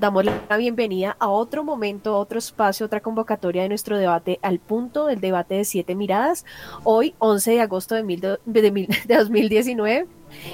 Damos 0.00 0.24
la 0.24 0.56
bienvenida 0.56 1.14
a 1.18 1.28
otro 1.28 1.62
momento, 1.62 2.16
otro 2.16 2.38
espacio, 2.38 2.86
otra 2.86 3.00
convocatoria 3.00 3.64
de 3.64 3.68
nuestro 3.68 3.98
debate 3.98 4.38
al 4.40 4.58
punto, 4.58 5.04
del 5.04 5.20
debate 5.20 5.56
de 5.56 5.66
siete 5.66 5.94
miradas. 5.94 6.46
Hoy, 6.84 7.14
11 7.18 7.50
de 7.50 7.60
agosto 7.60 7.94
de, 7.94 8.02
mil, 8.02 8.18
de, 8.22 8.38
de 9.06 9.14
2019. 9.14 10.06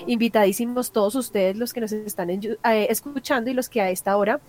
Invitadísimos 0.09 0.91
todos 0.91 1.15
ustedes, 1.15 1.57
los 1.57 1.73
que 1.73 1.81
nos 1.81 1.93
están 1.93 2.31
eh, 2.31 2.49
escuchando 2.65 3.49
y 3.49 3.55
los 3.55 3.69
que 3.69 3.81
a 3.81 3.91
esta 3.91 4.17
hora 4.17 4.41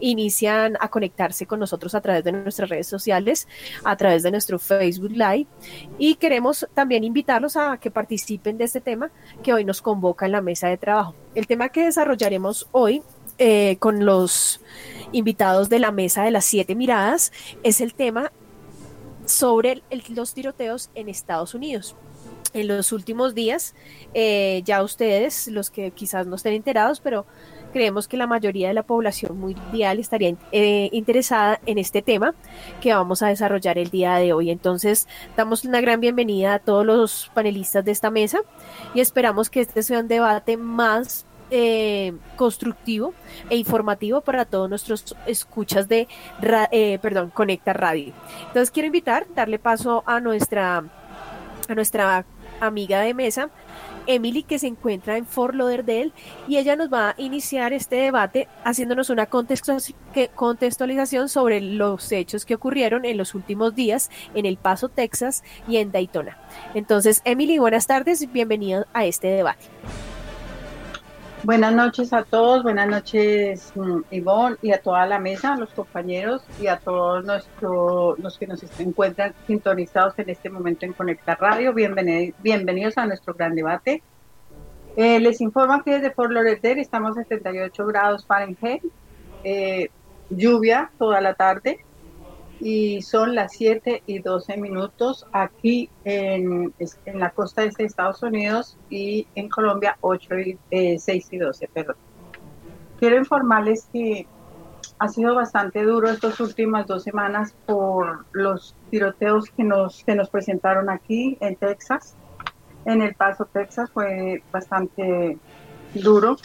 inician 0.00 0.76
a 0.80 0.90
conectarse 0.90 1.46
con 1.46 1.60
nosotros 1.60 1.94
a 1.94 2.02
través 2.02 2.22
de 2.22 2.32
nuestras 2.32 2.68
redes 2.68 2.88
sociales, 2.88 3.48
a 3.84 3.96
través 3.96 4.22
de 4.22 4.32
nuestro 4.32 4.58
Facebook 4.58 5.12
Live. 5.12 5.46
Y 5.98 6.16
queremos 6.16 6.68
también 6.74 7.04
invitarlos 7.04 7.56
a 7.56 7.78
que 7.78 7.90
participen 7.90 8.58
de 8.58 8.64
este 8.64 8.82
tema 8.82 9.10
que 9.42 9.54
hoy 9.54 9.64
nos 9.64 9.80
convoca 9.80 10.26
en 10.26 10.32
la 10.32 10.42
mesa 10.42 10.68
de 10.68 10.76
trabajo. 10.76 11.14
El 11.34 11.46
tema 11.46 11.70
que 11.70 11.84
desarrollaremos 11.84 12.68
hoy 12.72 13.02
eh, 13.38 13.76
con 13.78 14.04
los 14.04 14.60
invitados 15.12 15.68
de 15.68 15.78
la 15.78 15.92
mesa 15.92 16.24
de 16.24 16.30
las 16.30 16.44
siete 16.44 16.74
miradas 16.74 17.32
es 17.62 17.80
el 17.80 17.94
tema 17.94 18.32
sobre 19.24 19.82
los 20.08 20.34
tiroteos 20.34 20.90
en 20.94 21.08
Estados 21.08 21.54
Unidos 21.54 21.96
en 22.56 22.68
los 22.68 22.92
últimos 22.92 23.34
días. 23.34 23.74
Eh, 24.14 24.62
ya 24.64 24.82
ustedes, 24.82 25.48
los 25.48 25.70
que 25.70 25.90
quizás 25.90 26.26
no 26.26 26.36
estén 26.36 26.54
enterados, 26.54 27.00
pero 27.00 27.26
creemos 27.72 28.08
que 28.08 28.16
la 28.16 28.26
mayoría 28.26 28.68
de 28.68 28.74
la 28.74 28.84
población 28.84 29.38
mundial 29.38 29.98
estaría 29.98 30.34
eh, 30.52 30.88
interesada 30.92 31.60
en 31.66 31.76
este 31.78 32.00
tema 32.00 32.34
que 32.80 32.94
vamos 32.94 33.22
a 33.22 33.28
desarrollar 33.28 33.76
el 33.76 33.90
día 33.90 34.14
de 34.14 34.32
hoy. 34.32 34.50
Entonces, 34.50 35.06
damos 35.36 35.64
una 35.64 35.80
gran 35.80 36.00
bienvenida 36.00 36.54
a 36.54 36.58
todos 36.58 36.86
los 36.86 37.30
panelistas 37.34 37.84
de 37.84 37.92
esta 37.92 38.10
mesa 38.10 38.40
y 38.94 39.00
esperamos 39.00 39.50
que 39.50 39.60
este 39.60 39.82
sea 39.82 40.00
un 40.00 40.08
debate 40.08 40.56
más 40.56 41.26
eh, 41.50 42.12
constructivo 42.36 43.14
e 43.50 43.56
informativo 43.56 44.20
para 44.20 44.44
todos 44.44 44.68
nuestros 44.68 45.16
escuchas 45.26 45.88
de, 45.88 46.06
perdón, 47.02 47.30
Conecta 47.30 47.72
Radio. 47.72 48.12
Entonces 48.46 48.70
quiero 48.70 48.86
invitar, 48.86 49.26
darle 49.34 49.58
paso 49.58 50.04
a 50.06 50.20
nuestra 50.20 50.84
a 51.68 51.74
nuestra 51.74 52.24
amiga 52.60 53.00
de 53.00 53.14
mesa, 53.14 53.50
Emily, 54.06 54.44
que 54.44 54.58
se 54.58 54.68
encuentra 54.68 55.16
en 55.16 55.26
Fort 55.26 55.54
Lauderdale, 55.54 56.12
y 56.46 56.58
ella 56.58 56.76
nos 56.76 56.92
va 56.92 57.10
a 57.10 57.14
iniciar 57.18 57.72
este 57.72 57.96
debate 57.96 58.46
haciéndonos 58.64 59.10
una 59.10 59.26
contextualización 59.26 61.28
sobre 61.28 61.60
los 61.60 62.12
hechos 62.12 62.44
que 62.44 62.54
ocurrieron 62.54 63.04
en 63.04 63.16
los 63.16 63.34
últimos 63.34 63.74
días 63.74 64.10
en 64.34 64.46
El 64.46 64.58
Paso, 64.58 64.88
Texas 64.88 65.42
y 65.68 65.78
en 65.78 65.90
Daytona. 65.90 66.38
Entonces, 66.74 67.20
Emily, 67.24 67.58
buenas 67.58 67.86
tardes 67.86 68.30
bienvenida 68.32 68.86
a 68.92 69.04
este 69.04 69.28
debate. 69.28 69.66
Buenas 71.46 71.72
noches 71.72 72.12
a 72.12 72.24
todos, 72.24 72.64
buenas 72.64 72.88
noches 72.88 73.72
mm, 73.76 74.00
Ivonne 74.10 74.56
y 74.62 74.72
a 74.72 74.82
toda 74.82 75.06
la 75.06 75.20
mesa, 75.20 75.52
a 75.52 75.56
los 75.56 75.70
compañeros 75.70 76.42
y 76.60 76.66
a 76.66 76.76
todos 76.76 77.24
nuestros 77.24 78.18
los 78.18 78.36
que 78.36 78.48
nos 78.48 78.64
encuentran 78.80 79.32
sintonizados 79.46 80.18
en 80.18 80.28
este 80.28 80.50
momento 80.50 80.86
en 80.86 80.92
Conecta 80.92 81.36
Radio. 81.36 81.72
bienvenidos 81.72 82.98
a 82.98 83.06
nuestro 83.06 83.32
gran 83.32 83.54
debate. 83.54 84.02
Eh, 84.96 85.20
les 85.20 85.40
informo 85.40 85.84
que 85.84 85.92
desde 85.92 86.10
Fort 86.10 86.32
Lauderdale 86.32 86.80
estamos 86.80 87.16
a 87.16 87.22
78 87.22 87.86
grados 87.86 88.26
Fahrenheit, 88.26 88.82
eh, 89.44 89.90
lluvia 90.30 90.90
toda 90.98 91.20
la 91.20 91.34
tarde, 91.34 91.85
y 92.60 93.02
son 93.02 93.34
las 93.34 93.52
7 93.52 94.02
y 94.06 94.20
12 94.20 94.56
minutos 94.56 95.26
aquí 95.32 95.90
en, 96.04 96.72
en 97.04 97.18
la 97.18 97.30
costa 97.30 97.64
este 97.64 97.82
de 97.82 97.88
Estados 97.88 98.22
Unidos 98.22 98.76
y 98.88 99.26
en 99.34 99.48
Colombia 99.48 99.98
8 100.00 100.38
y, 100.38 100.58
6 100.70 101.08
eh, 101.08 101.22
y 101.30 101.38
12, 101.38 101.68
perdón. 101.68 101.96
Quiero 102.98 103.16
informarles 103.16 103.88
que 103.92 104.26
ha 104.98 105.08
sido 105.08 105.34
bastante 105.34 105.82
duro 105.82 106.08
estas 106.08 106.40
últimas 106.40 106.86
dos 106.86 107.02
semanas 107.02 107.54
por 107.66 108.24
los 108.32 108.74
tiroteos 108.90 109.50
que 109.50 109.62
nos, 109.62 110.02
que 110.04 110.14
nos 110.14 110.30
presentaron 110.30 110.88
aquí 110.88 111.36
en 111.40 111.56
Texas. 111.56 112.16
En 112.86 113.02
El 113.02 113.14
Paso, 113.14 113.44
Texas 113.52 113.90
fue 113.90 114.42
bastante 114.50 115.38
duro 115.94 116.36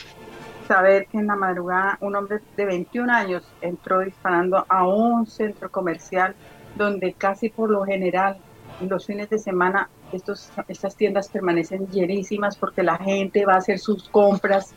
saber 0.71 1.07
que 1.07 1.17
en 1.17 1.27
la 1.27 1.35
madrugada 1.35 1.97
un 1.99 2.15
hombre 2.15 2.39
de 2.55 2.65
21 2.65 3.11
años 3.11 3.43
entró 3.59 3.99
disparando 3.99 4.65
a 4.69 4.87
un 4.87 5.27
centro 5.27 5.69
comercial 5.69 6.33
donde 6.77 7.11
casi 7.11 7.49
por 7.49 7.69
lo 7.69 7.83
general 7.83 8.37
los 8.79 9.05
fines 9.05 9.29
de 9.29 9.37
semana 9.37 9.89
estos, 10.13 10.49
estas 10.69 10.95
tiendas 10.95 11.27
permanecen 11.27 11.87
llenísimas 11.87 12.55
porque 12.55 12.83
la 12.83 12.97
gente 12.97 13.45
va 13.45 13.55
a 13.55 13.57
hacer 13.57 13.79
sus 13.79 14.07
compras. 14.07 14.73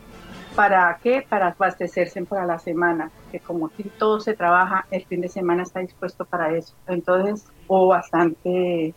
¿Para 0.56 0.99
qué? 1.00 1.25
Para 1.28 1.49
abastecerse 1.49 2.21
para 2.25 2.44
la 2.44 2.59
semana, 2.59 3.12
que 3.31 3.38
como 3.38 3.66
aquí 3.66 3.84
todo 3.97 4.19
se 4.19 4.34
trabaja, 4.34 4.87
el 4.91 5.04
fin 5.04 5.21
de 5.21 5.28
semana 5.28 5.62
está 5.62 5.78
dispuesto 5.78 6.25
para 6.25 6.56
eso. 6.56 6.75
Entonces, 6.88 7.47
hubo 7.69 7.88
bastante 7.88 8.94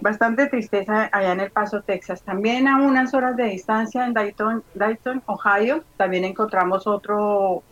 bastante 0.00 0.46
tristeza 0.46 1.08
allá 1.12 1.32
en 1.32 1.40
El 1.40 1.50
Paso, 1.50 1.82
Texas. 1.82 2.22
También 2.22 2.68
a 2.68 2.80
unas 2.80 3.14
horas 3.14 3.36
de 3.36 3.44
distancia 3.44 4.06
en 4.06 4.14
Dayton, 4.14 4.62
Dayton 4.74 5.22
Ohio, 5.26 5.84
también 5.96 6.24
encontramos 6.24 6.86
otro, 6.86 7.62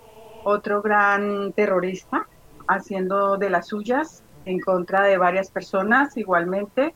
otro 0.44 0.82
gran 0.82 1.53
terrorista 1.53 2.26
haciendo 2.69 3.36
de 3.36 3.50
las 3.50 3.69
suyas 3.69 4.22
en 4.44 4.60
contra 4.60 5.03
de 5.03 5.19
varias 5.19 5.50
personas 5.50 6.16
igualmente. 6.16 6.94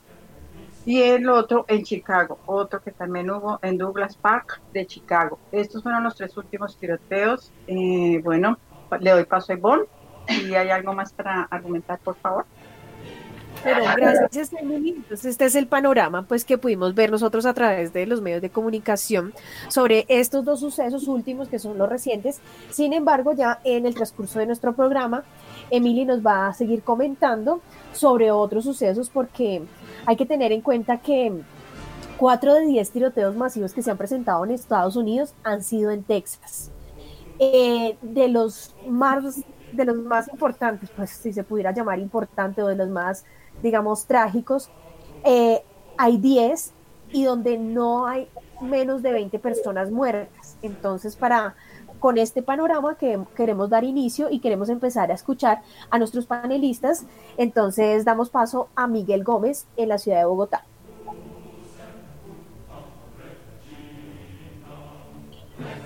Y 0.87 1.03
el 1.03 1.29
otro 1.29 1.67
en 1.69 1.83
Chicago, 1.83 2.39
otro 2.47 2.81
que 2.83 2.91
también 2.91 3.31
hubo 3.31 3.59
en 3.63 3.77
Douglas 3.77 4.17
Park 4.17 4.63
de 4.73 4.87
Chicago. 4.87 5.39
Estos 5.53 5.83
fueron 5.83 6.03
los 6.03 6.17
tres 6.17 6.35
últimos 6.39 6.77
tiroteos. 6.79 7.53
Eh, 7.67 8.21
bueno, 8.25 8.59
le 8.99 9.11
doy 9.11 9.25
paso 9.25 9.53
a 9.53 9.57
Ivonne. 9.57 9.85
¿Y 10.29 10.55
hay 10.55 10.71
algo 10.71 10.95
más 10.95 11.13
para 11.13 11.43
argumentar, 11.45 11.99
por 11.99 12.17
favor? 12.17 12.47
Pero 13.62 13.82
gracias, 13.97 14.53
Emily. 14.53 14.91
Entonces, 14.91 15.26
este 15.26 15.44
es 15.47 15.54
el 15.54 15.66
panorama 15.66 16.22
pues 16.22 16.44
que 16.44 16.59
pudimos 16.59 16.94
ver 16.94 17.10
nosotros 17.10 17.47
a 17.47 17.54
través 17.54 17.93
de 17.93 18.06
los 18.06 18.21
medios 18.21 18.43
de 18.43 18.50
comunicación 18.50 19.32
sobre 19.69 20.06
estos 20.09 20.44
dos 20.44 20.60
sucesos 20.60 21.09
últimos 21.09 21.48
que 21.48 21.59
son 21.59 21.78
los 21.78 21.88
recientes. 21.88 22.41
Sin 22.71 22.93
embargo, 22.93 23.32
ya 23.32 23.60
en 23.65 23.87
el 23.87 23.94
transcurso 23.94 24.38
de 24.38 24.47
nuestro 24.47 24.72
programa, 24.72 25.25
Emily 25.71 26.04
nos 26.04 26.25
va 26.25 26.48
a 26.48 26.54
seguir 26.54 26.82
comentando 26.82 27.60
sobre 27.93 28.31
otros 28.31 28.65
sucesos 28.65 29.10
porque 29.10 29.62
hay 30.06 30.16
que 30.16 30.27
tener 30.27 30.53
en 30.53 30.60
cuenta 30.60 30.98
que 30.98 31.32
cuatro 32.16 32.54
de 32.54 32.66
diez 32.66 32.91
tiroteos 32.91 33.37
masivos 33.37 33.72
que 33.72 33.82
se 33.82 33.91
han 33.91 33.97
presentado 33.97 34.44
en 34.44 34.50
Estados 34.50 34.97
Unidos 34.97 35.34
han 35.42 35.62
sido 35.62 35.91
en 35.91 36.03
Texas. 36.03 36.71
Eh, 37.38 37.97
de 38.03 38.28
los 38.28 38.75
más 38.87 39.42
de 39.72 39.84
los 39.84 39.97
más 39.97 40.28
importantes, 40.28 40.91
pues 40.94 41.10
si 41.10 41.32
se 41.32 41.44
pudiera 41.44 41.72
llamar 41.72 41.98
importante 41.98 42.62
o 42.62 42.66
de 42.66 42.77
los 42.77 42.88
más 42.88 43.25
digamos, 43.62 44.06
trágicos, 44.06 44.71
eh, 45.25 45.62
hay 45.97 46.16
10 46.16 46.72
y 47.12 47.25
donde 47.25 47.59
no 47.59 48.06
hay 48.06 48.28
menos 48.60 49.03
de 49.03 49.12
20 49.12 49.38
personas 49.38 49.91
muertas. 49.91 50.56
Entonces, 50.62 51.16
para 51.16 51.54
con 51.98 52.16
este 52.16 52.42
panorama 52.42 52.97
que 52.97 53.21
queremos 53.36 53.68
dar 53.68 53.84
inicio 53.84 54.30
y 54.30 54.41
queremos 54.41 54.71
empezar 54.71 55.10
a 55.10 55.15
escuchar 55.15 55.60
a 55.91 55.98
nuestros 55.98 56.27
panelistas, 56.27 57.04
entonces 57.36 58.04
damos 58.04 58.30
paso 58.30 58.68
a 58.74 58.86
Miguel 58.86 59.22
Gómez 59.22 59.66
en 59.77 59.91
la 59.91 59.98
ciudad 59.98 60.18
de 60.18 60.24
Bogotá. 60.24 60.65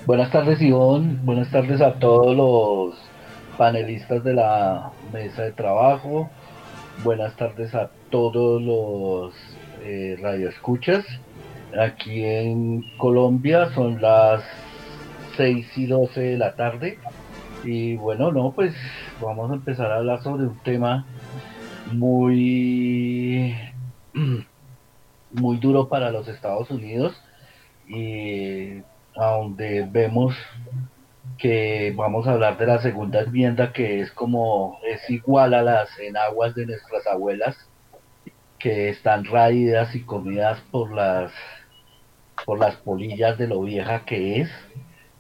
Buenas 0.06 0.30
tardes, 0.30 0.60
Ivonne. 0.60 1.18
Buenas 1.24 1.50
tardes 1.50 1.80
a 1.80 1.94
todos 1.94 2.36
los 2.36 2.94
panelistas 3.56 4.22
de 4.22 4.34
la 4.34 4.92
mesa 5.12 5.42
de 5.42 5.52
trabajo. 5.52 6.30
Buenas 7.02 7.36
tardes 7.36 7.74
a 7.74 7.90
todos 8.10 8.62
los 8.62 9.34
eh, 9.82 10.16
radioescuchas. 10.22 11.04
Aquí 11.78 12.24
en 12.24 12.82
Colombia 12.96 13.70
son 13.74 14.00
las 14.00 14.42
6 15.36 15.66
y 15.76 15.86
12 15.86 16.20
de 16.20 16.38
la 16.38 16.54
tarde. 16.54 16.98
Y 17.64 17.96
bueno, 17.96 18.32
no, 18.32 18.52
pues 18.52 18.74
vamos 19.20 19.50
a 19.50 19.54
empezar 19.54 19.90
a 19.90 19.96
hablar 19.96 20.22
sobre 20.22 20.44
un 20.44 20.58
tema 20.60 21.04
muy, 21.92 23.54
muy 25.32 25.56
duro 25.58 25.88
para 25.88 26.10
los 26.10 26.28
Estados 26.28 26.70
Unidos 26.70 27.20
y 27.86 28.80
donde 29.14 29.86
vemos 29.90 30.34
que 31.38 31.92
vamos 31.96 32.26
a 32.26 32.32
hablar 32.32 32.58
de 32.58 32.66
la 32.66 32.80
segunda 32.80 33.22
enmienda 33.22 33.72
que 33.72 34.00
es 34.00 34.12
como 34.12 34.78
es 34.84 35.08
igual 35.10 35.54
a 35.54 35.62
las 35.62 35.98
enaguas 35.98 36.54
de 36.54 36.66
nuestras 36.66 37.06
abuelas 37.06 37.56
que 38.58 38.88
están 38.88 39.24
raídas 39.24 39.94
y 39.94 40.04
comidas 40.04 40.60
por 40.70 40.92
las 40.94 41.32
por 42.44 42.58
las 42.58 42.76
polillas 42.76 43.38
de 43.38 43.48
lo 43.48 43.62
vieja 43.62 44.04
que 44.04 44.40
es 44.40 44.50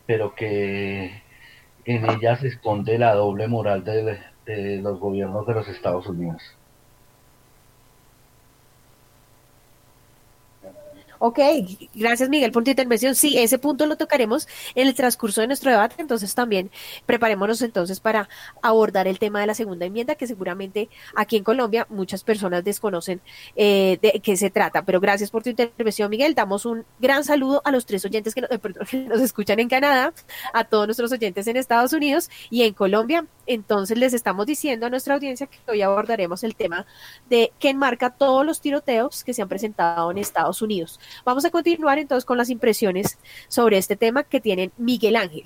pero 0.06 0.34
que 0.34 1.22
en 1.84 2.10
ellas 2.10 2.40
se 2.40 2.48
esconde 2.48 2.98
la 2.98 3.14
doble 3.14 3.48
moral 3.48 3.84
de, 3.84 4.18
de 4.46 4.76
los 4.78 4.98
gobiernos 4.98 5.46
de 5.46 5.54
los 5.54 5.68
Estados 5.68 6.06
Unidos. 6.06 6.42
Ok, 11.26 11.38
gracias 11.94 12.28
Miguel 12.28 12.52
por 12.52 12.64
tu 12.64 12.70
intervención. 12.70 13.14
Sí, 13.14 13.38
ese 13.38 13.58
punto 13.58 13.86
lo 13.86 13.96
tocaremos 13.96 14.46
en 14.74 14.88
el 14.88 14.94
transcurso 14.94 15.40
de 15.40 15.46
nuestro 15.46 15.70
debate, 15.70 15.94
entonces 15.98 16.34
también 16.34 16.70
preparémonos 17.06 17.62
entonces 17.62 17.98
para 17.98 18.28
abordar 18.60 19.08
el 19.08 19.18
tema 19.18 19.40
de 19.40 19.46
la 19.46 19.54
segunda 19.54 19.86
enmienda, 19.86 20.16
que 20.16 20.26
seguramente 20.26 20.90
aquí 21.16 21.38
en 21.38 21.42
Colombia 21.44 21.86
muchas 21.88 22.24
personas 22.24 22.62
desconocen 22.62 23.22
eh, 23.56 23.98
de 24.02 24.20
qué 24.20 24.36
se 24.36 24.50
trata. 24.50 24.84
Pero 24.84 25.00
gracias 25.00 25.30
por 25.30 25.42
tu 25.42 25.48
intervención, 25.48 26.10
Miguel. 26.10 26.34
Damos 26.34 26.66
un 26.66 26.84
gran 26.98 27.24
saludo 27.24 27.62
a 27.64 27.70
los 27.70 27.86
tres 27.86 28.04
oyentes 28.04 28.34
que 28.34 28.42
nos, 28.42 28.50
que 28.90 28.98
nos 28.98 29.22
escuchan 29.22 29.60
en 29.60 29.70
Canadá, 29.70 30.12
a 30.52 30.64
todos 30.64 30.86
nuestros 30.86 31.10
oyentes 31.10 31.46
en 31.46 31.56
Estados 31.56 31.94
Unidos 31.94 32.28
y 32.50 32.64
en 32.64 32.74
Colombia. 32.74 33.24
Entonces 33.46 33.96
les 33.96 34.12
estamos 34.12 34.44
diciendo 34.44 34.86
a 34.86 34.90
nuestra 34.90 35.14
audiencia 35.14 35.46
que 35.46 35.58
hoy 35.68 35.80
abordaremos 35.80 36.44
el 36.44 36.54
tema 36.54 36.86
de 37.30 37.50
que 37.58 37.70
enmarca 37.70 38.10
todos 38.10 38.44
los 38.44 38.60
tiroteos 38.60 39.24
que 39.24 39.32
se 39.32 39.40
han 39.40 39.48
presentado 39.48 40.10
en 40.10 40.18
Estados 40.18 40.60
Unidos. 40.60 41.00
Vamos 41.24 41.44
a 41.44 41.50
continuar 41.50 41.98
entonces 41.98 42.24
con 42.24 42.38
las 42.38 42.50
impresiones 42.50 43.18
sobre 43.48 43.78
este 43.78 43.96
tema 43.96 44.24
que 44.24 44.40
tienen 44.40 44.72
Miguel 44.76 45.16
Ángel. 45.16 45.44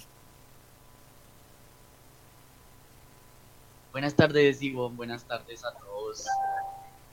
Buenas 3.92 4.14
tardes, 4.14 4.62
Ivo. 4.62 4.90
Buenas 4.90 5.24
tardes 5.24 5.64
a 5.64 5.72
todos 5.72 6.26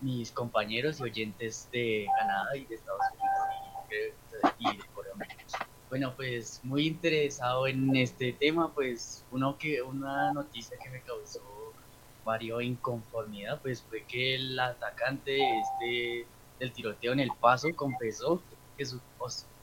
mis 0.02 0.32
compañeros 0.32 1.00
y 1.00 1.04
oyentes 1.04 1.68
de 1.72 2.06
Canadá 2.20 2.56
y 2.56 2.66
de 2.66 2.76
Estados 2.76 3.02
Unidos 3.14 3.36
y 4.60 4.78
de 4.78 4.84
Corea. 4.94 5.14
Bueno, 5.90 6.14
pues 6.16 6.60
muy 6.64 6.88
interesado 6.88 7.68
en 7.68 7.96
este 7.96 8.34
tema, 8.34 8.72
pues 8.74 9.24
uno 9.32 9.58
que 9.58 9.82
una 9.82 10.34
noticia 10.34 10.78
que 10.78 10.90
me 10.90 11.02
causó 11.02 11.42
varios 12.26 12.64
inconformidad, 12.64 13.62
pues 13.62 13.82
fue 13.82 14.04
que 14.04 14.36
el 14.36 14.60
atacante 14.60 15.40
este 15.60 16.26
del 16.60 16.72
tiroteo 16.72 17.14
en 17.14 17.20
El 17.20 17.32
Paso 17.40 17.70
confesó 17.76 18.42
que, 18.78 18.86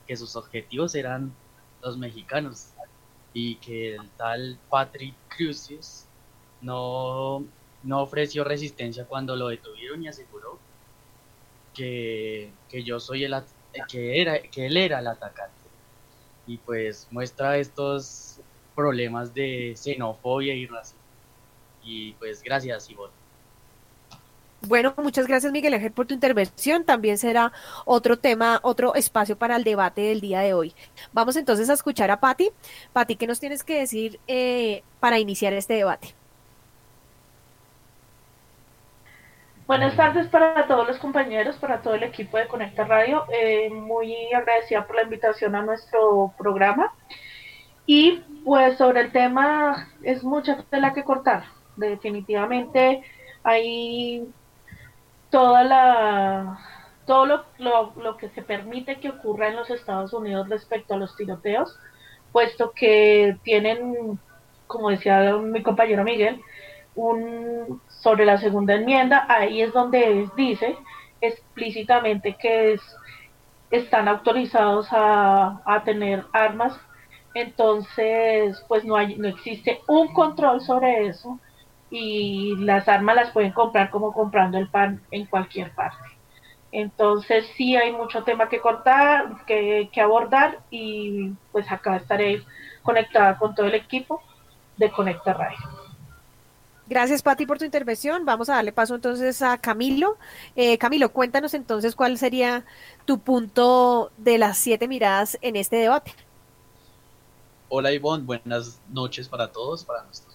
que 0.07 0.17
sus 0.17 0.37
objetivos 0.37 0.95
eran 0.95 1.33
los 1.83 1.97
mexicanos. 1.97 2.69
Y 3.35 3.57
que 3.57 3.95
el 3.95 4.11
tal 4.11 4.59
Patrick 4.69 5.15
Cruces 5.29 6.07
no, 6.61 7.45
no 7.83 8.03
ofreció 8.03 8.45
resistencia 8.45 9.07
cuando 9.07 9.37
lo 9.37 9.49
detuvieron 9.49 10.03
y 10.03 10.09
aseguró 10.09 10.59
que, 11.75 12.51
que 12.69 12.85
yo 12.85 13.01
soy 13.01 13.25
el 13.25 13.35
que 13.89 14.21
era 14.21 14.43
que 14.43 14.67
él 14.67 14.77
era 14.77 14.99
el 14.99 15.07
atacante. 15.07 15.53
Y 16.47 16.59
pues 16.59 17.09
muestra 17.11 17.57
estos 17.57 18.41
problemas 18.75 19.33
de 19.33 19.73
xenofobia 19.77 20.55
y 20.55 20.67
racismo. 20.67 21.01
Y 21.83 22.13
pues 22.13 22.43
gracias 22.43 22.91
Ivonne 22.91 23.22
bueno, 24.69 24.95
muchas 24.97 25.27
gracias 25.27 25.53
Miguel 25.53 25.75
Ángel 25.75 25.93
por 25.93 26.07
tu 26.07 26.15
intervención. 26.15 26.85
También 26.85 27.19
será 27.19 27.53
otro 27.85 28.19
tema, 28.19 28.61
otro 28.63 28.95
espacio 28.95 29.37
para 29.37 29.57
el 29.57 29.65
debate 29.65 30.03
del 30.03 30.21
día 30.21 30.41
de 30.41 30.55
hoy. 30.55 30.75
Vamos 31.13 31.37
entonces 31.37 31.69
a 31.71 31.75
escuchar 31.75 32.11
a 32.11 32.21
Patti. 32.21 32.51
Patti, 32.93 33.17
¿qué 33.17 33.27
nos 33.27 33.41
tienes 33.41 33.65
que 33.65 33.79
decir 33.79 34.21
eh, 34.27 34.83
para 35.01 35.19
iniciar 35.19 35.53
este 35.53 35.75
debate? 35.75 36.15
Buenas 39.67 39.97
tardes 39.97 40.27
para 40.27 40.67
todos 40.67 40.87
los 40.87 40.99
compañeros, 40.99 41.57
para 41.57 41.81
todo 41.81 41.95
el 41.95 42.03
equipo 42.03 42.37
de 42.37 42.47
Conecta 42.47 42.85
Radio. 42.85 43.25
Eh, 43.33 43.71
muy 43.71 44.33
agradecida 44.33 44.87
por 44.87 44.97
la 44.97 45.03
invitación 45.03 45.55
a 45.55 45.63
nuestro 45.63 46.35
programa. 46.37 46.93
Y 47.87 48.23
pues 48.45 48.77
sobre 48.79 49.01
el 49.01 49.13
tema 49.13 49.89
es 50.03 50.23
mucha 50.23 50.63
tela 50.71 50.93
que 50.93 51.05
cortar. 51.05 51.45
Definitivamente 51.77 53.03
hay 53.43 54.29
toda 55.33 55.65
la 55.65 56.59
todo 57.07 57.27
lo, 57.59 57.93
lo, 57.97 58.17
que 58.17 58.29
se 58.29 58.43
permite 58.43 59.01
que 59.01 59.09
ocurra 59.09 59.49
en 59.49 59.57
los 59.57 59.71
Estados 59.71 60.13
Unidos 60.13 60.49
respecto 60.49 60.95
a 60.95 60.99
los 60.99 61.17
tiroteos, 61.17 61.77
puesto 62.31 62.71
que 62.71 63.37
tienen, 63.43 64.21
como 64.69 64.91
decía 64.91 65.37
mi 65.39 65.65
compañero 65.65 66.05
Miguel, 66.05 66.41
un 66.95 67.81
sobre 67.89 68.25
la 68.25 68.39
segunda 68.39 68.75
enmienda, 68.75 69.27
ahí 69.29 69.63
es 69.63 69.73
donde 69.73 70.29
dice 70.37 70.77
explícitamente 71.21 72.37
que 72.39 72.75
es, 72.75 72.81
están 73.71 74.07
autorizados 74.07 74.87
a, 74.93 75.61
a 75.65 75.83
tener 75.83 76.25
armas, 76.33 76.79
entonces 77.35 78.63
pues 78.69 78.85
no 78.85 78.97
hay, 78.97 79.17
no 79.17 79.27
existe 79.27 79.81
un 79.89 80.13
control 80.13 80.61
sobre 80.61 81.09
eso 81.09 81.41
y 81.95 82.57
las 82.57 82.89
armas 82.89 83.15
las 83.15 83.31
pueden 83.33 83.53
comprar 83.53 83.91
como 83.91 84.15
comprando 84.15 84.57
el 84.57 84.67
pan 84.67 85.03
en 85.11 85.27
cualquier 85.27 85.71
parte. 85.73 86.09
Entonces 86.73 87.45
sí 87.55 87.77
hay 87.77 87.93
mucho 87.93 88.25
tema 88.25 88.49
que 88.49 88.61
cortar, 88.61 89.45
que, 89.47 89.91
abordar 90.03 90.61
y 90.71 91.33
pues 91.53 91.71
acá 91.71 91.97
estaré 91.97 92.43
conectada 92.83 93.37
con 93.37 93.55
todo 93.55 93.67
el 93.67 93.75
equipo 93.75 94.23
de 94.79 94.91
Conecta 94.91 95.35
Radio. 95.35 95.59
Gracias, 96.89 97.23
Pati, 97.23 97.45
por 97.45 97.59
tu 97.59 97.67
intervención. 97.67 98.25
Vamos 98.25 98.49
a 98.49 98.55
darle 98.55 98.73
paso 98.73 98.95
entonces 98.95 99.43
a 99.43 99.59
Camilo. 99.59 100.17
Eh, 100.57 100.79
Camilo, 100.79 101.13
cuéntanos 101.13 101.53
entonces 101.53 101.95
cuál 101.95 102.17
sería 102.17 102.65
tu 103.05 103.19
punto 103.19 104.11
de 104.17 104.39
las 104.39 104.57
siete 104.57 104.89
miradas 104.89 105.37
en 105.43 105.57
este 105.57 105.77
debate. 105.77 106.15
Hola, 107.69 107.93
Ivonne. 107.93 108.25
Buenas 108.25 108.81
noches 108.89 109.29
para 109.29 109.53
todos, 109.53 109.85
para 109.85 110.05
nuestros 110.05 110.32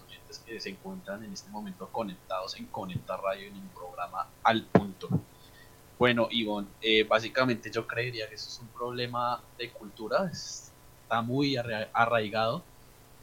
que 0.48 0.62
se 0.62 0.70
encuentran 0.70 1.24
en 1.24 1.34
este 1.34 1.50
momento 1.50 1.90
conectados 1.92 2.56
en 2.56 2.68
Conecta 2.68 3.18
Radio 3.18 3.48
en 3.48 3.56
un 3.56 3.68
programa 3.70 4.28
al 4.44 4.64
punto. 4.64 5.10
Bueno, 6.00 6.28
Ivonne, 6.32 6.70
eh, 6.82 7.04
básicamente 7.04 7.70
yo 7.70 7.86
creería 7.86 8.30
que 8.30 8.36
eso 8.36 8.48
es 8.50 8.60
un 8.60 8.68
problema 8.68 9.42
de 9.58 9.70
cultura, 9.72 10.30
está 10.32 11.22
muy 11.22 11.58
arraigado 11.58 12.64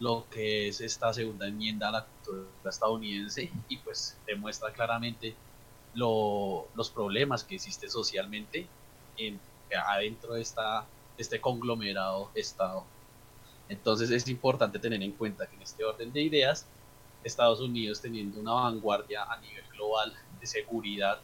lo 0.01 0.27
que 0.31 0.69
es 0.69 0.81
esta 0.81 1.15
segunda 1.15 1.47
enmienda 1.47 1.89
a 1.89 1.93
la 1.93 2.05
cultura 2.05 2.49
estadounidense 2.69 3.51
y 3.69 3.77
pues 3.79 4.19
demuestra 4.27 4.73
claramente 4.73 5.35
los 5.95 6.91
problemas 6.93 7.45
que 7.45 7.55
existen 7.55 7.91
socialmente 7.91 8.67
en, 9.17 9.41
adentro 9.87 10.35
de 10.35 10.43
esta, 10.43 10.85
este 11.17 11.41
conglomerado 11.41 12.31
Estado. 12.35 12.85
Entonces 13.69 14.11
es 14.11 14.29
importante 14.29 14.79
tener 14.79 15.03
en 15.03 15.13
cuenta 15.13 15.47
que 15.47 15.57
en 15.57 15.63
este 15.63 15.85
orden 15.85 16.13
de 16.13 16.23
ideas 16.23 16.67
Estados 17.25 17.61
Unidos 17.61 18.01
teniendo 18.01 18.41
una 18.41 18.53
vanguardia 18.53 19.25
a 19.25 19.39
nivel 19.41 19.65
global 19.73 20.13
de 20.41 20.47
seguridad, 20.47 21.21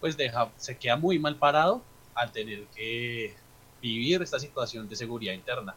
pues 0.00 0.16
deja, 0.16 0.50
se 0.56 0.76
queda 0.76 0.96
muy 0.96 1.18
mal 1.18 1.36
parado 1.36 1.82
al 2.14 2.30
tener 2.32 2.64
que 2.74 3.34
vivir 3.80 4.22
esta 4.22 4.38
situación 4.38 4.88
de 4.88 4.96
seguridad 4.96 5.34
interna. 5.34 5.74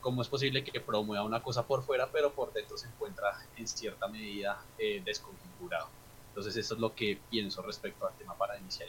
¿Cómo 0.00 0.20
es 0.20 0.28
posible 0.28 0.64
que 0.64 0.80
promueva 0.80 1.24
una 1.24 1.42
cosa 1.42 1.64
por 1.64 1.84
fuera, 1.84 2.08
pero 2.10 2.32
por 2.32 2.52
dentro 2.52 2.76
se 2.76 2.88
encuentra 2.88 3.38
en 3.56 3.68
cierta 3.68 4.08
medida 4.08 4.60
eh, 4.78 5.00
desconfigurado? 5.04 5.88
Entonces 6.28 6.56
eso 6.56 6.74
es 6.74 6.80
lo 6.80 6.94
que 6.94 7.18
pienso 7.30 7.62
respecto 7.62 8.06
al 8.06 8.14
tema 8.14 8.34
para 8.34 8.58
iniciar. 8.58 8.88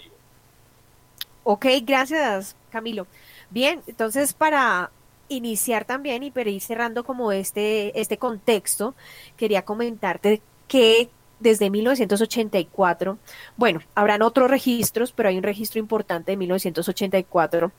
Ok, 1.44 1.66
gracias 1.84 2.56
Camilo. 2.72 3.06
Bien, 3.50 3.84
entonces 3.86 4.34
para 4.34 4.92
iniciar 5.30 5.86
también 5.86 6.24
y 6.24 6.32
para 6.32 6.50
ir 6.50 6.62
cerrando 6.62 7.03
como 7.03 7.32
este, 7.32 8.00
este 8.00 8.18
contexto, 8.18 8.96
quería 9.38 9.63
comentarte 9.63 10.42
que 10.68 11.10
desde 11.39 11.70
1984, 11.70 13.20
bueno, 13.58 13.82
habrán 13.96 14.22
otros 14.22 14.50
registros, 14.50 15.12
pero 15.12 15.30
hay 15.30 15.38
un 15.38 15.44
registro 15.44 15.80
importante 15.80 16.32
de 16.32 16.38
1984 16.38 17.72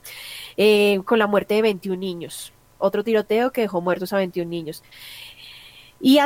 eh, 0.55 1.01
con 1.03 1.19
la 1.19 1.27
muerte 1.27 1.55
de 1.55 1.61
21 1.63 1.99
niños, 1.99 2.53
otro 2.77 3.03
tiroteo 3.03 3.51
que 3.51 3.61
dejó 3.61 3.81
muertos 3.81 4.13
a 4.13 4.17
21 4.17 4.49
niños. 4.49 4.83
Y, 5.99 6.19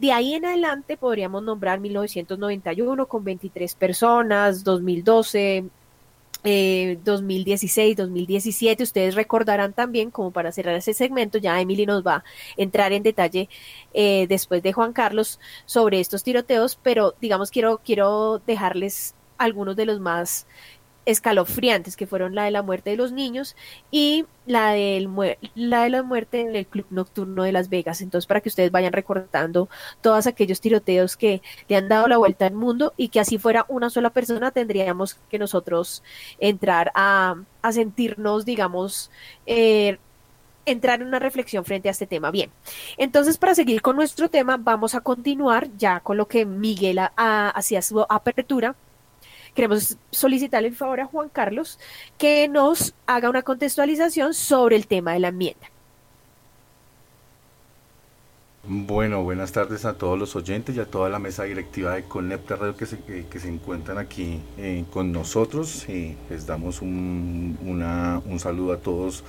de 0.00 0.12
ahí 0.12 0.34
en 0.34 0.46
adelante 0.46 0.96
podríamos 0.96 1.42
nombrar 1.42 1.78
1991 1.78 3.06
con 3.06 3.22
23 3.22 3.74
personas, 3.76 4.64
2012 4.64 5.70
eh, 6.44 6.98
2016, 7.04 7.96
2017. 7.96 8.82
Ustedes 8.82 9.14
recordarán 9.14 9.72
también, 9.72 10.10
como 10.10 10.30
para 10.30 10.52
cerrar 10.52 10.74
ese 10.74 10.94
segmento, 10.94 11.38
ya 11.38 11.60
Emily 11.60 11.86
nos 11.86 12.06
va 12.06 12.16
a 12.16 12.24
entrar 12.56 12.92
en 12.92 13.02
detalle 13.02 13.48
eh, 13.92 14.26
después 14.28 14.62
de 14.62 14.72
Juan 14.72 14.92
Carlos 14.92 15.38
sobre 15.66 16.00
estos 16.00 16.22
tiroteos, 16.22 16.78
pero 16.82 17.14
digamos 17.20 17.50
quiero, 17.50 17.80
quiero 17.84 18.40
dejarles 18.46 19.14
algunos 19.38 19.74
de 19.74 19.86
los 19.86 20.00
más 20.00 20.46
escalofriantes, 21.06 21.96
que 21.96 22.06
fueron 22.06 22.34
la 22.34 22.44
de 22.44 22.50
la 22.50 22.62
muerte 22.62 22.90
de 22.90 22.96
los 22.96 23.12
niños 23.12 23.56
y 23.90 24.26
la, 24.46 24.74
la 25.54 25.82
de 25.82 25.90
la 25.90 26.02
muerte 26.02 26.40
en 26.40 26.54
el 26.54 26.66
club 26.66 26.86
nocturno 26.90 27.42
de 27.42 27.52
Las 27.52 27.68
Vegas. 27.68 28.00
Entonces, 28.00 28.26
para 28.26 28.40
que 28.40 28.48
ustedes 28.48 28.70
vayan 28.70 28.92
recordando 28.92 29.68
todos 30.00 30.26
aquellos 30.26 30.60
tiroteos 30.60 31.16
que 31.16 31.42
le 31.68 31.76
han 31.76 31.88
dado 31.88 32.08
la 32.08 32.18
vuelta 32.18 32.46
al 32.46 32.54
mundo 32.54 32.92
y 32.96 33.08
que 33.08 33.20
así 33.20 33.38
fuera 33.38 33.64
una 33.68 33.90
sola 33.90 34.10
persona, 34.10 34.50
tendríamos 34.50 35.14
que 35.30 35.38
nosotros 35.38 36.02
entrar 36.38 36.92
a, 36.94 37.36
a 37.62 37.72
sentirnos, 37.72 38.44
digamos, 38.44 39.10
eh, 39.46 39.98
entrar 40.66 41.00
en 41.00 41.08
una 41.08 41.18
reflexión 41.18 41.64
frente 41.64 41.88
a 41.88 41.92
este 41.92 42.06
tema. 42.06 42.30
Bien, 42.30 42.50
entonces 42.96 43.38
para 43.38 43.54
seguir 43.54 43.82
con 43.82 43.96
nuestro 43.96 44.28
tema, 44.28 44.56
vamos 44.58 44.94
a 44.94 45.00
continuar 45.00 45.68
ya 45.76 46.00
con 46.00 46.16
lo 46.16 46.28
que 46.28 46.44
Miguel 46.44 47.00
hacía 47.16 47.82
su 47.82 48.04
apertura 48.08 48.76
queremos 49.54 49.96
solicitarle 50.10 50.68
el 50.68 50.76
favor 50.76 51.00
a 51.00 51.06
Juan 51.06 51.28
Carlos 51.28 51.78
que 52.18 52.48
nos 52.48 52.94
haga 53.06 53.30
una 53.30 53.42
contextualización 53.42 54.34
sobre 54.34 54.76
el 54.76 54.86
tema 54.86 55.12
de 55.12 55.20
la 55.20 55.28
enmienda. 55.28 55.70
Bueno, 58.62 59.24
buenas 59.24 59.52
tardes 59.52 59.86
a 59.86 59.94
todos 59.94 60.18
los 60.18 60.36
oyentes 60.36 60.76
y 60.76 60.80
a 60.80 60.84
toda 60.84 61.08
la 61.08 61.18
mesa 61.18 61.44
directiva 61.44 61.94
de 61.94 62.02
Conepta 62.04 62.56
Radio 62.56 62.76
que 62.76 62.84
se, 62.84 62.98
que, 62.98 63.40
se 63.40 63.48
encuentran 63.48 63.96
aquí 63.96 64.38
eh, 64.58 64.84
con 64.92 65.12
nosotros. 65.12 65.86
Eh, 65.88 66.14
les 66.28 66.46
damos 66.46 66.82
un, 66.82 67.56
un, 67.64 68.38
saludo 68.38 68.74
a 68.74 68.76
todos 68.76 69.24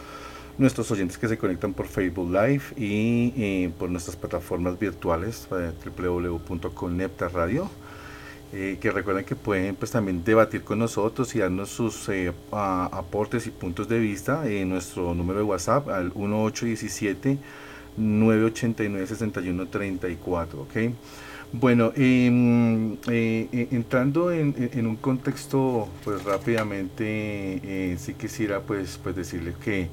nuestros 0.57 0.91
oyentes 0.91 1.17
que 1.17 1.29
se 1.29 1.37
conectan 1.37 1.73
por 1.73 1.87
Facebook 1.87 2.29
Live 2.29 2.61
y 2.75 3.31
eh, 3.37 3.71
por 3.79 3.89
nuestras 3.89 4.17
plataformas 4.17 4.77
virtuales 4.77 5.47
www.coneptaradio. 5.49 7.69
que 8.51 8.91
recuerden 8.91 9.23
que 9.23 9.35
pueden 9.35 9.75
pues 9.75 9.91
también 9.91 10.23
debatir 10.25 10.63
con 10.63 10.79
nosotros 10.79 11.33
y 11.35 11.39
darnos 11.39 11.69
sus 11.69 12.09
aportes 12.51 13.47
y 13.47 13.51
puntos 13.51 13.87
de 13.87 13.99
vista 13.99 14.45
en 14.47 14.69
nuestro 14.69 15.13
número 15.13 15.39
de 15.39 15.45
WhatsApp 15.45 15.87
al 15.89 16.13
1817 16.13 17.37
989-6134, 17.97 20.55
¿ok? 20.55 20.77
Bueno, 21.53 21.91
em, 21.95 22.93
eh, 23.09 23.47
eh, 23.51 23.67
entrando 23.71 24.31
en, 24.31 24.87
un 24.87 24.95
contexto, 24.95 25.89
pues 26.03 26.23
rápidamente, 26.23 27.03
eh, 27.03 27.97
sí 27.99 28.13
quisiera 28.13 28.61
pues, 28.61 28.97
pues 29.03 29.17
decirles 29.17 29.55
que, 29.57 29.89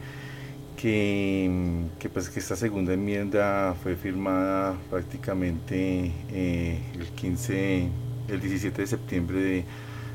que, 0.76 1.90
pues, 2.12 2.28
que 2.28 2.38
esta 2.38 2.54
segunda 2.54 2.94
enmienda 2.94 3.74
fue 3.82 3.96
firmada 3.96 4.76
prácticamente 4.88 6.12
el 6.32 7.08
15, 7.16 7.88
el 8.28 8.40
17 8.40 8.82
de 8.82 8.86
septiembre 8.86 9.40
de 9.40 9.64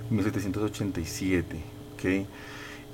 1787, 0.09 1.57
¿ok? 1.93 2.27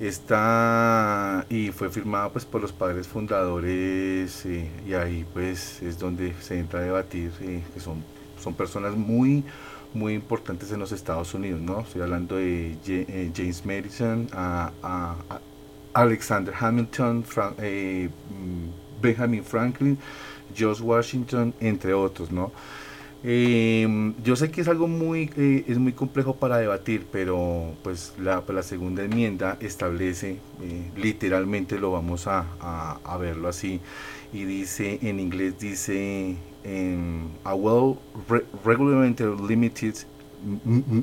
Está 0.00 1.44
y 1.50 1.70
fue 1.72 1.90
firmada 1.90 2.30
pues 2.30 2.46
por 2.46 2.62
los 2.62 2.72
padres 2.72 3.06
fundadores 3.06 4.46
eh, 4.46 4.70
y 4.86 4.94
ahí 4.94 5.26
pues 5.32 5.82
es 5.82 5.98
donde 5.98 6.34
se 6.40 6.58
entra 6.58 6.80
a 6.80 6.82
debatir 6.82 7.30
eh, 7.42 7.62
que 7.74 7.80
son, 7.80 8.02
son 8.42 8.54
personas 8.54 8.96
muy 8.96 9.44
muy 9.92 10.14
importantes 10.14 10.70
en 10.72 10.78
los 10.78 10.92
Estados 10.92 11.34
Unidos, 11.34 11.60
¿no? 11.60 11.80
Estoy 11.80 12.02
hablando 12.02 12.36
de 12.36 12.76
eh, 12.86 13.30
James 13.34 13.66
Madison, 13.66 14.28
a, 14.32 15.16
Alexander 15.92 16.54
Hamilton, 16.58 17.24
mm, 17.24 19.02
Benjamin 19.02 19.42
Franklin, 19.42 19.98
George 20.54 20.82
Washington, 20.82 21.52
entre 21.60 21.92
otros, 21.92 22.30
¿no? 22.30 22.52
Eh, 23.22 24.14
yo 24.24 24.34
sé 24.34 24.50
que 24.50 24.62
es 24.62 24.68
algo 24.68 24.88
muy, 24.88 25.30
eh, 25.36 25.64
es 25.68 25.78
muy 25.78 25.92
complejo 25.92 26.36
para 26.36 26.56
debatir, 26.56 27.06
pero 27.12 27.74
pues 27.82 28.14
la, 28.18 28.40
pues, 28.46 28.64
segunda 28.64 29.04
enmienda 29.04 29.58
establece, 29.60 30.38
eh, 30.62 30.90
literalmente 30.96 31.78
lo 31.78 31.92
vamos 31.92 32.26
a, 32.26 32.46
a, 32.60 33.16
verlo 33.18 33.48
así, 33.48 33.80
y 34.32 34.44
dice, 34.44 34.98
en 35.02 35.20
inglés 35.20 35.58
dice, 35.58 36.36
em, 36.64 37.28
a 37.44 37.54
well 37.54 37.98
re 38.28 38.44
regulated 38.64 39.38
limited 39.40 39.94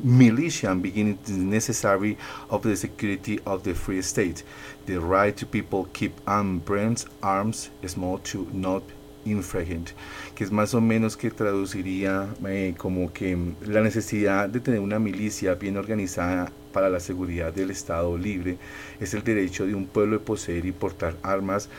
militia 0.03 0.73
beginning 0.73 1.19
necessary 1.27 2.17
of 2.49 2.63
the 2.63 2.75
security 2.75 3.39
of 3.45 3.61
the 3.63 3.75
free 3.75 4.01
state. 4.01 4.43
The 4.87 4.99
right 4.99 5.35
to 5.37 5.45
people 5.45 5.87
keep 5.93 6.13
armed 6.25 6.65
brands, 6.65 7.05
arms, 7.21 7.69
small 7.85 8.17
to 8.19 8.47
not 8.51 8.81
infringent 9.29 9.89
que 10.35 10.43
es 10.43 10.51
más 10.51 10.73
o 10.73 10.81
menos 10.81 11.17
que 11.17 11.31
traduciría 11.31 12.27
eh, 12.47 12.73
como 12.77 13.11
que 13.11 13.37
la 13.65 13.81
necesidad 13.81 14.49
de 14.49 14.59
tener 14.59 14.79
una 14.79 14.99
milicia 14.99 15.55
bien 15.55 15.77
organizada 15.77 16.51
para 16.71 16.89
la 16.89 16.99
seguridad 16.99 17.53
del 17.53 17.71
Estado 17.71 18.17
libre 18.17 18.57
es 18.99 19.13
el 19.13 19.23
derecho 19.23 19.65
de 19.65 19.75
un 19.75 19.87
pueblo 19.87 20.19
de 20.19 20.25
poseer 20.25 20.65
y 20.65 20.71
portar 20.71 21.15
armas 21.23 21.69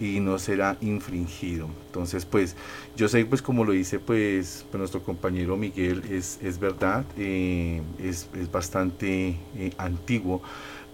y 0.00 0.20
no 0.20 0.38
será 0.38 0.76
infringido. 0.80 1.68
Entonces, 1.86 2.24
pues 2.24 2.54
yo 2.96 3.08
sé, 3.08 3.24
pues 3.24 3.42
como 3.42 3.64
lo 3.64 3.72
dice 3.72 3.98
pues, 3.98 4.64
pues 4.70 4.78
nuestro 4.78 5.02
compañero 5.02 5.56
Miguel, 5.56 6.02
es, 6.10 6.38
es 6.42 6.58
verdad, 6.58 7.04
eh, 7.16 7.82
es, 8.02 8.28
es, 8.34 8.50
bastante 8.50 9.36
eh, 9.56 9.72
antiguo, 9.78 10.42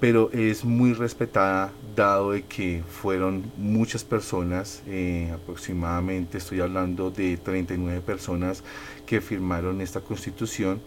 pero 0.01 0.31
es 0.33 0.65
muy 0.65 0.93
respetada 0.93 1.73
dado 1.95 2.33
de 2.33 2.43
que 2.43 2.83
fueron 2.89 3.45
muchas 3.57 4.05
personas, 4.05 4.83
eh, 4.87 5.31
aproximadamente 5.33 6.39
estoy 6.39 6.61
hablando 6.61 7.11
de 7.11 7.37
39 7.37 8.01
personas 8.01 8.63
que 9.07 9.21
firmaron 9.21 9.81
esta 9.81 10.01
constitución 10.01 10.81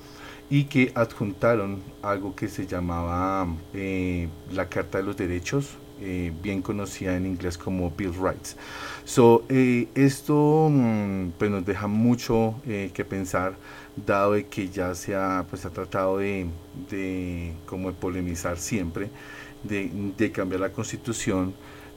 y 0.49 0.65
que 0.65 0.91
adjuntaron 0.95 1.81
algo 2.01 2.35
que 2.35 2.47
se 2.47 2.67
llamaba 2.67 3.47
eh, 3.73 4.27
la 4.53 4.69
Carta 4.69 4.97
de 4.97 5.03
los 5.05 5.17
Derechos, 5.17 5.77
eh, 5.99 6.31
bien 6.43 6.61
conocida 6.61 7.15
en 7.15 7.25
inglés 7.25 7.57
como 7.57 7.91
Bill 7.91 8.13
Rights. 8.13 8.55
So, 9.03 9.43
esto 9.49 10.69
mm, 10.71 11.31
pues 11.37 11.49
nos 11.49 11.65
deja 11.65 11.87
mucho 11.87 12.55
que 12.65 13.05
pensar 13.05 13.55
dado 14.05 14.33
de 14.33 14.45
que 14.45 14.69
ya 14.69 14.93
se 14.95 15.15
ha, 15.15 15.45
pues, 15.49 15.65
ha 15.65 15.69
tratado 15.69 16.17
de, 16.19 16.47
de, 16.89 17.53
como 17.65 17.89
de 17.91 17.97
polemizar 17.97 18.57
siempre, 18.57 19.09
de, 19.63 19.89
de, 20.17 20.31
cambiar 20.31 20.61
la 20.61 20.71
constitución, 20.71 21.53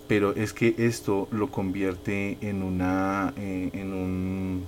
pero 0.08 0.34
es 0.34 0.52
que 0.52 0.74
esto 0.78 1.28
lo 1.30 1.50
convierte 1.50 2.38
en, 2.40 2.62
una, 2.62 3.32
eh, 3.36 3.70
en, 3.74 3.92
un, 3.92 4.64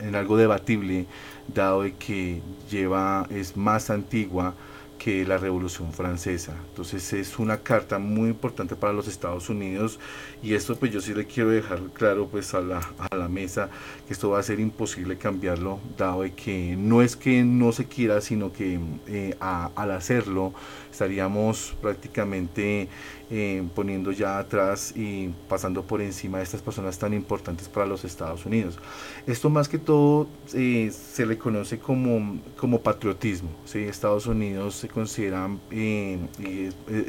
en 0.00 0.14
algo 0.14 0.36
debatible, 0.36 1.06
dado 1.54 1.82
de 1.82 1.94
que 1.94 2.40
lleva, 2.70 3.26
es 3.30 3.56
más 3.56 3.90
antigua, 3.90 4.54
que 5.02 5.24
la 5.24 5.38
Revolución 5.38 5.94
Francesa. 5.94 6.54
Entonces 6.68 7.14
es 7.14 7.38
una 7.38 7.62
carta 7.62 7.98
muy 7.98 8.28
importante 8.28 8.76
para 8.76 8.92
los 8.92 9.08
Estados 9.08 9.48
Unidos 9.48 9.98
y 10.42 10.52
esto 10.52 10.76
pues 10.76 10.92
yo 10.92 11.00
sí 11.00 11.14
le 11.14 11.24
quiero 11.24 11.48
dejar 11.48 11.80
claro 11.94 12.28
pues 12.28 12.52
a 12.52 12.60
la, 12.60 12.80
a 13.10 13.16
la 13.16 13.26
mesa 13.26 13.70
que 14.06 14.12
esto 14.12 14.28
va 14.28 14.40
a 14.40 14.42
ser 14.42 14.60
imposible 14.60 15.16
cambiarlo 15.16 15.80
dado 15.96 16.20
que 16.36 16.76
no 16.76 17.00
es 17.00 17.16
que 17.16 17.42
no 17.44 17.72
se 17.72 17.86
quiera 17.86 18.20
sino 18.20 18.52
que 18.52 18.78
eh, 19.06 19.36
al 19.40 19.90
hacerlo 19.90 20.52
estaríamos 20.90 21.74
prácticamente 21.80 22.88
eh, 23.30 23.62
poniendo 23.74 24.10
ya 24.10 24.38
atrás 24.38 24.92
y 24.96 25.28
pasando 25.48 25.82
por 25.82 26.02
encima 26.02 26.38
de 26.38 26.44
estas 26.44 26.62
personas 26.62 26.98
tan 26.98 27.14
importantes 27.14 27.68
para 27.68 27.86
los 27.86 28.04
Estados 28.04 28.44
Unidos. 28.44 28.78
Esto 29.26 29.48
más 29.50 29.68
que 29.68 29.78
todo 29.78 30.26
eh, 30.52 30.90
se 30.90 31.24
le 31.26 31.38
conoce 31.38 31.78
como, 31.78 32.40
como 32.56 32.80
patriotismo. 32.80 33.50
Estados 33.72 34.26
Unidos 34.26 34.74
se 34.74 34.88
consideran, 34.88 35.60
eh, 35.70 36.18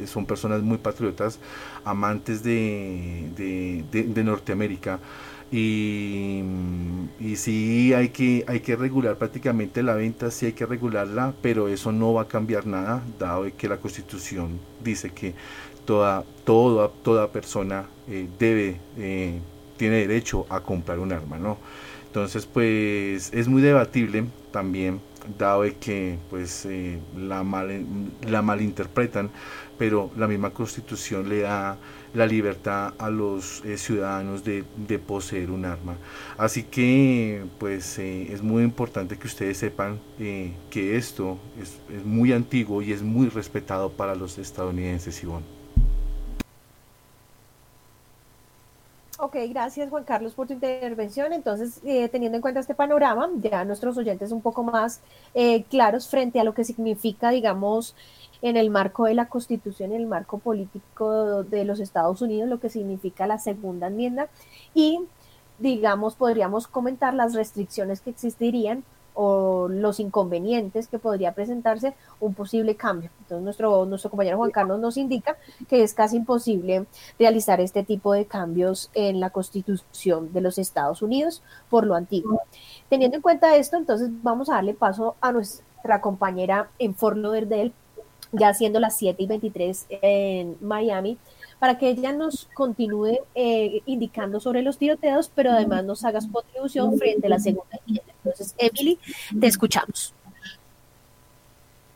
son 0.06 0.26
personas 0.26 0.62
muy 0.62 0.78
patriotas, 0.78 1.40
amantes 1.84 2.44
de, 2.44 3.30
de, 3.92 4.24
Norteamérica. 4.24 5.00
Y, 5.52 6.44
y 7.20 7.36
sí 7.36 7.94
hay 7.94 8.10
que, 8.10 8.46
hay 8.48 8.62
que 8.62 8.78
regular 8.78 9.18
prácticamente 9.18 9.84
la 9.84 9.96
venta, 9.96 10.32
sí 10.32 10.46
hay 10.46 10.54
que 10.54 10.66
regularla, 10.66 11.34
pero 11.42 11.68
eso 11.68 11.92
no 11.92 12.14
va 12.14 12.22
a 12.24 12.28
cambiar 12.28 12.66
nada, 12.66 13.04
dado 13.20 13.46
que 13.58 13.68
la 13.68 13.78
constitución 13.78 14.60
dice 14.82 15.10
que 15.10 15.34
toda, 15.86 16.24
toda, 16.46 16.90
toda 17.04 17.32
persona 17.32 17.86
eh, 18.08 18.28
debe, 18.40 18.78
eh, 18.98 19.40
tiene 19.78 20.08
derecho 20.08 20.46
a 20.50 20.62
comprar 20.62 21.00
un 21.00 21.12
arma, 21.12 21.38
¿no? 21.38 21.58
Entonces, 22.08 22.46
pues 22.46 23.32
es 23.34 23.48
muy 23.48 23.62
debatible 23.62 24.26
también, 24.52 25.02
dado 25.38 25.64
que 25.80 26.18
pues 26.30 26.66
eh, 26.66 27.00
la, 27.18 27.44
mal, 27.44 27.86
la 28.28 28.42
malinterpretan, 28.42 29.30
pero 29.78 30.12
la 30.18 30.28
misma 30.28 30.52
constitución 30.52 31.30
le 31.30 31.42
da 31.42 31.78
la 32.14 32.26
libertad 32.26 32.94
a 32.98 33.10
los 33.10 33.64
ciudadanos 33.78 34.44
de, 34.44 34.64
de, 34.76 35.00
poseer 35.00 35.52
un 35.52 35.66
arma. 35.66 35.96
Así 36.38 36.64
que 36.64 37.44
pues 37.60 37.98
es 38.00 38.42
muy 38.42 38.64
importante 38.64 39.18
que 39.18 39.28
ustedes 39.28 39.58
sepan 39.58 40.00
que 40.18 40.98
esto 40.98 41.38
es, 41.60 41.80
es, 41.96 42.06
muy 42.06 42.34
antiguo 42.34 42.82
y 42.82 42.92
es 42.92 43.02
muy 43.02 43.30
respetado 43.30 43.92
para 43.92 44.16
los 44.16 44.38
estadounidenses, 44.38 45.24
Ivonne. 45.24 45.62
Ok, 49.24 49.36
gracias 49.50 49.88
Juan 49.92 50.04
Carlos 50.04 50.34
por 50.34 50.48
tu 50.48 50.54
intervención. 50.54 51.32
Entonces, 51.32 51.80
eh, 51.86 52.10
teniendo 52.10 52.38
en 52.38 52.42
cuenta 52.42 52.60
este 52.60 52.74
panorama, 52.74 53.30
ya 53.36 53.64
nuestros 53.64 53.96
oyentes 53.96 54.32
un 54.32 54.42
poco 54.42 54.64
más 54.64 55.00
eh, 55.36 55.62
claros 55.70 56.08
frente 56.08 56.40
a 56.40 56.44
lo 56.44 56.56
que 56.56 56.64
significa, 56.64 57.30
digamos, 57.30 57.96
en 58.42 58.58
el 58.58 58.70
marco 58.70 59.06
de 59.06 59.14
la 59.14 59.28
Constitución, 59.28 59.92
en 59.92 60.02
el 60.02 60.08
marco 60.08 60.40
político 60.40 61.44
de 61.44 61.66
los 61.66 61.80
Estados 61.80 62.22
Unidos, 62.22 62.50
lo 62.50 62.60
que 62.60 62.70
significa 62.70 63.28
la 63.28 63.38
segunda 63.38 63.88
enmienda 63.88 64.30
y, 64.74 65.00
digamos, 65.60 66.16
podríamos 66.16 66.68
comentar 66.68 67.14
las 67.14 67.34
restricciones 67.34 68.02
que 68.02 68.10
existirían 68.10 68.84
o 69.14 69.68
los 69.70 70.00
inconvenientes 70.00 70.88
que 70.88 71.00
podría 71.00 71.34
presentarse 71.34 71.94
un 72.20 72.34
posible 72.34 72.76
cambio. 72.76 73.10
Entonces 73.20 73.44
nuestro, 73.44 73.86
nuestro 73.86 74.10
compañero 74.10 74.38
Juan 74.38 74.52
Carlos 74.52 74.80
nos 74.80 74.98
indica 74.98 75.38
que 75.68 75.84
es 75.84 75.94
casi 75.94 76.18
imposible 76.18 76.86
realizar 77.20 77.60
este 77.60 77.84
tipo 77.84 78.14
de 78.14 78.26
cambios 78.26 78.90
en 78.94 79.20
la 79.20 79.30
constitución 79.30 80.32
de 80.34 80.42
los 80.42 80.58
Estados 80.58 81.02
Unidos 81.02 81.44
por 81.70 81.86
lo 81.86 81.96
antiguo. 81.96 82.42
Teniendo 82.90 83.18
en 83.18 83.22
cuenta 83.22 83.56
esto, 83.56 83.78
entonces 83.78 84.10
vamos 84.24 84.50
a 84.50 84.56
darle 84.56 84.74
paso 84.74 85.16
a 85.20 85.32
nuestra 85.32 86.00
compañera 86.02 86.70
en 86.80 86.96
Forloder 86.96 87.48
del 87.48 87.74
ya 88.32 88.54
siendo 88.54 88.80
las 88.80 88.98
7 88.98 89.22
y 89.22 89.28
23 89.28 89.86
en 89.90 90.58
Miami, 90.62 91.18
para 91.60 91.78
que 91.78 91.90
ella 91.90 92.12
nos 92.12 92.50
continúe 92.54 93.20
eh, 93.36 93.82
indicando 93.86 94.40
sobre 94.40 94.62
los 94.62 94.78
tiroteos, 94.78 95.32
pero 95.34 95.52
además 95.52 95.84
nos 95.84 96.04
haga 96.04 96.22
su 96.22 96.32
contribución 96.32 96.98
frente 96.98 97.28
a 97.28 97.30
la 97.30 97.40
segunda. 97.40 97.80
Entonces, 97.88 98.56
Emily, 98.58 98.98
te 99.40 99.48
escuchamos. 99.48 100.14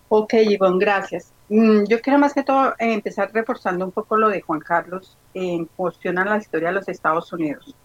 Ok, 0.10 0.34
Ivonne, 0.34 0.78
gracias. 0.80 1.32
Mm, 1.50 1.86
yo 1.88 2.00
quiero 2.02 2.20
más 2.20 2.34
que 2.34 2.44
todo 2.44 2.74
empezar 2.80 3.32
reforzando 3.34 3.86
un 3.86 3.92
poco 3.92 4.18
lo 4.18 4.30
de 4.30 4.42
Juan 4.42 4.60
Carlos 4.60 5.18
en 5.34 5.66
cuestión 5.66 6.16
la 6.16 6.38
historia 6.38 6.70
de 6.70 6.76
los 6.76 6.88
Estados 6.88 7.32
Unidos. 7.34 7.76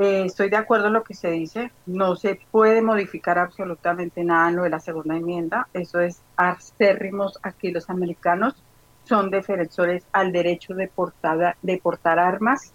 Eh, 0.00 0.26
estoy 0.26 0.48
de 0.48 0.56
acuerdo 0.56 0.86
en 0.86 0.92
lo 0.92 1.02
que 1.02 1.14
se 1.14 1.28
dice, 1.28 1.72
no 1.86 2.14
se 2.14 2.38
puede 2.52 2.82
modificar 2.82 3.36
absolutamente 3.36 4.22
nada 4.22 4.48
en 4.48 4.54
lo 4.54 4.62
de 4.62 4.70
la 4.70 4.78
segunda 4.78 5.16
enmienda, 5.16 5.66
eso 5.74 5.98
es 5.98 6.22
acérrimos 6.36 7.36
aquí 7.42 7.72
los 7.72 7.90
americanos 7.90 8.54
son 9.02 9.28
defensores 9.28 10.06
al 10.12 10.30
derecho 10.30 10.74
de 10.74 10.86
portar, 10.86 11.56
de 11.60 11.78
portar 11.78 12.20
armas. 12.20 12.72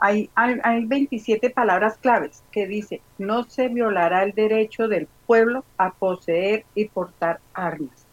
Hay, 0.00 0.30
hay, 0.34 0.58
hay 0.64 0.84
27 0.84 1.50
palabras 1.50 1.96
claves 1.98 2.42
que 2.50 2.66
dice, 2.66 3.02
no 3.18 3.44
se 3.44 3.68
violará 3.68 4.24
el 4.24 4.32
derecho 4.32 4.88
del 4.88 5.06
pueblo 5.28 5.64
a 5.78 5.92
poseer 5.92 6.64
y 6.74 6.88
portar 6.88 7.38
armas. 7.52 8.04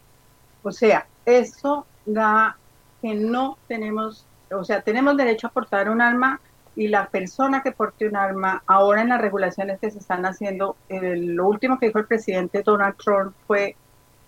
O 0.62 0.72
sea, 0.72 1.08
eso 1.26 1.88
da 2.06 2.58
que 3.02 3.16
no 3.16 3.58
tenemos, 3.68 4.28
o 4.52 4.64
sea, 4.64 4.84
tenemos 4.84 5.18
derecho 5.18 5.48
a 5.48 5.52
portar 5.52 5.90
un 5.90 6.00
arma 6.00 6.40
y 6.76 6.88
la 6.88 7.08
persona 7.08 7.62
que 7.62 7.72
porte 7.72 8.08
un 8.08 8.16
arma, 8.16 8.64
ahora 8.66 9.02
en 9.02 9.10
las 9.10 9.22
regulaciones 9.22 9.80
que 9.80 9.92
se 9.92 10.00
están 10.00 10.26
haciendo, 10.26 10.78
lo 10.90 11.48
último 11.48 11.78
que 11.78 11.88
dijo 11.88 12.00
el 12.00 12.08
presidente 12.08 12.64
Donald 12.64 12.96
Trump 12.98 13.34
fue 13.46 13.76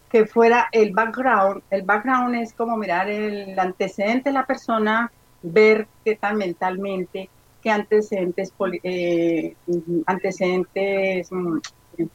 que 0.09 0.25
fuera 0.27 0.67
el 0.71 0.93
background. 0.93 1.63
El 1.71 1.81
background 1.81 2.35
es 2.35 2.53
como 2.53 2.77
mirar 2.77 3.09
el 3.09 3.57
antecedente 3.57 4.29
de 4.29 4.33
la 4.33 4.45
persona, 4.45 5.11
ver 5.41 5.87
qué 6.05 6.15
tal 6.15 6.37
mentalmente, 6.37 7.29
qué 7.61 7.71
antecedentes, 7.71 8.53
eh, 8.83 9.55
antecedentes, 10.05 11.31
mm, 11.31 11.57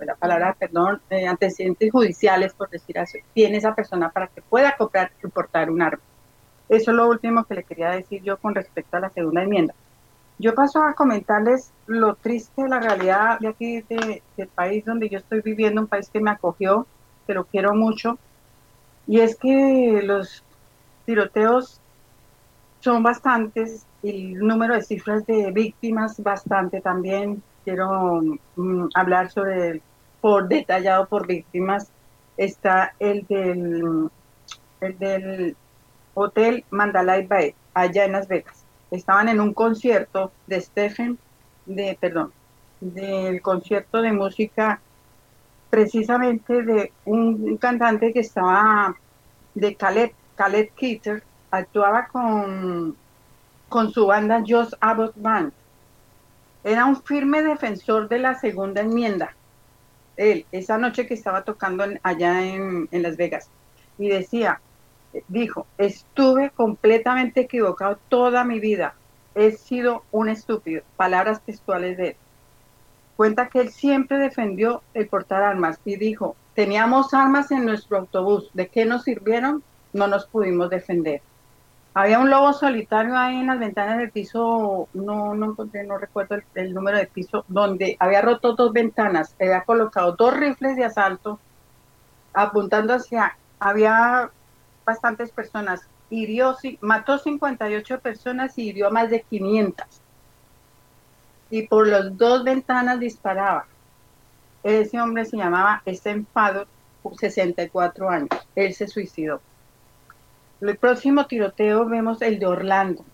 la 0.00 0.14
palabra, 0.14 0.54
perdón, 0.58 1.00
eh, 1.10 1.26
antecedentes 1.26 1.90
judiciales, 1.90 2.52
por 2.54 2.70
decir 2.70 2.98
así, 2.98 3.18
tiene 3.34 3.58
esa 3.58 3.74
persona 3.74 4.10
para 4.10 4.28
que 4.28 4.42
pueda 4.42 4.76
comprar 4.76 5.10
y 5.22 5.26
portar 5.28 5.70
un 5.70 5.82
arma. 5.82 6.02
Eso 6.68 6.90
es 6.90 6.96
lo 6.96 7.08
último 7.08 7.44
que 7.44 7.54
le 7.54 7.64
quería 7.64 7.90
decir 7.90 8.22
yo 8.22 8.36
con 8.36 8.54
respecto 8.54 8.96
a 8.96 9.00
la 9.00 9.10
segunda 9.10 9.42
enmienda. 9.42 9.74
Yo 10.38 10.54
paso 10.54 10.82
a 10.82 10.94
comentarles 10.94 11.72
lo 11.86 12.14
triste 12.14 12.62
de 12.62 12.68
la 12.68 12.78
realidad 12.78 13.40
de 13.40 13.48
aquí, 13.48 13.82
del 13.82 14.48
país 14.54 14.84
donde 14.84 15.08
yo 15.08 15.18
estoy 15.18 15.40
viviendo, 15.40 15.80
un 15.80 15.88
país 15.88 16.08
que 16.10 16.20
me 16.20 16.30
acogió, 16.30 16.86
que 17.26 17.34
lo 17.34 17.44
quiero 17.44 17.74
mucho, 17.74 18.18
y 19.06 19.20
es 19.20 19.36
que 19.36 20.00
los 20.04 20.44
tiroteos 21.06 21.80
son 22.80 23.02
bastantes, 23.02 23.84
y 24.02 24.34
el 24.34 24.38
número 24.46 24.74
de 24.74 24.82
cifras 24.82 25.26
de 25.26 25.50
víctimas 25.50 26.22
bastante 26.22 26.80
también. 26.80 27.42
Quiero 27.64 28.20
mm, 28.56 28.88
hablar 28.94 29.30
sobre, 29.30 29.82
por 30.20 30.48
detallado 30.48 31.08
por 31.08 31.26
víctimas, 31.26 31.90
está 32.36 32.94
el 33.00 33.26
del, 33.26 34.08
el 34.80 34.98
del 34.98 35.56
Hotel 36.14 36.64
Mandalay 36.70 37.26
Bay, 37.26 37.54
allá 37.74 38.04
en 38.04 38.12
Las 38.12 38.28
Vegas. 38.28 38.57
Estaban 38.90 39.28
en 39.28 39.40
un 39.40 39.52
concierto 39.52 40.32
de 40.46 40.60
Stephen, 40.60 41.18
de, 41.66 41.96
perdón, 42.00 42.32
del 42.80 43.42
concierto 43.42 44.02
de 44.02 44.12
música 44.12 44.80
precisamente 45.70 46.62
de 46.62 46.92
un, 47.04 47.56
cantante 47.58 48.12
que 48.12 48.20
estaba 48.20 48.96
de 49.54 49.74
Khaled, 49.74 50.10
Khaled 50.36 50.70
Kitter, 50.74 51.22
actuaba 51.50 52.08
con, 52.08 52.96
con 53.68 53.92
su 53.92 54.06
banda 54.06 54.42
Joss 54.46 54.74
Abbott 54.80 55.14
Band. 55.16 55.52
Era 56.64 56.86
un 56.86 57.02
firme 57.02 57.42
defensor 57.42 58.08
de 58.08 58.18
la 58.18 58.34
segunda 58.34 58.80
enmienda. 58.80 59.34
Él, 60.16 60.46
esa 60.50 60.78
noche 60.78 61.06
que 61.06 61.14
estaba 61.14 61.42
tocando 61.42 61.84
allá 62.02 62.44
en, 62.44 62.88
en 62.90 63.02
Las 63.02 63.16
Vegas. 63.16 63.50
Y 63.98 64.08
decía, 64.08 64.60
dijo, 65.28 65.66
estuve 65.78 66.50
completamente 66.50 67.40
equivocado 67.42 67.98
toda 68.08 68.44
mi 68.44 68.60
vida. 68.60 68.94
He 69.34 69.52
sido 69.52 70.04
un 70.10 70.28
estúpido. 70.28 70.82
Palabras 70.96 71.42
textuales 71.42 71.96
de 71.96 72.08
él 72.08 72.16
cuenta 73.18 73.48
que 73.48 73.60
él 73.60 73.70
siempre 73.70 74.16
defendió 74.16 74.80
el 74.94 75.08
portar 75.08 75.42
armas 75.42 75.80
y 75.84 75.96
dijo, 75.96 76.36
teníamos 76.54 77.12
armas 77.12 77.50
en 77.50 77.64
nuestro 77.64 77.98
autobús, 77.98 78.48
¿de 78.54 78.68
qué 78.68 78.84
nos 78.84 79.02
sirvieron? 79.02 79.64
No 79.92 80.06
nos 80.06 80.26
pudimos 80.26 80.70
defender. 80.70 81.20
Había 81.94 82.20
un 82.20 82.30
lobo 82.30 82.52
solitario 82.52 83.16
ahí 83.16 83.40
en 83.40 83.48
las 83.48 83.58
ventanas 83.58 83.98
del 83.98 84.12
piso, 84.12 84.88
no, 84.94 85.34
no 85.34 85.46
encontré, 85.46 85.82
no 85.82 85.98
recuerdo 85.98 86.36
el, 86.54 86.72
número 86.72 86.96
de 86.96 87.08
piso, 87.08 87.44
donde 87.48 87.96
había 87.98 88.22
roto 88.22 88.54
dos 88.54 88.72
ventanas, 88.72 89.34
había 89.40 89.64
colocado 89.64 90.12
dos 90.12 90.36
rifles 90.36 90.76
de 90.76 90.84
asalto 90.84 91.40
apuntando 92.32 92.94
hacia, 92.94 93.36
había 93.58 94.30
bastantes 94.88 95.30
personas, 95.30 95.86
hirió, 96.08 96.56
mató 96.80 97.18
58 97.18 98.00
personas 98.00 98.56
y 98.56 98.70
hirió 98.70 98.90
más 98.90 99.10
de 99.10 99.20
500 99.20 99.86
y 101.50 101.66
por 101.66 101.86
las 101.86 102.16
dos 102.16 102.44
ventanas 102.44 103.00
disparaba. 103.00 103.66
Ese 104.62 105.00
hombre 105.00 105.24
se 105.24 105.36
llamaba 105.36 105.82
Enfado, 105.86 106.66
64 107.18 108.10
años. 108.10 108.28
Él 108.54 108.74
se 108.74 108.86
suicidó. 108.86 109.40
El 110.60 110.76
próximo 110.76 111.26
tiroteo 111.26 111.86
vemos 111.86 112.20
el 112.20 112.38
de 112.38 112.46
Orlando, 112.46 113.04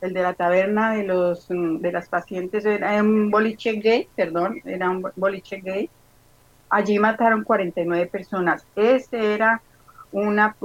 el 0.00 0.12
de 0.12 0.22
la 0.22 0.34
taberna 0.34 0.94
de 0.94 1.02
los 1.02 1.50
mm, 1.50 1.78
de 1.78 1.92
las 1.92 2.08
pacientes, 2.08 2.64
era 2.64 3.02
un 3.02 3.30
boliche 3.30 3.72
gay, 3.72 4.08
perdón, 4.14 4.62
era 4.64 4.88
un 4.88 5.04
boliche 5.16 5.60
gay. 5.60 5.90
Allí 6.70 6.98
mataron 6.98 7.44
49 7.44 8.06
personas. 8.06 8.64
Ese 8.76 9.34
era 9.34 9.62
una, 10.12 10.56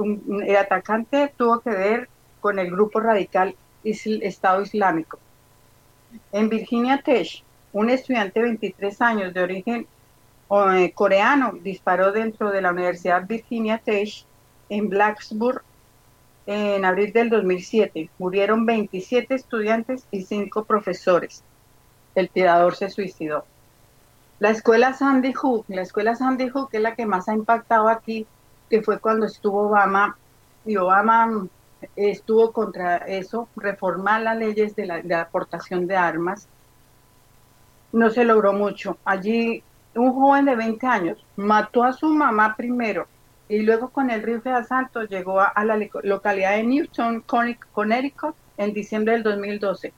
el 0.46 0.56
atacante 0.56 1.32
tuvo 1.36 1.60
que 1.60 1.70
ver 1.70 2.08
con 2.40 2.58
el 2.58 2.70
grupo 2.70 3.00
radical 3.00 3.54
Estado 3.84 4.62
Islámico. 4.62 5.18
En 6.30 6.48
Virginia 6.48 7.02
Tech, 7.02 7.42
un 7.72 7.90
estudiante 7.90 8.40
de 8.40 8.46
23 8.46 9.00
años 9.00 9.34
de 9.34 9.42
origen 9.42 9.86
eh, 10.50 10.92
coreano 10.94 11.52
disparó 11.62 12.12
dentro 12.12 12.50
de 12.50 12.60
la 12.60 12.70
Universidad 12.70 13.26
Virginia 13.26 13.78
Tech 13.78 14.26
en 14.68 14.88
Blacksburg 14.88 15.62
en 16.46 16.84
abril 16.84 17.12
del 17.12 17.30
2007. 17.30 18.10
Murieron 18.18 18.66
27 18.66 19.34
estudiantes 19.34 20.06
y 20.10 20.22
5 20.22 20.64
profesores. 20.64 21.42
El 22.14 22.28
tirador 22.28 22.76
se 22.76 22.90
suicidó. 22.90 23.46
La 24.38 24.50
escuela 24.50 24.92
Sandy 24.92 25.32
Hook, 25.32 25.66
la 25.68 25.82
escuela 25.82 26.16
Sandy 26.16 26.48
Hook 26.48 26.70
es 26.72 26.80
la 26.80 26.96
que 26.96 27.06
más 27.06 27.28
ha 27.28 27.34
impactado 27.34 27.88
aquí, 27.88 28.26
que 28.72 28.80
fue 28.80 28.98
cuando 28.98 29.26
estuvo 29.26 29.68
Obama, 29.68 30.16
y 30.64 30.78
Obama 30.78 31.46
estuvo 31.94 32.52
contra 32.52 32.96
eso, 32.96 33.46
reformar 33.54 34.22
las 34.22 34.38
leyes 34.38 34.74
de 34.74 34.86
la, 34.86 35.20
aportación 35.20 35.86
de 35.86 35.94
armas. 35.94 36.48
No 37.92 38.08
se 38.08 38.24
logró 38.24 38.54
mucho. 38.54 38.96
Allí 39.04 39.62
un 39.94 40.14
joven 40.14 40.46
de 40.46 40.56
20 40.56 40.86
años 40.86 41.26
mató 41.36 41.84
a 41.84 41.92
su 41.92 42.08
mamá 42.08 42.56
primero 42.56 43.06
y 43.46 43.58
luego 43.58 43.90
con 43.90 44.08
el 44.08 44.22
rifle 44.22 44.52
de 44.52 44.56
asalto 44.56 45.02
llegó 45.02 45.42
a, 45.42 45.52
la 45.66 45.78
localidad 46.02 46.52
de 46.52 46.62
Newton, 46.62 47.22
Connecticut, 47.26 48.34
en 48.56 48.72
diciembre 48.72 49.12
del 49.12 49.22
2012, 49.22 49.92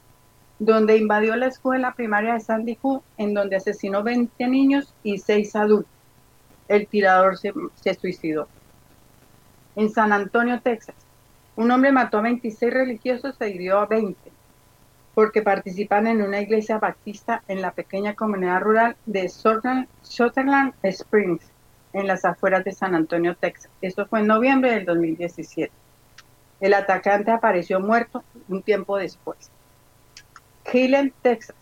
donde 0.59 0.97
invadió 0.97 1.37
la 1.37 1.47
escuela 1.47 1.95
primaria 1.95 2.35
de 2.35 2.41
Sandy 2.41 2.75
Hook, 2.83 3.05
en 3.19 3.35
donde 3.35 3.55
asesinó 3.55 4.03
20 4.03 4.49
niños 4.49 4.93
y 5.05 5.19
6 5.19 5.55
adultos. 5.55 5.93
El 6.67 6.89
tirador 6.89 7.37
se 7.39 7.95
suicidó. 7.95 8.49
En 9.77 9.91
San 9.91 10.13
Antonio, 10.13 10.61
Texas, 10.61 10.95
un 11.57 11.71
hombre 11.71 11.93
mató 11.93 12.19
a 12.19 12.23
26 12.23 12.73
religiosos 12.73 13.41
e 13.41 13.51
hirió 13.51 13.79
a 13.79 13.87
20 13.87 14.35
porque 15.15 15.43
participan 15.43 16.07
en 16.07 16.23
una 16.23 16.41
iglesia 16.41 16.79
baptista 16.79 17.43
en 17.49 17.63
la 17.63 17.71
pequeña 17.71 18.15
comunidad 18.15 18.61
rural 18.61 18.97
de 19.07 19.29
Sutherland 19.29 20.75
Springs, 20.83 21.45
en 21.93 22.09
las 22.09 22.25
afueras 22.25 22.65
de 22.65 22.73
San 22.73 22.95
Antonio, 22.95 23.37
Texas. 23.37 23.71
Esto 23.81 24.07
fue 24.07 24.21
en 24.21 24.27
noviembre 24.27 24.73
del 24.73 24.85
2017. 24.85 25.73
El 26.61 26.75
atacante 26.75 27.31
apareció 27.31 27.79
muerto 27.79 28.25
un 28.49 28.63
tiempo 28.63 28.97
después. 28.97 29.51
Killen, 30.71 31.13
Texas. 31.23 31.57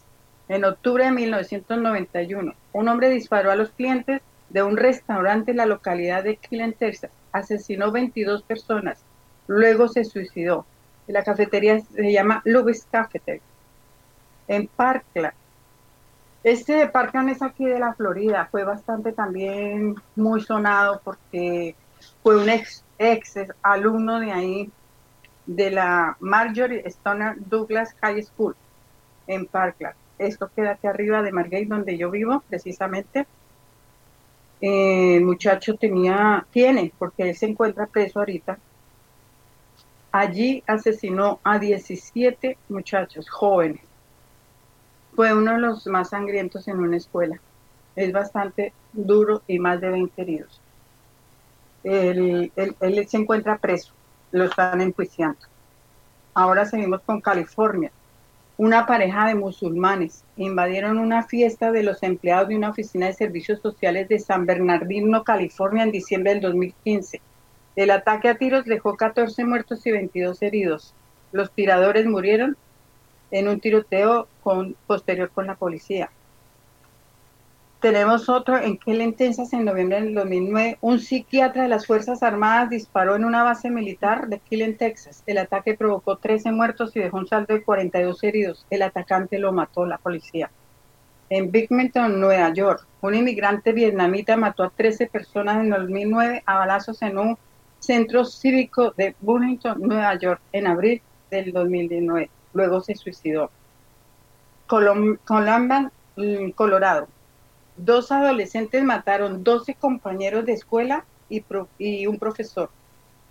En 0.49 0.65
octubre 0.65 1.05
de 1.05 1.13
1991, 1.13 2.55
un 2.73 2.89
hombre 2.89 3.11
disparó 3.11 3.51
a 3.51 3.57
los 3.57 3.71
clientes 3.71 4.23
de 4.49 4.63
un 4.63 4.77
restaurante 4.77 5.51
en 5.51 5.59
la 5.59 5.67
localidad 5.67 6.25
de 6.25 6.37
Killen, 6.37 6.73
Texas. 6.73 7.11
Asesinó 7.33 7.91
22 7.91 8.43
personas 8.43 9.05
Luego 9.47 9.89
se 9.89 10.05
suicidó. 10.05 10.65
La 11.07 11.25
cafetería 11.25 11.81
se 11.81 12.13
llama 12.13 12.43
Lubis 12.45 12.87
Cafeteria. 12.91 13.43
En 14.49 14.67
Parkland. 14.67 15.35
Este 16.45 16.87
Parkland 16.89 17.31
es 17.31 17.43
aquí 17.43 17.65
de 17.65 17.79
la 17.79 17.95
Florida. 17.95 18.49
Fue 18.51 18.65
bastante 18.65 19.13
también 19.13 19.95
muy 20.17 20.41
sonado 20.41 21.01
porque 21.05 21.75
fue 22.23 22.37
un 22.37 22.49
ex, 22.49 22.85
ex 22.99 23.35
alumno 23.63 24.21
de 24.21 24.33
ahí, 24.33 24.71
de 25.47 25.71
la 25.71 26.17
Marjorie 26.21 26.83
Stoner 26.87 27.35
Douglas 27.39 27.95
High 28.01 28.23
School 28.23 28.57
en 29.27 29.47
Parkland. 29.47 29.95
Esto 30.19 30.51
queda 30.55 30.73
aquí 30.73 30.87
arriba 30.87 31.23
de 31.23 31.33
Margate, 31.33 31.67
donde 31.67 31.97
yo 31.97 32.11
vivo, 32.11 32.43
precisamente. 32.49 33.27
Eh, 34.63 35.17
el 35.17 35.25
muchacho 35.25 35.75
tenía, 35.75 36.47
tiene, 36.53 36.93
porque 36.97 37.25
él 37.29 37.37
se 37.37 37.47
encuentra 37.47 37.87
preso 37.87 38.21
ahorita. 38.21 38.59
Allí 40.13 40.63
asesinó 40.69 41.41
a 41.43 41.59
17 41.59 42.57
muchachos 42.69 43.29
jóvenes. 43.29 43.81
Fue 45.17 45.35
uno 45.35 45.55
de 45.55 45.59
los 45.59 45.87
más 45.89 46.11
sangrientos 46.11 46.69
en 46.69 46.79
una 46.79 46.97
escuela. 46.97 47.41
Es 47.97 48.13
bastante 48.13 48.73
duro 48.93 49.43
y 49.49 49.59
más 49.59 49.81
de 49.81 49.91
20 49.91 50.23
heridos. 50.23 50.61
Él, 51.83 52.53
él 52.55 53.09
se 53.09 53.17
encuentra 53.17 53.59
preso, 53.59 53.93
lo 54.31 54.45
están 54.45 54.81
enjuiciando. 54.81 55.41
Ahora 56.35 56.65
seguimos 56.65 57.01
con 57.03 57.21
California 57.21 57.91
una 58.59 58.87
pareja 58.87 59.27
de 59.27 59.35
musulmanes 59.35 60.25
invadieron 60.37 60.99
una 60.99 61.23
fiesta 61.23 61.73
de 61.73 61.83
los 61.83 62.03
empleados 62.03 62.49
de 62.49 62.57
una 62.57 62.71
oficina 62.71 63.07
de 63.07 63.15
servicios 63.15 63.61
sociales 63.61 64.09
de 64.09 64.19
San 64.19 64.47
Bernardino, 64.47 65.25
California, 65.25 65.85
en 65.85 65.91
diciembre 65.91 66.33
del 66.33 66.43
2015. 66.43 67.21
El 67.77 67.91
ataque 67.91 68.29
a 68.29 68.37
tiros 68.37 68.67
dejó 68.67 68.97
14 68.97 69.45
muertos 69.45 69.87
y 69.87 69.93
22 69.93 70.43
heridos. 70.43 70.95
Los 71.33 71.51
tiradores 71.53 72.07
murieron 72.07 72.57
en 73.31 73.49
un 73.49 73.59
tiroteo 73.61 74.29
posterior 74.87 75.31
con 75.31 75.47
la 75.47 75.55
policía. 75.55 76.11
Tenemos 77.83 78.29
otro 78.29 78.59
en 78.59 78.79
Kellen, 78.79 79.15
Texas, 79.15 79.53
en 79.53 79.65
noviembre 79.65 80.01
del 80.01 80.15
2009. 80.15 80.79
Un 80.83 81.01
psiquiatra 81.01 81.65
de 81.65 81.69
las 81.69 81.85
Fuerzas 81.85 82.23
Armadas 82.23 82.71
disparó 82.71 83.17
en 83.17 83.25
una 83.25 83.43
base 83.43 83.71
militar 83.71 84.29
de 84.29 84.39
Kellen, 84.39 84.77
Texas. 84.77 85.25
El 85.27 85.39
ataque 85.39 85.75
provocó 85.75 86.17
13 86.17 86.53
muertos 86.53 86.95
y 86.95 87.01
dejó 87.01 87.17
un 87.17 87.27
saldo 87.27 87.55
de 87.55 87.65
42 87.65 88.23
heridos. 88.23 88.65
El 88.71 88.83
atacante 88.83 89.41
lo 89.41 89.53
mató 89.53 89.85
la 89.85 89.99
policía. 89.99 90.49
En 91.29 91.51
Binghamton, 91.51 92.21
Nueva 92.21 92.53
York, 92.53 92.87
un 93.01 93.17
inmigrante 93.17 93.73
vietnamita 93.73 94.37
mató 94.37 94.63
a 94.63 94.71
13 94.71 95.09
personas 95.09 95.57
en 95.57 95.71
2009 95.71 96.45
a 96.47 96.59
balazos 96.59 97.03
en 97.03 97.19
un 97.19 97.37
centro 97.81 98.25
cívico 98.25 98.93
de 98.97 99.17
Burlington, 99.19 99.81
Nueva 99.81 100.15
York, 100.21 100.41
en 100.53 100.69
abril 100.69 101.03
del 101.33 101.53
2019. 101.53 102.31
Luego 102.55 102.81
se 102.81 102.95
suicidó. 102.95 103.51
Colombian, 104.69 105.91
mm, 106.15 106.51
Colorado 106.51 107.09
Dos 107.85 108.13
adolescentes 108.13 108.85
mataron 108.85 109.43
12 109.43 109.75
compañeros 109.75 110.47
de 110.47 110.53
escuela 110.53 111.05
y, 111.29 112.07
un 112.07 112.17
profesor 112.17 112.71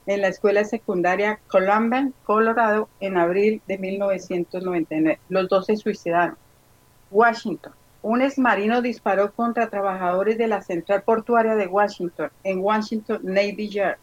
en 0.06 0.20
la 0.20 0.28
escuela 0.28 0.66
secundaria 0.66 1.40
Columbia, 1.48 2.12
Colorado, 2.26 2.90
en 3.00 3.16
abril 3.16 3.62
de 3.66 3.78
1999. 3.78 5.20
Los 5.30 5.48
dos 5.48 5.68
se 5.68 5.78
suicidaron. 5.78 6.36
Washington. 7.12 7.72
Un 8.02 8.22
exmarino 8.22 8.82
disparó 8.82 9.32
contra 9.32 9.70
trabajadores 9.70 10.38
de 10.38 10.48
la 10.48 10.62
central 10.62 11.04
portuaria 11.04 11.56
de 11.56 11.68
Washington, 11.68 12.30
en 12.44 12.60
Washington 12.60 13.22
Navy 13.24 13.70
Yard, 13.70 14.00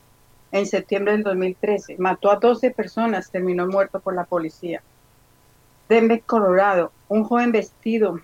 en 0.51 0.65
septiembre 0.65 1.13
del 1.13 1.25
2013. 1.25 1.97
Mató 1.99 2.31
a 2.31 2.37
12 2.37 2.71
personas, 2.71 3.31
terminó 3.31 3.67
muerto 3.67 4.01
por 4.01 4.15
la 4.15 4.25
policía. 4.25 4.83
Denver, 5.91 6.23
Colorado. 6.23 6.91
Un 7.09 7.25
joven 7.25 7.53
vestido 7.53 8.23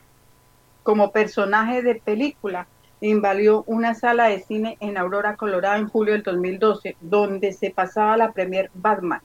como 0.85 1.11
personaje 1.11 1.83
de 1.83 1.97
película, 1.97 2.69
invadió 3.01 3.65
una 3.67 3.95
sala 3.95 4.27
de 4.27 4.41
cine 4.41 4.77
en 4.81 4.97
Aurora, 4.97 5.37
Colorado 5.37 5.77
en 5.79 5.89
julio 5.89 6.13
del 6.13 6.23
2012, 6.23 6.97
donde 7.01 7.53
se 7.53 7.71
pasaba 7.71 8.17
la 8.17 8.33
premier 8.33 8.71
Batman. 8.75 9.21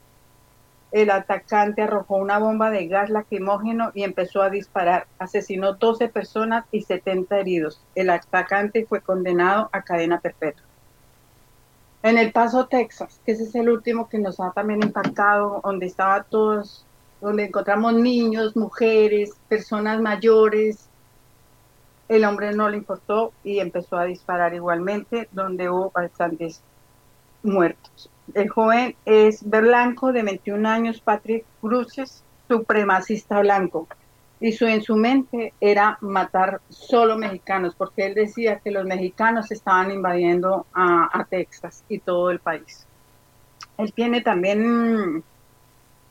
El 0.90 1.10
atacante 1.10 1.82
arrojó 1.82 2.16
una 2.16 2.38
bomba 2.38 2.70
de 2.70 2.88
gas 2.88 3.10
lacrimógeno 3.10 3.92
y 3.94 4.02
empezó 4.02 4.42
a 4.42 4.50
disparar. 4.50 5.06
Asesinó 5.18 5.74
12 5.74 6.08
personas 6.08 6.64
y 6.72 6.82
70 6.82 7.38
heridos. 7.38 7.80
El 7.94 8.10
atacante 8.10 8.86
fue 8.86 9.00
condenado 9.00 9.68
a 9.70 9.82
cadena 9.82 10.18
perpetua. 10.18 10.64
En 12.02 12.18
El 12.18 12.32
Paso, 12.32 12.66
Texas, 12.66 13.20
que 13.24 13.32
ese 13.32 13.44
es 13.44 13.54
el 13.54 13.68
último 13.68 14.08
que 14.08 14.18
nos 14.18 14.40
ha 14.40 14.50
también 14.52 14.82
impactado, 14.82 15.60
donde 15.62 15.86
estaba 15.86 16.22
todos, 16.24 16.84
donde 17.20 17.44
encontramos 17.44 17.92
niños, 17.92 18.56
mujeres, 18.56 19.32
personas 19.48 20.00
mayores, 20.00 20.89
el 22.10 22.24
hombre 22.24 22.52
no 22.52 22.68
le 22.68 22.76
importó 22.76 23.32
y 23.44 23.60
empezó 23.60 23.96
a 23.96 24.04
disparar 24.04 24.52
igualmente, 24.52 25.28
donde 25.30 25.70
hubo 25.70 25.92
bastantes 25.92 26.60
muertos. 27.44 28.10
El 28.34 28.48
joven 28.48 28.96
es 29.04 29.48
blanco 29.48 30.12
de 30.12 30.24
21 30.24 30.68
años, 30.68 31.00
Patrick 31.00 31.44
Cruces, 31.60 32.24
supremacista 32.48 33.38
blanco. 33.38 33.86
Y 34.40 34.50
su, 34.50 34.66
en 34.66 34.82
su 34.82 34.96
mente 34.96 35.54
era 35.60 35.98
matar 36.00 36.60
solo 36.68 37.16
mexicanos, 37.16 37.76
porque 37.76 38.06
él 38.06 38.14
decía 38.14 38.58
que 38.58 38.72
los 38.72 38.84
mexicanos 38.86 39.52
estaban 39.52 39.92
invadiendo 39.92 40.66
a, 40.74 41.24
Texas 41.30 41.84
y 41.88 42.00
todo 42.00 42.32
el 42.32 42.40
país. 42.40 42.88
Él 43.78 43.92
tiene 43.92 44.20
también 44.20 45.22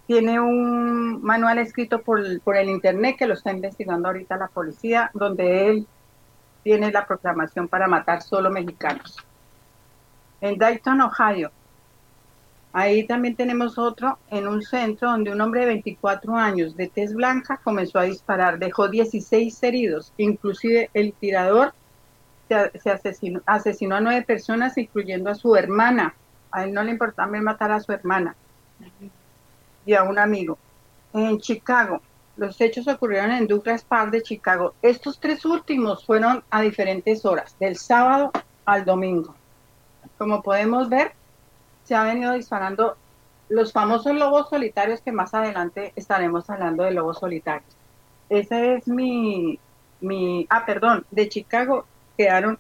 tiene 0.10 0.40
un 0.40 1.22
manual 1.22 1.60
escrito 1.60 2.02
por, 2.02 2.20
el 2.26 2.68
internet 2.68 3.16
que 3.16 3.28
lo 3.28 3.36
está 3.36 3.52
investigando 3.52 4.08
ahorita 4.08 4.38
la 4.38 4.48
policía, 4.48 5.12
donde 5.14 5.68
él 5.68 5.88
tiene 6.64 6.92
la 6.92 7.06
proclamación 7.06 7.68
para 7.68 7.88
matar 7.88 8.24
solo 8.24 8.50
mexicanos. 8.50 9.18
En 10.42 10.58
Dayton, 10.58 11.02
Ohio, 11.02 11.52
ahí 12.74 13.06
también 13.06 13.36
tenemos 13.36 13.78
otro 13.78 14.18
en 14.32 14.48
un 14.48 14.64
centro 14.64 15.12
donde 15.12 15.32
un 15.32 15.42
hombre 15.42 15.60
de 15.60 15.68
24 15.68 16.36
años 16.36 16.76
de 16.76 16.88
tez 16.88 17.14
blanca 17.14 17.62
comenzó 17.64 18.00
a 18.00 18.06
disparar, 18.06 18.58
dejó 18.58 18.88
16 18.88 19.62
heridos, 19.62 20.12
inclusive 20.18 20.90
el 20.96 21.14
tirador 21.14 21.76
se, 22.48 22.90
asesinó, 22.90 23.42
asesinó 23.46 23.98
a 23.98 24.02
nueve 24.02 24.24
personas, 24.24 24.76
incluyendo 24.76 25.30
a 25.30 25.36
su 25.36 25.56
hermana. 25.56 26.16
A 26.50 26.64
él 26.64 26.74
no 26.74 26.82
le 26.82 26.90
importaba 26.90 27.40
matar 27.40 27.72
a 27.72 27.80
su 27.80 27.92
hermana 27.92 28.36
y 29.90 29.96
a 29.96 30.04
un 30.04 30.20
amigo. 30.20 30.60
En 31.14 31.40
Chicago, 31.40 32.00
los 32.38 32.62
hechos 32.62 32.88
ocurrieron 32.88 33.32
en 33.32 33.48
Douglas 33.48 33.84
Park 33.84 34.12
de 34.12 34.22
Chicago. 34.22 34.76
Estos 34.84 35.20
tres 35.20 35.44
últimos 35.46 36.06
fueron 36.06 36.44
a 36.52 36.62
diferentes 36.62 37.26
horas, 37.26 37.56
del 37.60 37.76
sábado 37.76 38.32
al 38.66 38.86
domingo. 38.86 39.34
Como 40.20 40.44
podemos 40.44 40.90
ver, 40.90 41.14
se 41.86 41.96
ha 41.96 42.04
venido 42.04 42.34
disparando 42.34 42.98
los 43.50 43.74
famosos 43.74 44.14
lobos 44.14 44.48
solitarios 44.50 45.02
que 45.02 45.12
más 45.12 45.34
adelante 45.34 45.92
estaremos 45.96 46.48
hablando 46.52 46.84
de 46.84 46.92
lobos 46.92 47.18
solitarios. 47.18 47.76
Ese 48.30 48.76
es 48.76 48.88
mi, 48.88 49.58
mi, 50.02 50.46
ah, 50.52 50.68
perdón, 50.68 51.04
de 51.10 51.30
Chicago 51.30 51.88
quedaron 52.16 52.60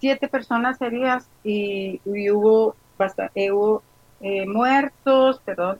siete 0.00 0.28
personas 0.28 0.82
heridas 0.82 1.30
y, 1.42 2.02
hubo, 2.04 2.76
bastante, 2.98 3.50
hubo 3.52 3.82
eh, 4.22 4.46
muertos, 4.46 5.40
perdón, 5.44 5.78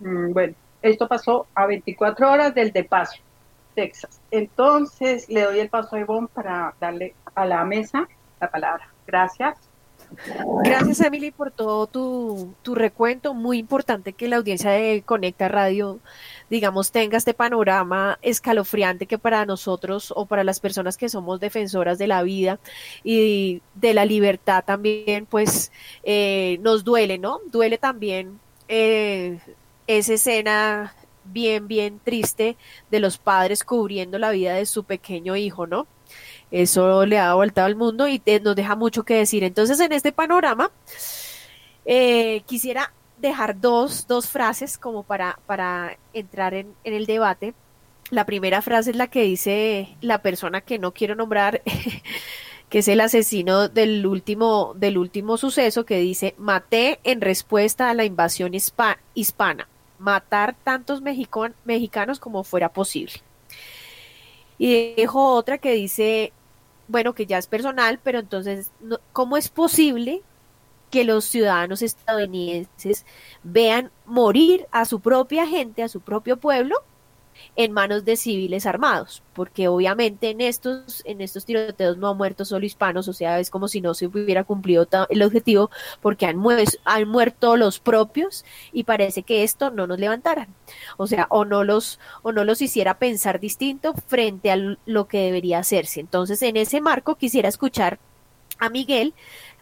mm, 0.00 0.32
bueno, 0.32 0.54
esto 0.82 1.06
pasó 1.06 1.46
a 1.54 1.66
24 1.66 2.30
horas 2.30 2.54
del 2.54 2.72
de 2.72 2.84
Paso, 2.84 3.20
Texas. 3.74 4.20
Entonces 4.30 5.28
le 5.28 5.42
doy 5.42 5.60
el 5.60 5.68
paso 5.68 5.94
a 5.94 6.00
Ivonne 6.00 6.28
para 6.34 6.74
darle 6.80 7.14
a 7.34 7.46
la 7.46 7.64
mesa 7.64 8.08
la 8.40 8.50
palabra. 8.50 8.88
Gracias. 9.06 9.56
Gracias, 10.64 11.00
Emily, 11.00 11.30
por 11.30 11.50
todo 11.52 11.86
tu, 11.86 12.54
tu, 12.62 12.74
recuento. 12.74 13.32
Muy 13.32 13.58
importante 13.58 14.12
que 14.12 14.28
la 14.28 14.36
audiencia 14.36 14.70
de 14.70 15.02
Conecta 15.02 15.48
Radio, 15.48 16.00
digamos, 16.52 16.92
tenga 16.92 17.16
este 17.16 17.32
panorama 17.32 18.18
escalofriante 18.20 19.06
que 19.06 19.16
para 19.16 19.46
nosotros 19.46 20.12
o 20.14 20.26
para 20.26 20.44
las 20.44 20.60
personas 20.60 20.98
que 20.98 21.08
somos 21.08 21.40
defensoras 21.40 21.96
de 21.96 22.06
la 22.06 22.22
vida 22.22 22.60
y 23.02 23.62
de 23.74 23.94
la 23.94 24.04
libertad 24.04 24.62
también, 24.62 25.24
pues 25.24 25.72
eh, 26.02 26.58
nos 26.60 26.84
duele, 26.84 27.16
¿no? 27.16 27.40
Duele 27.46 27.78
también 27.78 28.38
eh, 28.68 29.40
esa 29.86 30.12
escena 30.12 30.94
bien, 31.24 31.68
bien 31.68 31.98
triste 32.04 32.58
de 32.90 33.00
los 33.00 33.16
padres 33.16 33.64
cubriendo 33.64 34.18
la 34.18 34.30
vida 34.30 34.52
de 34.52 34.66
su 34.66 34.84
pequeño 34.84 35.36
hijo, 35.36 35.66
¿no? 35.66 35.86
Eso 36.50 37.06
le 37.06 37.18
ha 37.18 37.32
vuelto 37.32 37.62
al 37.62 37.76
mundo 37.76 38.08
y 38.08 38.20
nos 38.42 38.56
deja 38.56 38.76
mucho 38.76 39.04
que 39.04 39.14
decir. 39.14 39.42
Entonces, 39.42 39.80
en 39.80 39.92
este 39.92 40.12
panorama, 40.12 40.70
eh, 41.86 42.42
quisiera 42.44 42.92
dejar 43.22 43.58
dos, 43.60 44.06
dos 44.06 44.28
frases 44.28 44.76
como 44.76 45.02
para, 45.02 45.38
para 45.46 45.96
entrar 46.12 46.52
en, 46.52 46.74
el 46.84 47.06
debate. 47.06 47.54
La 48.10 48.26
primera 48.26 48.60
frase 48.60 48.90
es 48.90 48.96
la 48.96 49.06
que 49.06 49.22
dice 49.22 49.96
la 50.02 50.20
persona 50.20 50.60
que 50.60 50.78
no 50.78 50.92
quiero 50.92 51.14
nombrar, 51.14 51.62
que 52.68 52.80
es 52.80 52.88
el 52.88 53.00
asesino 53.00 53.68
del 53.68 54.06
último, 54.06 54.74
del 54.76 54.98
último 54.98 55.38
suceso, 55.38 55.86
que 55.86 55.98
dice, 55.98 56.34
maté 56.36 57.00
en 57.04 57.22
respuesta 57.22 57.88
a 57.88 57.94
la 57.94 58.04
invasión 58.04 58.52
hispana, 58.54 59.68
matar 59.98 60.54
tantos 60.62 61.00
mexicanos 61.00 62.20
como 62.20 62.44
fuera 62.44 62.68
posible. 62.70 63.14
Y 64.58 64.94
dejo 64.94 65.34
otra 65.34 65.58
que 65.58 65.72
dice, 65.72 66.32
bueno, 66.88 67.14
que 67.14 67.26
ya 67.26 67.38
es 67.38 67.46
personal, 67.46 67.98
pero 68.02 68.18
entonces, 68.18 68.70
¿cómo 69.12 69.36
es 69.36 69.48
posible 69.48 70.22
que 70.92 71.04
los 71.04 71.24
ciudadanos 71.24 71.80
estadounidenses 71.80 73.06
vean 73.42 73.90
morir 74.04 74.66
a 74.70 74.84
su 74.84 75.00
propia 75.00 75.46
gente, 75.46 75.82
a 75.82 75.88
su 75.88 76.02
propio 76.02 76.36
pueblo, 76.36 76.76
en 77.56 77.72
manos 77.72 78.04
de 78.04 78.16
civiles 78.16 78.66
armados, 78.66 79.22
porque 79.32 79.68
obviamente 79.68 80.28
en 80.28 80.42
estos, 80.42 81.02
en 81.06 81.22
estos 81.22 81.46
tiroteos 81.46 81.96
no 81.96 82.10
han 82.10 82.18
muerto 82.18 82.44
solo 82.44 82.66
hispanos, 82.66 83.08
o 83.08 83.14
sea, 83.14 83.40
es 83.40 83.48
como 83.48 83.68
si 83.68 83.80
no 83.80 83.94
se 83.94 84.06
hubiera 84.06 84.44
cumplido 84.44 84.86
el 85.08 85.22
objetivo, 85.22 85.70
porque 86.02 86.26
han, 86.26 86.42
han 86.84 87.08
muerto 87.08 87.56
los 87.56 87.80
propios 87.80 88.44
y 88.70 88.84
parece 88.84 89.22
que 89.22 89.44
esto 89.44 89.70
no 89.70 89.86
nos 89.86 89.98
levantaran, 89.98 90.48
o 90.98 91.06
sea, 91.06 91.26
o 91.30 91.46
no 91.46 91.64
los, 91.64 91.98
o 92.20 92.32
no 92.32 92.44
los 92.44 92.60
hiciera 92.60 92.98
pensar 92.98 93.40
distinto 93.40 93.94
frente 94.06 94.50
a 94.50 94.76
lo 94.84 95.08
que 95.08 95.20
debería 95.20 95.58
hacerse. 95.58 96.00
Entonces, 96.00 96.42
en 96.42 96.58
ese 96.58 96.82
marco 96.82 97.16
quisiera 97.16 97.48
escuchar 97.48 97.98
a 98.58 98.68
Miguel 98.68 99.14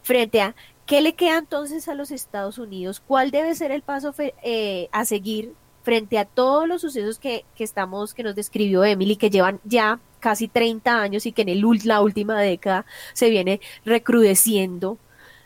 frente 0.03 0.40
a 0.40 0.55
¿Qué 0.90 1.03
le 1.03 1.14
queda 1.14 1.38
entonces 1.38 1.87
a 1.87 1.94
los 1.94 2.11
Estados 2.11 2.59
Unidos? 2.59 2.98
¿Cuál 2.98 3.31
debe 3.31 3.55
ser 3.55 3.70
el 3.70 3.83
paso 3.83 4.12
eh, 4.18 4.88
a 4.90 5.05
seguir 5.05 5.55
frente 5.85 6.18
a 6.18 6.24
todos 6.24 6.66
los 6.66 6.81
sucesos 6.81 7.20
que, 7.20 7.44
estamos, 7.57 8.12
que 8.12 8.24
nos 8.24 8.35
describió 8.35 8.83
Emily, 8.83 9.14
que 9.14 9.31
llevan 9.31 9.61
ya 9.62 10.00
casi 10.18 10.48
30 10.48 11.00
años 11.00 11.26
y 11.26 11.33
que 11.33 11.42
en 11.42 11.50
el, 11.50 11.64
la 11.85 12.00
última 12.00 12.40
década 12.40 12.87
se 13.12 13.31
viene 13.31 13.61
recrudeciendo, 13.85 14.98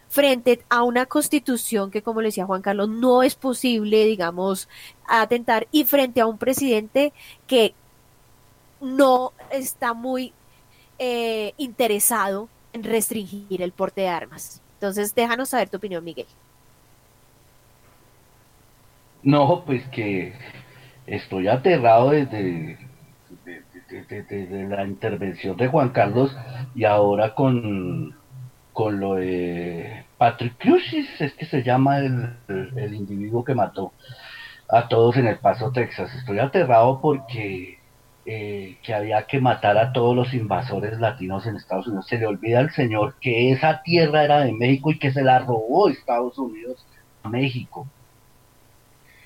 frente 0.08 0.64
a 0.70 0.82
una 0.82 1.04
constitución 1.04 1.90
que, 1.90 2.00
como 2.00 2.22
le 2.22 2.28
decía 2.28 2.46
Juan 2.46 2.62
Carlos, 2.62 2.88
no 2.88 3.22
es 3.22 3.34
posible, 3.34 4.06
digamos, 4.06 4.66
atentar, 5.06 5.68
y 5.70 5.84
frente 5.84 6.22
a 6.22 6.26
un 6.26 6.38
presidente 6.38 7.12
que 7.46 7.74
no 8.80 9.34
está 9.50 9.92
muy 9.92 10.32
eh, 10.98 11.52
interesado 11.58 12.48
en 12.72 12.82
restringir 12.82 13.60
el 13.60 13.72
porte 13.72 14.00
de 14.00 14.08
armas. 14.08 14.62
Entonces, 14.84 15.14
déjanos 15.14 15.48
saber 15.48 15.70
tu 15.70 15.78
opinión, 15.78 16.04
Miguel. 16.04 16.26
No, 19.22 19.62
pues 19.64 19.82
que 19.88 20.34
estoy 21.06 21.48
aterrado 21.48 22.10
desde, 22.10 22.76
la 24.68 24.84
intervención 24.84 25.56
de 25.56 25.68
Juan 25.68 25.88
Carlos 25.88 26.36
y 26.74 26.84
ahora 26.84 27.34
con, 27.34 28.14
con 28.74 29.00
lo 29.00 29.14
de 29.14 30.04
Patrick 30.18 30.58
Crucis, 30.58 31.08
es 31.18 31.32
que 31.32 31.46
se 31.46 31.62
llama 31.62 32.00
el, 32.00 32.36
el, 32.76 32.92
individuo 32.92 33.42
que 33.42 33.54
mató 33.54 33.94
a 34.68 34.86
todos 34.86 35.16
en 35.16 35.28
El 35.28 35.38
Paso, 35.38 35.72
Texas. 35.72 36.14
Estoy 36.14 36.40
aterrado 36.40 37.00
porque 37.00 37.78
eh, 38.26 38.78
que 38.82 38.94
había 38.94 39.26
que 39.26 39.40
matar 39.40 39.76
a 39.76 39.92
todos 39.92 40.16
los 40.16 40.32
invasores 40.32 40.98
latinos 40.98 41.46
en 41.46 41.56
Estados 41.56 41.86
Unidos. 41.86 42.06
Se 42.06 42.18
le 42.18 42.26
olvida 42.26 42.58
al 42.58 42.70
señor 42.70 43.16
que 43.20 43.52
esa 43.52 43.82
tierra 43.82 44.24
era 44.24 44.40
de 44.40 44.52
México 44.52 44.90
y 44.90 44.98
que 44.98 45.12
se 45.12 45.22
la 45.22 45.40
robó 45.40 45.88
Estados 45.88 46.38
Unidos 46.38 46.86
a 47.22 47.28
México. 47.28 47.86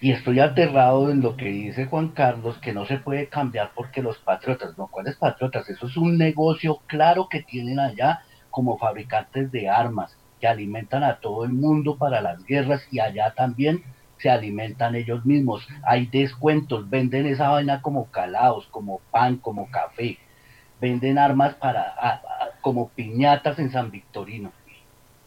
Y 0.00 0.12
estoy 0.12 0.40
aterrado 0.40 1.10
en 1.10 1.20
lo 1.20 1.36
que 1.36 1.46
dice 1.46 1.86
Juan 1.86 2.08
Carlos, 2.08 2.58
que 2.58 2.72
no 2.72 2.86
se 2.86 2.98
puede 2.98 3.28
cambiar 3.28 3.72
porque 3.74 4.02
los 4.02 4.18
patriotas, 4.18 4.78
no, 4.78 4.86
¿cuáles 4.86 5.16
patriotas? 5.16 5.68
Eso 5.68 5.86
es 5.86 5.96
un 5.96 6.18
negocio 6.18 6.80
claro 6.86 7.28
que 7.28 7.42
tienen 7.42 7.80
allá 7.80 8.22
como 8.50 8.78
fabricantes 8.78 9.50
de 9.50 9.68
armas, 9.68 10.16
que 10.40 10.46
alimentan 10.46 11.04
a 11.04 11.18
todo 11.20 11.44
el 11.44 11.52
mundo 11.52 11.96
para 11.96 12.20
las 12.20 12.44
guerras 12.44 12.86
y 12.90 13.00
allá 13.00 13.32
también 13.36 13.82
se 14.18 14.30
alimentan 14.30 14.94
ellos 14.94 15.24
mismos. 15.24 15.66
Hay 15.82 16.06
descuentos, 16.06 16.88
venden 16.88 17.26
esa 17.26 17.48
vaina 17.48 17.82
como 17.82 18.10
calados, 18.10 18.66
como 18.68 19.00
pan, 19.10 19.36
como 19.36 19.70
café. 19.70 20.18
Venden 20.80 21.18
armas 21.18 21.54
para 21.54 22.22
como 22.60 22.88
piñatas 22.90 23.58
en 23.58 23.70
San 23.70 23.90
Victorino 23.90 24.52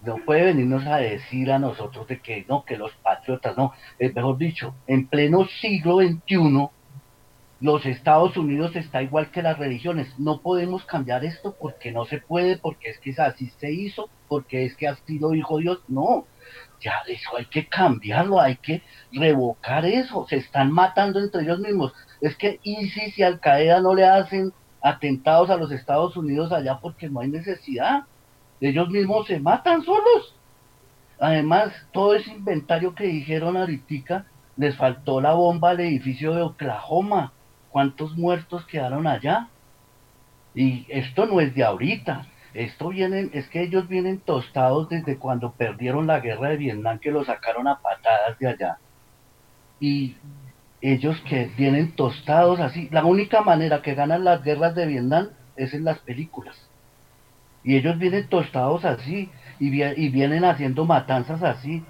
no 0.04 0.18
puede 0.26 0.46
venirnos 0.46 0.86
a 0.88 0.98
decir 0.98 1.52
a 1.52 1.60
nosotros 1.60 2.08
de 2.08 2.20
que 2.20 2.46
no, 2.48 2.66
que 2.66 2.78
los 2.78 2.92
patriotas, 3.04 3.56
no, 3.58 3.74
es 4.00 4.14
mejor 4.16 4.38
dicho, 4.38 4.74
en 4.88 5.08
pleno 5.08 5.48
siglo 5.62 6.00
XXI, 6.00 6.70
los 7.60 7.86
Estados 7.86 8.36
Unidos 8.38 8.76
está 8.76 9.04
igual 9.04 9.30
que 9.30 9.44
las 9.44 9.60
religiones, 9.60 10.08
no 10.18 10.42
podemos 10.42 10.84
cambiar 10.86 11.24
esto 11.24 11.56
porque 11.60 11.92
no 11.92 12.06
se 12.06 12.18
puede, 12.18 12.58
porque 12.58 12.90
es 12.90 13.00
que 13.00 13.14
así 13.22 13.52
se 13.60 13.72
hizo, 13.72 14.10
porque 14.28 14.66
es 14.66 14.76
que 14.76 14.88
así 14.88 15.20
lo 15.20 15.30
dijo 15.30 15.60
Dios, 15.60 15.80
no, 15.88 16.26
ya 16.82 17.02
eso 17.08 17.38
hay 17.38 17.46
que 17.46 17.68
cambiarlo, 17.68 18.42
hay 18.42 18.58
que 18.58 18.82
revocar 19.12 19.86
eso, 19.86 20.26
se 20.28 20.38
están 20.38 20.72
matando 20.72 21.20
entre 21.20 21.44
ellos 21.44 21.60
mismos, 21.60 21.94
es 22.20 22.36
que 22.36 22.60
ISIS 22.64 23.18
y 23.18 23.24
Al 23.24 23.40
Qaeda 23.40 23.80
no 23.80 23.94
le 23.94 24.06
hacen 24.06 24.52
atentados 24.82 25.50
a 25.50 25.58
los 25.58 25.72
Estados 25.72 26.18
Unidos 26.18 26.52
allá 26.52 26.80
porque 26.80 27.10
no 27.10 27.22
hay 27.22 27.30
necesidad, 27.30 28.04
ellos 28.60 28.90
mismos 28.90 29.28
se 29.28 29.40
matan 29.40 29.84
solos. 29.84 30.36
Además, 31.20 31.72
todo 31.92 32.16
ese 32.16 32.32
inventario 32.32 32.96
que 32.96 33.06
dijeron 33.06 33.58
ahorita, 33.58 34.26
les 34.58 34.76
faltó 34.76 35.22
la 35.22 35.34
bomba 35.34 35.72
al 35.72 35.80
edificio 35.80 36.34
de 36.34 36.42
Oklahoma. 36.42 37.32
¿Cuántos 37.70 38.18
muertos 38.18 38.66
quedaron 38.66 39.08
allá? 39.08 39.48
Y 40.54 40.86
esto 40.90 41.26
no 41.26 41.40
es 41.40 41.54
de 41.56 41.64
ahorita. 41.64 42.26
Esto 42.54 42.90
vienen, 42.90 43.30
es 43.34 43.48
que 43.48 43.62
ellos 43.62 43.88
vienen 43.88 44.20
tostados 44.20 44.90
desde 44.90 45.18
cuando 45.18 45.54
perdieron 45.54 46.08
la 46.08 46.20
guerra 46.20 46.50
de 46.50 46.58
Vietnam, 46.58 47.00
que 47.00 47.12
lo 47.12 47.24
sacaron 47.24 47.68
a 47.68 47.80
patadas 47.80 48.38
de 48.40 48.48
allá. 48.48 48.78
Y 49.80 50.18
ellos 50.82 51.22
que 51.30 51.46
vienen 51.58 51.92
tostados 51.94 52.60
así, 52.60 52.90
la 52.92 53.06
única 53.06 53.42
manera 53.42 53.82
que 53.82 53.96
ganan 53.96 54.24
las 54.24 54.44
guerras 54.44 54.76
de 54.76 54.86
Vietnam 54.86 55.30
es 55.56 55.74
en 55.74 55.86
las 55.86 56.00
películas. 56.00 56.56
Y 57.64 57.76
ellos 57.76 57.98
vienen 57.98 58.28
tostados 58.28 58.84
así 58.84 59.30
y, 59.60 59.84
y 59.84 60.10
vienen 60.10 60.44
haciendo 60.44 60.86
matanzas 60.86 61.44
así 61.44 61.86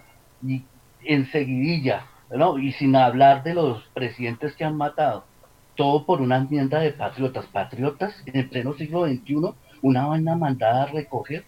y 0.45 0.63
enseguidilla, 1.04 2.06
¿no? 2.30 2.60
Y 2.60 2.74
sin 2.74 2.95
hablar 2.95 3.43
de 3.43 3.54
los 3.54 3.84
presidentes 3.93 4.56
que 4.56 4.65
han 4.65 4.76
matado. 4.76 5.26
Todo 5.76 6.06
por 6.06 6.21
una 6.21 6.38
enmienda 6.38 6.80
de 6.80 6.91
patriotas. 6.91 7.45
Patriotas 7.45 8.13
en 8.26 8.50
pleno 8.50 8.74
siglo 8.74 9.08
XXI, 9.08 9.54
una 9.81 10.07
vaina 10.07 10.35
mandada 10.35 10.83
a 10.83 10.87
recoger. 10.87 11.43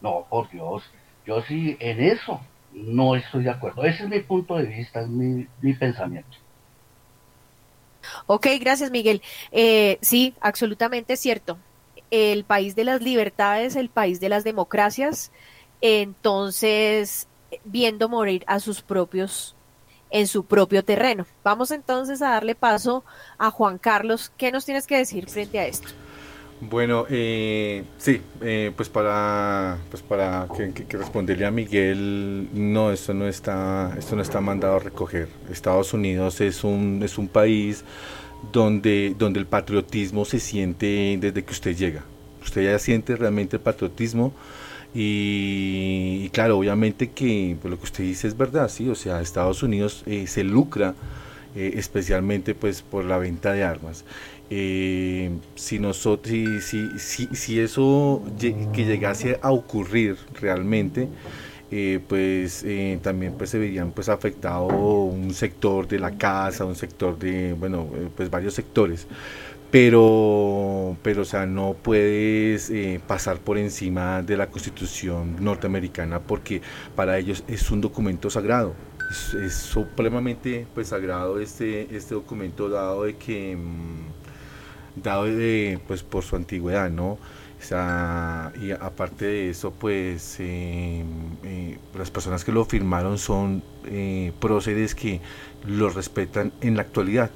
No, 0.00 0.26
por 0.28 0.50
Dios. 0.50 0.82
Yo 1.26 1.42
sí, 1.42 1.76
en 1.80 2.00
eso 2.00 2.40
no 2.72 3.16
estoy 3.16 3.44
de 3.44 3.50
acuerdo. 3.50 3.84
Ese 3.84 4.04
es 4.04 4.08
mi 4.08 4.20
punto 4.20 4.56
de 4.56 4.64
vista, 4.64 5.00
es 5.00 5.08
mi, 5.08 5.46
mi 5.60 5.74
pensamiento. 5.74 6.36
Ok, 8.26 8.46
gracias 8.60 8.90
Miguel. 8.90 9.22
Eh, 9.52 9.98
sí, 10.00 10.34
absolutamente 10.40 11.16
cierto 11.16 11.58
el 12.10 12.44
país 12.44 12.74
de 12.74 12.84
las 12.84 13.02
libertades, 13.02 13.76
el 13.76 13.88
país 13.88 14.20
de 14.20 14.28
las 14.28 14.44
democracias, 14.44 15.30
entonces 15.80 17.28
viendo 17.64 18.08
morir 18.08 18.44
a 18.46 18.60
sus 18.60 18.82
propios 18.82 19.56
en 20.10 20.26
su 20.26 20.44
propio 20.44 20.84
terreno. 20.84 21.26
Vamos 21.44 21.70
entonces 21.70 22.20
a 22.20 22.30
darle 22.30 22.54
paso 22.54 23.04
a 23.38 23.50
Juan 23.50 23.78
Carlos. 23.78 24.32
¿Qué 24.36 24.50
nos 24.50 24.64
tienes 24.64 24.86
que 24.86 24.96
decir 24.96 25.28
frente 25.28 25.60
a 25.60 25.66
esto? 25.66 25.88
Bueno, 26.60 27.06
eh, 27.08 27.84
sí, 27.96 28.20
eh, 28.42 28.70
pues 28.76 28.90
para, 28.90 29.78
pues 29.90 30.02
para 30.02 30.46
que, 30.54 30.98
responderle 30.98 31.46
a 31.46 31.50
Miguel, 31.50 32.48
no, 32.52 32.92
esto 32.92 33.14
no 33.14 33.26
está, 33.26 33.94
esto 33.98 34.14
no 34.14 34.20
está 34.20 34.42
mandado 34.42 34.76
a 34.76 34.78
recoger. 34.78 35.28
Estados 35.50 35.94
Unidos 35.94 36.42
es 36.42 36.62
un, 36.62 37.00
es 37.02 37.16
un 37.16 37.28
país 37.28 37.82
donde, 38.52 39.14
donde 39.18 39.40
el 39.40 39.46
patriotismo 39.46 40.26
se 40.26 40.38
siente 40.38 41.16
desde 41.18 41.42
que 41.42 41.52
usted 41.52 41.74
llega. 41.74 42.04
Usted 42.42 42.64
ya 42.64 42.78
siente 42.78 43.16
realmente 43.16 43.56
el 43.56 43.62
patriotismo 43.62 44.34
y, 44.94 46.28
claro, 46.30 46.58
obviamente 46.58 47.10
que 47.10 47.56
pues, 47.60 47.70
lo 47.70 47.78
que 47.78 47.84
usted 47.84 48.04
dice 48.04 48.28
es 48.28 48.36
verdad, 48.36 48.68
sí, 48.68 48.88
o 48.88 48.94
sea, 48.94 49.22
Estados 49.22 49.62
Unidos 49.62 50.02
eh, 50.06 50.26
se 50.26 50.44
lucra 50.44 50.94
eh, 51.54 51.72
especialmente 51.76 52.54
pues 52.54 52.82
por 52.82 53.04
la 53.04 53.18
venta 53.18 53.52
de 53.52 53.64
armas. 53.64 54.04
Eh, 54.52 55.30
si, 55.54 55.78
nosotros, 55.78 56.28
si, 56.28 56.98
si, 56.98 57.28
si, 57.28 57.60
eso 57.60 58.20
que 58.38 58.84
llegase 58.84 59.38
a 59.42 59.52
ocurrir 59.52 60.16
realmente, 60.40 61.08
eh, 61.70 62.00
pues 62.08 62.64
eh, 62.64 62.98
también 63.00 63.34
pues 63.34 63.50
se 63.50 63.60
verían 63.60 63.92
pues 63.92 64.08
afectado 64.08 64.66
un 64.66 65.32
sector 65.34 65.86
de 65.86 66.00
la 66.00 66.18
casa, 66.18 66.64
un 66.64 66.74
sector 66.74 67.16
de, 67.16 67.52
bueno, 67.52 67.88
pues 68.16 68.28
varios 68.28 68.54
sectores. 68.54 69.06
Pero, 69.70 70.96
pero, 71.02 71.22
o 71.22 71.24
sea, 71.24 71.46
no 71.46 71.76
puedes 71.80 72.72
pasar 73.06 73.38
por 73.38 73.56
encima 73.56 74.20
de 74.20 74.36
la 74.36 74.48
constitución 74.48 75.36
norteamericana 75.44 76.18
porque 76.20 76.60
para 76.96 77.16
ellos 77.18 77.44
es 77.46 77.70
un 77.70 77.80
documento 77.80 78.30
sagrado. 78.30 78.74
Es, 79.10 79.54
supremamente 79.54 80.66
pues 80.74 80.88
sagrado 80.88 81.40
este, 81.40 81.94
este 81.96 82.14
documento 82.14 82.68
dado 82.68 83.04
de 83.04 83.16
que, 83.16 83.56
mm, 83.56 84.19
dado 85.02 85.24
de, 85.24 85.78
pues 85.86 86.02
por 86.02 86.22
su 86.24 86.36
antigüedad, 86.36 86.90
¿no? 86.90 87.18
y 88.60 88.70
aparte 88.72 89.26
de 89.26 89.50
eso, 89.50 89.70
pues 89.70 90.36
eh, 90.40 91.04
eh, 91.44 91.78
las 91.96 92.10
personas 92.10 92.44
que 92.44 92.52
lo 92.52 92.64
firmaron 92.64 93.18
son 93.18 93.62
eh, 93.84 94.32
próceres 94.40 94.94
que 94.94 95.20
lo 95.66 95.90
respetan 95.90 96.52
en 96.62 96.76
la 96.76 96.82
actualidad 96.82 97.30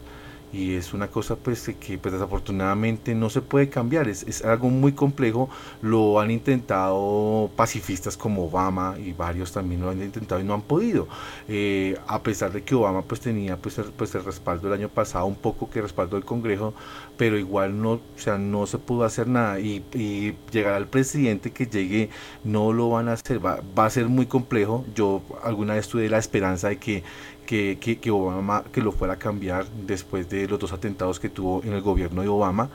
y 0.55 0.77
es 0.77 0.95
una 0.95 1.09
cosa 1.09 1.35
pues 1.35 1.69
que 1.81 1.99
pues, 1.99 2.13
desafortunadamente 2.13 3.15
no 3.15 3.29
se 3.29 3.43
puede 3.43 3.69
cambiar, 3.69 4.09
es, 4.09 4.23
es, 4.23 4.45
algo 4.45 4.71
muy 4.71 4.93
complejo, 4.93 5.51
lo 5.83 6.21
han 6.21 6.31
intentado 6.31 7.51
pacifistas 7.57 8.17
como 8.17 8.45
Obama 8.45 8.95
y 9.05 9.13
varios 9.13 9.51
también 9.51 9.81
lo 9.81 9.91
han 9.91 10.01
intentado 10.01 10.41
y 10.41 10.45
no 10.45 10.55
han 10.55 10.63
podido, 10.63 11.09
eh, 11.49 11.99
a 12.07 12.23
pesar 12.23 12.53
de 12.53 12.63
que 12.63 12.75
Obama 12.75 13.03
pues 13.03 13.21
tenía 13.21 13.57
pues 13.57 13.79
el, 13.79 13.87
pues 13.87 14.15
el 14.15 14.25
respaldo 14.25 14.69
el 14.69 14.75
año 14.75 14.89
pasado, 14.89 15.27
un 15.27 15.35
poco 15.35 15.69
que 15.69 15.83
respaldo 15.83 16.17
del 16.17 16.25
Congreso, 16.25 16.73
pero 17.17 17.37
igual 17.37 17.81
no, 17.81 17.93
o 17.93 18.01
sea, 18.17 18.39
no 18.39 18.67
se 18.67 18.79
pudo 18.79 19.05
hacer 19.05 19.29
nada. 19.29 19.59
Y, 19.61 19.85
y 19.93 20.37
llegar 20.53 20.75
al 20.75 20.87
presidente 20.87 21.53
que 21.53 21.67
llegue 21.67 22.11
no 22.45 22.73
lo 22.73 22.91
van 22.91 23.09
a 23.09 23.13
hacer, 23.15 23.45
va, 23.45 23.61
va 23.77 23.87
a 23.87 23.91
ser 23.91 24.09
muy 24.09 24.27
complejo, 24.27 24.85
yo 24.95 25.23
alguna 25.43 25.75
vez 25.75 25.89
tuve 25.89 26.09
la 26.09 26.19
esperanza 26.19 26.69
de 26.69 26.79
que 26.79 27.03
que, 27.45 27.79
que, 27.79 28.11
Obama 28.11 28.65
que 28.73 28.81
lo 28.81 28.93
fuera 28.93 29.15
a 29.15 29.19
cambiar 29.19 29.67
después 29.87 30.29
de 30.29 30.49
los 30.49 30.59
dos 30.59 30.73
atentados 30.73 31.21
que 31.21 31.29
tuvo 31.29 31.63
en 31.63 31.73
el 31.73 31.81
gobierno 31.81 32.23
de 32.23 32.29
Obama, 32.29 32.71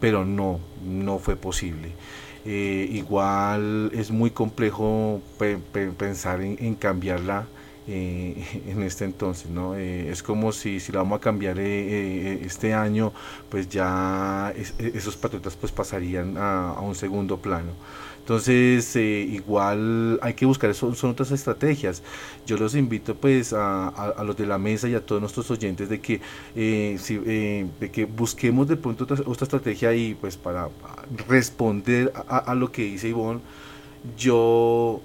pero 0.00 0.24
no, 0.24 0.60
no 0.84 1.18
fue 1.18 1.36
posible. 1.36 1.92
Eh, 2.44 2.88
igual 2.92 3.90
es 3.94 4.10
muy 4.10 4.30
complejo 4.30 5.22
pensar 5.96 6.42
en, 6.42 6.74
cambiarla 6.74 7.46
eh, 7.88 8.62
en 8.68 8.82
este 8.82 9.06
entonces, 9.06 9.50
¿no? 9.50 9.76
Eh, 9.76 10.10
es 10.10 10.22
como 10.22 10.52
si, 10.52 10.80
si 10.80 10.92
la 10.92 10.98
vamos 10.98 11.18
a 11.18 11.20
cambiar 11.20 11.58
este 11.58 12.74
año, 12.74 13.12
pues 13.48 13.68
ya 13.68 14.52
esos 14.78 15.16
patriotas 15.16 15.56
pues 15.56 15.72
pasarían 15.72 16.36
a 16.36 16.80
un 16.80 16.94
segundo 16.94 17.38
plano. 17.38 17.72
Entonces, 18.24 18.96
eh, 18.96 19.28
igual 19.30 20.18
hay 20.22 20.32
que 20.32 20.46
buscar, 20.46 20.74
son, 20.74 20.96
son 20.96 21.10
otras 21.10 21.30
estrategias. 21.30 22.02
Yo 22.46 22.56
los 22.56 22.74
invito 22.74 23.14
pues 23.14 23.52
a, 23.52 23.88
a, 23.88 24.24
los 24.24 24.34
de 24.34 24.46
la 24.46 24.56
mesa 24.56 24.88
y 24.88 24.94
a 24.94 25.04
todos 25.04 25.20
nuestros 25.20 25.50
oyentes 25.50 25.90
de 25.90 26.00
que, 26.00 26.22
eh, 26.56 26.98
eh, 27.10 27.66
de 27.78 27.90
que 27.90 28.06
busquemos 28.06 28.66
de 28.66 28.78
pronto 28.78 29.04
otra, 29.04 29.18
otra, 29.26 29.44
estrategia 29.44 29.94
y 29.94 30.14
pues 30.14 30.38
para 30.38 30.70
responder 31.28 32.14
a, 32.26 32.54
lo 32.54 32.72
que 32.72 32.84
dice 32.84 33.08
Ivonne, 33.08 33.40
yo 34.16 35.02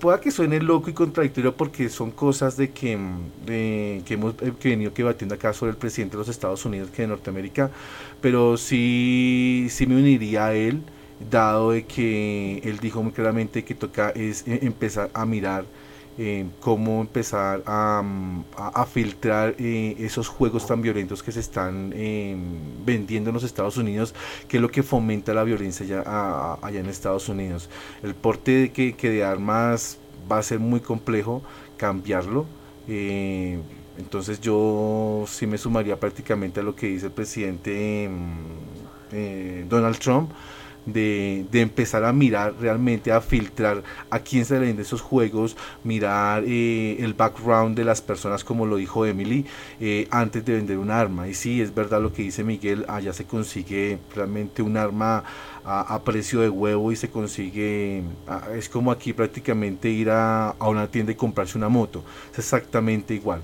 pueda 0.00 0.20
que 0.20 0.30
suene 0.30 0.60
loco 0.60 0.90
y 0.90 0.92
contradictorio 0.92 1.56
porque 1.56 1.88
son 1.88 2.10
cosas 2.10 2.58
de 2.58 2.72
que, 2.72 2.98
que 3.46 4.14
hemos 4.14 4.34
que 4.34 4.68
venido 4.68 4.92
que 4.92 5.02
batiendo 5.02 5.34
acá 5.34 5.54
sobre 5.54 5.70
el 5.70 5.78
presidente 5.78 6.12
de 6.12 6.18
los 6.18 6.28
Estados 6.28 6.62
Unidos 6.66 6.90
que 6.90 7.02
de 7.02 7.08
Norteamérica, 7.08 7.70
pero 8.20 8.58
sí, 8.58 9.68
sí 9.70 9.86
me 9.86 9.96
uniría 9.96 10.48
a 10.48 10.54
él 10.54 10.82
dado 11.30 11.72
de 11.72 11.84
que 11.84 12.58
él 12.64 12.78
dijo 12.78 13.02
muy 13.02 13.12
claramente 13.12 13.64
que 13.64 13.74
toca 13.74 14.10
es 14.10 14.46
eh, 14.46 14.60
empezar 14.62 15.10
a 15.14 15.24
mirar 15.24 15.64
eh, 16.16 16.46
cómo 16.60 17.00
empezar 17.00 17.64
a, 17.66 18.00
a, 18.56 18.86
filtrar 18.86 19.56
eh, 19.58 19.96
esos 19.98 20.28
juegos 20.28 20.64
tan 20.64 20.80
violentos 20.80 21.24
que 21.24 21.32
se 21.32 21.40
están 21.40 21.90
vendiendo 22.84 23.30
en 23.30 23.34
los 23.34 23.42
Estados 23.42 23.76
Unidos, 23.78 24.14
que 24.46 24.58
es 24.58 24.62
lo 24.62 24.70
que 24.70 24.84
fomenta 24.84 25.34
la 25.34 25.42
violencia 25.42 25.84
allá, 25.84 26.58
allá 26.62 26.78
en 26.78 26.86
Estados 26.86 27.28
Unidos. 27.28 27.68
El 28.04 28.14
porte 28.14 28.52
de, 28.52 28.72
que, 28.72 28.94
que, 28.94 29.10
de 29.10 29.24
armas 29.24 29.98
va 30.30 30.38
a 30.38 30.42
ser 30.44 30.60
muy 30.60 30.78
complejo 30.78 31.42
cambiarlo. 31.76 32.46
entonces 32.86 34.40
yo 34.40 35.24
sí 35.26 35.48
me 35.48 35.58
sumaría 35.58 35.98
prácticamente 35.98 36.60
a 36.60 36.62
lo 36.62 36.76
que 36.76 36.86
dice 36.86 37.06
el 37.06 37.12
presidente 37.12 38.08
Donald 39.68 39.98
Trump 39.98 40.30
de, 40.86 41.46
empezar 41.52 42.04
a 42.04 42.12
mirar 42.12 42.54
realmente, 42.60 43.12
a 43.12 43.20
filtrar 43.20 43.82
a 44.10 44.18
quién 44.18 44.44
se 44.44 44.54
le 44.54 44.66
vende 44.66 44.82
esos 44.82 45.00
juegos, 45.00 45.56
mirar 45.82 46.44
eh, 46.46 46.96
el 47.00 47.14
background 47.14 47.76
de 47.76 47.84
las 47.84 48.00
personas, 48.00 48.44
como 48.44 48.66
lo 48.66 48.76
dijo 48.76 49.06
Emily, 49.06 49.46
eh, 49.80 50.08
antes 50.10 50.44
de 50.44 50.54
vender 50.54 50.78
un 50.78 50.90
arma. 50.90 51.28
Y 51.28 51.34
sí, 51.34 51.60
es 51.60 51.74
verdad 51.74 52.00
lo 52.00 52.12
que 52.12 52.22
dice 52.22 52.44
Miguel, 52.44 52.84
allá 52.88 53.12
se 53.12 53.24
consigue 53.24 53.98
realmente 54.14 54.62
un 54.62 54.76
arma 54.76 55.24
a, 55.66 55.98
precio 56.04 56.40
de 56.40 56.50
huevo 56.50 56.92
y 56.92 56.96
se 56.96 57.08
consigue, 57.08 58.02
es 58.54 58.68
como 58.68 58.90
aquí 58.90 59.14
prácticamente 59.14 59.88
ir 59.88 60.10
a, 60.10 60.50
a 60.50 60.68
una 60.68 60.88
tienda 60.88 61.12
y 61.12 61.14
comprarse 61.14 61.56
una 61.56 61.70
moto, 61.70 62.04
es 62.32 62.38
exactamente 62.40 63.14
igual. 63.14 63.40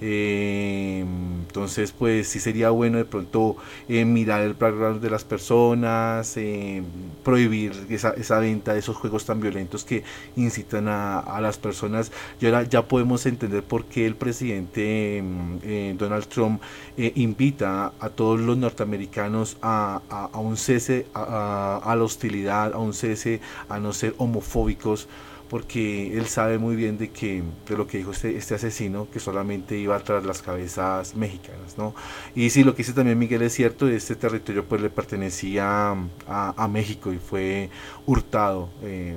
Eh, 0.00 1.04
entonces, 1.46 1.92
pues 1.92 2.28
sí 2.28 2.40
sería 2.40 2.70
bueno 2.70 2.98
de 2.98 3.04
pronto 3.04 3.56
eh, 3.88 4.04
mirar 4.04 4.42
el 4.42 4.54
background 4.54 5.00
de 5.00 5.08
las 5.08 5.24
personas, 5.24 6.36
eh, 6.36 6.82
prohibir 7.22 7.72
esa, 7.88 8.10
esa, 8.10 8.38
venta 8.38 8.72
de 8.72 8.80
esos 8.80 8.96
juegos 8.96 9.24
tan 9.24 9.40
violentos 9.40 9.84
que 9.84 10.02
incitan 10.36 10.88
a, 10.88 11.40
las 11.40 11.58
personas. 11.58 12.10
Y 12.40 12.46
ahora 12.46 12.64
ya 12.64 12.82
podemos 12.82 13.24
entender 13.26 13.62
por 13.62 13.84
qué 13.84 14.06
el 14.06 14.16
presidente 14.16 15.22
mm, 15.22 15.96
Donald 15.96 16.26
Trump 16.26 16.60
invita 16.96 17.92
a 17.98 18.08
todos 18.08 18.40
los 18.40 18.56
norteamericanos 18.56 19.56
a, 19.62 20.00
a 20.10 20.38
un 20.38 20.56
cese 20.56 21.06
a, 21.14 21.94
la 21.96 22.04
hostilidad, 22.04 22.72
a 22.72 22.78
un 22.78 22.94
cese 22.94 23.40
a 23.68 23.78
no 23.78 23.92
ser 23.92 24.14
homofóbicos 24.18 25.08
porque 25.54 26.18
él 26.18 26.26
sabe 26.26 26.58
muy 26.58 26.74
bien 26.74 26.98
de 26.98 27.10
que 27.10 27.44
de 27.68 27.76
lo 27.76 27.86
que 27.86 27.98
dijo 27.98 28.10
este, 28.10 28.36
este 28.36 28.56
asesino 28.56 29.06
que 29.08 29.20
solamente 29.20 29.78
iba 29.78 29.96
tras 30.00 30.26
las 30.26 30.42
cabezas 30.42 31.14
mexicanas 31.14 31.78
no 31.78 31.94
y 32.34 32.50
sí 32.50 32.64
lo 32.64 32.72
que 32.74 32.78
dice 32.78 32.92
también 32.92 33.16
Miguel 33.16 33.40
es 33.42 33.52
cierto 33.52 33.86
este 33.86 34.16
territorio 34.16 34.64
pues 34.64 34.82
le 34.82 34.90
pertenecía 34.90 35.92
a, 36.26 36.54
a 36.56 36.66
México 36.66 37.12
y 37.12 37.18
fue 37.18 37.70
hurtado 38.04 38.68
eh, 38.82 39.16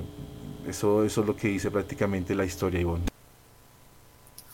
eso 0.68 1.02
eso 1.02 1.22
es 1.22 1.26
lo 1.26 1.34
que 1.34 1.48
dice 1.48 1.72
prácticamente 1.72 2.36
la 2.36 2.44
historia 2.44 2.78
Ivonne 2.78 3.06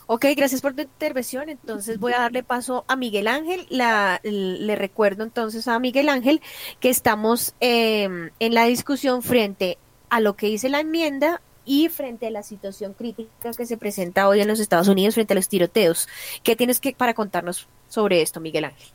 Ok, 0.07 0.25
gracias 0.37 0.61
por 0.61 0.75
tu 0.75 0.83
intervención. 0.83 1.49
Entonces 1.49 1.99
voy 1.99 2.13
a 2.13 2.19
darle 2.19 2.43
paso 2.43 2.85
a 2.87 2.95
Miguel 2.95 3.27
Ángel. 3.27 3.65
La, 3.71 4.19
le 4.21 4.75
recuerdo 4.75 5.23
entonces 5.23 5.67
a 5.67 5.79
Miguel 5.79 6.09
Ángel 6.09 6.41
que 6.79 6.91
estamos 6.91 7.55
eh, 7.59 8.29
en 8.39 8.53
la 8.53 8.65
discusión 8.65 9.23
frente 9.23 9.79
a 10.09 10.19
lo 10.19 10.35
que 10.35 10.45
dice 10.45 10.69
la 10.69 10.79
enmienda 10.79 11.41
y 11.65 11.89
frente 11.89 12.27
a 12.27 12.31
la 12.31 12.43
situación 12.43 12.93
crítica 12.93 13.51
que 13.51 13.65
se 13.65 13.77
presenta 13.77 14.27
hoy 14.27 14.41
en 14.41 14.47
los 14.47 14.59
Estados 14.59 14.87
Unidos 14.87 15.15
frente 15.15 15.33
a 15.33 15.35
los 15.35 15.49
tiroteos. 15.49 16.07
¿Qué 16.43 16.55
tienes 16.55 16.79
que 16.79 16.93
para 16.93 17.13
contarnos 17.13 17.67
sobre 17.89 18.21
esto, 18.21 18.39
Miguel 18.39 18.65
Ángel? 18.65 18.87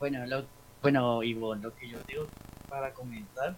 Bueno, 0.00 0.26
lo, 0.26 0.44
bueno, 0.80 1.22
Ivonne, 1.22 1.62
lo 1.62 1.74
que 1.76 1.88
yo 1.88 1.98
digo 2.08 2.26
para 2.68 2.92
comentar, 2.92 3.54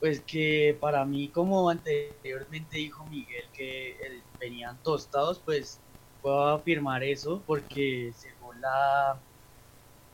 pues 0.00 0.20
que 0.20 0.76
para 0.80 1.04
mí, 1.04 1.28
como 1.28 1.68
anteriormente 1.68 2.78
dijo 2.78 3.04
Miguel, 3.06 3.44
que 3.52 4.22
venían 4.38 4.78
tostados, 4.82 5.40
pues 5.44 5.80
puedo 6.22 6.48
afirmar 6.48 7.02
eso 7.02 7.42
porque 7.46 8.12
según 8.16 8.60
la 8.60 9.18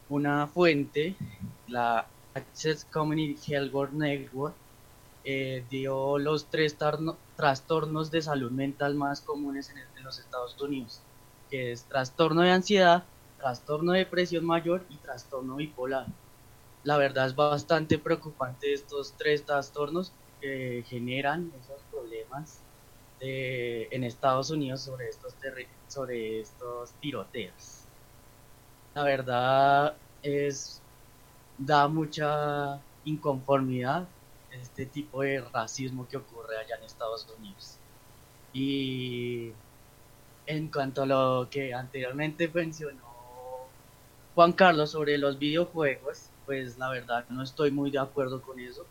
una 0.09 0.49
fuente, 0.49 1.15
la 1.69 2.07
Access 2.35 2.85
Community 2.85 3.53
Health 3.53 3.93
Network, 3.93 4.55
eh, 5.25 5.65
dio 5.69 6.19
los 6.19 6.47
tres 6.47 6.77
trastornos 7.37 8.11
de 8.11 8.23
salud 8.23 8.51
mental 8.51 8.95
más 8.95 9.21
comunes 9.21 9.71
en, 9.71 10.05
los 10.05 10.19
Estados 10.19 10.61
Unidos, 10.61 11.03
que 11.51 11.73
es 11.73 11.85
trastorno 11.85 12.41
de 12.43 12.51
ansiedad, 12.51 13.05
trastorno 13.39 13.93
de 13.93 14.01
depresión 14.01 14.45
mayor 14.45 14.83
y 14.89 14.97
trastorno 14.97 15.57
bipolar. 15.57 16.07
La 16.85 16.97
verdad 16.97 17.27
es 17.27 17.35
bastante 17.35 17.99
preocupante 17.99 18.73
estos 18.73 19.15
tres 19.19 19.45
trastornos 19.45 20.13
que 20.41 20.85
generan 20.89 21.53
esos 21.63 21.83
problemas 21.91 22.61
en 23.21 24.03
Estados 24.03 24.51
Unidos 24.51 24.81
sobre 24.81 25.09
estos, 25.09 25.35
sobre 25.89 26.41
estos 26.41 26.93
tiroteos. 27.01 27.83
La 28.95 29.03
verdad 29.05 29.95
es 30.23 30.81
da 31.59 31.87
mucha 31.89 32.81
inconformidad 33.05 34.09
este 34.53 34.87
tipo 34.87 35.23
de 35.23 35.41
racismo 35.41 36.09
que 36.09 36.17
ocurre 36.17 36.57
allá 36.59 36.77
en 36.77 36.85
Estados 36.85 37.27
Unidos. 37.39 37.77
Y 38.53 39.53
en 40.47 40.69
cuanto 40.69 41.03
a 41.03 41.07
lo 41.07 41.49
que 41.51 41.73
anteriormente 41.73 42.51
mencionó 42.53 43.11
Juan 44.35 44.53
Carlos 44.53 44.91
sobre 44.91 45.19
los 45.19 45.39
videojuegos, 45.39 46.31
pues 46.47 46.79
la 46.79 46.91
verdad 46.91 47.25
no 47.29 47.43
estoy 47.43 47.71
muy 47.71 47.91
de 47.91 47.99
acuerdo 47.99 48.43
con 48.43 48.59
eso, 48.59 48.87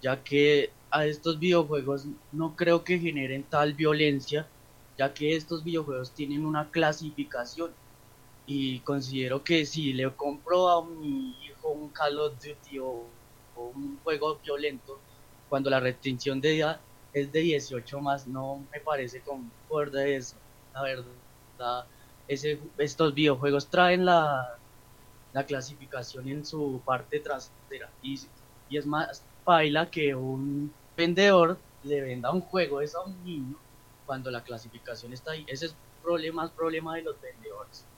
ya 0.00 0.22
que 0.22 0.70
a 0.90 1.06
estos 1.06 1.38
videojuegos 1.38 2.06
no 2.32 2.54
creo 2.56 2.84
que 2.84 2.98
generen 2.98 3.42
tal 3.42 3.74
violencia, 3.74 4.46
ya 4.96 5.12
que 5.12 5.34
estos 5.34 5.64
videojuegos 5.64 6.12
tienen 6.12 6.44
una 6.44 6.70
clasificación 6.70 7.72
y 8.46 8.80
considero 8.80 9.42
que 9.42 9.64
si 9.66 9.92
le 9.92 10.10
compro 10.10 10.68
a 10.68 10.84
mi 10.84 11.36
hijo 11.44 11.70
un 11.70 11.88
Call 11.90 12.18
of 12.18 12.34
Duty 12.34 12.78
o 12.78 13.04
un 13.70 14.00
juego 14.02 14.38
violento 14.40 15.04
cuando 15.48 15.70
la 15.70 15.80
restricción 15.80 16.40
de 16.40 16.58
edad 16.58 16.80
es 17.12 17.30
de 17.32 17.40
18 17.40 18.00
más, 18.00 18.26
no 18.26 18.66
me 18.72 18.80
parece 18.80 19.22
concorde 19.22 20.16
eso. 20.16 20.42
La 20.74 20.82
verdad, 20.82 21.86
ese, 22.26 22.60
estos 22.78 23.14
videojuegos 23.14 23.68
traen 23.70 24.04
la, 24.06 24.60
la 25.32 25.46
clasificación 25.46 26.28
en 26.28 26.44
su 26.44 26.82
parte 26.84 27.20
trasera 27.20 27.92
y, 28.02 28.20
y 28.68 28.78
es 28.78 28.86
más 28.86 29.26
baila 29.44 29.90
que 29.90 30.14
un 30.14 30.74
vendedor 30.96 31.62
le 31.82 32.00
venda 32.00 32.30
un 32.32 32.42
juego 32.42 32.80
eso 32.80 33.00
a 33.00 33.06
un 33.06 33.22
niño 33.24 33.58
cuando 34.06 34.30
la 34.30 34.42
clasificación 34.44 35.12
está 35.12 35.32
ahí. 35.32 35.44
Ese 35.48 35.66
es 35.66 35.76
problema, 36.02 36.52
problema 36.54 36.96
de 36.96 37.02
los 37.02 37.20
vendedores. 37.20 37.88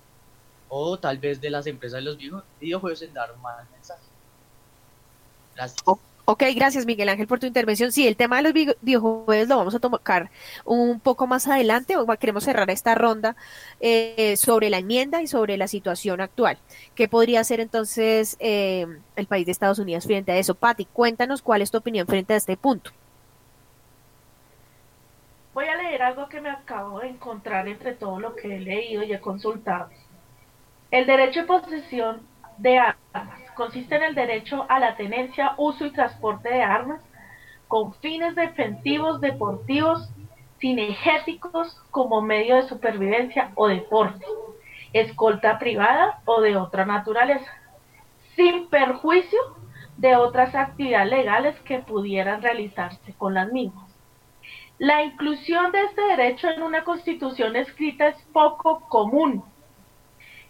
o 0.69 0.99
tal 0.99 1.19
vez 1.19 1.41
de 1.41 1.51
las 1.51 1.67
empresas 1.67 1.99
de 1.99 2.03
los 2.03 2.19
videojuegos 2.61 3.03
en 3.03 3.15
dar 3.15 3.37
mal 3.39 3.69
mensaje. 3.71 4.14
Gracias. 5.55 5.85
Ok, 6.27 6.43
gracias 6.57 6.87
Miguel 6.87 7.11
Ángel 7.11 7.27
por 7.27 7.39
tu 7.39 7.47
intervención. 7.47 7.93
Sí, 7.93 8.09
el 8.09 8.17
tema 8.17 8.39
de 8.39 8.45
los 8.45 8.53
videojuegos 8.55 9.47
lo 9.47 9.59
vamos 9.59 9.75
a 9.75 9.79
tocar 9.79 10.31
un 10.65 10.99
poco 10.99 11.27
más 11.27 11.47
adelante. 11.47 11.95
Queremos 12.19 12.45
cerrar 12.45 12.71
esta 12.71 12.95
ronda 12.95 13.37
eh, 13.81 14.35
sobre 14.39 14.71
la 14.71 14.79
enmienda 14.79 15.21
y 15.21 15.27
sobre 15.27 15.59
la 15.59 15.69
situación 15.69 16.23
actual. 16.23 16.57
¿Qué 16.95 17.09
podría 17.09 17.41
hacer 17.41 17.61
entonces 17.61 18.39
eh, 18.41 18.87
el 19.17 19.27
país 19.27 19.45
de 19.45 19.53
Estados 19.53 19.79
Unidos 19.79 20.05
frente 20.05 20.33
a 20.33 20.39
eso? 20.39 20.55
Patti, 20.55 20.87
cuéntanos 20.87 21.43
cuál 21.43 21.61
es 21.61 21.71
tu 21.71 21.77
opinión 21.77 22.07
frente 22.07 22.33
a 22.33 22.37
este 22.39 22.57
punto. 22.57 22.91
Voy 25.53 25.67
a 25.67 25.77
leer 25.77 26.03
algo 26.03 26.27
que 26.31 26.41
me 26.41 26.49
acabo 26.49 27.01
de 27.01 27.09
encontrar 27.09 27.69
entre 27.69 27.93
todo 27.93 28.19
lo 28.19 28.35
que 28.35 28.57
he 28.57 28.61
leído 28.61 29.03
y 29.03 29.13
he 29.13 29.21
consultado. 29.21 29.91
El 30.91 31.07
derecho 31.07 31.41
de 31.41 31.47
posesión 31.47 32.23
de 32.57 32.79
armas 32.79 33.44
consiste 33.55 33.97
en 33.97 34.03
el 34.03 34.15
derecho 34.15 34.67
a 34.69 34.79
la 34.79 34.97
tenencia, 34.97 35.55
uso 35.57 35.87
y 35.87 35.91
transporte 35.91 36.49
de 36.49 36.63
armas 36.63 37.01
con 37.69 37.95
fines 37.95 38.35
defensivos, 38.35 39.21
deportivos, 39.21 40.09
cinegéticos 40.61 41.77
como 41.91 42.23
medio 42.23 42.57
de 42.57 42.69
supervivencia 42.69 43.51
o 43.55 43.69
deporte, 43.69 44.25
escolta 44.93 45.59
privada 45.59 46.21
o 46.25 46.41
de 46.41 46.57
otra 46.57 46.85
naturaleza, 46.85 47.51
sin 48.37 48.69
perjuicio 48.69 49.39
de 49.97 50.17
otras 50.17 50.55
actividades 50.55 51.11
legales 51.11 51.59
que 51.61 51.79
pudieran 51.79 52.43
realizarse 52.43 53.15
con 53.15 53.35
las 53.35 53.51
mismas. 53.53 53.89
La 54.79 55.05
inclusión 55.05 55.71
de 55.71 55.83
este 55.83 56.03
derecho 56.03 56.49
en 56.49 56.63
una 56.63 56.83
constitución 56.83 57.55
escrita 57.55 58.09
es 58.09 58.21
poco 58.33 58.81
común. 58.89 59.45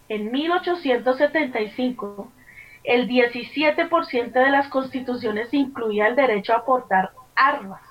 En 0.09 0.31
1875, 0.31 2.31
el 2.87 3.07
17% 3.07 4.31
de 4.31 4.49
las 4.49 4.67
constituciones 4.69 5.53
incluía 5.53 6.07
el 6.07 6.15
derecho 6.15 6.53
a 6.53 6.65
portar 6.65 7.11
armas. 7.35 7.81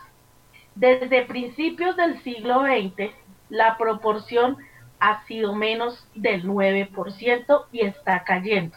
Desde 0.75 1.27
principios 1.27 1.97
del 1.97 2.23
siglo 2.23 2.63
XX, 2.63 3.13
la 3.49 3.77
proporción 3.77 4.57
ha 5.01 5.25
sido 5.27 5.55
menos 5.55 6.09
del 6.15 6.45
9% 6.45 7.67
y 7.73 7.81
está 7.81 8.25
cayendo. 8.25 8.77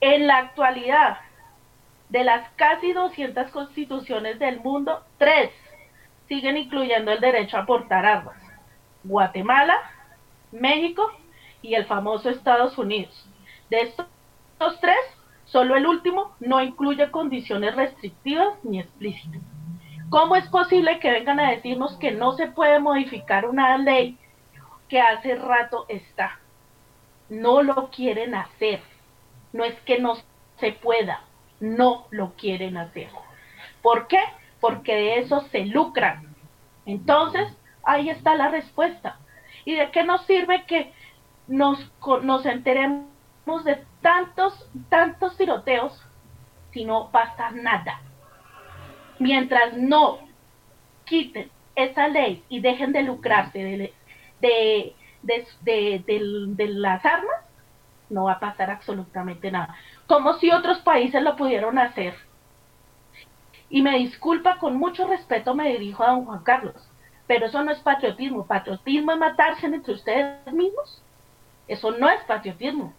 En 0.00 0.26
la 0.26 0.38
actualidad, 0.38 1.18
de 2.08 2.24
las 2.24 2.50
casi 2.56 2.92
200 2.92 3.50
constituciones 3.50 4.38
del 4.38 4.60
mundo, 4.60 5.04
tres 5.18 5.50
siguen 6.28 6.56
incluyendo 6.56 7.12
el 7.12 7.20
derecho 7.20 7.56
a 7.56 7.66
portar 7.66 8.04
armas. 8.04 8.36
Guatemala, 9.04 9.74
México 10.50 11.10
y 11.62 11.74
el 11.74 11.86
famoso 11.86 12.30
Estados 12.30 12.76
Unidos. 12.78 13.28
De 13.70 13.80
estos 13.80 14.06
tres, 14.80 14.96
Solo 15.52 15.76
el 15.76 15.86
último 15.86 16.34
no 16.40 16.62
incluye 16.62 17.10
condiciones 17.10 17.76
restrictivas 17.76 18.54
ni 18.64 18.80
explícitas. 18.80 19.42
¿Cómo 20.08 20.34
es 20.34 20.48
posible 20.48 20.98
que 20.98 21.10
vengan 21.10 21.38
a 21.40 21.50
decirnos 21.50 21.98
que 21.98 22.10
no 22.10 22.32
se 22.32 22.46
puede 22.46 22.80
modificar 22.80 23.46
una 23.46 23.76
ley 23.76 24.16
que 24.88 24.98
hace 24.98 25.34
rato 25.34 25.84
está? 25.88 26.40
No 27.28 27.62
lo 27.62 27.90
quieren 27.90 28.34
hacer. 28.34 28.80
No 29.52 29.64
es 29.64 29.78
que 29.82 29.98
no 29.98 30.14
se 30.56 30.72
pueda, 30.72 31.20
no 31.60 32.06
lo 32.10 32.32
quieren 32.32 32.78
hacer. 32.78 33.10
¿Por 33.82 34.08
qué? 34.08 34.20
Porque 34.58 34.94
de 34.94 35.18
eso 35.18 35.42
se 35.50 35.66
lucran. 35.66 36.34
Entonces, 36.86 37.54
ahí 37.84 38.08
está 38.08 38.34
la 38.36 38.48
respuesta. 38.48 39.18
¿Y 39.66 39.74
de 39.74 39.90
qué 39.90 40.02
nos 40.02 40.24
sirve 40.24 40.64
que 40.64 40.94
nos, 41.46 41.78
nos 42.22 42.46
enteremos 42.46 43.04
de 43.64 43.91
tantos, 44.02 44.68
tantos 44.88 45.36
tiroteos 45.36 46.00
si 46.72 46.84
no 46.84 47.10
pasa 47.10 47.50
nada. 47.50 48.00
Mientras 49.18 49.76
no 49.76 50.18
quiten 51.04 51.50
esa 51.74 52.08
ley 52.08 52.44
y 52.48 52.60
dejen 52.60 52.92
de 52.92 53.02
lucrarse 53.02 53.58
de, 53.58 54.94
de, 55.22 56.04
de, 56.06 56.68
las 56.68 57.04
armas, 57.04 57.48
no 58.10 58.24
va 58.24 58.32
a 58.32 58.40
pasar 58.40 58.70
absolutamente 58.70 59.50
nada. 59.50 59.74
Como 60.06 60.34
si 60.34 60.50
otros 60.50 60.80
países 60.80 61.22
lo 61.22 61.36
pudieron 61.36 61.78
hacer. 61.78 62.14
Y 63.70 63.80
me 63.80 63.96
disculpa, 63.98 64.58
con 64.58 64.76
mucho 64.76 65.06
respeto 65.06 65.54
me 65.54 65.70
dirijo 65.70 66.02
a 66.04 66.10
don 66.10 66.26
Juan 66.26 66.42
Carlos, 66.42 66.88
pero 67.26 67.46
eso 67.46 67.62
no 67.62 67.72
es 67.72 67.78
patriotismo. 67.78 68.44
Patriotismo 68.44 69.12
es 69.12 69.18
matarse 69.18 69.66
entre 69.66 69.94
ustedes 69.94 70.52
mismos. 70.52 71.02
Eso 71.68 71.92
no 71.92 72.10
es 72.10 72.22
patriotismo. 72.24 72.92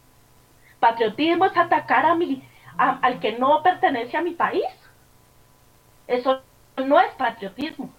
Patriotismo 0.84 1.46
es 1.46 1.56
atacar 1.56 2.06
a 2.06 2.14
mi, 2.14 2.44
al 2.78 3.22
que 3.22 3.40
no 3.40 3.64
pertenece 3.64 4.18
a 4.18 4.22
mi 4.22 4.32
país. 4.32 4.66
Eso 6.08 6.42
no 6.76 7.00
es 7.00 7.10
patriotismo. 7.14 7.90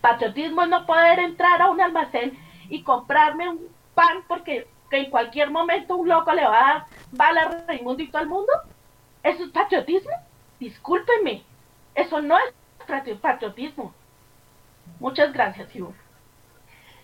Patriotismo 0.00 0.62
es 0.62 0.70
no 0.70 0.86
poder 0.86 1.18
entrar 1.18 1.60
a 1.60 1.68
un 1.68 1.82
almacén 1.82 2.38
y 2.70 2.82
comprarme 2.82 3.50
un 3.50 3.68
pan 3.94 4.24
porque 4.26 4.66
en 4.90 5.10
cualquier 5.10 5.50
momento 5.50 5.96
un 5.96 6.08
loco 6.08 6.32
le 6.32 6.46
va 6.46 6.56
a 6.56 6.72
dar 6.72 6.86
bala 7.12 7.62
Raimundito 7.68 8.16
al 8.16 8.26
mundo. 8.26 8.50
¿Eso 9.22 9.44
es 9.44 9.50
patriotismo? 9.50 10.16
Discúlpeme. 10.58 11.42
Eso 11.94 12.22
no 12.22 12.38
es 12.38 13.18
patriotismo. 13.20 13.92
Muchas 14.98 15.30
gracias, 15.34 15.76
Ivonne. 15.76 15.98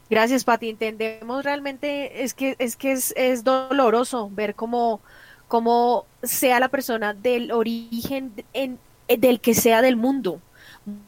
Gracias, 0.08 0.44
Pati. 0.44 0.70
Entendemos 0.70 1.44
realmente, 1.44 2.22
es 2.22 2.32
que 2.32 2.56
es 2.58 2.74
que 2.74 2.92
es, 2.92 3.12
es 3.18 3.44
doloroso 3.44 4.30
ver 4.32 4.54
cómo 4.54 5.02
como 5.48 6.06
sea 6.22 6.60
la 6.60 6.68
persona 6.68 7.14
del 7.14 7.52
origen 7.52 8.32
en, 8.52 8.78
del 9.08 9.40
que 9.40 9.54
sea 9.54 9.82
del 9.82 9.96
mundo, 9.96 10.40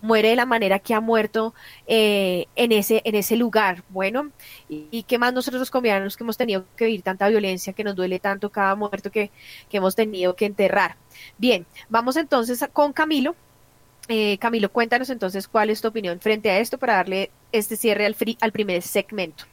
muere 0.02 0.30
de 0.30 0.36
la 0.36 0.46
manera 0.46 0.78
que 0.80 0.94
ha 0.94 1.00
muerto 1.00 1.54
eh, 1.86 2.46
en, 2.56 2.72
ese, 2.72 3.00
en 3.04 3.14
ese 3.14 3.36
lugar. 3.36 3.84
Bueno, 3.88 4.30
y, 4.68 5.04
qué 5.04 5.18
más 5.18 5.32
nosotros 5.32 5.60
los 5.60 5.70
colombianos 5.70 6.16
que 6.16 6.24
hemos 6.24 6.36
tenido 6.36 6.64
que 6.76 6.86
vivir 6.86 7.02
tanta 7.02 7.28
violencia, 7.28 7.72
que 7.72 7.84
nos 7.84 7.94
duele 7.96 8.18
tanto 8.18 8.50
cada 8.50 8.74
muerto 8.74 9.10
que, 9.10 9.30
hemos 9.70 9.94
tenido 9.94 10.34
que 10.34 10.46
enterrar. 10.46 10.96
Bien, 11.38 11.66
vamos 11.88 12.16
entonces 12.16 12.64
con 12.72 12.92
Camilo. 12.92 13.36
Eh, 14.08 14.38
Camilo, 14.38 14.70
cuéntanos 14.72 15.10
entonces 15.10 15.46
cuál 15.46 15.70
es 15.70 15.80
tu 15.82 15.88
opinión 15.88 16.18
frente 16.18 16.50
a 16.50 16.58
esto 16.58 16.78
para 16.78 16.94
darle 16.94 17.30
este 17.52 17.76
cierre 17.76 18.06
al, 18.06 18.16
al 18.40 18.52
primer 18.52 18.82
segmento. 18.82 19.44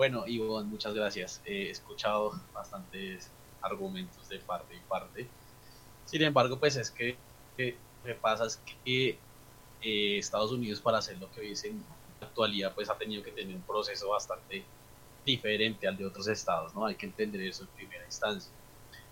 Bueno, 0.00 0.26
Ivonne, 0.26 0.66
muchas 0.66 0.94
gracias. 0.94 1.42
He 1.44 1.68
escuchado 1.68 2.32
bastantes 2.54 3.30
argumentos 3.60 4.30
de 4.30 4.38
parte 4.38 4.74
y 4.74 4.80
parte. 4.88 5.28
Sin 6.06 6.22
embargo, 6.22 6.58
pues 6.58 6.76
es 6.76 6.90
que 6.90 7.18
lo 7.58 8.06
que 8.06 8.14
pasa 8.14 8.46
es 8.46 8.62
que 8.82 9.18
eh, 9.82 10.16
Estados 10.16 10.52
Unidos 10.52 10.80
para 10.80 10.96
hacer 10.96 11.18
lo 11.18 11.30
que 11.30 11.42
dice 11.42 11.68
en 11.68 11.84
la 12.18 12.28
actualidad, 12.28 12.74
pues 12.74 12.88
ha 12.88 12.96
tenido 12.96 13.22
que 13.22 13.32
tener 13.32 13.54
un 13.54 13.60
proceso 13.60 14.08
bastante 14.08 14.64
diferente 15.26 15.86
al 15.86 15.98
de 15.98 16.06
otros 16.06 16.28
estados, 16.28 16.74
¿no? 16.74 16.86
Hay 16.86 16.94
que 16.94 17.04
entender 17.04 17.42
eso 17.42 17.64
en 17.64 17.68
primera 17.68 18.06
instancia. 18.06 18.50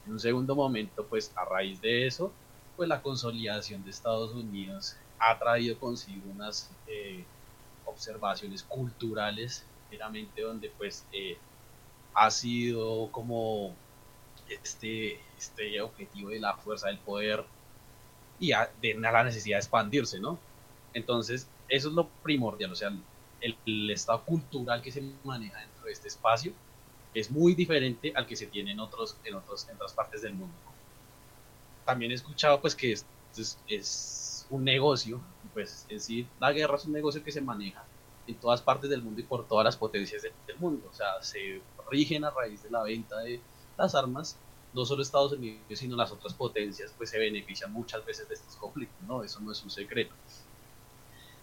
En 0.07 0.13
un 0.13 0.19
segundo 0.19 0.55
momento, 0.55 1.07
pues 1.07 1.31
a 1.37 1.45
raíz 1.45 1.83
de 1.83 2.07
eso, 2.07 2.33
pues 2.77 2.89
la 2.89 3.03
consolidación 3.03 3.85
de 3.85 3.91
Estados 3.91 4.33
Unidos 4.33 4.97
ha 5.19 5.39
traído 5.39 5.79
consigo 5.79 6.31
unas 6.31 6.71
eh, 6.87 7.27
observaciones 7.85 8.63
culturales 8.63 9.67
donde 10.43 10.71
pues 10.77 11.07
eh, 11.13 11.39
ha 12.15 12.31
sido 12.31 13.11
como 13.11 13.75
este, 14.49 15.21
este 15.37 15.81
objetivo 15.81 16.31
de 16.31 16.41
la 16.41 16.55
fuerza 16.55 16.89
del 16.89 16.99
poder 16.99 17.45
y 18.41 18.53
de 18.81 18.95
la 18.95 19.25
necesidad 19.25 19.57
de 19.57 19.61
expandirse, 19.61 20.21
¿no? 20.21 20.39
Entonces, 20.95 21.49
eso 21.69 21.89
es 21.89 21.95
lo 21.95 22.09
primordial, 22.23 22.73
o 22.73 22.75
sea, 22.75 22.93
el, 23.41 23.91
estado 23.91 24.25
cultural 24.25 24.83
que 24.83 24.91
se 24.91 25.03
maneja 25.25 25.61
dentro 25.61 25.85
de 25.85 25.93
este 25.93 26.09
espacio 26.09 26.53
es 27.15 27.31
muy 27.31 27.55
diferente 27.55 28.13
al 28.15 28.27
que 28.27 28.37
se 28.37 28.47
tiene 28.47 28.73
en, 28.73 28.81
otros, 28.81 29.17
en, 29.25 29.35
otros, 29.35 29.69
en 29.69 29.77
otras 29.77 29.93
partes 29.93 30.23
del 30.23 30.35
mundo. 30.35 30.55
También 31.85 32.13
he 32.13 32.15
escuchado 32.15 32.61
pues 32.61 32.75
que 32.75 32.93
es, 32.93 33.07
es, 33.37 33.59
es 33.67 34.47
un 34.51 34.65
negocio, 34.65 35.21
pues 35.55 35.87
en 35.89 36.29
la 36.41 36.53
guerra 36.53 36.77
es 36.77 36.85
un 36.85 36.93
negocio 36.93 37.23
que 37.23 37.33
se 37.33 37.41
maneja 37.41 37.85
en 38.29 38.35
todas 38.37 38.63
partes 38.63 38.91
del 38.91 39.03
mundo 39.03 39.21
y 39.21 39.25
por 39.25 39.49
todas 39.49 39.65
las 39.65 39.77
potencias 39.77 40.23
del, 40.23 40.33
mundo. 40.59 40.89
O 40.91 40.95
sea, 40.95 41.23
se 41.23 41.61
rigen 41.91 42.25
a 42.25 42.31
raíz 42.31 42.63
de 42.63 42.71
la 42.71 42.83
venta 42.83 43.19
de 43.21 43.41
las 43.77 43.95
armas. 43.95 44.37
No 44.75 44.85
solo 44.85 45.03
Estados 45.03 45.33
Unidos, 45.33 45.63
sino 45.75 45.97
las 45.97 46.13
otras 46.13 46.35
potencias, 46.35 46.93
pues 46.97 47.11
se 47.11 47.19
benefician 47.19 47.73
muchas 47.73 48.05
veces 48.05 48.29
de 48.29 48.35
estos 48.35 48.55
conflictos, 48.57 49.01
¿no? 49.09 49.25
Eso 49.25 49.41
no 49.41 49.51
es 49.51 49.63
un 49.63 49.71
secreto. 49.71 50.13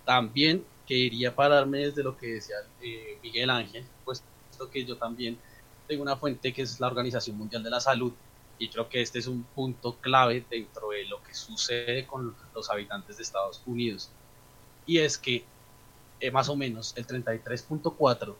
También 0.05 0.63
quería 0.85 1.35
pararme 1.35 1.79
desde 1.79 2.03
lo 2.03 2.15
que 2.15 2.27
decía 2.27 2.57
eh, 2.81 3.17
Miguel 3.23 3.49
Ángel, 3.49 3.83
pues 4.05 4.23
esto 4.51 4.69
que 4.69 4.85
yo 4.85 4.95
también 4.97 5.39
tengo 5.87 6.03
una 6.03 6.15
fuente 6.15 6.53
que 6.53 6.61
es 6.61 6.79
la 6.79 6.87
Organización 6.87 7.35
Mundial 7.37 7.63
de 7.63 7.71
la 7.71 7.79
Salud, 7.79 8.13
y 8.59 8.69
creo 8.69 8.87
que 8.87 9.01
este 9.01 9.19
es 9.19 9.27
un 9.27 9.43
punto 9.43 9.97
clave 9.97 10.45
dentro 10.49 10.89
de 10.89 11.05
lo 11.05 11.21
que 11.23 11.33
sucede 11.33 12.05
con 12.05 12.35
los 12.53 12.69
habitantes 12.69 13.17
de 13.17 13.23
Estados 13.23 13.61
Unidos. 13.65 14.11
Y 14.85 14.99
es 14.99 15.17
que 15.17 15.43
eh, 16.19 16.31
más 16.31 16.49
o 16.49 16.55
menos 16.55 16.93
el 16.95 17.05
33.4 17.05 18.35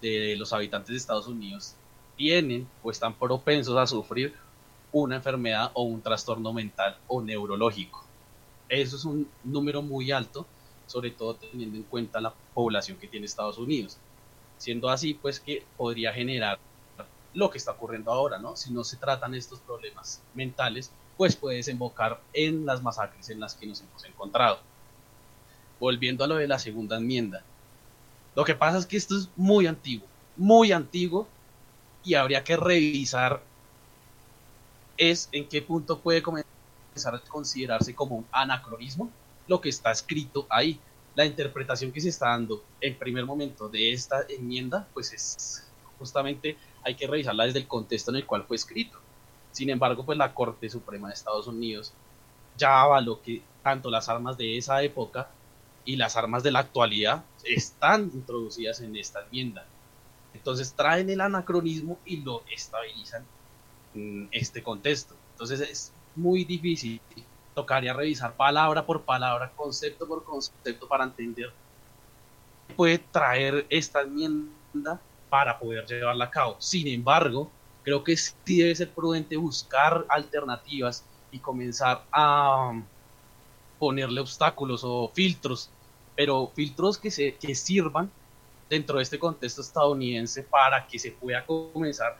de 0.00 0.34
los 0.36 0.52
habitantes 0.52 0.88
de 0.88 0.96
Estados 0.96 1.28
Unidos 1.28 1.74
tienen 2.16 2.68
o 2.82 2.90
están 2.90 3.14
propensos 3.14 3.76
a 3.76 3.86
sufrir 3.86 4.34
una 4.92 5.16
enfermedad 5.16 5.70
o 5.74 5.84
un 5.84 6.02
trastorno 6.02 6.52
mental 6.52 6.98
o 7.06 7.22
neurológico. 7.22 8.04
Eso 8.68 8.96
es 8.96 9.04
un 9.04 9.28
número 9.44 9.82
muy 9.82 10.10
alto, 10.10 10.46
sobre 10.86 11.10
todo 11.12 11.34
teniendo 11.34 11.76
en 11.76 11.84
cuenta 11.84 12.20
la 12.20 12.34
población 12.54 12.98
que 12.98 13.06
tiene 13.06 13.26
Estados 13.26 13.58
Unidos. 13.58 13.98
Siendo 14.58 14.88
así, 14.88 15.14
pues 15.14 15.38
que 15.40 15.64
podría 15.76 16.12
generar 16.12 16.58
lo 17.32 17.50
que 17.50 17.58
está 17.58 17.72
ocurriendo 17.72 18.12
ahora, 18.12 18.38
¿no? 18.38 18.56
Si 18.56 18.72
no 18.72 18.82
se 18.82 18.96
tratan 18.96 19.34
estos 19.34 19.60
problemas 19.60 20.20
mentales, 20.34 20.90
pues 21.16 21.36
puede 21.36 21.56
desembocar 21.56 22.20
en 22.32 22.66
las 22.66 22.82
masacres 22.82 23.30
en 23.30 23.40
las 23.40 23.54
que 23.54 23.66
nos 23.66 23.80
hemos 23.80 24.04
encontrado. 24.04 24.58
Volviendo 25.80 26.22
a 26.22 26.28
lo 26.28 26.36
de 26.36 26.46
la 26.46 26.60
segunda 26.60 26.98
enmienda. 26.98 27.42
Lo 28.36 28.44
que 28.44 28.54
pasa 28.54 28.78
es 28.78 28.86
que 28.86 28.96
esto 28.96 29.16
es 29.16 29.28
muy 29.36 29.66
antiguo, 29.66 30.06
muy 30.36 30.70
antiguo, 30.70 31.26
y 32.04 32.14
habría 32.14 32.44
que 32.44 32.56
revisar 32.56 33.42
es 34.96 35.28
en 35.32 35.48
qué 35.48 35.62
punto 35.62 35.98
puede 35.98 36.22
comenzar 36.22 37.14
a 37.14 37.20
considerarse 37.20 37.94
como 37.94 38.16
un 38.16 38.26
anacronismo 38.30 39.10
lo 39.48 39.60
que 39.60 39.70
está 39.70 39.90
escrito 39.90 40.46
ahí. 40.50 40.78
La 41.14 41.24
interpretación 41.24 41.90
que 41.90 42.00
se 42.00 42.10
está 42.10 42.28
dando 42.28 42.62
en 42.80 42.96
primer 42.96 43.24
momento 43.24 43.68
de 43.68 43.92
esta 43.92 44.24
enmienda, 44.28 44.86
pues 44.92 45.12
es 45.12 45.66
justamente 45.98 46.56
hay 46.82 46.94
que 46.94 47.06
revisarla 47.06 47.44
desde 47.44 47.58
el 47.58 47.66
contexto 47.66 48.10
en 48.10 48.18
el 48.18 48.26
cual 48.26 48.44
fue 48.44 48.56
escrito. 48.56 48.98
Sin 49.52 49.70
embargo, 49.70 50.04
pues 50.04 50.16
la 50.16 50.32
Corte 50.32 50.70
Suprema 50.70 51.08
de 51.08 51.14
Estados 51.14 51.46
Unidos 51.46 51.92
ya 52.56 52.82
avaló 52.82 53.20
que 53.22 53.42
tanto 53.62 53.90
las 53.90 54.08
armas 54.08 54.36
de 54.36 54.56
esa 54.56 54.82
época 54.82 55.28
y 55.84 55.96
las 55.96 56.16
armas 56.16 56.42
de 56.42 56.50
la 56.52 56.60
actualidad 56.60 57.24
están 57.44 58.10
introducidas 58.12 58.80
en 58.80 58.96
esta 58.96 59.20
enmienda. 59.24 59.64
Entonces 60.34 60.74
traen 60.74 61.10
el 61.10 61.20
anacronismo 61.20 61.98
y 62.04 62.18
lo 62.18 62.42
estabilizan 62.50 63.24
en 63.94 64.28
este 64.32 64.62
contexto. 64.62 65.14
Entonces 65.32 65.60
es 65.60 65.92
muy 66.14 66.44
difícil. 66.44 67.00
Tocaría 67.54 67.92
revisar 67.92 68.34
palabra 68.34 68.86
por 68.86 69.02
palabra, 69.02 69.52
concepto 69.56 70.06
por 70.06 70.24
concepto 70.24 70.86
para 70.86 71.04
entender 71.04 71.52
puede 72.70 72.98
traer 72.98 73.66
esta 73.68 74.02
enmienda 74.02 75.00
para 75.28 75.58
poder 75.58 75.86
llevarla 75.86 76.24
a 76.26 76.30
cabo. 76.30 76.56
Sin 76.58 76.88
embargo, 76.88 77.50
creo 77.82 78.02
que 78.02 78.16
sí 78.16 78.58
debe 78.58 78.74
ser 78.74 78.90
prudente 78.90 79.36
buscar 79.36 80.04
alternativas 80.08 81.04
y 81.30 81.38
comenzar 81.38 82.04
a 82.12 82.72
ponerle 83.80 84.20
obstáculos 84.20 84.82
o 84.84 85.10
filtros, 85.12 85.70
pero 86.14 86.52
filtros 86.54 86.98
que, 86.98 87.10
se, 87.10 87.34
que 87.34 87.54
sirvan 87.54 88.10
dentro 88.68 88.98
de 88.98 89.02
este 89.02 89.18
contexto 89.18 89.62
estadounidense 89.62 90.44
para 90.44 90.86
que 90.86 90.98
se 90.98 91.12
pueda 91.12 91.44
comenzar 91.44 92.18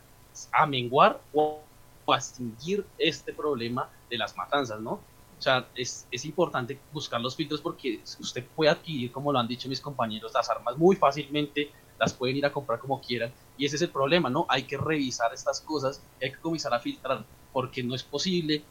a 0.51 0.67
menguar 0.67 1.21
o 1.35 1.61
a 2.09 2.17
extinguir 2.17 2.85
este 2.99 3.33
problema 3.33 3.89
de 4.09 4.19
las 4.19 4.35
matanzas, 4.37 4.81
¿no? 4.81 4.93
O 5.39 5.43
sea, 5.43 5.69
es, 5.75 6.07
es, 6.11 6.25
importante 6.25 6.79
buscar 6.93 7.21
los 7.21 7.37
filtros 7.37 7.61
porque 7.61 8.01
usted 8.19 8.45
puede 8.57 8.71
adquirir, 8.71 9.13
como 9.13 9.33
lo 9.33 9.39
han 9.39 9.47
dicho 9.47 9.69
mis 9.69 9.81
compañeros, 9.81 10.33
las 10.35 10.51
armas 10.51 10.77
muy 10.77 10.97
fácilmente 10.97 11.71
las 11.99 12.15
pueden 12.15 12.39
ir 12.39 12.47
a 12.47 12.53
comprar 12.53 12.79
como 12.79 13.01
quieran. 13.01 13.33
Y 13.57 13.67
ese 13.67 13.77
es 13.77 13.83
el 13.83 13.91
problema, 13.91 14.31
¿no? 14.31 14.47
Hay 14.49 14.65
que 14.65 14.79
revisar 14.79 15.33
estas 15.33 15.61
cosas, 15.61 16.03
hay 16.21 16.33
que 16.33 16.39
comenzar 16.39 16.75
a 16.75 16.81
filtrar, 16.81 17.25
porque 17.53 17.83
no 17.83 17.95
es 17.95 18.03
posible 18.03 18.63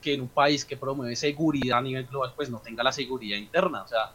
que 0.00 0.14
en 0.14 0.22
un 0.22 0.28
país 0.28 0.64
que 0.64 0.76
promueve 0.76 1.16
seguridad 1.16 1.78
a 1.78 1.82
nivel 1.82 2.06
global, 2.06 2.32
pues 2.36 2.50
no 2.50 2.58
tenga 2.58 2.82
la 2.82 2.92
seguridad 2.92 3.36
interna. 3.36 3.82
O 3.82 3.88
sea, 3.88 4.12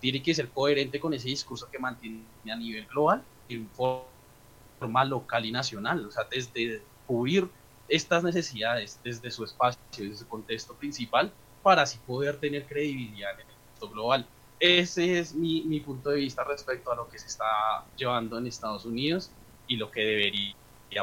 tiene 0.00 0.22
que 0.22 0.34
ser 0.34 0.48
coherente 0.48 1.00
con 1.00 1.12
ese 1.14 1.28
discurso 1.28 1.68
que 1.70 1.78
mantiene 1.78 2.24
a 2.50 2.56
nivel 2.56 2.86
global, 2.86 3.22
en 3.48 3.68
forma 3.70 5.04
local 5.04 5.44
y 5.44 5.52
nacional. 5.52 6.06
O 6.06 6.10
sea, 6.10 6.24
desde 6.30 6.82
cubrir 7.06 7.48
estas 7.88 8.22
necesidades 8.22 9.00
desde 9.02 9.30
su 9.30 9.44
espacio, 9.44 9.80
desde 9.96 10.16
su 10.16 10.28
contexto 10.28 10.74
principal, 10.74 11.32
para 11.62 11.82
así 11.82 11.98
poder 12.06 12.38
tener 12.38 12.66
credibilidad 12.66 13.32
en 13.34 13.40
el 13.40 13.46
contexto 13.46 13.90
global. 13.90 14.26
Ese 14.60 15.18
es 15.18 15.34
mi, 15.34 15.62
mi, 15.62 15.80
punto 15.80 16.10
de 16.10 16.16
vista 16.16 16.42
respecto 16.44 16.90
a 16.90 16.96
lo 16.96 17.08
que 17.08 17.18
se 17.18 17.26
está 17.26 17.84
llevando 17.96 18.38
en 18.38 18.46
Estados 18.46 18.84
Unidos 18.84 19.30
y 19.68 19.76
lo 19.76 19.90
que 19.90 20.00
debería 20.00 20.54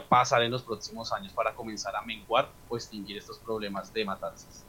pasar 0.08 0.44
en 0.44 0.52
los 0.52 0.64
próximos 0.64 1.12
años 1.14 1.34
para 1.34 1.54
comenzar 1.54 1.96
a 1.96 2.02
menguar 2.02 2.50
o 2.70 2.76
extinguir 2.76 3.18
estos 3.18 3.38
problemas 3.40 3.94
de 3.94 4.06
matanzas. 4.06 4.66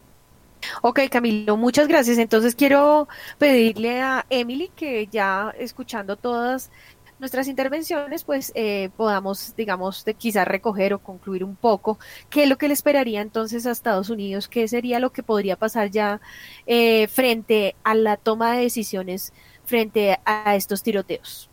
Ok, 0.82 1.00
Camilo, 1.10 1.56
muchas 1.56 1.88
gracias. 1.88 2.18
Entonces 2.18 2.54
quiero 2.54 3.08
pedirle 3.38 4.00
a 4.02 4.26
Emily 4.30 4.70
que 4.74 5.06
ya 5.06 5.54
escuchando 5.58 6.16
todas 6.16 6.70
nuestras 7.18 7.48
intervenciones, 7.48 8.24
pues 8.24 8.52
eh, 8.54 8.90
podamos, 8.96 9.54
digamos, 9.56 10.04
de 10.04 10.14
quizás 10.14 10.46
recoger 10.46 10.92
o 10.94 10.98
concluir 10.98 11.44
un 11.44 11.56
poco 11.56 11.98
qué 12.28 12.42
es 12.42 12.48
lo 12.48 12.58
que 12.58 12.68
le 12.68 12.74
esperaría 12.74 13.22
entonces 13.22 13.66
a 13.66 13.70
Estados 13.70 14.10
Unidos, 14.10 14.48
qué 14.48 14.68
sería 14.68 15.00
lo 15.00 15.10
que 15.10 15.22
podría 15.22 15.56
pasar 15.56 15.90
ya 15.90 16.20
eh, 16.66 17.08
frente 17.08 17.74
a 17.84 17.94
la 17.94 18.16
toma 18.16 18.52
de 18.52 18.62
decisiones 18.62 19.32
frente 19.64 20.18
a 20.24 20.54
estos 20.54 20.82
tiroteos. 20.82 21.50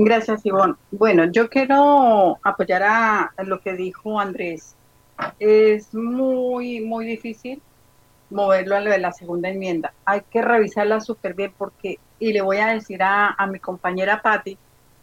Gracias, 0.00 0.46
Ivonne. 0.46 0.74
Bueno, 0.92 1.24
yo 1.24 1.50
quiero 1.50 2.38
apoyar 2.44 2.84
a 2.84 3.32
lo 3.44 3.60
que 3.60 3.74
dijo 3.74 4.20
Andrés. 4.20 4.76
Es 5.40 5.92
muy, 5.92 6.80
muy 6.80 7.04
difícil 7.04 7.60
moverlo 8.30 8.76
a 8.76 8.80
lo 8.80 8.90
de 8.90 8.98
la 8.98 9.10
segunda 9.10 9.48
enmienda. 9.48 9.92
Hay 10.04 10.20
que 10.30 10.40
revisarla 10.40 11.00
súper 11.00 11.34
bien 11.34 11.52
porque, 11.58 11.98
y 12.20 12.32
le 12.32 12.42
voy 12.42 12.58
a 12.58 12.68
decir 12.68 13.02
a, 13.02 13.34
mi 13.50 13.58
compañera 13.58 14.22
Patti, 14.22 14.56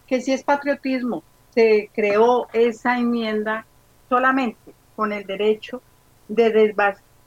que 0.06 0.22
si 0.22 0.32
es 0.32 0.42
patriotismo, 0.42 1.22
se 1.50 1.90
creó 1.92 2.48
esa 2.54 2.98
enmienda 2.98 3.66
solamente 4.08 4.72
con 4.94 5.12
el 5.12 5.26
derecho 5.26 5.82
de, 6.28 6.50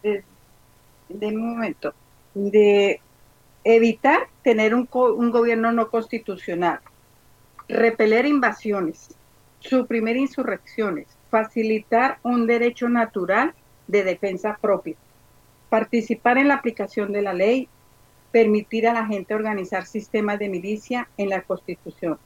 de, 0.01 0.24
de, 1.07 1.32
momento, 1.32 1.93
de 2.34 2.99
evitar 3.63 4.28
tener 4.41 4.74
un, 4.74 4.89
un 4.91 5.30
gobierno 5.30 5.72
no 5.72 5.91
constitucional, 5.91 6.80
repeler 7.70 8.26
invasiones, 8.26 9.15
suprimir 9.59 10.17
insurrecciones, 10.17 11.07
facilitar 11.30 12.20
un 12.24 12.47
derecho 12.47 12.89
natural 12.89 13.53
de 13.88 14.03
defensa 14.03 14.57
propia 14.59 14.95
participar 15.70 16.38
en 16.38 16.47
la 16.47 16.55
aplicación 16.55 17.11
de 17.11 17.22
la 17.22 17.34
ley, 17.34 17.70
permitir 18.32 18.88
a 18.88 18.93
la 18.93 19.05
gente 19.05 19.34
organizar 19.34 19.86
sistemas 19.86 20.39
de 20.39 20.49
milicia 20.49 21.07
en 21.17 21.30
la 21.30 21.41
Constitución. 21.41 22.20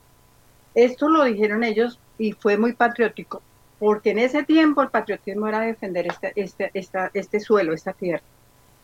Esto 0.73 1.07
lo 1.09 1.23
dijeron 1.23 1.63
ellos 1.63 1.99
y 2.17 2.31
fue 2.31 2.57
muy 2.57 2.73
patriótico, 2.73 3.41
porque 3.79 4.11
en 4.11 4.19
ese 4.19 4.43
tiempo 4.43 4.81
el 4.81 4.89
patriotismo 4.89 5.47
era 5.47 5.59
defender 5.59 6.07
este, 6.07 6.31
este, 6.35 6.71
este 7.13 7.39
suelo, 7.39 7.73
esta 7.73 7.93
tierra. 7.93 8.23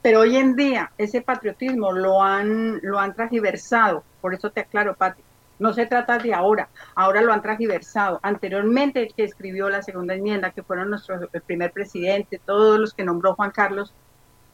Pero 0.01 0.21
hoy 0.21 0.37
en 0.37 0.55
día 0.55 0.91
ese 0.97 1.21
patriotismo 1.21 1.91
lo 1.91 2.21
han, 2.21 2.79
lo 2.83 2.99
han 2.99 3.13
transversado, 3.15 4.03
por 4.21 4.33
eso 4.33 4.49
te 4.49 4.61
aclaro, 4.61 4.95
Pati, 4.95 5.21
no 5.59 5.73
se 5.73 5.85
trata 5.85 6.17
de 6.17 6.33
ahora, 6.33 6.69
ahora 6.95 7.21
lo 7.21 7.33
han 7.33 7.41
transversado. 7.41 8.19
Anteriormente 8.23 9.01
el 9.01 9.13
que 9.13 9.23
escribió 9.23 9.69
la 9.69 9.81
segunda 9.81 10.15
enmienda, 10.15 10.51
que 10.51 10.63
fueron 10.63 10.89
nuestro 10.89 11.19
primer 11.45 11.71
presidente, 11.71 12.41
todos 12.43 12.79
los 12.79 12.93
que 12.93 13.03
nombró 13.03 13.35
Juan 13.35 13.51
Carlos, 13.51 13.93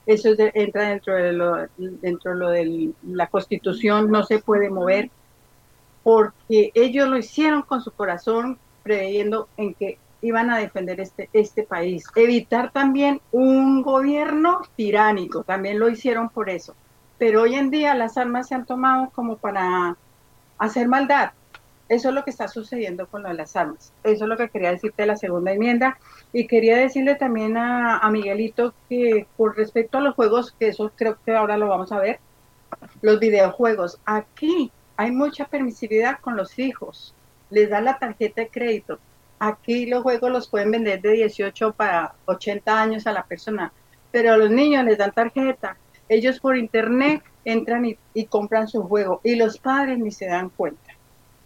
eso 0.06 0.30
entra 0.38 0.90
dentro 0.90 1.16
de 1.16 1.34
lo, 1.34 1.68
dentro 1.78 2.32
de, 2.32 2.38
lo 2.38 2.50
de 2.50 2.92
la 3.04 3.28
constitución, 3.28 4.12
no 4.12 4.24
se 4.24 4.40
puede 4.40 4.70
mover, 4.70 5.10
porque 6.04 6.72
ellos 6.76 7.08
lo 7.08 7.18
hicieron 7.18 7.64
con 7.64 7.82
su 7.82 7.92
corazón, 7.92 8.60
creyendo 8.84 9.48
en 9.58 9.74
que 9.74 9.98
iban 10.22 10.50
a 10.52 10.58
defender 10.58 11.00
este, 11.00 11.30
este 11.34 11.64
país. 11.64 12.06
Evitar 12.16 12.72
también 12.72 13.22
un 13.32 13.82
gobierno 13.82 14.62
tiránico, 14.76 15.44
también 15.44 15.80
lo 15.80 15.90
hicieron 15.90 16.30
por 16.30 16.50
eso. 16.50 16.76
Pero 17.18 17.44
hoy 17.44 17.56
en 17.56 17.72
día 17.72 17.96
las 17.96 18.18
armas 18.18 18.48
se 18.48 18.56
han 18.56 18.66
tomado 18.66 19.10
como 19.12 19.38
para 19.38 19.98
hacer 20.58 20.88
maldad, 20.88 21.32
eso 21.88 22.10
es 22.10 22.16
lo 22.16 22.24
que 22.24 22.32
está 22.32 22.48
sucediendo 22.48 23.08
con 23.08 23.22
lo 23.22 23.30
de 23.30 23.36
las 23.36 23.56
armas. 23.56 23.94
Eso 24.04 24.24
es 24.24 24.30
lo 24.30 24.38
que 24.38 24.50
quería 24.50 24.72
decirte 24.72 25.04
de 25.04 25.08
la 25.08 25.18
segunda 25.18 25.52
enmienda. 25.52 26.00
Y 26.34 26.48
quería 26.48 26.78
decirle 26.78 27.16
también 27.16 27.58
a, 27.58 28.08
Miguelito 28.10 28.74
que 28.90 29.28
con 29.38 29.54
respecto 29.56 30.00
a 30.00 30.02
los 30.02 30.16
juegos, 30.16 30.56
que 30.60 30.70
eso 30.70 30.92
creo 30.96 31.18
que 31.24 31.36
ahora 31.36 31.58
lo 31.58 31.68
vamos 31.68 31.92
a 31.92 32.00
ver, 32.00 32.20
los 33.02 33.20
videojuegos, 33.20 34.00
aquí 34.06 34.72
hay 34.98 35.12
mucha 35.12 35.46
permisividad 35.46 36.20
con 36.20 36.36
los 36.36 36.58
hijos. 36.58 37.14
Les 37.52 37.70
da 37.70 37.82
la 37.82 38.00
tarjeta 38.00 38.42
de 38.42 38.50
crédito. 38.50 39.00
Aquí 39.38 39.86
los 39.86 40.02
juegos 40.02 40.32
los 40.32 40.48
pueden 40.48 40.72
vender 40.72 41.02
de 41.02 41.12
18 41.12 41.74
para 41.74 42.16
80 42.26 42.82
años 42.82 43.06
a 43.06 43.12
la 43.12 43.26
persona, 43.26 43.72
pero 44.12 44.34
a 44.34 44.38
los 44.38 44.50
niños 44.50 44.84
les 44.86 44.98
dan 44.98 45.12
tarjeta. 45.12 45.78
Ellos 46.10 46.40
por 46.40 46.58
internet 46.58 47.22
entran 47.46 47.86
y, 47.86 48.26
compran 48.26 48.68
su 48.68 48.84
juego 48.84 49.22
y 49.24 49.36
los 49.36 49.58
padres 49.60 50.00
ni 50.00 50.12
se 50.12 50.26
dan 50.26 50.50
cuenta. 50.50 50.92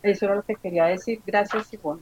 Eso 0.01 0.25
era 0.25 0.35
lo 0.35 0.43
que 0.43 0.55
quería 0.55 0.85
decir. 0.85 1.21
Gracias, 1.25 1.73
Ivonne. 1.73 2.01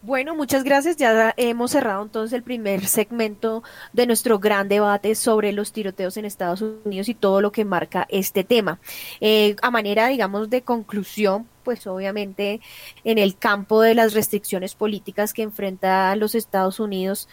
Bueno, 0.00 0.36
muchas 0.36 0.62
gracias. 0.62 0.96
Ya 0.96 1.34
hemos 1.36 1.72
cerrado 1.72 2.04
entonces 2.04 2.32
el 2.32 2.44
primer 2.44 2.86
segmento 2.86 3.64
de 3.92 4.06
nuestro 4.06 4.38
gran 4.38 4.68
debate 4.68 5.16
sobre 5.16 5.50
los 5.52 5.72
tiroteos 5.72 6.16
en 6.16 6.24
Estados 6.24 6.62
Unidos 6.62 7.08
y 7.08 7.14
todo 7.14 7.40
lo 7.40 7.50
que 7.50 7.64
marca 7.64 8.06
este 8.08 8.44
tema. 8.44 8.78
Eh, 9.20 9.56
a 9.60 9.72
manera, 9.72 10.06
digamos, 10.06 10.50
de 10.50 10.62
conclusión, 10.62 11.48
pues 11.64 11.84
obviamente 11.88 12.60
en 13.02 13.18
el 13.18 13.36
campo 13.36 13.82
de 13.82 13.96
las 13.96 14.14
restricciones 14.14 14.76
políticas 14.76 15.32
que 15.32 15.42
enfrenta 15.42 16.14
los 16.14 16.36
Estados 16.36 16.78
Unidos, 16.78 17.28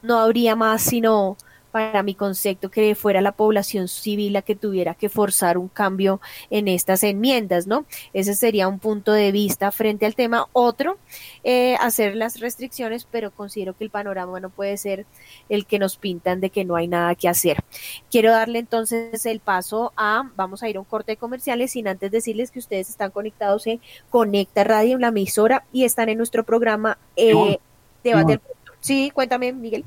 no 0.00 0.18
habría 0.18 0.56
más 0.56 0.82
sino 0.82 1.36
para 1.76 2.02
mi 2.02 2.14
concepto 2.14 2.70
que 2.70 2.94
fuera 2.94 3.20
la 3.20 3.32
población 3.32 3.86
civil 3.86 4.32
la 4.32 4.40
que 4.40 4.56
tuviera 4.56 4.94
que 4.94 5.10
forzar 5.10 5.58
un 5.58 5.68
cambio 5.68 6.22
en 6.48 6.68
estas 6.68 7.02
enmiendas, 7.02 7.66
¿no? 7.66 7.84
Ese 8.14 8.34
sería 8.34 8.66
un 8.66 8.78
punto 8.78 9.12
de 9.12 9.30
vista 9.30 9.70
frente 9.72 10.06
al 10.06 10.14
tema. 10.14 10.46
Otro, 10.54 10.96
eh, 11.44 11.76
hacer 11.78 12.16
las 12.16 12.40
restricciones, 12.40 13.04
pero 13.04 13.30
considero 13.30 13.76
que 13.76 13.84
el 13.84 13.90
panorama 13.90 14.40
no 14.40 14.48
puede 14.48 14.78
ser 14.78 15.04
el 15.50 15.66
que 15.66 15.78
nos 15.78 15.98
pintan 15.98 16.40
de 16.40 16.48
que 16.48 16.64
no 16.64 16.76
hay 16.76 16.88
nada 16.88 17.14
que 17.14 17.28
hacer. 17.28 17.62
Quiero 18.10 18.30
darle 18.30 18.58
entonces 18.58 19.26
el 19.26 19.40
paso 19.40 19.92
a, 19.98 20.30
vamos 20.34 20.62
a 20.62 20.70
ir 20.70 20.78
a 20.78 20.80
un 20.80 20.86
corte 20.86 21.12
de 21.12 21.16
comerciales 21.18 21.72
sin 21.72 21.88
antes 21.88 22.10
decirles 22.10 22.50
que 22.50 22.58
ustedes 22.58 22.88
están 22.88 23.10
conectados 23.10 23.66
en 23.66 23.82
Conecta 24.08 24.64
Radio, 24.64 24.94
en 24.94 25.02
la 25.02 25.08
emisora, 25.08 25.66
y 25.74 25.84
están 25.84 26.08
en 26.08 26.16
nuestro 26.16 26.42
programa 26.42 26.96
eh, 27.16 27.58
Debate. 28.02 28.40
Sí, 28.80 29.10
cuéntame, 29.12 29.52
Miguel 29.52 29.84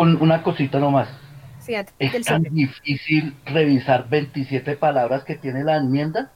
una 0.00 0.42
cosita 0.42 0.78
nomás. 0.78 1.08
es 1.98 2.24
tan 2.24 2.42
difícil 2.42 3.36
revisar 3.44 4.08
27 4.08 4.76
palabras 4.76 5.24
que 5.24 5.36
tiene 5.36 5.62
la 5.62 5.76
enmienda. 5.76 6.32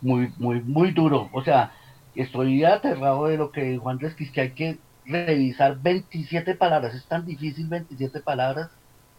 Muy, 0.00 0.32
muy, 0.38 0.60
muy 0.62 0.92
duro. 0.92 1.28
O 1.32 1.42
sea, 1.42 1.72
estoy 2.14 2.64
aterrado 2.64 3.26
de 3.26 3.36
lo 3.36 3.50
que 3.50 3.78
Juan 3.78 3.94
Andrés, 3.94 4.14
que 4.14 4.40
hay 4.40 4.50
que 4.50 4.78
revisar 5.04 5.80
27 5.80 6.54
palabras. 6.54 6.94
Es 6.94 7.06
tan 7.06 7.26
difícil 7.26 7.66
27 7.66 8.20
palabras, 8.20 8.70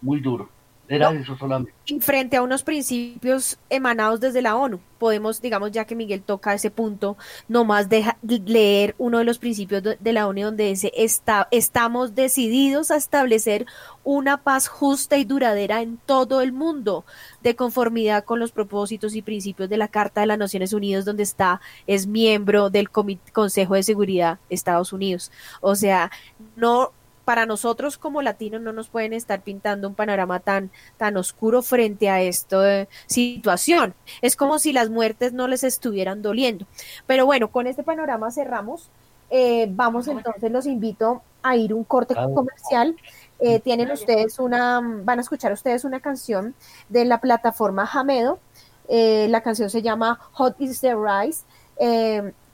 muy 0.02 0.22
duro. 0.22 0.50
Era 0.90 1.12
eso 1.12 1.38
solamente. 1.38 1.72
Frente 2.02 2.36
a 2.36 2.42
unos 2.42 2.64
principios 2.64 3.60
emanados 3.70 4.20
desde 4.20 4.42
la 4.42 4.56
ONU, 4.56 4.80
podemos, 4.98 5.40
digamos, 5.40 5.72
ya 5.72 5.86
que 5.86 5.96
Miguel 5.96 6.24
toca 6.24 6.56
ese 6.56 6.72
punto, 6.72 7.16
nomás 7.48 7.90
deja 7.90 8.18
leer 8.24 8.96
uno 8.98 9.20
de 9.20 9.24
los 9.24 9.38
principios 9.38 9.84
de 9.84 10.14
la 10.14 10.28
ONU 10.28 10.42
donde 10.46 10.66
dice, 10.66 10.92
está, 10.96 11.48
estamos 11.52 12.16
decididos 12.16 12.90
a 12.90 12.96
establecer 12.96 13.68
una 14.04 14.38
paz 14.38 14.68
justa 14.68 15.18
y 15.18 15.26
duradera 15.26 15.84
en 15.84 15.98
todo 16.08 16.42
el 16.42 16.54
mundo, 16.54 17.06
de 17.44 17.56
conformidad 17.56 18.24
con 18.24 18.40
los 18.40 18.52
propósitos 18.52 19.16
y 19.16 19.22
principios 19.22 19.70
de 19.70 19.78
la 19.78 19.90
Carta 19.90 20.22
de 20.22 20.28
las 20.28 20.40
Naciones 20.40 20.74
Unidas, 20.74 21.06
donde 21.06 21.22
está, 21.22 21.62
es 21.86 22.08
miembro 22.08 22.72
del 22.72 22.90
Consejo 22.90 23.76
de 23.76 23.84
Seguridad 23.84 24.40
de 24.50 24.56
Estados 24.56 24.92
Unidos. 24.92 25.32
O 25.62 25.76
sea, 25.76 26.10
no 26.56 26.94
para 27.30 27.46
nosotros 27.46 28.00
como 28.00 28.24
latinos 28.24 28.60
no 28.60 28.74
nos 28.74 28.90
pueden 28.90 29.14
estar 29.14 29.42
pintando 29.42 29.88
un 29.88 29.94
panorama 29.94 30.40
tan, 30.40 30.72
tan 30.98 31.16
oscuro 31.16 31.62
frente 31.62 32.10
a 32.10 32.24
esta 32.24 32.88
situación. 33.06 33.94
Es 34.24 34.36
como 34.36 34.58
si 34.58 34.74
las 34.74 34.90
muertes 34.90 35.32
no 35.32 35.48
les 35.48 35.64
estuvieran 35.64 36.24
doliendo. 36.24 36.66
Pero 37.06 37.28
bueno, 37.28 37.52
con 37.52 37.68
este 37.68 37.84
panorama 37.84 38.32
cerramos. 38.32 38.90
Eh, 39.30 39.68
vamos 39.70 40.08
entonces, 40.08 40.52
los 40.52 40.66
invito 40.66 41.22
a 41.44 41.56
ir 41.56 41.72
un 41.72 41.84
corte 41.84 42.16
comercial. 42.16 42.96
Eh, 43.40 43.60
tienen 43.60 43.92
ustedes 43.92 44.40
una, 44.40 44.82
van 44.82 45.20
a 45.20 45.22
escuchar 45.22 45.54
ustedes 45.54 45.84
una 45.84 46.00
canción 46.00 46.56
de 46.88 47.06
la 47.06 47.22
plataforma 47.22 47.86
Jamedo. 47.86 48.40
Eh, 48.88 49.28
la 49.30 49.44
canción 49.44 49.70
se 49.70 49.84
llama 49.84 50.20
Hot 50.32 50.60
is 50.60 50.82
the 50.82 50.96
Rise. 50.96 51.44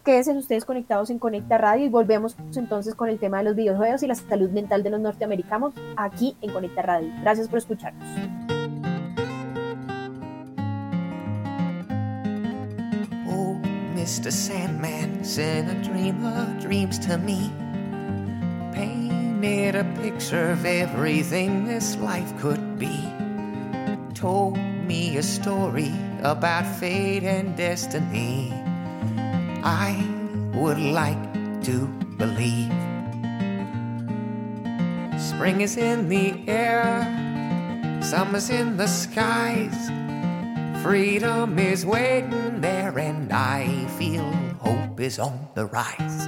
Quédense 0.06 0.38
ustedes 0.38 0.66
conectados 0.66 1.10
en 1.10 1.18
Conecta 1.18 1.58
Radio 1.58 1.84
y 1.84 1.89
volvemos 1.89 2.38
entonces 2.56 2.93
con 2.93 3.10
el 3.10 3.18
tema 3.18 3.39
de 3.39 3.45
los 3.45 3.56
videojuegos 3.56 4.03
y 4.03 4.08
la 4.08 4.14
salud 4.14 4.51
mental 4.51 4.84
de 4.84 4.91
los 4.91 5.01
norteamericanos 5.01 5.74
aquí 5.97 6.38
en 6.43 6.53
Conecta 6.53 6.84
Radio. 6.84 7.12
Gracias 7.22 7.47
por 7.49 7.58
escucharnos. 7.58 8.08
Oh, 13.28 13.60
Mr. 13.95 14.32
Sandman, 14.32 15.26
sent 15.26 15.72
a 15.72 15.89
dreamer 15.89 16.56
dreams 16.62 16.99
to 16.99 17.18
me. 17.18 17.51
Painted 18.74 19.76
a 19.76 19.86
picture 20.03 20.51
of 20.51 20.64
everything 20.66 21.66
this 21.66 21.97
life 21.97 22.32
could 22.39 22.62
be. 22.78 23.12
Told 24.14 24.56
me 24.88 25.18
a 25.18 25.24
story 25.24 25.91
about 26.22 26.68
fate 26.80 27.24
and 27.24 27.58
destiny. 27.58 28.53
I 29.66 29.97
would 30.53 30.78
like 30.78 31.18
to 31.63 31.88
believe. 32.18 32.72
Spring 35.20 35.61
is 35.61 35.76
in 35.76 36.07
the 36.07 36.47
air, 36.47 37.01
summer's 37.99 38.51
in 38.51 38.78
the 38.78 38.86
skies. 38.86 39.89
Freedom 40.84 41.57
is 41.57 41.84
waiting 41.84 42.61
there, 42.61 42.99
and 42.99 43.34
I 43.34 43.88
feel 43.97 44.32
hope 44.61 44.99
is 44.99 45.18
on 45.18 45.47
the 45.55 45.66
rise. 45.66 46.28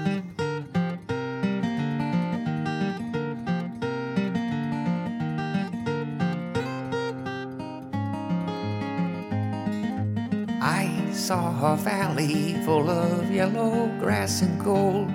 Saw 11.28 11.74
a 11.74 11.76
valley 11.76 12.54
full 12.64 12.90
of 12.90 13.30
yellow 13.30 13.88
grass 14.00 14.42
and 14.42 14.58
gold. 14.64 15.12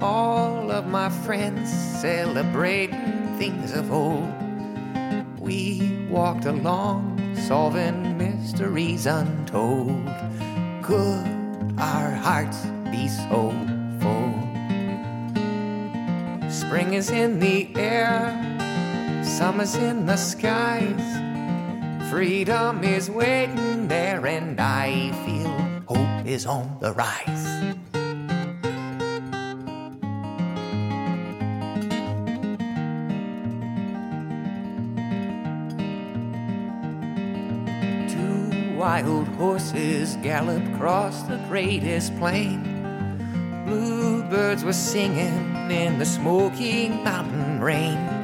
All 0.00 0.70
of 0.70 0.86
my 0.86 1.08
friends 1.08 1.72
celebrating 2.00 3.34
things 3.36 3.72
of 3.72 3.92
old. 3.92 4.32
We 5.40 6.06
walked 6.08 6.44
along, 6.44 7.34
solving 7.34 8.16
mysteries 8.16 9.06
untold. 9.06 10.06
Could 10.84 11.26
our 11.80 12.12
hearts 12.12 12.66
be 12.92 13.08
so 13.08 13.50
full? 13.98 14.38
Spring 16.48 16.94
is 16.94 17.10
in 17.10 17.40
the 17.40 17.74
air, 17.74 18.38
summer's 19.24 19.74
in 19.74 20.06
the 20.06 20.16
skies. 20.16 21.27
Freedom 22.10 22.82
is 22.84 23.10
waiting 23.10 23.86
there, 23.86 24.26
and 24.26 24.58
I 24.58 25.12
feel 25.26 25.50
hope 25.86 26.26
is 26.26 26.46
on 26.46 26.78
the 26.80 26.92
rise. 26.94 27.44
Two 38.10 38.76
wild 38.78 39.28
horses 39.28 40.16
galloped 40.22 40.66
across 40.74 41.22
the 41.24 41.36
greatest 41.48 42.16
plain. 42.18 42.62
Bluebirds 43.66 44.64
were 44.64 44.72
singing 44.72 45.70
in 45.70 45.98
the 45.98 46.06
smoky 46.06 46.88
mountain 46.88 47.60
rain. 47.60 48.17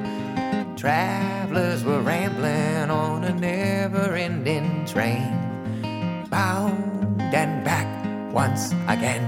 Travelers 0.85 1.83
were 1.83 2.03
rambling 2.03 2.91
on 2.91 3.25
a 3.25 3.33
never 3.33 4.15
ending 4.17 4.85
train, 4.85 6.27
bound 6.29 7.23
and 7.23 7.65
back 7.65 7.89
once 8.35 8.73
again. 8.87 9.25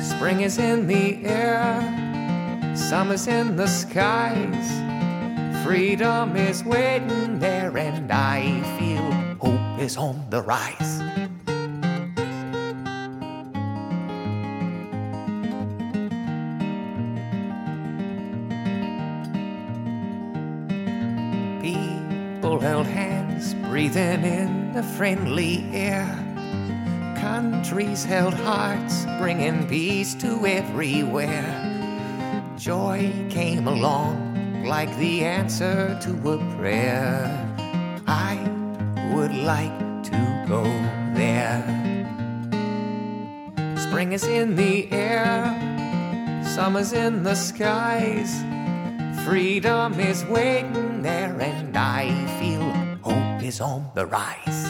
Spring 0.00 0.40
is 0.40 0.58
in 0.58 0.88
the 0.88 1.24
air, 1.24 2.74
summer's 2.74 3.28
in 3.28 3.54
the 3.54 3.68
skies. 3.68 4.66
Freedom 5.64 6.34
is 6.34 6.64
waiting 6.64 7.38
there, 7.38 7.78
and 7.78 8.10
I 8.10 8.60
feel 8.80 9.12
hope 9.38 9.80
is 9.80 9.96
on 9.96 10.26
the 10.28 10.42
rise. 10.42 11.27
Breathing 23.78 24.24
in 24.24 24.72
the 24.72 24.82
friendly 24.82 25.64
air. 25.72 26.08
Countries 27.20 28.04
held 28.04 28.34
hearts, 28.34 29.06
bringing 29.18 29.68
peace 29.68 30.14
to 30.16 30.46
everywhere. 30.46 31.54
Joy 32.56 33.12
came 33.30 33.68
along 33.68 34.64
like 34.64 34.94
the 34.98 35.24
answer 35.24 35.98
to 36.02 36.10
a 36.32 36.38
prayer. 36.56 37.28
I 38.06 38.36
would 39.12 39.34
like 39.34 39.78
to 40.10 40.44
go 40.48 40.64
there. 41.14 41.62
Spring 43.76 44.12
is 44.12 44.24
in 44.24 44.56
the 44.56 44.90
air, 44.90 45.44
summer's 46.42 46.92
in 46.92 47.22
the 47.22 47.34
skies. 47.34 48.42
Freedom 49.24 50.00
is 50.00 50.24
waiting 50.24 51.02
there, 51.02 51.38
and 51.40 51.76
I 51.76 52.08
feel 52.40 52.57
is 53.48 53.62
on 53.62 53.90
the 53.94 54.04
rise. 54.04 54.66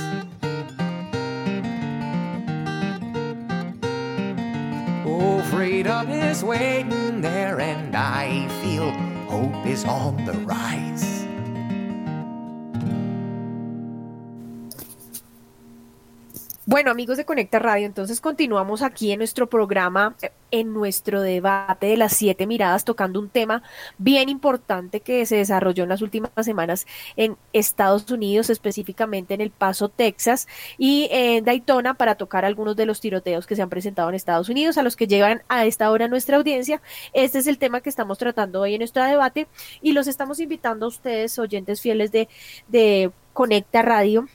Oh, 5.05 5.43
freedom 5.51 6.09
is 6.09 6.45
waiting 6.45 7.21
there, 7.21 7.61
and 7.61 7.97
I 7.97 8.47
feel 8.63 8.93
hope 9.29 9.67
is 9.67 9.85
on 9.85 10.25
the 10.25 10.35
rise. 10.47 11.28
Bueno, 16.71 16.91
amigos 16.91 17.17
de 17.17 17.25
Conecta 17.25 17.59
Radio, 17.59 17.87
entonces 17.87 18.21
continuamos 18.21 18.83
aquí 18.83 19.11
en 19.11 19.21
nuestro 19.21 19.49
programa, 19.49 20.15
en 20.51 20.75
nuestro 20.75 21.23
debate 21.23 21.87
de 21.87 21.97
las 21.97 22.13
siete 22.13 22.47
miradas, 22.47 22.85
tocando 22.85 23.21
un 23.21 23.31
tema 23.31 23.63
bien 23.97 24.29
importante 24.29 25.01
que 25.01 25.25
se 25.25 25.37
desarrolló 25.37 25.85
en 25.85 25.89
las 25.89 26.03
últimas 26.03 26.31
semanas 26.43 26.87
en 27.17 27.39
Estados 27.55 28.11
Unidos, 28.11 28.51
específicamente 28.51 29.33
en 29.33 29.41
El 29.41 29.51
Paso, 29.51 29.89
Texas, 29.89 30.47
y 30.77 31.09
en 31.11 31.43
Daytona, 31.43 31.95
para 31.95 32.17
tocar 32.17 32.45
algunos 32.45 32.77
de 32.77 32.85
los 32.85 33.01
tiroteos 33.01 33.47
que 33.47 33.57
se 33.57 33.63
han 33.63 33.71
presentado 33.71 34.11
en 34.11 34.15
Estados 34.15 34.51
Unidos, 34.51 34.77
a 34.77 34.83
los 34.83 34.95
que 34.95 35.07
llegan 35.07 35.41
a 35.49 35.65
esta 35.65 35.91
hora 35.91 36.07
nuestra 36.07 36.37
audiencia. 36.37 36.83
Este 37.15 37.39
es 37.39 37.47
el 37.47 37.57
tema 37.57 37.81
que 37.81 37.89
estamos 37.89 38.19
tratando 38.19 38.61
hoy 38.61 38.75
en 38.75 38.81
nuestro 38.81 39.03
debate 39.05 39.49
y 39.81 39.93
los 39.93 40.07
estamos 40.07 40.39
invitando 40.39 40.85
a 40.85 40.91
ustedes, 40.91 41.39
oyentes 41.39 41.81
fieles 41.81 42.13
de, 42.13 42.29
de 42.69 43.11
Conecta 43.33 43.81
Radio 43.81 44.29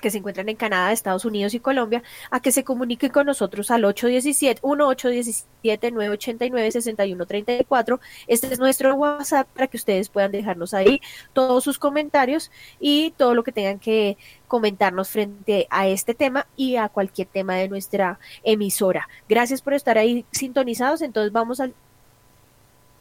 que 0.00 0.10
se 0.10 0.18
encuentran 0.18 0.48
en 0.48 0.56
Canadá, 0.56 0.92
Estados 0.92 1.24
Unidos 1.24 1.54
y 1.54 1.60
Colombia, 1.60 2.02
a 2.30 2.40
que 2.40 2.52
se 2.52 2.64
comuniquen 2.64 3.10
con 3.10 3.26
nosotros 3.26 3.70
al 3.70 3.84
817 3.84 4.60
1817 4.62 5.90
989 5.90 6.72
6134. 6.72 8.00
Este 8.26 8.46
es 8.52 8.58
nuestro 8.58 8.94
WhatsApp 8.94 9.48
para 9.48 9.66
que 9.66 9.76
ustedes 9.76 10.08
puedan 10.08 10.32
dejarnos 10.32 10.74
ahí 10.74 11.00
todos 11.32 11.64
sus 11.64 11.78
comentarios 11.78 12.50
y 12.78 13.12
todo 13.16 13.34
lo 13.34 13.44
que 13.44 13.52
tengan 13.52 13.78
que 13.78 14.16
comentarnos 14.48 15.10
frente 15.10 15.66
a 15.70 15.86
este 15.88 16.14
tema 16.14 16.46
y 16.56 16.76
a 16.76 16.88
cualquier 16.88 17.28
tema 17.28 17.54
de 17.56 17.68
nuestra 17.68 18.18
emisora. 18.42 19.08
Gracias 19.28 19.62
por 19.62 19.74
estar 19.74 19.98
ahí 19.98 20.24
sintonizados. 20.32 21.02
Entonces 21.02 21.32
vamos 21.32 21.60
al 21.60 21.74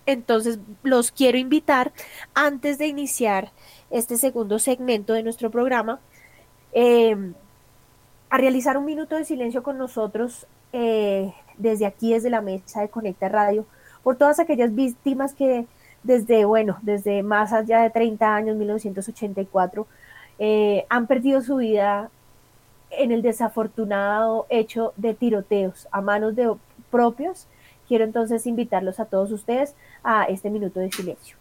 entonces 0.05 0.57
los 0.81 1.11
quiero 1.11 1.37
invitar 1.37 1.93
antes 2.33 2.79
de 2.79 2.87
iniciar 2.87 3.51
este 3.91 4.17
segundo 4.17 4.57
segmento 4.57 5.13
de 5.13 5.21
nuestro 5.21 5.51
programa 5.51 5.99
eh, 6.73 7.33
a 8.29 8.37
realizar 8.37 8.77
un 8.77 8.85
minuto 8.85 9.15
de 9.15 9.25
silencio 9.25 9.63
con 9.63 9.77
nosotros 9.77 10.47
eh, 10.71 11.33
desde 11.57 11.85
aquí, 11.85 12.13
desde 12.13 12.29
la 12.29 12.41
mesa 12.41 12.81
de 12.81 12.89
Conecta 12.89 13.27
Radio, 13.29 13.65
por 14.03 14.17
todas 14.17 14.39
aquellas 14.39 14.73
víctimas 14.73 15.33
que 15.33 15.65
desde, 16.03 16.45
bueno, 16.45 16.77
desde 16.81 17.23
más 17.23 17.51
allá 17.51 17.81
de 17.81 17.89
30 17.89 18.35
años, 18.35 18.55
1984, 18.57 19.87
eh, 20.39 20.85
han 20.89 21.07
perdido 21.07 21.41
su 21.41 21.57
vida 21.57 22.09
en 22.91 23.11
el 23.11 23.21
desafortunado 23.21 24.45
hecho 24.49 24.93
de 24.95 25.13
tiroteos 25.13 25.87
a 25.91 26.01
manos 26.01 26.35
de 26.35 26.53
propios. 26.89 27.47
Quiero 27.87 28.05
entonces 28.05 28.45
invitarlos 28.47 28.99
a 28.99 29.05
todos 29.05 29.31
ustedes 29.31 29.75
a 30.03 30.25
este 30.25 30.49
minuto 30.49 30.79
de 30.79 30.91
silencio. 30.91 31.38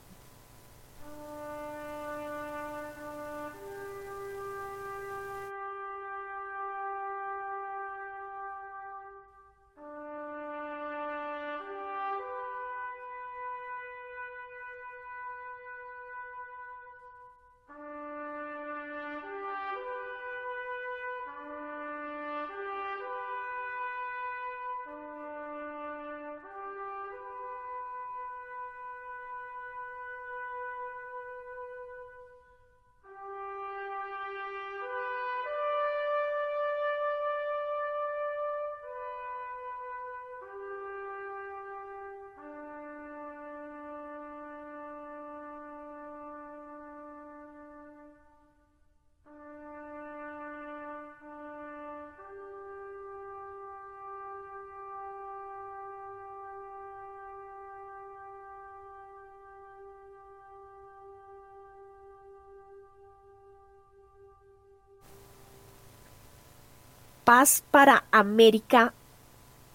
Paz 67.28 67.62
para 67.70 68.04
América 68.10 68.94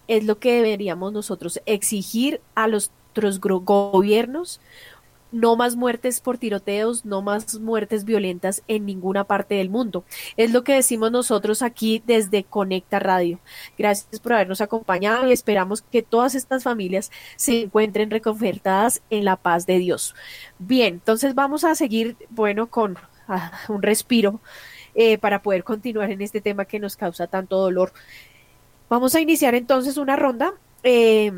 es 0.08 0.24
lo 0.24 0.40
que 0.40 0.54
deberíamos 0.54 1.14
nosotros 1.14 1.62
exigir 1.68 2.42
a 2.56 2.68
los 2.68 2.90
otros 3.12 3.40
gobiernos. 3.40 4.60
No 5.32 5.56
más 5.56 5.76
muertes 5.76 6.20
por 6.20 6.40
tiroteos, 6.40 7.06
no 7.06 7.22
más 7.22 7.60
muertes 7.60 8.06
violentas 8.06 8.64
en 8.68 8.88
ninguna 8.88 9.26
parte 9.26 9.54
del 9.54 9.70
mundo. 9.70 10.04
Es 10.36 10.52
lo 10.52 10.64
que 10.64 10.74
decimos 10.74 11.12
nosotros 11.12 11.62
aquí 11.62 12.02
desde 12.08 12.44
Conecta 12.44 12.98
Radio. 12.98 13.40
Gracias 13.78 14.20
por 14.20 14.34
habernos 14.34 14.62
acompañado 14.62 15.28
y 15.28 15.32
esperamos 15.32 15.84
que 15.84 16.02
todas 16.02 16.34
estas 16.34 16.64
familias 16.64 17.12
se 17.36 17.62
encuentren 17.62 18.10
reconfortadas 18.10 19.04
en 19.12 19.26
la 19.26 19.36
paz 19.36 19.68
de 19.68 19.78
Dios. 19.78 20.16
Bien, 20.58 20.96
entonces 20.96 21.36
vamos 21.36 21.66
a 21.66 21.76
seguir, 21.76 22.18
bueno, 22.32 22.66
con 22.66 22.98
ah, 23.28 23.52
un 23.70 23.84
respiro 23.84 24.40
eh, 24.96 25.18
para 25.18 25.42
poder 25.42 25.64
continuar 25.64 26.12
en 26.12 26.22
este 26.22 26.42
tema 26.42 26.66
que 26.66 26.80
nos 26.80 26.96
causa 26.96 27.28
tanto 27.28 27.58
dolor. 27.58 27.94
Vamos 28.90 29.16
a 29.16 29.22
iniciar 29.22 29.56
entonces 29.56 29.98
una 29.98 30.16
ronda 30.16 30.54
eh, 30.84 31.32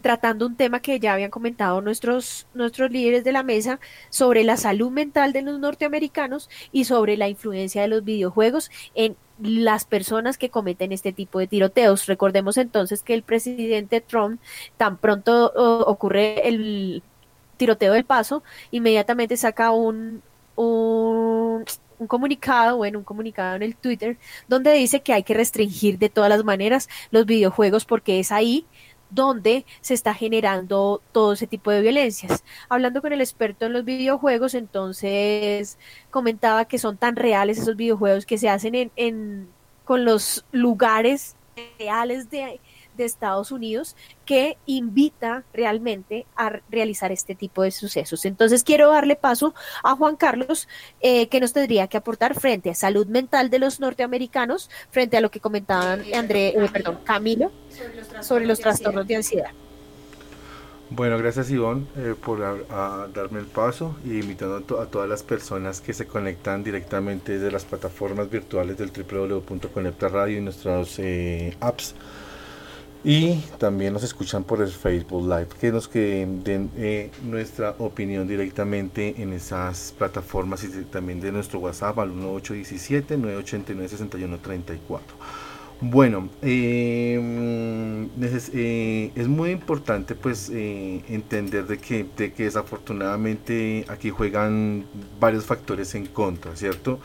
tratando 0.00 0.46
un 0.46 0.56
tema 0.56 0.80
que 0.80 0.98
ya 0.98 1.12
habían 1.12 1.30
comentado 1.30 1.80
nuestros, 1.80 2.46
nuestros 2.54 2.90
líderes 2.90 3.24
de 3.24 3.32
la 3.32 3.42
mesa 3.42 3.80
sobre 4.08 4.44
la 4.44 4.56
salud 4.56 4.90
mental 4.90 5.32
de 5.32 5.42
los 5.42 5.58
norteamericanos 5.58 6.48
y 6.72 6.84
sobre 6.84 7.16
la 7.16 7.28
influencia 7.28 7.82
de 7.82 7.88
los 7.88 8.04
videojuegos 8.04 8.70
en 8.94 9.16
las 9.38 9.84
personas 9.84 10.38
que 10.38 10.50
cometen 10.50 10.92
este 10.92 11.12
tipo 11.12 11.38
de 11.38 11.46
tiroteos. 11.46 12.06
Recordemos 12.06 12.56
entonces 12.56 13.02
que 13.02 13.14
el 13.14 13.22
presidente 13.22 14.00
Trump, 14.00 14.40
tan 14.76 14.96
pronto 14.96 15.52
ocurre 15.86 16.48
el 16.48 17.02
tiroteo 17.56 17.92
del 17.92 18.04
paso, 18.04 18.42
inmediatamente 18.70 19.36
saca 19.36 19.70
un, 19.70 20.22
un 20.56 21.64
un 22.00 22.06
comunicado, 22.06 22.78
bueno, 22.78 22.98
un 22.98 23.04
comunicado 23.04 23.56
en 23.56 23.62
el 23.62 23.76
Twitter, 23.76 24.18
donde 24.48 24.72
dice 24.72 25.02
que 25.02 25.12
hay 25.12 25.22
que 25.22 25.34
restringir 25.34 25.98
de 25.98 26.08
todas 26.08 26.30
las 26.30 26.42
maneras 26.44 26.88
los 27.10 27.26
videojuegos 27.26 27.84
porque 27.84 28.18
es 28.18 28.32
ahí 28.32 28.66
donde 29.10 29.66
se 29.80 29.94
está 29.94 30.14
generando 30.14 31.02
todo 31.12 31.34
ese 31.34 31.46
tipo 31.46 31.70
de 31.70 31.82
violencias. 31.82 32.42
Hablando 32.68 33.02
con 33.02 33.12
el 33.12 33.20
experto 33.20 33.66
en 33.66 33.74
los 33.74 33.84
videojuegos, 33.84 34.54
entonces 34.54 35.78
comentaba 36.10 36.64
que 36.64 36.78
son 36.78 36.96
tan 36.96 37.16
reales 37.16 37.58
esos 37.58 37.76
videojuegos 37.76 38.24
que 38.24 38.38
se 38.38 38.48
hacen 38.48 38.74
en, 38.74 38.92
en 38.96 39.48
con 39.84 40.04
los 40.04 40.44
lugares 40.52 41.36
reales 41.78 42.30
de, 42.30 42.60
de 43.02 43.06
Estados 43.06 43.52
Unidos 43.52 43.96
que 44.24 44.56
invita 44.66 45.44
realmente 45.52 46.26
a 46.36 46.60
realizar 46.70 47.12
este 47.12 47.34
tipo 47.34 47.62
de 47.62 47.70
sucesos. 47.70 48.24
Entonces 48.24 48.62
quiero 48.62 48.90
darle 48.90 49.16
paso 49.16 49.54
a 49.82 49.96
Juan 49.96 50.16
Carlos, 50.16 50.68
eh, 51.00 51.28
que 51.28 51.40
nos 51.40 51.52
tendría 51.52 51.88
que 51.88 51.96
aportar 51.96 52.38
frente 52.38 52.70
a 52.70 52.74
salud 52.74 53.06
mental 53.06 53.50
de 53.50 53.58
los 53.58 53.80
norteamericanos, 53.80 54.70
frente 54.90 55.16
a 55.16 55.20
lo 55.20 55.30
que 55.30 55.40
comentaban 55.40 56.02
André, 56.14 56.48
eh, 56.48 56.68
perdón, 56.72 57.00
Camilo, 57.04 57.50
sobre 58.20 58.46
los 58.46 58.60
trastornos 58.60 59.06
de 59.06 59.16
ansiedad. 59.16 59.50
Bueno, 60.92 61.18
gracias 61.18 61.50
Ivonne 61.50 61.86
eh, 61.96 62.14
por 62.20 62.40
darme 63.12 63.38
el 63.38 63.46
paso 63.46 63.96
y 64.04 64.18
invitando 64.18 64.80
a, 64.80 64.86
todas 64.86 65.08
las 65.08 65.22
personas 65.22 65.80
que 65.80 65.92
se 65.92 66.06
conectan 66.06 66.64
directamente 66.64 67.32
desde 67.32 67.52
las 67.52 67.64
plataformas 67.64 68.28
virtuales 68.28 68.76
del 68.76 68.90
www.conecta 68.90 70.08
radio 70.08 70.38
y 70.38 70.40
nuestras 70.40 71.00
apps 71.60 71.94
y 73.02 73.36
también 73.58 73.94
nos 73.94 74.02
escuchan 74.02 74.44
por 74.44 74.60
el 74.60 74.68
Facebook 74.68 75.22
Live, 75.22 75.48
que 75.60 75.72
nos 75.72 75.88
que 75.88 76.28
den 76.44 76.70
eh, 76.76 77.10
nuestra 77.24 77.74
opinión 77.78 78.28
directamente 78.28 79.22
en 79.22 79.32
esas 79.32 79.94
plataformas 79.96 80.62
y 80.64 80.68
también 80.84 81.18
de 81.20 81.32
nuestro 81.32 81.60
WhatsApp 81.60 81.98
al 81.98 82.12
1817-989-6134. 82.12 85.00
Bueno, 85.82 86.28
em, 86.42 88.10
eh, 88.52 89.12
es 89.14 89.28
muy 89.28 89.52
importante 89.52 90.14
pues 90.14 90.50
eh, 90.52 91.02
entender 91.08 91.66
de 91.66 91.78
que, 91.78 92.04
de 92.18 92.34
que 92.34 92.44
desafortunadamente 92.44 93.86
aquí 93.88 94.10
juegan 94.10 94.84
varios 95.18 95.46
factores 95.46 95.94
en 95.94 96.04
contra, 96.04 96.54
¿cierto? 96.54 97.00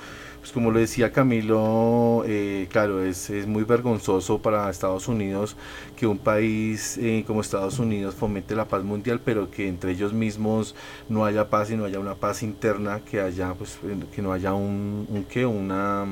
Pues 0.45 0.53
como 0.53 0.69
lo 0.69 0.77
decía 0.77 1.11
Camilo, 1.11 2.21
eh, 2.27 2.67
claro, 2.69 3.03
es, 3.03 3.31
es, 3.31 3.47
muy 3.47 3.63
vergonzoso 3.63 4.43
para 4.43 4.69
Estados 4.69 5.07
Unidos 5.07 5.55
que 5.95 6.05
un 6.05 6.19
país 6.19 6.99
eh, 6.99 7.23
como 7.25 7.41
Estados 7.41 7.79
Unidos 7.79 8.13
fomente 8.13 8.55
la 8.55 8.67
paz 8.67 8.83
mundial, 8.83 9.19
pero 9.25 9.49
que 9.49 9.67
entre 9.67 9.93
ellos 9.93 10.13
mismos 10.13 10.75
no 11.09 11.25
haya 11.25 11.49
paz 11.49 11.71
y 11.71 11.75
no 11.75 11.85
haya 11.85 11.97
una 11.97 12.13
paz 12.13 12.43
interna, 12.43 12.99
que 12.99 13.21
haya, 13.21 13.55
pues, 13.55 13.79
que 14.13 14.21
no 14.21 14.33
haya 14.33 14.53
un, 14.53 15.07
un 15.09 15.23
¿qué? 15.23 15.47
una 15.47 16.05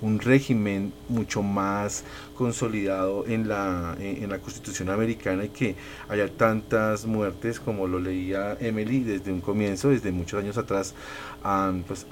un 0.00 0.20
régimen 0.20 0.92
mucho 1.08 1.42
más 1.42 2.04
consolidado 2.36 3.26
en 3.26 3.48
la, 3.48 3.96
en 3.98 4.28
la 4.28 4.38
Constitución 4.38 4.90
americana 4.90 5.44
y 5.44 5.48
que 5.48 5.76
haya 6.08 6.28
tantas 6.28 7.04
muertes 7.04 7.58
como 7.58 7.86
lo 7.88 7.98
leía 7.98 8.56
Emily 8.60 9.00
desde 9.00 9.32
un 9.32 9.40
comienzo, 9.40 9.90
desde 9.90 10.12
muchos 10.12 10.42
años 10.42 10.56
atrás, 10.56 10.94
han, 11.42 11.82
pues, 11.82 12.06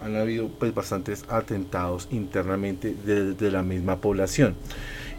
han 0.00 0.16
habido 0.16 0.48
pues, 0.48 0.74
bastantes 0.74 1.24
atentados 1.28 2.08
internamente 2.10 2.94
de 2.94 3.50
la 3.50 3.62
misma 3.62 4.00
población. 4.00 4.54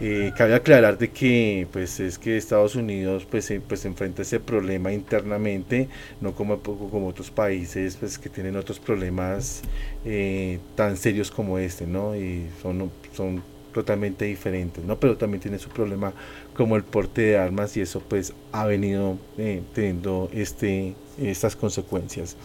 Eh, 0.01 0.33
cabe 0.35 0.55
aclarar 0.55 0.97
de 0.97 1.09
que 1.09 1.67
pues 1.71 2.01
es 2.01 2.19
que 2.19 2.35
Estados 2.35 2.75
Unidos 2.75 3.25
pues, 3.29 3.53
pues 3.67 3.85
enfrenta 3.85 4.23
ese 4.23 4.41
problema 4.41 4.91
internamente, 4.91 5.87
no 6.19 6.35
como, 6.35 6.59
como 6.59 7.07
otros 7.07 7.31
países 7.31 7.95
pues 7.95 8.19
que 8.19 8.29
tienen 8.29 8.57
otros 8.57 8.79
problemas 8.79 9.61
eh, 10.03 10.59
tan 10.75 10.97
serios 10.97 11.31
como 11.31 11.57
este, 11.59 11.87
¿no? 11.87 12.13
Y 12.15 12.47
son, 12.61 12.91
son 13.13 13.41
totalmente 13.73 14.25
diferentes, 14.25 14.83
¿no? 14.83 14.99
Pero 14.99 15.17
también 15.17 15.41
tiene 15.41 15.59
su 15.59 15.69
problema 15.69 16.13
como 16.55 16.75
el 16.75 16.83
porte 16.83 17.21
de 17.21 17.37
armas 17.37 17.75
y 17.77 17.81
eso 17.81 18.01
pues 18.01 18.33
ha 18.51 18.65
venido 18.65 19.17
eh, 19.37 19.61
teniendo 19.73 20.29
este, 20.33 20.95
estas 21.17 21.55
consecuencias. 21.55 22.35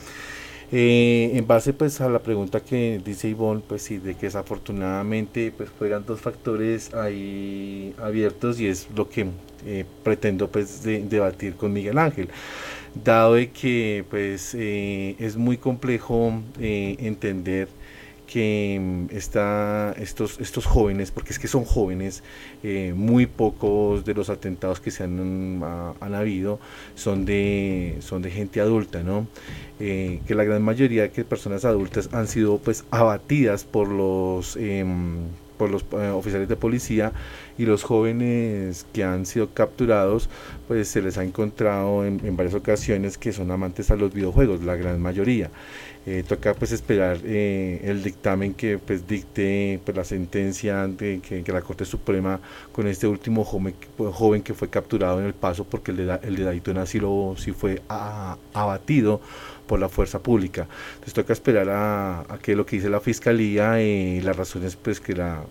Eh, 0.73 1.33
en 1.35 1.47
base 1.49 1.73
pues 1.73 2.01
a 2.01 2.09
la 2.09 2.21
pregunta 2.21 2.61
que 2.61 3.01
dice 3.05 3.29
Ivonne, 3.29 3.61
pues 3.66 3.83
sí, 3.83 3.99
de 3.99 4.14
que 4.14 4.27
desafortunadamente 4.27 5.53
pues 5.57 5.68
fueran 5.68 6.05
dos 6.07 6.21
factores 6.21 6.95
ahí 6.95 7.93
abiertos 7.99 8.61
y 8.61 8.68
es 8.68 8.89
lo 8.95 9.09
que 9.09 9.27
eh, 9.66 9.85
pretendo 10.05 10.49
pues 10.49 10.83
debatir 10.85 11.55
con 11.57 11.73
Miguel 11.73 11.99
Ángel. 11.99 12.29
Dado 13.05 13.35
de 13.35 13.51
que 13.51 14.05
pues 14.11 14.55
eh, 14.55 15.16
es 15.18 15.37
muy 15.37 15.57
complejo 15.57 16.41
entender 16.61 17.68
que 18.31 18.78
mm, 18.81 19.14
está, 19.14 19.93
estos, 19.99 20.41
estos 20.41 20.64
jóvenes, 20.64 21.11
porque 21.11 21.33
es 21.33 21.39
que 21.39 21.49
son 21.49 21.64
jóvenes, 21.64 22.22
eh, 22.62 22.93
muy 22.95 23.26
pocos 23.26 24.05
de 24.05 24.14
los 24.14 24.31
atentados 24.31 24.81
que 24.81 24.91
se 24.93 25.03
han, 25.05 25.59
mm, 25.59 25.64
han 26.01 26.14
habido 26.14 26.61
son 26.95 27.24
de, 27.24 27.97
son 28.01 28.22
de 28.22 28.31
gente 28.31 28.61
adulta, 28.61 29.03
¿no? 29.03 29.26
Eh, 29.81 30.20
que 30.26 30.35
la 30.35 30.45
gran 30.45 30.62
mayoría 30.62 31.09
de 31.09 31.24
personas 31.24 31.64
adultas 31.64 32.11
han 32.12 32.28
sido 32.28 32.59
pues 32.59 32.85
abatidas 32.91 33.64
por 33.64 33.89
los, 33.89 34.57
em, 34.57 35.16
por 35.59 35.70
los 35.70 35.85
eh, 35.93 36.09
oficiales 36.11 36.49
de 36.49 36.57
policía 36.57 37.12
y 37.59 37.66
los 37.66 37.83
jóvenes 37.83 38.87
que 38.93 39.05
han 39.05 39.26
sido 39.26 39.53
capturados 39.53 40.28
pues 40.68 40.89
se 40.89 41.03
les 41.03 41.18
ha 41.18 41.24
encontrado 41.24 42.07
en, 42.07 42.20
en 42.24 42.37
varias 42.37 42.55
ocasiones 42.55 43.18
que 43.18 43.33
son 43.33 43.51
amantes 43.51 43.91
a 43.91 43.97
los 43.97 44.12
videojuegos, 44.14 44.62
la 44.62 44.76
gran 44.76 45.01
mayoría. 45.01 45.51
Eh, 46.07 46.24
toca 46.26 46.55
pues 46.55 46.72
esperar 46.72 47.18
eh, 47.24 47.82
el 47.84 48.03
dictamen 48.03 48.55
que 48.55 48.78
pues 48.78 49.07
dicte 49.07 49.78
pues, 49.84 49.94
la 49.94 50.05
sentencia 50.05 50.86
de 50.86 51.20
que, 51.20 51.44
la 51.53 51.61
Corte 51.61 51.84
Suprema 51.84 52.40
con 52.72 52.86
este 52.86 53.07
último 53.07 53.44
joven, 53.44 53.74
joven 53.98 54.40
que 54.40 54.55
fue 54.55 54.70
capturado 54.70 55.20
en 55.20 55.26
el 55.26 55.34
paso 55.34 55.64
porque 55.64 55.90
el 55.90 55.98
de, 55.98 56.18
el 56.22 56.36
de 56.36 56.44
Daytona 56.44 56.86
sí, 56.86 56.98
lo, 57.01 57.34
sí 57.36 57.53
fue 57.53 57.82
abatido 58.55 59.20
por 59.66 59.78
la 59.78 59.90
fuerza 59.90 60.22
pública. 60.22 60.66
Entonces 60.94 61.12
toca 61.12 61.34
esperar 61.34 61.68
a, 61.68 62.20
a 62.20 62.38
que 62.38 62.57
lo 62.57 62.64
que 62.64 62.76
dice 62.76 62.88
la 62.88 63.01
fiscalía 63.01 63.82
y 63.82 64.18
eh, 64.18 64.22
las 64.24 64.36
razones 64.36 64.76
pues 64.76 65.01
que 65.01 65.14
la 65.14 65.44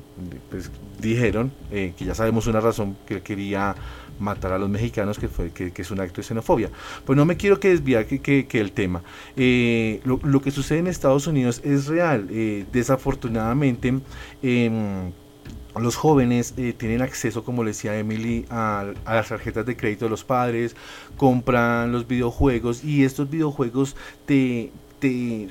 pues, 0.50 0.72
dijeron, 1.00 1.52
que 1.70 1.94
ya 2.00 2.16
sabemos 2.16 2.48
una 2.48 2.60
razón 2.60 2.98
que 3.06 3.22
quería 3.22 3.76
matar 4.20 4.54
a 4.54 4.58
los 4.58 4.70
mexicanos, 4.70 5.18
que, 5.18 5.28
fue, 5.28 5.52
que, 5.52 5.72
es 5.76 5.92
un 5.92 6.00
acto 6.00 6.18
de 6.18 6.24
xenofobia. 6.24 6.70
Pues 7.06 7.18
no 7.18 7.26
me 7.26 7.38
quiero 7.38 7.60
que 7.60 7.70
desviar 7.70 8.06
que, 8.06 8.46
que, 8.46 8.60
el 8.60 8.72
tema. 8.72 9.02
Eh, 9.36 10.02
lo, 10.04 10.42
que 10.42 10.52
sucede 10.52 10.80
en 10.80 10.88
Estados 10.88 11.28
Unidos 11.28 11.62
es 11.64 11.88
real. 11.88 12.28
Eh, 12.30 12.66
desafortunadamente, 12.72 14.00
em, 14.42 15.12
los 15.76 15.96
jóvenes 15.96 16.54
eh, 16.58 16.74
tienen 16.78 17.02
acceso, 17.02 17.44
como 17.44 17.64
le 17.64 17.72
decía 17.72 17.98
Emily, 17.98 18.46
a, 18.50 18.94
las 19.06 19.30
tarjetas 19.30 19.66
de 19.66 19.78
crédito 19.78 20.06
de 20.06 20.10
los 20.10 20.24
padres, 20.24 20.76
compran 21.18 21.92
los 21.92 22.08
videojuegos 22.08 22.84
y 22.84 23.04
estos 23.04 23.30
videojuegos 23.30 23.96
te, 24.26 24.72
te, 25.00 25.48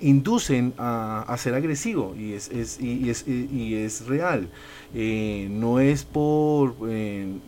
inducen 0.00 0.74
a, 0.78 1.22
a, 1.22 1.36
ser 1.38 1.54
agresivo 1.54 2.14
y 2.16 2.34
es, 2.34 2.48
es, 2.50 2.80
y, 2.80 3.10
es, 3.10 3.26
y 3.26 3.74
es 3.74 4.06
real. 4.06 4.48
Eh, 4.94 5.48
no 5.50 5.80
es 5.80 6.04
por... 6.04 6.74
Eh, 6.88 7.38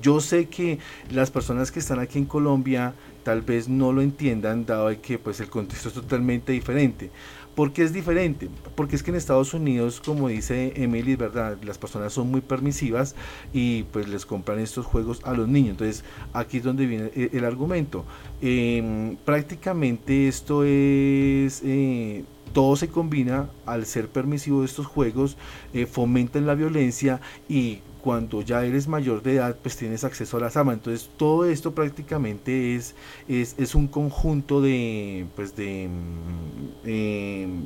yo 0.00 0.20
sé 0.20 0.46
que 0.46 0.78
las 1.10 1.30
personas 1.30 1.72
que 1.72 1.80
están 1.80 1.98
aquí 1.98 2.18
en 2.18 2.26
Colombia 2.26 2.94
tal 3.22 3.42
vez 3.42 3.68
no 3.68 3.92
lo 3.92 4.02
entiendan, 4.02 4.66
dado 4.66 4.90
que 5.00 5.18
pues 5.18 5.40
el 5.40 5.48
contexto 5.48 5.88
es 5.88 5.94
totalmente 5.94 6.52
diferente. 6.52 7.10
¿Por 7.54 7.74
qué 7.74 7.82
es 7.82 7.92
diferente? 7.92 8.48
Porque 8.74 8.96
es 8.96 9.02
que 9.02 9.10
en 9.10 9.16
Estados 9.16 9.52
Unidos, 9.52 10.00
como 10.00 10.28
dice 10.28 10.72
Emily, 10.74 11.16
¿verdad? 11.16 11.58
Las 11.62 11.76
personas 11.76 12.14
son 12.14 12.30
muy 12.30 12.40
permisivas 12.40 13.14
y 13.52 13.82
pues 13.84 14.08
les 14.08 14.24
compran 14.24 14.58
estos 14.58 14.86
juegos 14.86 15.20
a 15.24 15.34
los 15.34 15.48
niños. 15.48 15.72
Entonces, 15.72 16.02
aquí 16.32 16.58
es 16.58 16.64
donde 16.64 16.86
viene 16.86 17.10
el, 17.14 17.44
argumento. 17.44 18.06
Em, 18.40 19.16
prácticamente 19.16 20.28
esto 20.28 20.64
es 20.64 21.60
eh, 21.62 22.24
todo 22.52 22.76
se 22.76 22.88
combina 22.88 23.48
al 23.66 23.86
ser 23.86 24.08
permisivo 24.08 24.64
estos 24.64 24.86
juegos, 24.86 25.36
eh, 25.72 25.86
fomentan 25.86 26.46
la 26.46 26.54
violencia 26.54 27.20
y 27.48 27.80
cuando 28.02 28.42
ya 28.42 28.64
eres 28.64 28.88
mayor 28.88 29.22
de 29.22 29.36
edad, 29.36 29.56
pues 29.62 29.76
tienes 29.76 30.02
acceso 30.04 30.36
a 30.36 30.40
las 30.40 30.56
armas. 30.56 30.74
Entonces, 30.74 31.08
todo 31.16 31.44
esto 31.44 31.72
prácticamente 31.72 32.74
es, 32.74 32.94
es, 33.28 33.74
un 33.74 33.86
conjunto 33.86 34.60
de, 34.60 35.24
pues 35.36 35.54
de, 35.54 35.88
mm, 35.88 36.88
em, 36.88 37.62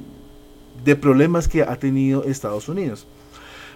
de 0.84 0.96
problemas 0.96 1.48
que 1.48 1.62
ha 1.62 1.76
tenido 1.76 2.24
Estados 2.24 2.68
Unidos. 2.68 3.06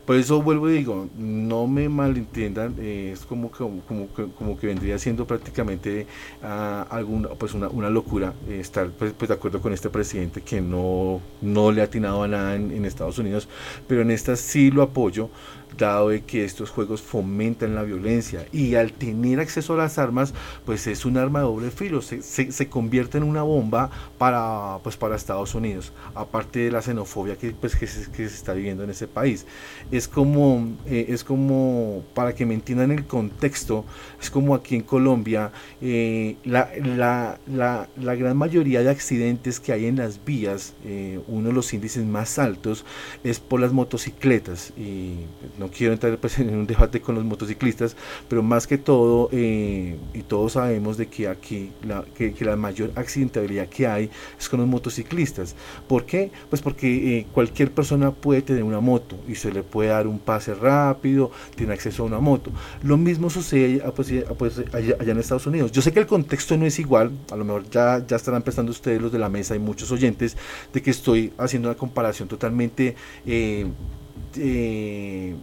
Por 0.05 0.17
eso 0.17 0.43
vuelvo 0.43 0.69
y 0.71 0.75
digo, 0.75 1.09
no 1.17 1.67
me 1.67 1.89
malentiendan, 1.89 2.75
eh, 2.79 3.11
es 3.13 3.21
como, 3.25 3.51
como, 3.51 4.59
que 4.59 4.67
vendría 4.67 4.99
siendo 4.99 5.27
prácticamente 5.27 6.07
uh, 6.43 6.93
alguna, 6.93 7.29
pues 7.31 7.55
una, 7.55 7.69
una 7.69 7.91
locura 7.91 8.35
eh, 8.49 8.59
estar 8.61 8.91
pues, 8.91 9.13
pues, 9.13 9.29
de 9.29 9.35
acuerdo 9.35 9.61
con 9.61 9.73
este 9.73 9.89
presidente 9.89 10.41
que 10.41 10.61
no, 10.61 11.21
no 11.41 11.71
le 11.71 11.83
ha 11.83 11.85
atinado 11.85 12.23
a 12.23 12.29
nada 12.29 12.57
en, 12.57 12.71
en 12.73 12.85
Estados 12.85 13.19
Unidos, 13.19 13.49
pero 13.87 14.03
en 14.03 14.11
esta 14.11 14.37
sí 14.37 14.71
lo 14.71 14.83
apoyo 14.83 15.31
dado 15.77 16.11
de 16.11 16.23
que 16.23 16.45
estos 16.45 16.71
juegos 16.71 17.03
fomentan 17.03 17.75
la 17.75 17.83
violencia 17.83 18.47
y 18.53 18.75
al 18.75 18.93
tener 18.93 19.41
acceso 19.41 19.75
a 19.75 19.79
las 19.79 19.99
armas, 19.99 20.35
pues 20.65 20.87
es 20.87 21.05
un 21.05 21.17
arma 21.17 21.41
de 21.41 21.47
doble 21.47 21.71
filo, 21.71 22.03
se, 22.03 22.23
se, 22.23 22.69
convierte 22.69 23.19
en 23.19 23.25
una 23.25 23.43
bomba 23.43 23.91
para, 24.19 24.79
pues 24.83 24.97
para 24.97 25.17
Estados 25.17 25.55
Unidos, 25.55 25.93
aparte 26.15 26.61
de 26.61 26.71
la 26.71 26.83
xenofobia 26.83 27.37
que, 27.37 27.51
pues, 27.53 27.77
que, 27.77 27.87
se, 27.87 28.11
que 28.11 28.29
se 28.29 28.35
está 28.35 28.53
viviendo 28.53 28.85
en 28.85 28.91
ese 28.91 29.09
país. 29.09 29.47
Es 29.91 30.09
como, 30.09 30.69
eh, 30.87 31.07
es 31.09 31.25
como, 31.25 32.03
para 32.15 32.35
que 32.35 32.47
me 32.47 32.55
entiendan 32.55 32.91
el 32.91 33.07
contexto, 33.07 33.85
es 34.21 34.31
como 34.31 34.55
aquí 34.55 34.77
en 34.77 34.83
Colombia, 34.83 35.53
eh, 35.81 36.37
la, 36.45 36.71
la, 36.83 37.39
la, 37.47 37.89
la, 37.97 38.15
gran 38.15 38.37
mayoría 38.37 38.83
de 38.83 38.91
accidentes 38.91 39.61
que 39.61 39.73
hay 39.73 39.87
en 39.87 39.97
las 39.97 40.25
vías, 40.25 40.75
eh, 40.85 41.21
uno 41.29 41.49
de 41.49 41.55
los 41.55 41.73
índices 41.73 42.05
más 42.05 42.39
altos, 42.39 42.85
es 43.25 43.41
por 43.41 43.61
las 43.61 43.73
motocicletas. 43.73 44.73
Y 44.77 45.15
no 45.61 45.69
quiero 45.69 45.93
entrar 45.93 46.17
pues, 46.19 46.39
en 46.41 46.57
un 46.57 46.67
debate 46.67 47.01
con 47.01 47.15
los 47.15 47.25
motociclistas, 47.25 47.95
pero 48.29 48.43
más 48.43 48.67
que 48.67 48.79
todo, 48.79 49.29
eh, 49.31 49.97
y 50.15 50.23
todos 50.23 50.53
sabemos 50.55 50.97
de 50.97 51.07
que 51.07 51.29
aquí 51.29 51.71
la, 51.85 52.05
que, 52.15 52.35
la 52.41 52.57
mayor 52.57 52.91
accidentabilidad 52.97 53.69
que 53.69 53.87
hay 53.87 54.11
es 54.39 54.49
con 54.49 54.61
los 54.61 54.69
motociclistas. 54.69 55.55
¿Por 55.87 56.07
qué? 56.07 56.33
Pues 56.49 56.63
porque 56.63 57.19
eh, 57.19 57.27
cualquier 57.33 57.71
persona 57.71 58.11
puede 58.11 58.43
tener 58.43 58.65
una 58.65 58.81
moto 58.81 59.17
y 59.29 59.35
se 59.35 59.53
le 59.53 59.63
puede 59.63 59.91
dar 59.91 60.07
un 60.07 60.19
pase 60.19 60.55
rápido, 60.55 61.31
tiene 61.55 61.75
acceso 61.75 62.03
a 62.03 62.07
una 62.07 62.21
moto. 62.21 62.51
Lo 62.83 62.97
mismo 62.97 63.29
sucede 63.29 63.83
pues, 63.95 64.13
ah, 64.29 64.35
pues, 64.37 64.63
allá, 64.73 64.97
en 64.99 65.19
Estados 65.19 65.47
Unidos. 65.47 65.71
Yo 65.73 65.83
sé 65.83 65.93
que 65.93 66.01
el 66.01 66.07
contexto 66.07 66.57
no 66.57 66.65
es 66.65 66.79
igual, 66.79 67.11
a 67.31 67.37
lo 67.37 67.45
mejor 67.45 67.69
ya, 67.69 68.05
ya 68.07 68.17
estarán 68.17 68.43
pensando 68.43 68.73
ustedes 68.73 69.01
los 69.01 69.13
de 69.13 69.19
la 69.19 69.29
mesa 69.29 69.55
y 69.55 69.59
muchos 69.59 69.93
oyentes 69.93 70.37
de 70.73 70.81
que 70.81 70.91
estoy 70.91 71.33
haciendo 71.37 71.69
una 71.69 71.77
comparación 71.77 72.29
totalmente... 72.29 72.97
Eh, 73.27 73.67
eh, 74.37 75.35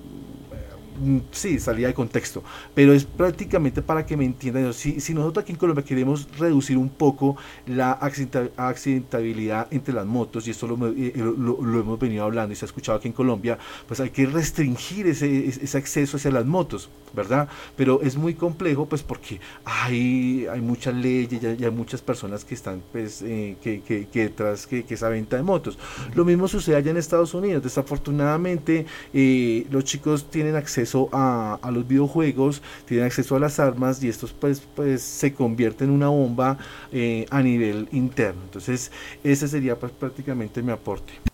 sí, 1.32 1.60
salía 1.60 1.88
de 1.88 1.94
contexto, 1.94 2.44
pero 2.74 2.94
es 2.94 3.06
prácticamente 3.06 3.82
para 3.82 4.06
que 4.06 4.18
me 4.18 4.26
entiendan. 4.26 4.74
Si, 4.74 5.00
si 5.00 5.14
nosotros 5.14 5.44
aquí 5.44 5.54
en 5.54 5.58
Colombia 5.58 5.84
queremos 5.84 6.28
reducir 6.38 6.78
un 6.78 6.90
poco 6.90 7.38
la 7.66 7.92
accidentabilidad 7.92 9.68
entre 9.72 9.94
las 9.94 10.06
motos, 10.06 10.48
y 10.48 10.52
esto 10.52 10.68
eh, 10.96 11.14
lo, 11.16 11.62
lo, 11.62 11.80
hemos 11.80 12.00
venido 12.00 12.24
hablando 12.24 12.54
y 12.54 12.56
se 12.56 12.66
ha 12.66 12.68
escuchado 12.68 12.98
aquí 12.98 13.08
en 13.08 13.14
Colombia, 13.14 13.58
pues 13.88 14.00
hay 14.00 14.10
que 14.10 14.26
restringir 14.26 15.08
ese, 15.08 15.48
ese 15.48 15.78
acceso 15.78 16.18
hacia 16.18 16.32
las 16.32 16.46
motos, 16.46 16.90
¿verdad? 17.14 17.48
Pero 17.76 18.02
es 18.02 18.16
muy 18.18 18.34
complejo, 18.34 18.86
pues 18.86 19.04
porque 19.04 19.40
hay, 19.66 20.48
hay 20.52 20.62
muchas 20.62 20.96
leyes, 20.96 21.42
ya, 21.42 21.50
hay 21.50 21.72
muchas 21.72 22.02
personas 22.02 22.44
que 22.44 22.56
están, 22.56 22.82
pues, 22.92 23.22
eh, 23.22 23.58
que, 23.62 23.82
que, 23.82 24.08
que, 24.08 24.24
detrás 24.24 24.68
que, 24.68 24.84
que 24.84 24.94
esa 24.94 25.10
venta 25.10 25.38
de 25.38 25.44
motos. 25.44 25.78
Lo 26.16 26.26
mismo 26.26 26.48
sucede 26.48 26.76
allá 26.76 26.92
en 26.92 26.98
Estados 26.98 27.34
Unidos. 27.34 27.64
Desafortunadamente, 27.64 28.86
eh, 29.14 29.66
los 29.70 29.84
chicos 29.84 30.30
tienen 30.30 30.56
acceso 30.56 30.87
a, 31.12 31.60
a, 31.62 31.72
los 31.72 31.88
videojuegos, 31.88 32.62
tienen 32.86 33.06
acceso 33.06 33.36
a 33.36 33.40
las 33.40 33.60
armas 33.60 34.04
y 34.04 34.10
estos, 34.10 34.34
pues, 34.34 34.62
pues 34.76 35.02
se 35.02 35.34
convierten 35.34 35.90
en 35.90 35.96
una 35.96 36.10
bomba 36.10 36.58
eh, 36.92 37.26
a 37.30 37.42
nivel 37.42 37.88
interno. 37.92 38.42
Entonces, 38.44 38.92
ese 39.24 39.48
sería 39.48 39.78
pues, 39.78 39.92
prácticamente 39.92 40.62
mi 40.62 40.72
aporte 40.72 41.27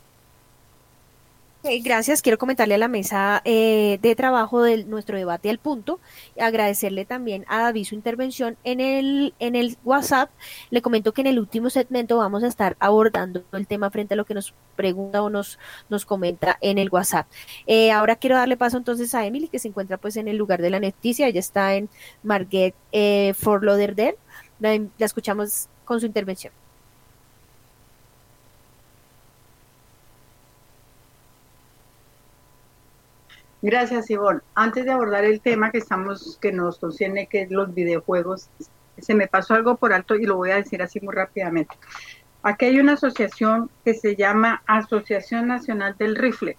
gracias. 1.81 2.21
Quiero 2.21 2.37
comentarle 2.37 2.75
a 2.75 2.77
la 2.77 2.89
mesa 2.89 3.41
eh, 3.45 3.97
de 4.01 4.15
trabajo 4.15 4.61
de 4.61 4.83
nuestro 4.83 5.17
debate 5.17 5.49
al 5.49 5.59
punto, 5.59 6.01
agradecerle 6.39 7.05
también 7.05 7.45
a 7.47 7.61
David 7.61 7.85
su 7.85 7.95
intervención 7.95 8.57
en 8.65 8.81
el, 8.81 9.33
en 9.39 9.55
el 9.55 9.77
WhatsApp. 9.85 10.29
Le 10.71 10.81
comento 10.81 11.13
que 11.13 11.21
en 11.21 11.27
el 11.27 11.39
último 11.39 11.69
segmento 11.69 12.17
vamos 12.17 12.43
a 12.43 12.47
estar 12.47 12.75
abordando 12.79 13.45
el 13.53 13.65
tema 13.65 13.89
frente 13.91 14.13
a 14.13 14.17
lo 14.17 14.25
que 14.25 14.33
nos 14.33 14.53
pregunta 14.75 15.21
o 15.23 15.29
nos, 15.29 15.57
nos 15.89 16.05
comenta 16.05 16.57
en 16.59 16.77
el 16.77 16.89
WhatsApp. 16.89 17.27
Eh, 17.65 17.91
ahora 17.91 18.17
quiero 18.17 18.35
darle 18.35 18.57
paso 18.57 18.77
entonces 18.77 19.15
a 19.15 19.25
Emily, 19.25 19.47
que 19.47 19.59
se 19.59 19.69
encuentra 19.69 19.97
pues 19.97 20.17
en 20.17 20.27
el 20.27 20.35
lugar 20.37 20.61
de 20.61 20.69
la 20.69 20.81
noticia. 20.81 21.27
Ella 21.27 21.39
está 21.39 21.75
en 21.75 21.89
Marget 22.23 22.75
eh, 22.91 23.33
la 24.59 25.05
escuchamos 25.05 25.69
con 25.85 25.99
su 25.99 26.05
intervención. 26.05 26.53
Gracias, 33.63 34.09
Ivonne. 34.09 34.41
Antes 34.55 34.83
de 34.83 34.91
abordar 34.91 35.23
el 35.23 35.39
tema 35.39 35.71
que 35.71 35.77
estamos, 35.77 36.37
que 36.41 36.51
nos 36.51 36.79
concierne, 36.79 37.27
que 37.27 37.43
es 37.43 37.49
los 37.49 37.73
videojuegos, 37.73 38.49
se 38.97 39.15
me 39.15 39.29
pasó 39.29 39.53
algo 39.53 39.77
por 39.77 39.93
alto 39.93 40.15
y 40.15 40.25
lo 40.25 40.35
voy 40.35 40.51
a 40.51 40.57
decir 40.57 40.83
así 40.83 40.99
muy 40.99 41.15
rápidamente. 41.15 41.73
Aquí 42.43 42.65
hay 42.65 42.81
una 42.81 42.93
asociación 42.93 43.69
que 43.85 43.93
se 43.93 44.17
llama 44.17 44.61
Asociación 44.67 45.47
Nacional 45.47 45.95
del 45.97 46.17
Rifle. 46.17 46.57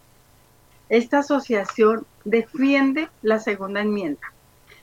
Esta 0.89 1.19
asociación 1.19 2.07
defiende 2.25 3.11
la 3.21 3.39
segunda 3.39 3.83
enmienda. 3.83 4.33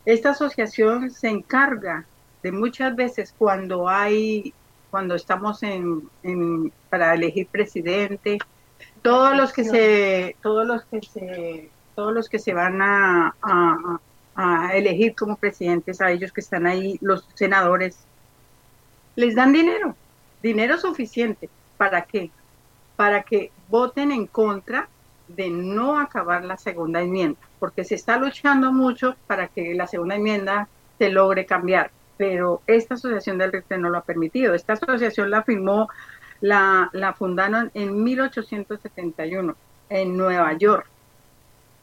Esta 0.05 0.29
asociación 0.29 1.09
se 1.09 1.27
encarga 1.27 2.05
de 2.43 2.51
muchas 2.51 2.95
veces 2.95 3.33
cuando 3.35 3.89
hay, 3.89 4.53
cuando 4.91 5.15
estamos 5.15 5.63
en, 5.63 6.07
en 6.21 6.71
para 6.91 7.15
elegir 7.15 7.47
presidente, 7.47 8.37
todos 9.01 9.35
los 9.35 9.51
que 9.51 9.63
se, 9.63 10.35
todos 10.43 10.67
los 10.67 10.85
que 10.85 11.01
se 11.01 11.71
todos 11.95 12.13
los 12.13 12.29
que 12.29 12.39
se 12.39 12.53
van 12.53 12.81
a, 12.81 13.35
elegir 14.73 15.13
como 15.13 15.35
presidentes, 15.35 16.01
a 16.01 16.09
ellos 16.09 16.31
que 16.31 16.41
están 16.41 16.65
ahí, 16.65 16.97
los 17.01 17.27
senadores, 17.35 17.99
les 19.15 19.35
dan 19.35 19.51
dinero, 19.51 19.95
dinero 20.41 20.77
suficiente. 20.77 21.49
¿Para 21.77 22.03
qué? 22.03 22.31
Para 22.95 23.23
que 23.23 23.51
voten 23.69 24.11
en 24.11 24.25
contra 24.25 24.87
de 25.27 25.49
no 25.49 25.99
acabar 25.99 26.43
la 26.43 26.57
segunda 26.57 27.01
enmienda, 27.01 27.39
porque 27.59 27.83
se 27.83 27.95
está 27.95 28.17
luchando 28.17 28.71
mucho 28.71 29.15
para 29.27 29.47
que 29.47 29.75
la 29.75 29.85
segunda 29.85 30.15
enmienda 30.15 30.67
se 30.97 31.09
logre 31.09 31.45
cambiar, 31.45 31.91
pero 32.17 32.61
esta 32.67 32.95
asociación 32.95 33.37
del 33.37 33.51
RIFLE 33.51 33.77
no 33.77 33.89
lo 33.89 33.99
ha 33.99 34.03
permitido. 34.03 34.53
Esta 34.53 34.73
asociación 34.73 35.29
la 35.29 35.43
firmó, 35.43 35.89
la, 36.39 36.89
la 36.93 37.13
fundaron 37.13 37.69
en 37.73 38.03
1871 38.03 39.55
en 39.89 40.17
Nueva 40.17 40.53
York 40.53 40.90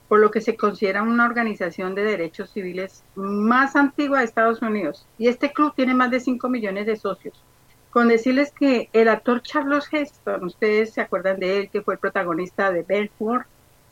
por 0.08 0.20
lo 0.20 0.30
que 0.30 0.40
se 0.40 0.56
considera 0.56 1.02
una 1.02 1.26
organización 1.26 1.94
de 1.94 2.02
derechos 2.02 2.50
civiles 2.50 3.04
más 3.14 3.76
antigua 3.76 4.18
de 4.18 4.24
Estados 4.24 4.62
Unidos. 4.62 5.06
Y 5.18 5.28
este 5.28 5.52
club 5.52 5.74
tiene 5.76 5.94
más 5.94 6.10
de 6.10 6.20
5 6.20 6.48
millones 6.48 6.86
de 6.86 6.96
socios. 6.96 7.42
Con 7.90 8.08
decirles 8.08 8.52
que 8.52 8.88
el 8.92 9.08
actor 9.08 9.42
Charles 9.42 9.88
Heston, 9.92 10.44
ustedes 10.44 10.92
se 10.92 11.02
acuerdan 11.02 11.38
de 11.38 11.58
él, 11.58 11.70
que 11.70 11.82
fue 11.82 11.94
el 11.94 12.00
protagonista 12.00 12.70
de 12.70 12.82
Belfort, 12.82 13.46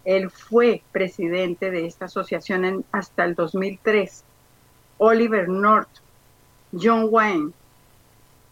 él 0.04 0.30
fue 0.30 0.82
presidente 0.92 1.70
de 1.70 1.86
esta 1.86 2.06
asociación 2.06 2.84
hasta 2.92 3.24
el 3.24 3.34
2003. 3.34 4.24
Oliver 4.98 5.48
North, 5.48 5.88
John 6.72 7.08
Wayne. 7.10 7.52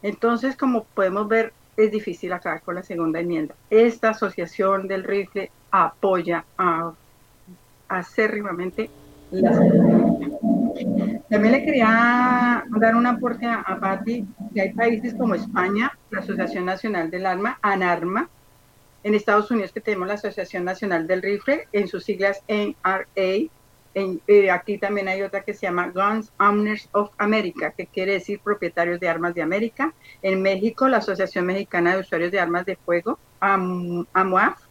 Entonces, 0.03 0.57
como 0.57 0.85
podemos 0.85 1.29
ver, 1.29 1.53
es 1.77 1.91
difícil 1.91 2.33
acabar 2.33 2.61
con 2.63 2.75
la 2.75 2.83
segunda 2.83 3.21
enmienda. 3.21 3.55
Esta 3.71 4.11
asociación 4.11 4.87
del 4.89 5.05
rifle 5.05 5.51
apoya 5.71 6.45
a 6.59 6.93
acérrimamente 7.89 8.91
También 11.31 11.53
le 11.53 11.65
quería 11.65 12.65
dar 12.79 12.95
un 12.95 13.07
aporte 13.07 13.47
a, 13.47 13.79
Patti, 13.81 14.27
que 14.55 14.61
hay 14.61 14.73
países 14.73 15.15
como 15.15 15.35
España, 15.35 15.97
la 16.11 16.21
Asociación 16.21 16.65
Nacional 16.65 17.11
del 17.11 17.27
Arma, 17.27 17.59
ANARMA, 17.63 18.29
en 19.03 19.15
Estados 19.15 19.51
Unidos 19.51 19.73
que 19.73 19.81
tenemos 19.81 20.09
la 20.09 20.15
Asociación 20.15 20.65
Nacional 20.65 21.07
del 21.07 21.23
Rifle, 21.23 21.69
en 21.73 21.89
sus 21.89 22.05
siglas 22.05 22.43
NRA, 22.49 23.51
en, 23.95 24.21
eh, 24.27 24.51
aquí 24.51 24.79
también 24.79 25.09
hay 25.09 25.23
otra 25.23 25.43
que 25.43 25.55
se 25.55 25.67
llama 25.67 25.93
Guns 25.95 26.33
Owners 26.39 26.89
of 26.93 27.11
America, 27.19 27.71
que 27.71 27.87
quiere 27.87 28.15
decir 28.15 28.41
propietarios 28.41 28.99
de 28.99 29.09
armas 29.09 29.35
de 29.35 29.43
América. 29.43 29.95
En 30.21 30.43
México, 30.43 30.89
la 30.89 30.97
Asociación 30.99 31.47
Mexicana 31.47 31.95
de 31.95 32.01
Usuarios 32.01 32.33
de 32.33 32.41
Armas 32.41 32.67
de 32.67 32.77
Fuego, 32.77 33.19
AMUAF, 33.41 34.64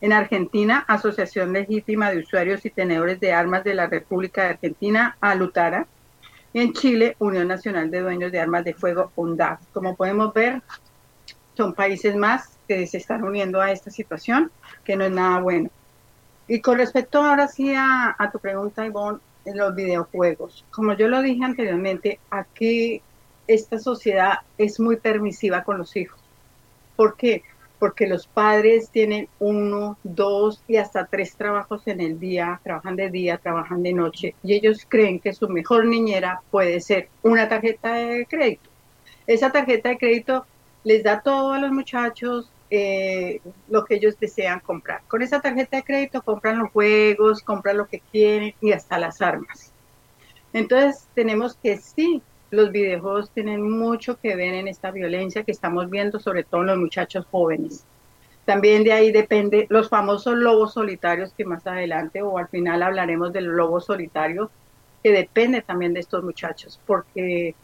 en 0.00 0.12
Argentina, 0.12 0.84
Asociación 0.86 1.52
Legítima 1.52 2.10
de 2.10 2.18
Usuarios 2.18 2.64
y 2.64 2.70
Tenedores 2.70 3.18
de 3.20 3.32
Armas 3.32 3.64
de 3.64 3.74
la 3.74 3.86
República 3.86 4.42
de 4.44 4.48
Argentina, 4.50 5.16
ALUTARA. 5.20 5.86
Y 6.52 6.60
en 6.60 6.72
Chile, 6.72 7.16
Unión 7.18 7.48
Nacional 7.48 7.90
de 7.90 8.00
Dueños 8.00 8.32
de 8.32 8.40
Armas 8.40 8.64
de 8.64 8.74
Fuego, 8.74 9.12
UNDAF. 9.16 9.60
Como 9.72 9.96
podemos 9.96 10.32
ver, 10.32 10.62
son 11.56 11.74
países 11.74 12.16
más 12.16 12.56
que 12.68 12.86
se 12.86 12.98
están 12.98 13.24
uniendo 13.24 13.60
a 13.60 13.72
esta 13.72 13.90
situación, 13.90 14.50
que 14.84 14.96
no 14.96 15.04
es 15.04 15.10
nada 15.10 15.40
bueno. 15.40 15.70
Y 16.46 16.60
con 16.60 16.78
respecto 16.78 17.22
ahora 17.22 17.48
sí 17.48 17.74
a, 17.76 18.16
tu 18.32 18.38
pregunta, 18.38 18.86
Ivonne, 18.86 19.18
en 19.44 19.58
los 19.58 19.74
videojuegos. 19.74 20.64
Como 20.70 20.94
yo 20.94 21.08
lo 21.08 21.20
dije 21.20 21.44
anteriormente, 21.44 22.20
aquí 22.30 23.02
esta 23.46 23.78
sociedad 23.78 24.38
es 24.56 24.78
muy 24.78 24.96
permisiva 24.96 25.64
con 25.64 25.78
los 25.78 25.96
hijos. 25.96 26.18
¿Por 26.96 27.16
qué? 27.16 27.42
Porque 27.78 28.06
los 28.06 28.26
padres 28.26 28.90
tienen 28.90 29.28
uno, 29.38 29.98
dos 30.02 30.62
y 30.66 30.76
hasta 30.76 31.06
tres 31.06 31.36
trabajos 31.36 31.86
en 31.86 32.00
el 32.00 32.18
día, 32.18 32.60
trabajan 32.62 32.96
de 32.96 33.10
día, 33.10 33.38
trabajan 33.38 33.82
de 33.82 33.92
noche, 33.92 34.34
y 34.42 34.54
ellos 34.54 34.86
creen 34.88 35.20
que 35.20 35.32
su 35.32 35.48
mejor 35.48 35.86
niñera 35.86 36.42
puede 36.50 36.80
ser 36.80 37.08
una 37.22 37.48
tarjeta 37.48 37.94
de 37.94 38.26
crédito. 38.26 38.68
Esa 39.26 39.52
tarjeta 39.52 39.90
de 39.90 39.98
crédito 39.98 40.46
les 40.84 41.02
da 41.02 41.20
todo 41.20 41.52
a 41.52 41.58
los 41.58 41.70
muchachos 41.70 42.50
eh, 42.70 43.40
lo 43.68 43.84
que 43.84 43.94
ellos 43.94 44.18
desean 44.18 44.60
comprar. 44.60 45.02
Con 45.08 45.22
esa 45.22 45.40
tarjeta 45.40 45.78
de 45.78 45.84
crédito 45.84 46.22
compran 46.22 46.58
los 46.58 46.70
juegos, 46.70 47.42
compran 47.42 47.78
lo 47.78 47.86
que 47.86 48.00
quieren 48.00 48.54
y 48.60 48.72
hasta 48.72 48.98
las 48.98 49.22
armas. 49.22 49.72
Entonces 50.52 51.06
tenemos 51.14 51.56
que 51.56 51.78
sí 51.78 52.22
los 52.50 52.72
videojuegos 52.72 53.30
tienen 53.30 53.68
mucho 53.68 54.18
que 54.18 54.36
ver 54.36 54.54
en 54.54 54.68
esta 54.68 54.90
violencia 54.90 55.42
que 55.42 55.52
estamos 55.52 55.90
viendo, 55.90 56.18
sobre 56.18 56.44
todo 56.44 56.62
en 56.62 56.68
los 56.68 56.78
muchachos 56.78 57.26
jóvenes. 57.30 57.84
También 58.44 58.82
de 58.84 58.92
ahí 58.92 59.12
depende 59.12 59.66
los 59.68 59.90
famosos 59.90 60.34
lobos 60.34 60.72
solitarios 60.72 61.34
que 61.36 61.44
más 61.44 61.66
adelante 61.66 62.22
o 62.22 62.38
al 62.38 62.48
final 62.48 62.82
hablaremos 62.82 63.32
del 63.32 63.44
lobo 63.44 63.80
solitario, 63.80 64.50
que 65.02 65.12
depende 65.12 65.60
también 65.60 65.92
de 65.92 66.00
estos 66.00 66.24
muchachos, 66.24 66.80
porque 66.86 67.54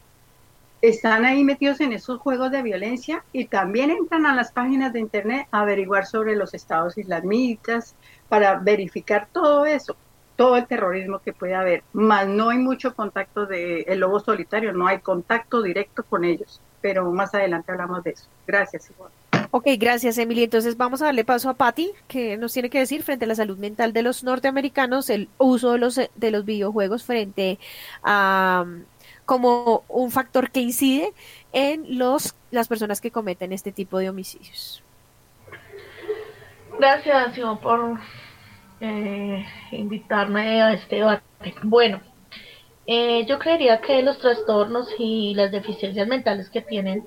están 0.81 1.25
ahí 1.25 1.43
metidos 1.43 1.81
en 1.81 1.91
esos 1.91 2.19
juegos 2.19 2.51
de 2.51 2.61
violencia 2.61 3.23
y 3.31 3.45
también 3.45 3.89
entran 3.89 4.27
a 4.27 4.35
las 4.35 4.51
páginas 4.51 4.93
de 4.93 4.99
internet 4.99 5.47
a 5.49 5.61
averiguar 5.61 6.05
sobre 6.05 6.35
los 6.35 6.53
estados 6.53 6.97
islamitas 6.99 7.95
para 8.29 8.59
verificar 8.59 9.27
todo 9.31 9.65
eso 9.65 9.95
todo 10.35 10.57
el 10.57 10.67
terrorismo 10.67 11.19
que 11.19 11.33
puede 11.33 11.55
haber, 11.55 11.83
más 11.93 12.27
no 12.27 12.49
hay 12.49 12.57
mucho 12.57 12.95
contacto 12.95 13.45
de 13.45 13.81
el 13.81 13.99
lobo 13.99 14.19
solitario, 14.19 14.73
no 14.73 14.87
hay 14.87 14.99
contacto 14.99 15.61
directo 15.61 16.03
con 16.03 16.25
ellos, 16.25 16.61
pero 16.81 17.09
más 17.11 17.33
adelante 17.33 17.71
hablamos 17.71 18.03
de 18.03 18.11
eso. 18.11 18.27
Gracias, 18.45 18.89
igual. 18.89 19.11
Ok, 19.51 19.67
gracias, 19.77 20.17
Emily. 20.17 20.43
Entonces 20.43 20.75
vamos 20.75 21.01
a 21.01 21.05
darle 21.05 21.23
paso 21.23 21.49
a 21.49 21.53
Patty, 21.53 21.91
que 22.07 22.35
nos 22.35 22.51
tiene 22.51 22.69
que 22.69 22.79
decir 22.79 23.03
frente 23.03 23.25
a 23.25 23.27
la 23.27 23.35
salud 23.35 23.57
mental 23.57 23.93
de 23.93 24.01
los 24.01 24.23
norteamericanos, 24.23 25.09
el 25.09 25.29
uso 25.37 25.71
de 25.71 25.77
los, 25.77 25.95
de 25.95 26.31
los 26.31 26.43
videojuegos 26.43 27.03
frente 27.03 27.57
a 28.03 28.65
como 29.25 29.83
un 29.87 30.11
factor 30.11 30.51
que 30.51 30.59
incide 30.59 31.13
en 31.51 31.97
los 31.97 32.35
las 32.51 32.67
personas 32.67 33.01
que 33.01 33.11
cometen 33.11 33.53
este 33.53 33.71
tipo 33.71 33.97
de 33.97 34.09
homicidios. 34.09 34.83
Gracias, 36.77 37.33
Simón, 37.33 37.59
por 37.59 37.99
eh, 38.79 39.45
invitarme 39.71 40.61
a 40.61 40.73
este 40.73 40.97
debate. 40.97 41.23
Bueno, 41.63 42.01
eh, 42.87 43.25
yo 43.25 43.39
creería 43.39 43.81
que 43.81 44.01
los 44.03 44.19
trastornos 44.19 44.87
y 44.99 45.33
las 45.33 45.51
deficiencias 45.51 46.07
mentales 46.07 46.49
que 46.49 46.61
tienen 46.61 47.05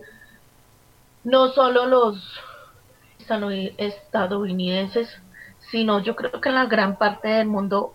no 1.24 1.48
solo 1.48 1.86
los 1.86 2.40
estadounidenses, 3.76 5.08
sino 5.70 6.02
yo 6.02 6.16
creo 6.16 6.40
que 6.40 6.50
la 6.50 6.64
gran 6.66 6.96
parte 6.96 7.28
del 7.28 7.46
mundo 7.46 7.94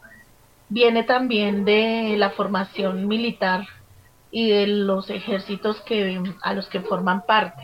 viene 0.70 1.04
también 1.04 1.66
de 1.66 2.16
la 2.18 2.30
formación 2.32 3.08
militar 3.08 3.66
y 4.32 4.50
de 4.50 4.68
los 4.68 5.10
ejércitos 5.10 5.82
que 5.82 6.22
a 6.42 6.54
los 6.54 6.68
que 6.68 6.82
forman 6.82 7.26
parte 7.26 7.64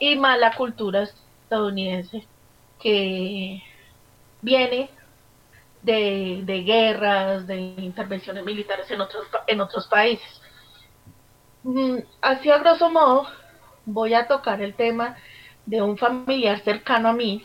y 0.00 0.16
más 0.16 0.38
la 0.38 0.54
cultura 0.54 1.02
estadounidense 1.02 2.26
que 2.80 3.62
viene 4.42 4.90
de, 5.82 6.40
de, 6.44 6.62
guerras, 6.62 7.46
de 7.46 7.56
intervenciones 7.56 8.44
militares 8.44 8.90
en 8.90 9.00
otros, 9.00 9.26
en 9.46 9.60
otros 9.60 9.86
países. 9.86 10.40
Mm, 11.62 11.98
así 12.20 12.50
a 12.50 12.58
grosso 12.58 12.90
modo 12.90 13.26
voy 13.84 14.14
a 14.14 14.26
tocar 14.26 14.60
el 14.60 14.74
tema 14.74 15.16
de 15.66 15.82
un 15.82 15.98
familiar 15.98 16.60
cercano 16.60 17.08
a 17.08 17.12
mí 17.12 17.44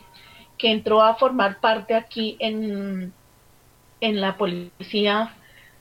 que 0.57 0.71
entró 0.71 1.01
a 1.01 1.15
formar 1.15 1.59
parte 1.59 1.95
aquí 1.95 2.38
en, 2.39 3.13
en 3.99 4.21
la 4.21 4.38
policía 4.38 5.36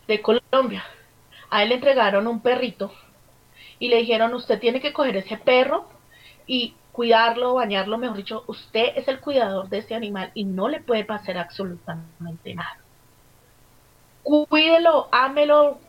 de 0.08 0.20
Colombia. 0.20 0.84
A 1.50 1.62
él 1.62 1.70
le 1.70 1.74
entregaron 1.76 2.26
un 2.26 2.40
perrito 2.40 2.92
y 3.78 3.88
le 3.88 3.98
dijeron, 3.98 4.34
usted 4.34 4.58
tiene 4.58 4.80
que 4.80 4.92
coger 4.92 5.16
ese 5.16 5.36
perro 5.36 5.88
y 6.46 6.74
cuidarlo, 6.92 7.54
bañarlo, 7.54 7.98
mejor 7.98 8.16
dicho, 8.16 8.44
usted 8.46 8.92
es 8.96 9.08
el 9.08 9.20
cuidador 9.20 9.68
de 9.68 9.78
ese 9.78 9.94
animal 9.94 10.30
y 10.34 10.44
no 10.44 10.68
le 10.68 10.80
puede 10.80 11.04
pasar 11.04 11.38
absolutamente 11.38 12.54
nada. 12.54 12.78
Cuídelo, 14.22 15.08
ámelo, 15.10 15.80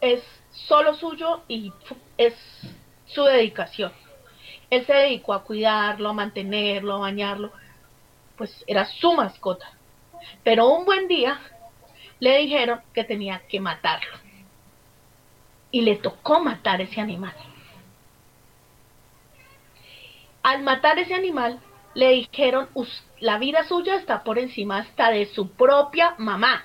es 0.00 0.22
solo 0.52 0.94
suyo 0.94 1.42
y 1.48 1.72
es 2.18 2.34
su 3.06 3.24
dedicación. 3.24 3.92
Él 4.68 4.84
se 4.86 4.92
dedicó 4.92 5.32
a 5.32 5.44
cuidarlo, 5.44 6.10
a 6.10 6.12
mantenerlo, 6.12 6.96
a 6.96 7.00
bañarlo, 7.00 7.52
pues 8.36 8.64
era 8.66 8.84
su 8.84 9.12
mascota. 9.12 9.72
Pero 10.44 10.68
un 10.68 10.84
buen 10.84 11.08
día 11.08 11.40
le 12.18 12.38
dijeron 12.38 12.80
que 12.92 13.04
tenía 13.04 13.40
que 13.48 13.60
matarlo. 13.60 14.16
Y 15.70 15.82
le 15.82 15.96
tocó 15.96 16.40
matar 16.40 16.80
ese 16.80 17.00
animal. 17.00 17.34
Al 20.42 20.62
matar 20.62 20.98
ese 20.98 21.14
animal, 21.14 21.60
le 21.94 22.10
dijeron, 22.10 22.68
la 23.18 23.38
vida 23.38 23.64
suya 23.64 23.96
está 23.96 24.22
por 24.22 24.38
encima 24.38 24.78
hasta 24.78 25.10
de 25.10 25.26
su 25.26 25.50
propia 25.50 26.14
mamá, 26.18 26.64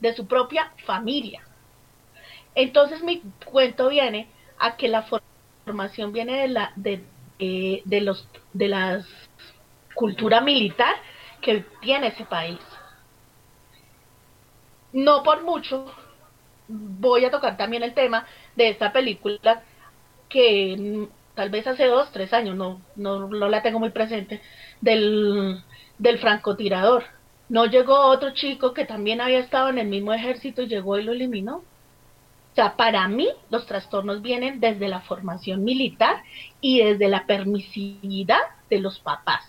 de 0.00 0.14
su 0.14 0.26
propia 0.26 0.72
familia. 0.84 1.42
Entonces 2.54 3.02
mi 3.02 3.22
cuento 3.44 3.88
viene 3.88 4.28
a 4.58 4.76
que 4.76 4.88
la 4.88 5.06
formación 5.66 6.12
viene 6.12 6.40
de 6.40 6.48
la 6.48 6.72
de, 6.76 7.04
eh, 7.38 7.82
los 8.00 8.26
de 8.54 8.68
la 8.68 9.04
cultura 9.94 10.40
militar 10.40 10.94
que 11.42 11.64
tiene 11.80 12.08
ese 12.08 12.24
país. 12.24 12.60
No 14.92 15.22
por 15.22 15.42
mucho 15.42 15.92
voy 16.68 17.24
a 17.24 17.30
tocar 17.30 17.56
también 17.56 17.82
el 17.82 17.94
tema 17.94 18.26
de 18.54 18.70
esta 18.70 18.92
película 18.92 19.62
que 20.28 21.08
tal 21.36 21.50
vez 21.50 21.66
hace 21.66 21.84
dos, 21.84 22.10
tres 22.10 22.32
años, 22.32 22.56
no, 22.56 22.80
no, 22.96 23.28
la 23.28 23.62
tengo 23.62 23.78
muy 23.78 23.90
presente, 23.90 24.40
del, 24.80 25.62
del 25.98 26.18
francotirador. 26.18 27.04
No 27.48 27.66
llegó 27.66 28.06
otro 28.06 28.32
chico 28.32 28.72
que 28.72 28.86
también 28.86 29.20
había 29.20 29.38
estado 29.38 29.68
en 29.68 29.78
el 29.78 29.86
mismo 29.86 30.12
ejército 30.12 30.62
y 30.62 30.66
llegó 30.66 30.98
y 30.98 31.04
lo 31.04 31.12
eliminó. 31.12 31.58
O 31.58 32.54
sea, 32.56 32.74
para 32.74 33.06
mí 33.06 33.28
los 33.50 33.66
trastornos 33.66 34.22
vienen 34.22 34.60
desde 34.60 34.88
la 34.88 35.02
formación 35.02 35.62
militar 35.62 36.22
y 36.62 36.82
desde 36.82 37.08
la 37.08 37.26
permisividad 37.26 38.40
de 38.70 38.80
los 38.80 38.98
papás. 38.98 39.44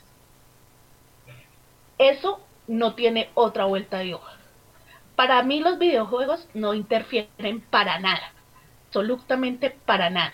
Eso 1.97 2.41
no 2.67 2.95
tiene 2.95 3.29
otra 3.33 3.63
vuelta 3.63 3.99
de 3.99 4.13
hoja. 4.13 4.33
Para 5.15 5.41
mí 5.41 5.61
los 5.61 5.79
videojuegos 5.79 6.47
no 6.53 6.73
interfieren 6.73 7.61
para 7.71 7.97
nada, 7.99 8.33
absolutamente 8.87 9.75
para 9.85 10.09
nada 10.09 10.33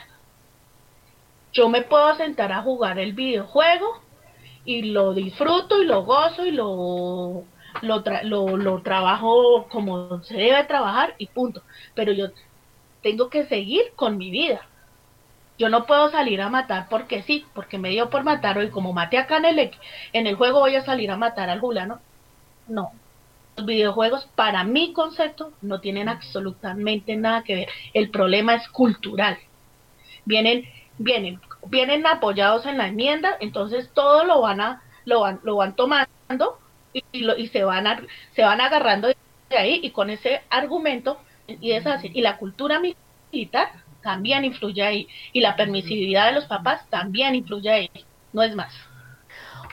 yo 1.53 1.69
me 1.69 1.83
puedo 1.83 2.15
sentar 2.15 2.51
a 2.51 2.63
jugar 2.63 2.99
el 2.99 3.13
videojuego 3.13 4.01
y 4.65 4.83
lo 4.83 5.13
disfruto 5.13 5.81
y 5.81 5.85
lo 5.85 6.03
gozo 6.03 6.45
y 6.45 6.51
lo, 6.51 7.43
lo, 7.81 8.57
lo, 8.57 8.81
trabajo 8.81 9.67
como 9.69 10.23
se 10.23 10.35
debe 10.35 10.63
trabajar 10.63 11.15
y 11.17 11.27
punto. 11.27 11.61
Pero 11.93 12.11
yo 12.11 12.29
tengo 13.01 13.29
que 13.29 13.45
seguir 13.45 13.93
con 13.95 14.17
mi 14.17 14.31
vida. 14.31 14.61
Yo 15.59 15.69
no 15.69 15.85
puedo 15.85 16.09
salir 16.09 16.41
a 16.41 16.49
matar 16.49 16.87
porque 16.89 17.21
sí, 17.21 17.45
porque 17.53 17.77
me 17.77 17.89
dio 17.89 18.09
por 18.09 18.23
matar 18.23 18.57
hoy, 18.57 18.69
como 18.69 18.91
maté 18.91 19.19
acá 19.19 19.37
en 19.37 19.45
el, 19.45 19.71
en 20.13 20.27
el 20.27 20.35
juego 20.35 20.59
voy 20.59 20.75
a 20.75 20.83
salir 20.83 21.11
a 21.11 21.17
matar 21.17 21.49
al 21.49 21.59
Julano. 21.59 21.99
No. 22.67 22.91
Los 23.55 23.67
videojuegos, 23.67 24.27
para 24.35 24.63
mi 24.63 24.93
concepto, 24.93 25.51
no 25.61 25.79
tienen 25.79 26.09
absolutamente 26.09 27.15
nada 27.15 27.43
que 27.43 27.55
ver. 27.55 27.67
El 27.93 28.09
problema 28.09 28.55
es 28.55 28.67
cultural. 28.69 29.37
Vienen 30.25 30.65
vienen, 30.97 31.41
vienen 31.67 32.05
apoyados 32.05 32.65
en 32.65 32.77
la 32.77 32.87
enmienda, 32.87 33.37
entonces 33.39 33.89
todo 33.93 34.23
lo 34.25 34.41
van 34.41 34.61
a, 34.61 34.81
lo 35.05 35.21
van, 35.21 35.39
lo 35.43 35.55
van 35.55 35.75
tomando 35.75 36.59
y, 36.93 37.19
lo, 37.21 37.37
y 37.37 37.47
se 37.47 37.63
van 37.63 37.87
a, 37.87 38.01
se 38.35 38.43
van 38.43 38.61
agarrando 38.61 39.07
de 39.07 39.57
ahí 39.57 39.79
y 39.83 39.91
con 39.91 40.09
ese 40.09 40.41
argumento 40.49 41.19
y 41.47 41.71
es 41.71 41.85
así, 41.85 42.09
y 42.13 42.21
la 42.21 42.37
cultura 42.37 42.79
militar 42.79 43.71
también 44.01 44.45
influye 44.45 44.83
ahí 44.83 45.07
y 45.31 45.41
la 45.41 45.55
permisividad 45.55 46.27
de 46.27 46.33
los 46.33 46.45
papás 46.45 46.87
también 46.89 47.35
influye 47.35 47.69
ahí, 47.69 47.89
no 48.31 48.43
es 48.43 48.55
más. 48.55 48.73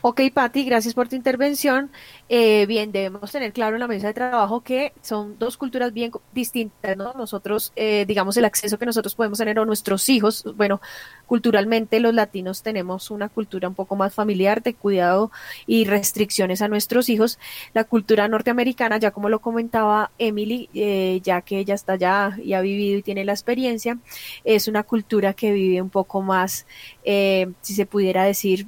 Ok, 0.03 0.23
Patti, 0.33 0.65
gracias 0.65 0.95
por 0.95 1.09
tu 1.09 1.17
intervención. 1.17 1.91
Eh, 2.31 2.65
bien, 2.65 2.91
debemos 2.91 3.31
tener 3.33 3.53
claro 3.53 3.77
en 3.77 3.81
la 3.81 3.87
mesa 3.89 4.07
de 4.07 4.15
trabajo 4.15 4.63
que 4.63 4.95
son 5.03 5.39
dos 5.39 5.59
culturas 5.59 5.93
bien 5.93 6.11
distintas, 6.33 6.97
¿no? 6.97 7.13
Nosotros, 7.13 7.71
eh, 7.77 8.07
digamos, 8.07 8.35
el 8.39 8.47
acceso 8.47 8.79
que 8.79 8.87
nosotros 8.87 9.15
podemos 9.15 9.37
tener 9.39 9.59
a 9.59 9.65
nuestros 9.67 10.09
hijos, 10.09 10.45
bueno, 10.57 10.81
culturalmente 11.27 12.01
los 12.01 12.15
latinos 12.15 12.63
tenemos 12.63 13.11
una 13.11 13.29
cultura 13.29 13.69
un 13.69 13.75
poco 13.75 13.95
más 13.95 14.15
familiar 14.15 14.63
de 14.63 14.73
cuidado 14.75 15.31
y 15.67 15.85
restricciones 15.85 16.63
a 16.63 16.69
nuestros 16.69 17.11
hijos. 17.11 17.39
La 17.75 17.85
cultura 17.85 18.27
norteamericana, 18.27 18.97
ya 18.97 19.11
como 19.11 19.29
lo 19.29 19.41
comentaba 19.41 20.13
Emily, 20.19 20.71
eh, 20.73 21.21
ya 21.23 21.43
que 21.43 21.59
ella 21.59 21.75
está 21.75 21.95
allá 21.95 22.39
y 22.43 22.55
ha 22.55 22.63
vivido 22.63 22.99
y 22.99 23.03
tiene 23.03 23.25
la 23.27 23.33
experiencia, 23.33 23.99
es 24.45 24.67
una 24.67 24.83
cultura 24.83 25.35
que 25.35 25.53
vive 25.53 25.83
un 25.83 25.91
poco 25.91 26.23
más, 26.23 26.67
si 27.05 27.75
se 27.75 27.87
pudiera 27.87 28.25
decir, 28.25 28.67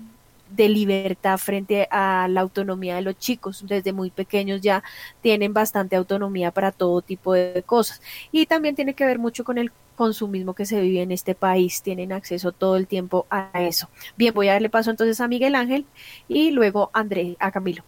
de 0.55 0.69
libertad 0.69 1.39
frente 1.39 1.89
a 1.91 2.29
la 2.29 2.41
autonomía 2.41 2.97
de 2.97 3.03
los 3.03 3.19
chicos. 3.19 3.65
Desde 3.67 3.93
muy 3.93 4.11
pequeños 4.11 4.61
ya 4.61 4.83
tienen 5.21 5.53
bastante 5.53 5.97
autonomía 5.97 6.51
para 6.51 6.73
todo 6.73 7.03
tipo 7.03 7.35
de 7.35 7.63
cosas. 7.65 8.01
Y 8.31 8.47
también 8.47 8.75
tiene 8.75 8.95
que 8.95 9.05
ver 9.05 9.19
mucho 9.19 9.45
con 9.45 9.59
el 9.59 9.73
consumismo 9.97 10.55
que 10.55 10.67
se 10.67 10.81
vive 10.81 11.03
en 11.03 11.13
este 11.13 11.35
país. 11.35 11.83
Tienen 11.83 12.13
acceso 12.13 12.53
todo 12.53 12.77
el 12.77 12.87
tiempo 12.87 13.27
a 13.31 13.51
eso. 13.63 13.89
Bien, 14.17 14.35
voy 14.35 14.49
a 14.49 14.53
darle 14.53 14.71
paso 14.71 14.91
entonces 14.91 15.21
a 15.21 15.29
Miguel 15.29 15.55
Ángel 15.55 15.87
y 16.29 16.51
luego 16.51 16.91
a 16.93 17.01
André, 17.01 17.37
a 17.39 17.51
Camilo. 17.51 17.85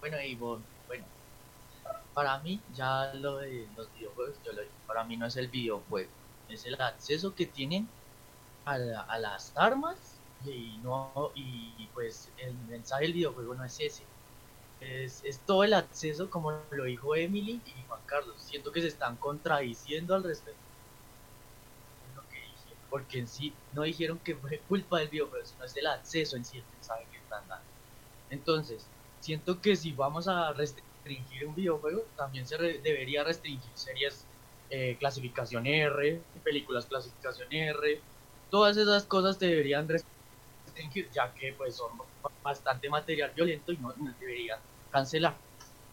Bueno, 0.00 0.16
y 0.20 0.34
bueno, 0.34 0.62
para 2.12 2.38
mí 2.40 2.60
ya 2.74 3.12
lo 3.14 3.38
de 3.38 3.66
los 3.76 3.88
videojuegos, 3.94 4.34
para 4.86 5.04
mí 5.04 5.16
no 5.16 5.26
es 5.26 5.36
el 5.36 5.48
videojuego, 5.48 6.10
es 6.48 6.66
el 6.66 6.80
acceso 6.80 7.34
que 7.34 7.46
tienen 7.46 7.88
a, 8.64 8.78
las 9.18 9.52
armas 9.56 9.96
y 10.44 10.78
no 10.82 11.30
y 11.34 11.86
pues 11.94 12.30
el 12.38 12.54
mensaje 12.68 13.04
del 13.04 13.12
videojuego 13.12 13.54
no 13.54 13.64
es 13.64 13.78
ese. 13.80 14.02
Es, 14.80 15.22
es, 15.24 15.38
todo 15.40 15.62
el 15.62 15.74
acceso 15.74 16.28
como 16.28 16.50
lo 16.70 16.84
dijo 16.84 17.14
Emily 17.14 17.60
y 17.64 17.82
Juan 17.86 18.00
Carlos. 18.06 18.36
Siento 18.38 18.72
que 18.72 18.80
se 18.80 18.88
están 18.88 19.16
contradiciendo 19.16 20.14
al 20.14 20.24
respecto. 20.24 20.60
Porque 22.90 23.20
en 23.20 23.26
sí 23.26 23.54
no 23.72 23.82
dijeron 23.82 24.18
que 24.18 24.36
fue 24.36 24.58
culpa 24.68 24.98
del 24.98 25.08
videojuego 25.08 25.46
sino 25.46 25.64
es 25.64 25.74
el 25.78 25.86
acceso 25.86 26.36
en 26.36 26.44
sí 26.44 26.58
el 26.58 26.64
mensaje 26.74 27.06
que 27.10 27.18
están 27.18 27.46
dando. 27.48 27.64
Entonces 28.28 28.86
siento 29.20 29.60
que 29.62 29.76
si 29.76 29.92
vamos 29.92 30.28
a 30.28 30.52
restringir 30.52 31.46
un 31.46 31.54
videojuego 31.54 32.02
también 32.16 32.46
se 32.46 32.58
debería 32.58 33.24
restringir 33.24 33.70
series 33.74 34.26
eh, 34.68 34.96
clasificación 34.98 35.66
R 35.66 36.20
películas 36.44 36.86
clasificación 36.86 37.50
R 37.50 38.00
todas 38.52 38.76
esas 38.76 39.04
cosas 39.04 39.38
deberían 39.38 39.88
restringir, 39.88 41.10
ya 41.10 41.32
que 41.32 41.54
pues 41.54 41.74
son 41.74 41.90
bastante 42.42 42.90
material 42.90 43.32
violento 43.34 43.72
y 43.72 43.78
no, 43.78 43.94
deberían 44.20 44.58
cancelar. 44.90 45.34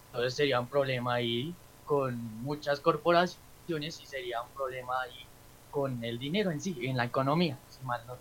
Entonces 0.08 0.34
sería 0.36 0.60
un 0.60 0.68
problema 0.68 1.14
ahí 1.14 1.56
con 1.86 2.18
muchas 2.44 2.82
corporaciones 2.82 4.02
y 4.02 4.06
sería 4.06 4.42
un 4.42 4.50
problema 4.50 5.02
ahí 5.04 5.26
con 5.72 6.04
el 6.04 6.20
dinero 6.20 6.52
en 6.52 6.60
sí, 6.60 6.78
en 6.82 6.98
la 6.98 7.06
economía, 7.06 7.58
si 7.70 7.82
mal 7.86 8.06
no 8.06 8.18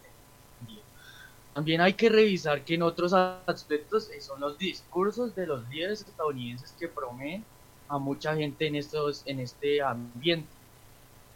también 1.59 1.81
hay 1.81 1.95
que 1.95 2.09
revisar 2.09 2.65
que 2.65 2.75
en 2.75 2.83
otros 2.83 3.13
aspectos 3.13 4.11
eh, 4.11 4.21
son 4.21 4.39
los 4.39 4.57
discursos 4.59 5.35
de 5.35 5.45
los 5.45 5.69
líderes 5.69 6.03
estadounidenses 6.03 6.71
que 6.79 6.87
prometen 6.87 7.45
a 7.89 7.99
mucha 7.99 8.37
gente 8.37 8.69
en, 8.69 8.77
estos, 8.77 9.25
en 9.27 9.41
este 9.41 9.83
ambiente. 9.83 10.49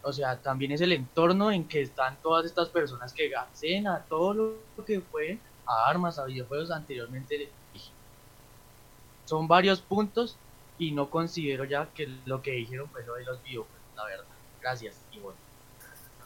O 0.03 0.11
sea, 0.11 0.37
también 0.37 0.73
es 0.73 0.81
el 0.81 0.91
entorno 0.91 1.51
en 1.51 1.65
que 1.65 1.81
están 1.81 2.17
todas 2.21 2.45
estas 2.45 2.69
personas 2.69 3.13
que 3.13 3.29
gasten 3.29 3.87
a 3.87 3.99
todo 3.99 4.33
lo 4.33 4.85
que 4.85 4.99
fue 4.99 5.39
a 5.65 5.89
armas, 5.89 6.19
a 6.19 6.25
videojuegos 6.25 6.71
anteriormente. 6.71 7.49
Son 9.25 9.47
varios 9.47 9.81
puntos 9.81 10.37
y 10.77 10.91
no 10.91 11.09
considero 11.09 11.63
ya 11.63 11.87
que 11.95 12.09
lo 12.25 12.41
que 12.41 12.51
dijeron 12.51 12.89
fue 12.89 13.05
lo 13.05 13.15
de 13.15 13.23
los 13.23 13.41
videojuegos, 13.43 13.81
la 13.95 14.05
verdad. 14.05 14.25
Gracias 14.61 14.99
y 15.13 15.19
bueno. 15.19 15.37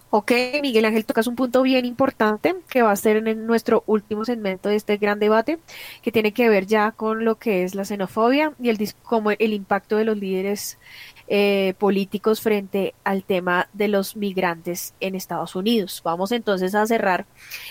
Ok, 0.10 0.32
Miguel 0.62 0.86
Ángel, 0.86 1.06
tocas 1.06 1.28
un 1.28 1.36
punto 1.36 1.62
bien 1.64 1.84
importante 1.84 2.56
que 2.70 2.82
va 2.82 2.92
a 2.92 2.96
ser 2.96 3.28
en 3.28 3.46
nuestro 3.46 3.84
último 3.88 4.24
segmento 4.24 4.70
de 4.70 4.78
este 4.78 4.96
gran 4.96 5.20
debate, 5.20 5.60
que 6.02 6.14
tiene 6.14 6.32
que 6.32 6.48
ver 6.48 6.66
ya 6.66 6.94
con 6.94 7.26
lo 7.26 7.36
que 7.36 7.66
es 7.66 7.76
la 7.76 7.84
xenofobia 7.84 8.54
y 8.58 8.70
el 8.70 8.78
como 9.04 9.32
el 9.32 9.52
impacto 9.52 9.98
de 9.98 10.06
los 10.06 10.16
líderes 10.16 10.78
eh, 11.28 11.74
políticos 11.78 12.42
frente 12.42 12.94
al 13.04 13.24
tema 13.24 13.68
de 13.74 13.88
los 13.88 14.16
migrantes 14.16 14.94
en 15.00 15.16
Estados 15.16 15.56
Unidos. 15.56 16.02
Vamos 16.04 16.32
entonces 16.32 16.74
a 16.76 16.86
cerrar 16.86 17.26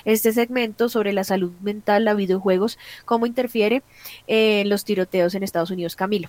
este 0.05 0.33
segmento 0.33 0.89
sobre 0.89 1.13
la 1.13 1.25
salud 1.25 1.53
mental, 1.61 2.05
la 2.05 2.15
videojuegos, 2.15 2.79
cómo 3.05 3.27
interfiere 3.27 3.83
en 4.27 4.69
los 4.69 4.85
tiroteos 4.85 5.35
en 5.35 5.43
Estados 5.43 5.71
Unidos. 5.71 5.97
Camilo. 5.97 6.29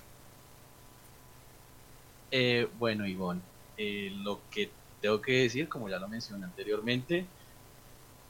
Eh, 2.30 2.68
bueno, 2.78 3.06
Ivonne, 3.06 3.40
eh, 3.76 4.10
lo 4.22 4.40
que 4.50 4.70
tengo 5.00 5.20
que 5.20 5.42
decir, 5.42 5.68
como 5.68 5.88
ya 5.88 5.98
lo 5.98 6.08
mencioné 6.08 6.44
anteriormente, 6.44 7.26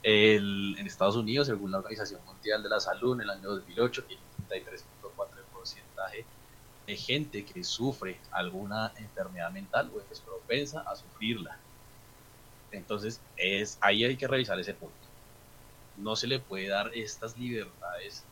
el, 0.02 0.76
en 0.78 0.86
Estados 0.86 1.16
Unidos, 1.16 1.48
según 1.48 1.72
la 1.72 1.78
Organización 1.78 2.20
Mundial 2.24 2.62
de 2.62 2.68
la 2.68 2.80
Salud, 2.80 3.14
en 3.14 3.22
el 3.22 3.30
año 3.30 3.48
2008 3.48 4.04
tiene 4.04 4.22
un 4.38 4.46
33.4% 4.46 5.88
de 6.88 6.96
gente 6.96 7.44
que 7.44 7.62
sufre 7.62 8.18
alguna 8.30 8.92
enfermedad 8.96 9.50
mental 9.50 9.90
o 9.94 10.00
es 10.10 10.20
propensa 10.20 10.80
a 10.80 10.96
sufrirla. 10.96 11.58
Entonces, 12.72 13.20
es, 13.36 13.76
ahí 13.82 14.04
hay 14.04 14.16
que 14.16 14.26
revisar 14.26 14.58
ese 14.58 14.72
punto. 14.72 14.96
No 15.98 16.16
se 16.16 16.26
le 16.26 16.38
puede 16.38 16.68
dar 16.68 16.90
estas 16.94 17.36
libertades 17.36 18.24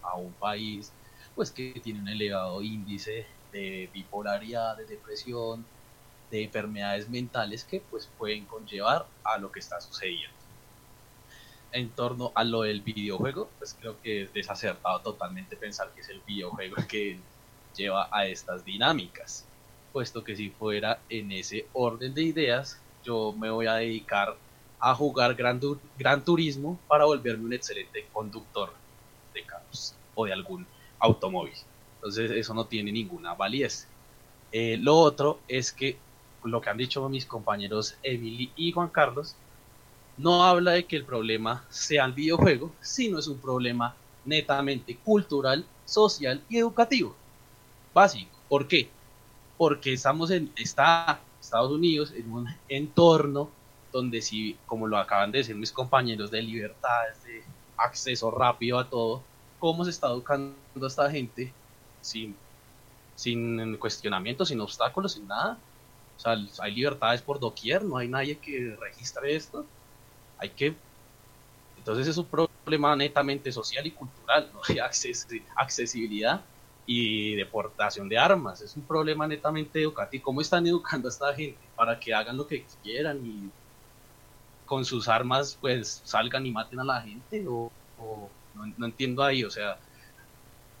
a 0.00 0.14
un 0.14 0.32
país 0.34 0.92
pues 1.34 1.50
que 1.50 1.80
tiene 1.82 1.98
un 1.98 2.08
elevado 2.08 2.62
índice 2.62 3.26
de 3.50 3.90
bipolaridad, 3.92 4.76
de 4.76 4.84
depresión, 4.84 5.66
de 6.30 6.44
enfermedades 6.44 7.08
mentales 7.08 7.64
que 7.64 7.80
pues 7.80 8.08
pueden 8.16 8.44
conllevar 8.44 9.06
a 9.24 9.38
lo 9.38 9.50
que 9.50 9.58
está 9.58 9.80
sucediendo. 9.80 10.36
En 11.72 11.90
torno 11.90 12.30
a 12.36 12.44
lo 12.44 12.62
del 12.62 12.82
videojuego, 12.82 13.50
pues 13.58 13.74
creo 13.74 14.00
que 14.00 14.22
es 14.22 14.32
desacertado 14.32 15.00
totalmente 15.00 15.56
pensar 15.56 15.90
que 15.92 16.02
es 16.02 16.08
el 16.10 16.20
videojuego 16.20 16.76
que 16.88 17.18
lleva 17.74 18.08
a 18.10 18.26
estas 18.26 18.64
dinámicas, 18.64 19.44
puesto 19.92 20.22
que 20.24 20.36
si 20.36 20.50
fuera 20.50 21.00
en 21.08 21.32
ese 21.32 21.66
orden 21.72 22.14
de 22.14 22.22
ideas, 22.22 22.80
yo 23.04 23.32
me 23.32 23.50
voy 23.50 23.66
a 23.66 23.74
dedicar 23.74 24.36
a 24.80 24.94
jugar 24.94 25.34
Gran, 25.34 25.60
gran 25.98 26.24
Turismo 26.24 26.78
para 26.88 27.04
volverme 27.04 27.44
un 27.44 27.52
excelente 27.52 28.06
conductor 28.12 28.72
de 29.32 29.42
carros 29.42 29.94
o 30.14 30.26
de 30.26 30.32
algún 30.32 30.66
automóvil. 30.98 31.54
Entonces 31.96 32.30
eso 32.32 32.54
no 32.54 32.66
tiene 32.66 32.92
ninguna 32.92 33.34
validez. 33.34 33.88
Eh, 34.52 34.76
lo 34.78 34.96
otro 34.96 35.40
es 35.48 35.72
que 35.72 35.96
lo 36.44 36.60
que 36.60 36.70
han 36.70 36.76
dicho 36.76 37.08
mis 37.08 37.26
compañeros 37.26 37.96
Emily 38.02 38.52
y 38.56 38.72
Juan 38.72 38.88
Carlos, 38.88 39.34
no 40.16 40.44
habla 40.44 40.72
de 40.72 40.84
que 40.84 40.96
el 40.96 41.04
problema 41.04 41.64
sea 41.70 42.04
el 42.04 42.12
videojuego, 42.12 42.70
sino 42.80 43.18
es 43.18 43.26
un 43.26 43.38
problema 43.38 43.96
netamente 44.24 44.96
cultural, 44.96 45.64
social 45.84 46.42
y 46.48 46.58
educativo. 46.58 47.16
Básico. 47.94 48.36
¿Por 48.48 48.66
qué? 48.66 48.90
Porque 49.56 49.92
estamos 49.92 50.30
en 50.32 50.52
está 50.56 51.20
Estados 51.40 51.70
Unidos 51.70 52.12
en 52.14 52.32
un 52.32 52.48
entorno 52.68 53.50
donde 53.92 54.20
si, 54.20 54.56
como 54.66 54.88
lo 54.88 54.98
acaban 54.98 55.30
de 55.30 55.38
decir 55.38 55.54
mis 55.54 55.70
compañeros, 55.70 56.30
de 56.30 56.42
libertades, 56.42 57.22
de 57.22 57.44
acceso 57.76 58.30
rápido 58.30 58.78
a 58.78 58.90
todo, 58.90 59.22
cómo 59.60 59.84
se 59.84 59.90
está 59.90 60.08
educando 60.08 60.56
a 60.82 60.86
esta 60.86 61.08
gente 61.10 61.52
sin, 62.00 62.34
sin 63.14 63.76
cuestionamiento, 63.76 64.44
sin 64.44 64.60
obstáculos, 64.60 65.12
sin 65.12 65.28
nada. 65.28 65.58
O 66.16 66.20
sea, 66.20 66.36
hay 66.60 66.74
libertades 66.74 67.22
por 67.22 67.38
doquier, 67.38 67.84
no 67.84 67.96
hay 67.96 68.08
nadie 68.08 68.38
que 68.38 68.76
registre 68.80 69.36
esto. 69.36 69.64
Hay 70.38 70.50
que. 70.50 70.74
Entonces 71.76 72.08
es 72.08 72.16
un 72.16 72.26
problema 72.26 72.96
netamente 72.96 73.52
social 73.52 73.86
y 73.86 73.92
cultural, 73.92 74.50
no 74.52 74.60
hay 74.68 74.78
accesibilidad 74.80 76.42
y 76.86 77.34
deportación 77.34 78.08
de 78.08 78.18
armas. 78.18 78.60
Es 78.60 78.76
un 78.76 78.82
problema 78.82 79.26
netamente 79.26 79.80
educativo. 79.80 80.24
¿Cómo 80.24 80.40
están 80.40 80.66
educando 80.66 81.08
a 81.08 81.10
esta 81.10 81.34
gente 81.34 81.58
para 81.74 81.98
que 81.98 82.12
hagan 82.12 82.36
lo 82.36 82.46
que 82.46 82.64
quieran 82.82 83.24
y 83.24 83.50
con 84.66 84.84
sus 84.84 85.08
armas 85.08 85.58
pues 85.60 86.00
salgan 86.04 86.46
y 86.46 86.50
maten 86.50 86.80
a 86.80 86.84
la 86.84 87.00
gente? 87.00 87.44
O, 87.48 87.70
no, 88.54 88.72
no, 88.76 88.86
entiendo 88.86 89.22
ahí, 89.22 89.44
o 89.44 89.50
sea, 89.50 89.78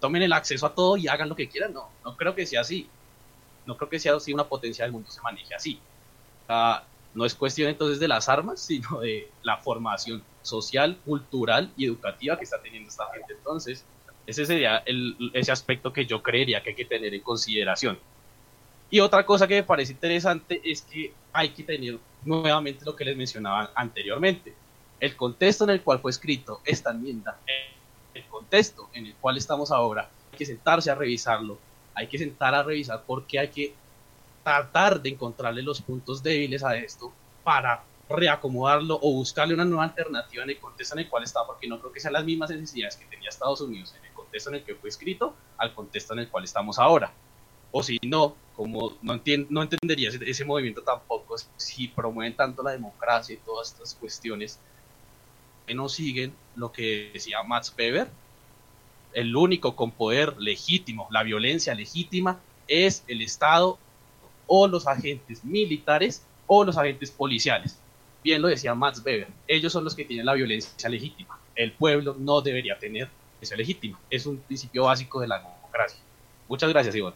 tomen 0.00 0.22
el 0.22 0.32
acceso 0.32 0.66
a 0.66 0.74
todo 0.74 0.96
y 0.96 1.08
hagan 1.08 1.28
lo 1.28 1.36
que 1.36 1.48
quieran. 1.48 1.72
No, 1.72 1.88
no 2.04 2.16
creo 2.16 2.34
que 2.34 2.46
sea 2.46 2.60
así 2.60 2.88
no 3.66 3.76
creo 3.76 3.88
que 3.88 3.98
sea 3.98 4.14
así 4.14 4.32
una 4.32 4.44
potencia 4.44 4.84
del 4.84 4.92
mundo 4.92 5.10
se 5.10 5.20
maneje 5.20 5.54
así. 5.54 5.80
no 7.14 7.24
es 7.24 7.34
cuestión 7.34 7.68
entonces 7.68 8.00
de 8.00 8.08
las 8.08 8.28
armas, 8.28 8.60
sino 8.60 9.00
de 9.00 9.30
la 9.42 9.58
formación 9.58 10.22
social, 10.42 10.98
cultural 11.04 11.72
y 11.76 11.86
educativa 11.86 12.36
que 12.36 12.44
está 12.44 12.60
teniendo 12.60 12.88
esta 12.88 13.10
gente. 13.12 13.32
Entonces, 13.34 13.84
ese 14.26 14.46
sería 14.46 14.78
el, 14.86 15.30
ese 15.34 15.52
aspecto 15.52 15.92
que 15.92 16.06
yo 16.06 16.22
creería 16.22 16.62
que 16.62 16.70
hay 16.70 16.76
que 16.76 16.84
tener 16.84 17.12
en 17.14 17.20
consideración. 17.20 17.98
Y 18.90 19.00
otra 19.00 19.26
cosa 19.26 19.46
que 19.46 19.56
me 19.56 19.62
parece 19.64 19.92
interesante 19.92 20.60
es 20.64 20.82
que 20.82 21.12
hay 21.32 21.50
que 21.50 21.64
tener 21.64 21.98
nuevamente 22.24 22.84
lo 22.84 22.94
que 22.94 23.04
les 23.04 23.16
mencionaba 23.16 23.72
anteriormente. 23.74 24.54
El 25.00 25.16
contexto 25.16 25.64
en 25.64 25.70
el 25.70 25.82
cual 25.82 25.98
fue 25.98 26.10
escrito 26.10 26.60
esta 26.64 26.90
enmienda, 26.90 27.38
el 28.14 28.24
contexto 28.26 28.88
en 28.94 29.06
el 29.06 29.14
cual 29.14 29.36
estamos 29.36 29.70
ahora, 29.70 30.08
hay 30.32 30.38
que 30.38 30.46
sentarse 30.46 30.90
a 30.90 30.94
revisarlo, 30.94 31.58
hay 31.94 32.06
que 32.06 32.18
sentar 32.18 32.54
a 32.54 32.62
revisar 32.62 33.02
porque 33.06 33.38
hay 33.38 33.48
que 33.48 33.74
tratar 34.42 35.00
de 35.00 35.10
encontrarle 35.10 35.62
los 35.62 35.80
puntos 35.82 36.22
débiles 36.22 36.62
a 36.62 36.76
esto 36.76 37.12
para 37.42 37.82
reacomodarlo 38.08 38.98
o 39.02 39.12
buscarle 39.12 39.54
una 39.54 39.64
nueva 39.64 39.84
alternativa 39.84 40.44
en 40.44 40.50
el 40.50 40.58
contexto 40.58 40.94
en 40.94 41.00
el 41.00 41.08
cual 41.08 41.24
está, 41.24 41.44
porque 41.46 41.66
no 41.66 41.80
creo 41.80 41.92
que 41.92 42.00
sean 42.00 42.12
las 42.12 42.24
mismas 42.24 42.50
necesidades 42.50 42.96
que 42.96 43.06
tenía 43.06 43.28
Estados 43.28 43.60
Unidos 43.60 43.94
contexto 44.34 44.50
en 44.50 44.56
el 44.56 44.64
que 44.64 44.74
fue 44.74 44.88
escrito 44.88 45.34
al 45.58 45.72
contexto 45.74 46.12
en 46.12 46.20
el 46.20 46.28
cual 46.28 46.44
estamos 46.44 46.78
ahora. 46.78 47.12
O 47.70 47.82
si 47.82 47.98
no, 48.02 48.34
como 48.56 48.96
no, 49.02 49.20
no 49.50 49.62
entendería 49.62 50.10
ese, 50.10 50.44
movimiento 50.44 50.82
tampoco, 50.82 51.36
si 51.56 51.88
promueven 51.88 52.34
tanto 52.34 52.62
la 52.62 52.72
democracia 52.72 53.34
y 53.34 53.38
todas 53.38 53.72
estas 53.72 53.94
cuestiones, 53.94 54.58
que 55.66 55.74
no 55.74 55.88
siguen 55.88 56.34
lo 56.56 56.72
que 56.72 57.10
decía 57.12 57.42
Max 57.42 57.72
Weber, 57.76 58.08
el 59.12 59.34
único 59.36 59.76
con 59.76 59.92
poder 59.92 60.36
legítimo, 60.38 61.06
la 61.10 61.22
violencia 61.22 61.74
legítima, 61.74 62.40
es 62.66 63.04
el 63.06 63.22
Estado 63.22 63.78
o 64.46 64.66
los 64.66 64.86
agentes 64.86 65.44
militares 65.44 66.24
o 66.46 66.64
los 66.64 66.76
agentes 66.76 67.10
policiales. 67.10 67.78
Bien 68.22 68.42
lo 68.42 68.48
decía 68.48 68.74
Max 68.74 69.02
Weber, 69.04 69.28
ellos 69.46 69.72
son 69.72 69.84
los 69.84 69.94
que 69.94 70.04
tienen 70.04 70.26
la 70.26 70.34
violencia 70.34 70.88
legítima. 70.88 71.38
El 71.54 71.72
pueblo 71.72 72.16
no 72.18 72.40
debería 72.40 72.78
tener 72.78 73.08
esa 73.40 73.56
legítima. 73.56 73.98
Es 74.10 74.26
un 74.26 74.38
principio 74.38 74.84
básico 74.84 75.20
de 75.20 75.28
la 75.28 75.38
democracia. 75.38 76.00
Muchas 76.48 76.70
gracias, 76.70 76.94
Iván. 76.94 77.14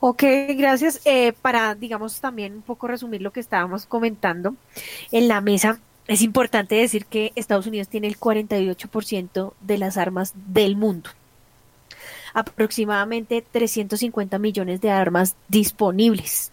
Ok, 0.00 0.22
gracias. 0.56 1.00
Eh, 1.04 1.32
para, 1.32 1.74
digamos, 1.74 2.20
también 2.20 2.54
un 2.54 2.62
poco 2.62 2.86
resumir 2.86 3.20
lo 3.20 3.32
que 3.32 3.40
estábamos 3.40 3.86
comentando 3.86 4.54
en 5.10 5.26
la 5.28 5.40
mesa, 5.40 5.80
es 6.06 6.22
importante 6.22 6.76
decir 6.76 7.04
que 7.06 7.32
Estados 7.34 7.66
Unidos 7.66 7.88
tiene 7.88 8.06
el 8.06 8.18
48% 8.18 9.52
de 9.60 9.78
las 9.78 9.96
armas 9.96 10.32
del 10.34 10.76
mundo. 10.76 11.10
Aproximadamente 12.32 13.44
350 13.50 14.38
millones 14.38 14.80
de 14.80 14.90
armas 14.90 15.34
disponibles. 15.48 16.52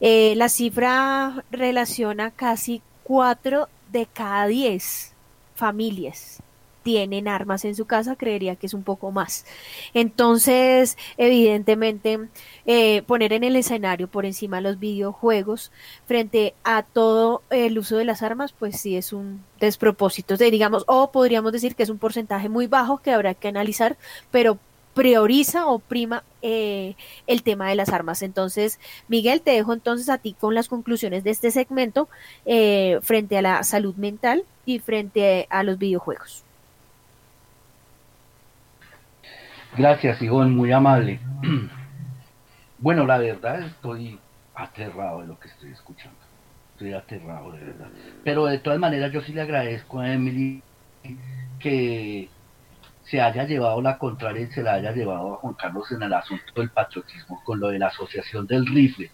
Eh, 0.00 0.34
la 0.36 0.48
cifra 0.48 1.44
relaciona 1.50 2.30
casi 2.30 2.82
4 3.04 3.68
de 3.90 4.06
cada 4.06 4.46
10 4.46 5.12
familias 5.54 6.42
tienen 6.82 7.28
armas 7.28 7.64
en 7.64 7.74
su 7.74 7.86
casa, 7.86 8.16
creería 8.16 8.56
que 8.56 8.66
es 8.66 8.74
un 8.74 8.82
poco 8.82 9.10
más. 9.10 9.44
Entonces, 9.94 10.96
evidentemente, 11.16 12.28
eh, 12.66 13.02
poner 13.02 13.32
en 13.32 13.44
el 13.44 13.56
escenario 13.56 14.08
por 14.08 14.26
encima 14.26 14.60
los 14.60 14.78
videojuegos 14.78 15.72
frente 16.06 16.54
a 16.64 16.82
todo 16.82 17.42
el 17.50 17.78
uso 17.78 17.96
de 17.96 18.04
las 18.04 18.22
armas, 18.22 18.52
pues 18.52 18.80
sí 18.80 18.96
es 18.96 19.12
un 19.12 19.42
despropósito, 19.60 20.36
de, 20.36 20.50
digamos, 20.50 20.84
o 20.86 21.10
podríamos 21.12 21.52
decir 21.52 21.74
que 21.74 21.82
es 21.82 21.90
un 21.90 21.98
porcentaje 21.98 22.48
muy 22.48 22.66
bajo 22.66 22.98
que 22.98 23.12
habrá 23.12 23.34
que 23.34 23.48
analizar, 23.48 23.96
pero 24.30 24.58
prioriza 24.94 25.66
o 25.66 25.78
prima 25.78 26.24
eh, 26.42 26.96
el 27.26 27.42
tema 27.42 27.68
de 27.68 27.74
las 27.74 27.90
armas. 27.90 28.22
Entonces, 28.22 28.78
Miguel, 29.08 29.40
te 29.40 29.52
dejo 29.52 29.72
entonces 29.72 30.08
a 30.08 30.18
ti 30.18 30.34
con 30.38 30.54
las 30.54 30.68
conclusiones 30.68 31.24
de 31.24 31.30
este 31.30 31.50
segmento 31.50 32.08
eh, 32.44 32.98
frente 33.02 33.38
a 33.38 33.42
la 33.42 33.62
salud 33.62 33.94
mental 33.96 34.44
y 34.66 34.78
frente 34.78 35.46
a 35.50 35.62
los 35.62 35.78
videojuegos. 35.78 36.44
Gracias, 39.76 40.20
Ivonne, 40.22 40.54
muy 40.54 40.72
amable. 40.72 41.20
Bueno, 42.82 43.04
la 43.04 43.18
verdad 43.18 43.60
estoy 43.60 44.18
aterrado 44.54 45.20
de 45.20 45.26
lo 45.26 45.38
que 45.38 45.48
estoy 45.48 45.70
escuchando. 45.70 46.16
Estoy 46.72 46.94
aterrado, 46.94 47.52
de 47.52 47.62
verdad. 47.62 47.88
Pero 48.24 48.46
de 48.46 48.58
todas 48.58 48.78
maneras 48.78 49.12
yo 49.12 49.20
sí 49.20 49.34
le 49.34 49.42
agradezco 49.42 50.00
a 50.00 50.10
Emily 50.10 50.62
que 51.58 52.30
se 53.04 53.20
haya 53.20 53.44
llevado 53.44 53.82
la 53.82 53.98
contraria 53.98 54.42
y 54.42 54.52
se 54.52 54.62
la 54.62 54.74
haya 54.74 54.92
llevado 54.92 55.34
a 55.34 55.36
Juan 55.36 55.54
Carlos 55.54 55.92
en 55.92 56.02
el 56.02 56.12
asunto 56.14 56.44
del 56.56 56.70
patriotismo 56.70 57.42
con 57.44 57.60
lo 57.60 57.68
de 57.68 57.78
la 57.78 57.88
asociación 57.88 58.46
del 58.46 58.66
rifle. 58.66 59.10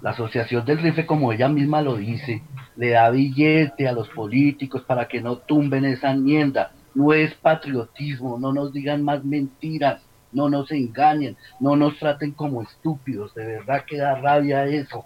La 0.00 0.10
asociación 0.10 0.64
del 0.64 0.78
rifle, 0.78 1.04
como 1.04 1.32
ella 1.32 1.48
misma 1.48 1.82
lo 1.82 1.96
dice, 1.96 2.42
le 2.76 2.90
da 2.90 3.10
billete 3.10 3.86
a 3.86 3.92
los 3.92 4.08
políticos 4.08 4.82
para 4.82 5.06
que 5.06 5.20
no 5.20 5.36
tumben 5.36 5.84
esa 5.84 6.12
enmienda. 6.12 6.72
No 6.94 7.12
es 7.12 7.34
patriotismo, 7.34 8.38
no 8.38 8.52
nos 8.52 8.72
digan 8.72 9.02
más 9.02 9.24
mentiras, 9.24 10.02
no 10.32 10.48
nos 10.48 10.70
engañen, 10.70 11.36
no 11.60 11.76
nos 11.76 11.98
traten 11.98 12.32
como 12.32 12.62
estúpidos, 12.62 13.34
de 13.34 13.46
verdad 13.46 13.84
que 13.86 13.98
da 13.98 14.14
rabia 14.16 14.66
eso. 14.66 15.04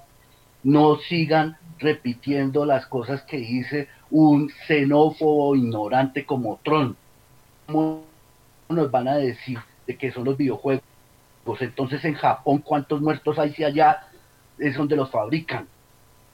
No 0.63 0.97
sigan 0.97 1.57
repitiendo 1.79 2.65
las 2.65 2.87
cosas 2.87 3.23
que 3.23 3.39
dice 3.39 3.89
un 4.11 4.51
xenófobo 4.67 5.55
ignorante 5.55 6.25
como 6.25 6.59
Trump 6.65 6.97
¿cómo 7.67 8.05
nos 8.69 8.91
van 8.91 9.09
a 9.09 9.17
decir 9.17 9.59
de 9.87 9.97
que 9.97 10.13
son 10.13 10.25
los 10.25 10.37
videojuegos? 10.37 10.85
Pues 11.45 11.63
entonces 11.63 12.05
en 12.05 12.15
Japón, 12.15 12.59
¿cuántos 12.59 13.01
muertos 13.01 13.39
hay 13.39 13.53
si 13.53 13.65
allá 13.65 14.09
es 14.59 14.77
donde 14.77 14.97
los 14.97 15.11
fabrican? 15.11 15.69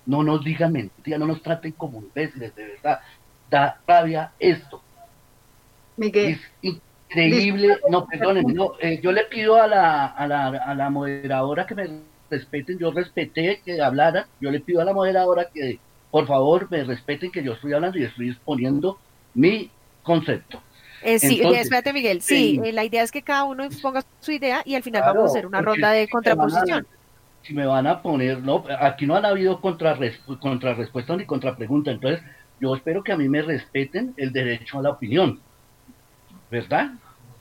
No 0.07 0.23
nos 0.23 0.45
digan 0.45 0.73
mentiras, 0.73 1.21
no 1.21 1.27
nos 1.27 1.43
traten 1.43 1.73
como 1.73 2.01
imbéciles, 2.01 2.55
de 2.55 2.67
verdad. 2.67 3.01
Da 3.51 3.81
rabia 3.87 4.33
esto. 4.39 4.83
Miguel. 6.07 6.41
Es 6.63 6.81
increíble. 7.09 7.79
No, 7.89 8.07
perdónenme, 8.07 8.53
no, 8.53 8.73
eh, 8.81 9.01
yo 9.03 9.13
le 9.13 9.25
pido 9.25 9.61
a 9.61 9.67
la, 9.67 10.07
a, 10.07 10.27
la, 10.27 10.49
a 10.49 10.75
la 10.75 10.91
moderadora 10.91 11.67
que 11.67 11.75
me 11.75 11.89
respeten, 12.31 12.79
yo 12.79 12.91
respeté 12.91 13.61
que 13.65 13.81
hablara, 13.81 14.27
yo 14.41 14.51
le 14.51 14.61
pido 14.61 14.81
a 14.81 14.85
la 14.85 14.93
moderadora 14.93 15.49
que 15.53 15.79
por 16.11 16.27
favor 16.27 16.69
me 16.71 16.85
respeten 16.85 17.31
que 17.31 17.43
yo 17.43 17.53
estoy 17.53 17.73
hablando 17.73 17.99
y 17.99 18.05
estoy 18.05 18.31
exponiendo 18.31 18.99
mi 19.35 19.71
concepto. 20.03 20.63
Eh, 21.03 21.19
sí, 21.19 21.41
espérate 21.43 21.93
Miguel, 21.93 22.23
sí, 22.23 22.61
eh, 22.65 22.73
la 22.73 22.85
idea 22.85 23.03
es 23.03 23.11
que 23.11 23.23
cada 23.23 23.45
uno 23.45 23.65
exponga 23.65 24.05
su 24.21 24.31
idea 24.31 24.63
y 24.65 24.75
al 24.77 24.83
final 24.83 25.03
vamos 25.03 25.25
a 25.25 25.27
hacer 25.27 25.47
una 25.47 25.61
ronda 25.61 25.91
de 25.91 26.09
contraposición. 26.09 26.87
si 27.43 27.55
me 27.55 27.67
van 27.67 27.87
a 27.87 28.01
poner, 28.03 28.41
no, 28.41 28.65
aquí 28.79 29.07
no 29.07 29.17
han 29.17 29.25
habido 29.25 29.61
contrarrespuesta 29.61 31.17
ni 31.17 31.25
contrapregunta, 31.25 31.91
entonces 31.91 32.23
yo 32.61 32.75
espero 32.77 33.03
que 33.03 33.13
a 33.13 33.17
mí 33.17 33.29
me 33.29 33.43
respeten 33.43 34.15
el 34.17 34.33
derecho 34.33 34.79
a 34.79 34.83
la 34.83 34.91
opinión, 34.91 35.41
¿verdad? 36.53 36.91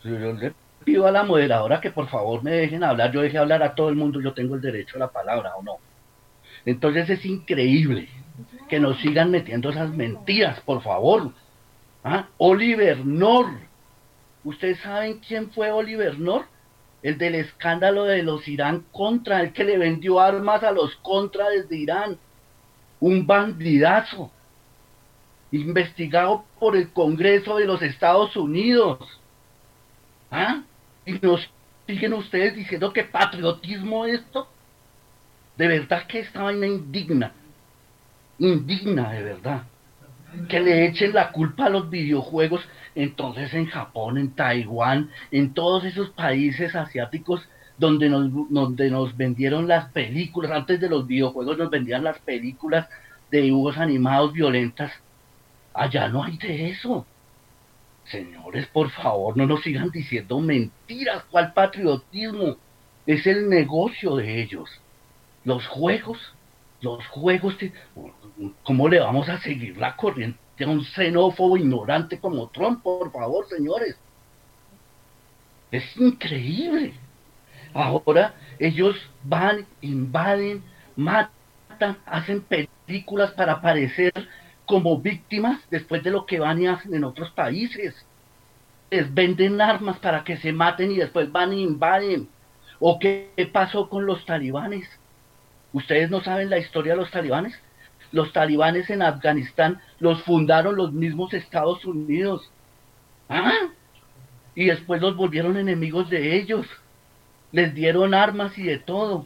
Yo 0.05 0.11
le 0.11 0.53
pido 0.85 1.05
a 1.05 1.11
la 1.11 1.23
moderadora 1.23 1.81
que 1.81 1.91
por 1.91 2.07
favor 2.07 2.41
me 2.41 2.51
dejen 2.51 2.81
hablar, 2.81 3.11
yo 3.11 3.21
deje 3.21 3.37
hablar 3.37 3.61
a 3.61 3.75
todo 3.75 3.89
el 3.89 3.97
mundo, 3.97 4.21
yo 4.21 4.33
tengo 4.33 4.55
el 4.55 4.61
derecho 4.61 4.95
a 4.95 4.99
la 4.99 5.11
palabra 5.11 5.53
o 5.57 5.61
no. 5.61 5.73
Entonces 6.65 7.09
es 7.09 7.25
increíble 7.25 8.07
que 8.69 8.79
nos 8.79 8.97
sigan 9.01 9.29
metiendo 9.29 9.69
esas 9.69 9.93
mentiras, 9.93 10.61
por 10.61 10.81
favor. 10.81 11.33
¿Ah? 12.05 12.29
Oliver 12.37 13.05
North. 13.05 13.59
¿Ustedes 14.45 14.79
saben 14.79 15.19
quién 15.19 15.51
fue 15.51 15.71
Oliver 15.71 16.17
North? 16.17 16.47
El 17.03 17.17
del 17.17 17.35
escándalo 17.35 18.05
de 18.05 18.23
los 18.23 18.47
Irán 18.47 18.85
contra, 18.93 19.41
el 19.41 19.51
que 19.51 19.65
le 19.65 19.77
vendió 19.77 20.21
armas 20.21 20.63
a 20.63 20.71
los 20.71 20.95
contra 20.97 21.49
desde 21.49 21.75
Irán. 21.75 22.17
Un 23.01 23.27
bandidazo. 23.27 24.31
Investigado 25.51 26.45
por 26.59 26.75
el 26.77 26.91
Congreso 26.91 27.57
de 27.57 27.65
los 27.65 27.81
Estados 27.81 28.35
Unidos. 28.35 28.99
¿Ah? 30.29 30.63
Y 31.05 31.13
nos 31.13 31.49
siguen 31.87 32.13
ustedes 32.13 32.55
diciendo 32.55 32.93
que 32.93 33.03
patriotismo 33.03 34.05
esto. 34.05 34.47
De 35.57 35.67
verdad 35.67 36.07
que 36.07 36.19
esta 36.19 36.43
vaina 36.43 36.67
indigna. 36.67 37.33
Indigna, 38.39 39.11
de 39.11 39.23
verdad 39.23 39.63
que 40.47 40.59
le 40.59 40.85
echen 40.85 41.13
la 41.13 41.31
culpa 41.31 41.65
a 41.65 41.69
los 41.69 41.89
videojuegos. 41.89 42.61
Entonces 42.95 43.53
en 43.53 43.67
Japón, 43.67 44.17
en 44.17 44.31
Taiwán, 44.31 45.09
en 45.31 45.53
todos 45.53 45.83
esos 45.85 46.09
países 46.09 46.75
asiáticos 46.75 47.47
donde 47.77 48.09
nos, 48.09 48.29
donde 48.49 48.91
nos 48.91 49.15
vendieron 49.15 49.67
las 49.67 49.91
películas, 49.91 50.51
antes 50.51 50.79
de 50.79 50.89
los 50.89 51.07
videojuegos 51.07 51.57
nos 51.57 51.69
vendían 51.69 52.03
las 52.03 52.19
películas 52.19 52.87
de 53.31 53.41
dibujos 53.41 53.77
animados 53.77 54.33
violentas. 54.33 54.91
Allá 55.73 56.07
no 56.07 56.23
hay 56.23 56.37
de 56.37 56.69
eso. 56.69 57.05
Señores, 58.05 58.67
por 58.67 58.89
favor, 58.89 59.37
no 59.37 59.45
nos 59.45 59.61
sigan 59.61 59.89
diciendo 59.91 60.39
mentiras. 60.39 61.23
¿Cuál 61.29 61.53
patriotismo? 61.53 62.57
Es 63.05 63.25
el 63.25 63.49
negocio 63.49 64.15
de 64.15 64.41
ellos. 64.41 64.69
Los 65.43 65.65
juegos 65.67 66.19
los 66.81 67.05
juegos, 67.07 67.55
¿cómo 68.63 68.89
le 68.89 68.99
vamos 68.99 69.29
a 69.29 69.39
seguir 69.39 69.77
la 69.77 69.95
corriente 69.95 70.63
a 70.63 70.67
un 70.67 70.83
xenófobo 70.83 71.57
ignorante 71.57 72.19
como 72.19 72.49
Trump, 72.49 72.81
por 72.81 73.11
favor, 73.11 73.47
señores? 73.47 73.95
Es 75.71 75.95
increíble. 75.97 76.93
Ahora 77.73 78.33
ellos 78.59 78.95
van, 79.23 79.65
invaden, 79.81 80.63
matan, 80.95 81.97
hacen 82.05 82.41
películas 82.41 83.31
para 83.31 83.53
aparecer 83.53 84.11
como 84.65 84.99
víctimas 84.99 85.61
después 85.69 86.03
de 86.03 86.11
lo 86.11 86.25
que 86.25 86.39
van 86.39 86.61
y 86.61 86.67
hacen 86.67 86.93
en 86.93 87.03
otros 87.03 87.31
países. 87.31 88.05
Les 88.89 89.13
venden 89.13 89.61
armas 89.61 89.99
para 89.99 90.23
que 90.23 90.37
se 90.37 90.51
maten 90.51 90.91
y 90.91 90.97
después 90.97 91.31
van 91.31 91.53
e 91.53 91.57
invaden. 91.57 92.29
¿O 92.79 92.99
qué 92.99 93.31
pasó 93.51 93.89
con 93.89 94.05
los 94.05 94.25
talibanes? 94.25 94.87
¿Ustedes 95.73 96.09
no 96.09 96.21
saben 96.21 96.49
la 96.49 96.57
historia 96.57 96.93
de 96.93 96.99
los 96.99 97.11
talibanes? 97.11 97.57
Los 98.11 98.33
talibanes 98.33 98.89
en 98.89 99.01
Afganistán 99.01 99.79
los 99.99 100.21
fundaron 100.23 100.75
los 100.75 100.91
mismos 100.91 101.33
Estados 101.33 101.85
Unidos. 101.85 102.51
¿Ah? 103.29 103.53
Y 104.55 104.65
después 104.65 105.01
los 105.01 105.15
volvieron 105.15 105.57
enemigos 105.57 106.09
de 106.09 106.35
ellos. 106.37 106.67
Les 107.53 107.73
dieron 107.73 108.13
armas 108.13 108.57
y 108.57 108.63
de 108.63 108.79
todo. 108.79 109.25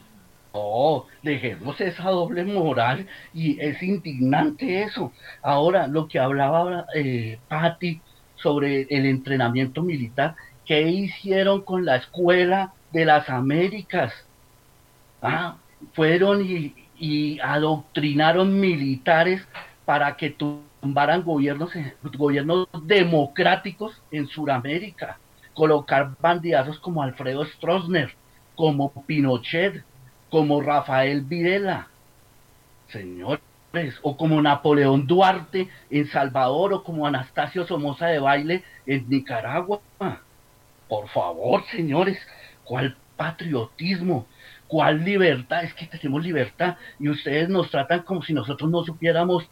Oh, 0.57 1.05
dejemos 1.21 1.81
esa 1.81 2.09
doble 2.09 2.45
moral 2.45 3.05
y 3.33 3.59
es 3.59 3.83
indignante 3.83 4.83
eso. 4.83 5.11
Ahora, 5.41 5.85
lo 5.87 6.07
que 6.07 6.17
hablaba 6.17 6.85
eh, 6.95 7.39
Patty 7.49 7.99
sobre 8.37 8.83
el 8.83 9.05
entrenamiento 9.05 9.83
militar, 9.83 10.35
¿qué 10.65 10.81
hicieron 10.83 11.61
con 11.61 11.83
la 11.83 11.97
escuela 11.97 12.73
de 12.93 13.03
las 13.03 13.29
Américas? 13.29 14.13
Ah, 15.21 15.57
fueron 15.93 16.41
y, 16.45 17.37
adoctrinaron 17.41 18.57
militares 18.57 19.45
para 19.83 20.15
que 20.15 20.29
tumbaran 20.29 21.23
gobiernos, 21.23 21.71
gobiernos 22.17 22.69
democráticos 22.83 24.01
en 24.09 24.27
Sudamérica, 24.27 25.19
colocar 25.53 26.15
bandidazos 26.21 26.79
como 26.79 27.03
Alfredo 27.03 27.43
Stroessner, 27.45 28.15
como 28.55 28.93
Pinochet, 29.05 29.83
como 30.35 30.59
Rafael 30.59 31.21
Videla, 31.21 31.87
señores, 32.89 33.39
o 34.01 34.17
como 34.17 34.41
Napoleón 34.41 35.07
Duarte 35.07 35.69
en 35.89 36.07
Salvador, 36.07 36.73
o 36.73 36.83
como 36.83 37.07
Anastasio 37.07 37.65
Somoza 37.65 38.07
de 38.07 38.19
Baile 38.19 38.61
en 38.85 39.07
Nicaragua. 39.07 39.79
Por 40.89 41.07
favor, 41.07 41.63
señores, 41.71 42.17
¿cuál 42.65 42.97
patriotismo? 43.15 44.27
¿Cuál 44.67 45.05
libertad? 45.05 45.63
Es 45.63 45.73
que 45.73 45.85
tenemos 45.85 46.21
libertad 46.21 46.75
y 46.99 47.07
ustedes 47.07 47.47
nos 47.47 47.71
tratan 47.71 48.01
como 48.01 48.21
si 48.21 48.33
nosotros 48.33 48.69
no 48.69 48.83
supiéramos 48.83 49.49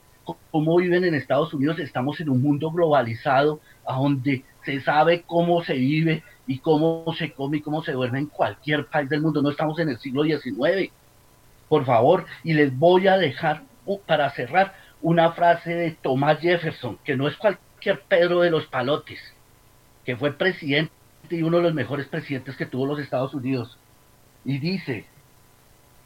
cómo 0.51 0.76
viven 0.76 1.05
en 1.05 1.15
Estados 1.15 1.53
Unidos. 1.53 1.80
Estamos 1.80 2.19
en 2.19 2.27
un 2.27 2.41
mundo 2.41 2.72
globalizado 2.72 3.61
a 3.85 3.93
donde 3.95 4.43
se 4.65 4.81
sabe 4.81 5.22
cómo 5.22 5.64
se 5.64 5.76
vive 5.76 6.23
y 6.48 6.60
cómo 6.60 7.06
se 7.18 7.32
come 7.34 7.57
y 7.57 7.61
cómo 7.61 7.84
se 7.84 7.94
duerme 7.94 8.20
en 8.20 8.28
cualquier 8.28 8.86
país 8.88 9.10
del 9.10 9.22
mundo. 9.22 9.41
No 9.41 9.49
estamos 9.49 9.80
en 9.80 9.90
el 9.90 9.99
siglo 9.99 10.24
XIX. 10.24 10.91
Por 11.70 11.86
favor, 11.86 12.26
y 12.44 12.53
les 12.53 12.78
voy 12.78 13.07
a 13.07 13.18
dejar 13.18 13.64
para 14.06 14.30
cerrar 14.32 14.76
una 15.02 15.32
frase 15.32 15.74
de 15.74 15.91
Thomas 15.91 16.40
Jefferson, 16.40 16.98
que 17.03 17.15
no 17.15 17.28
es 17.28 17.36
cualquier 17.38 18.02
Pedro 18.02 18.41
de 18.41 18.52
los 18.52 18.65
Palotes, 18.68 19.20
que 20.06 20.15
fue 20.15 20.34
presidente 20.34 20.91
y 21.30 21.41
uno 21.41 21.57
de 21.57 21.64
los 21.64 21.74
mejores 21.74 22.07
presidentes 22.07 22.56
que 22.56 22.65
tuvo 22.65 22.86
los 22.86 22.99
Estados 22.99 23.34
Unidos 23.34 23.78
y 24.45 24.60
dice, 24.60 25.06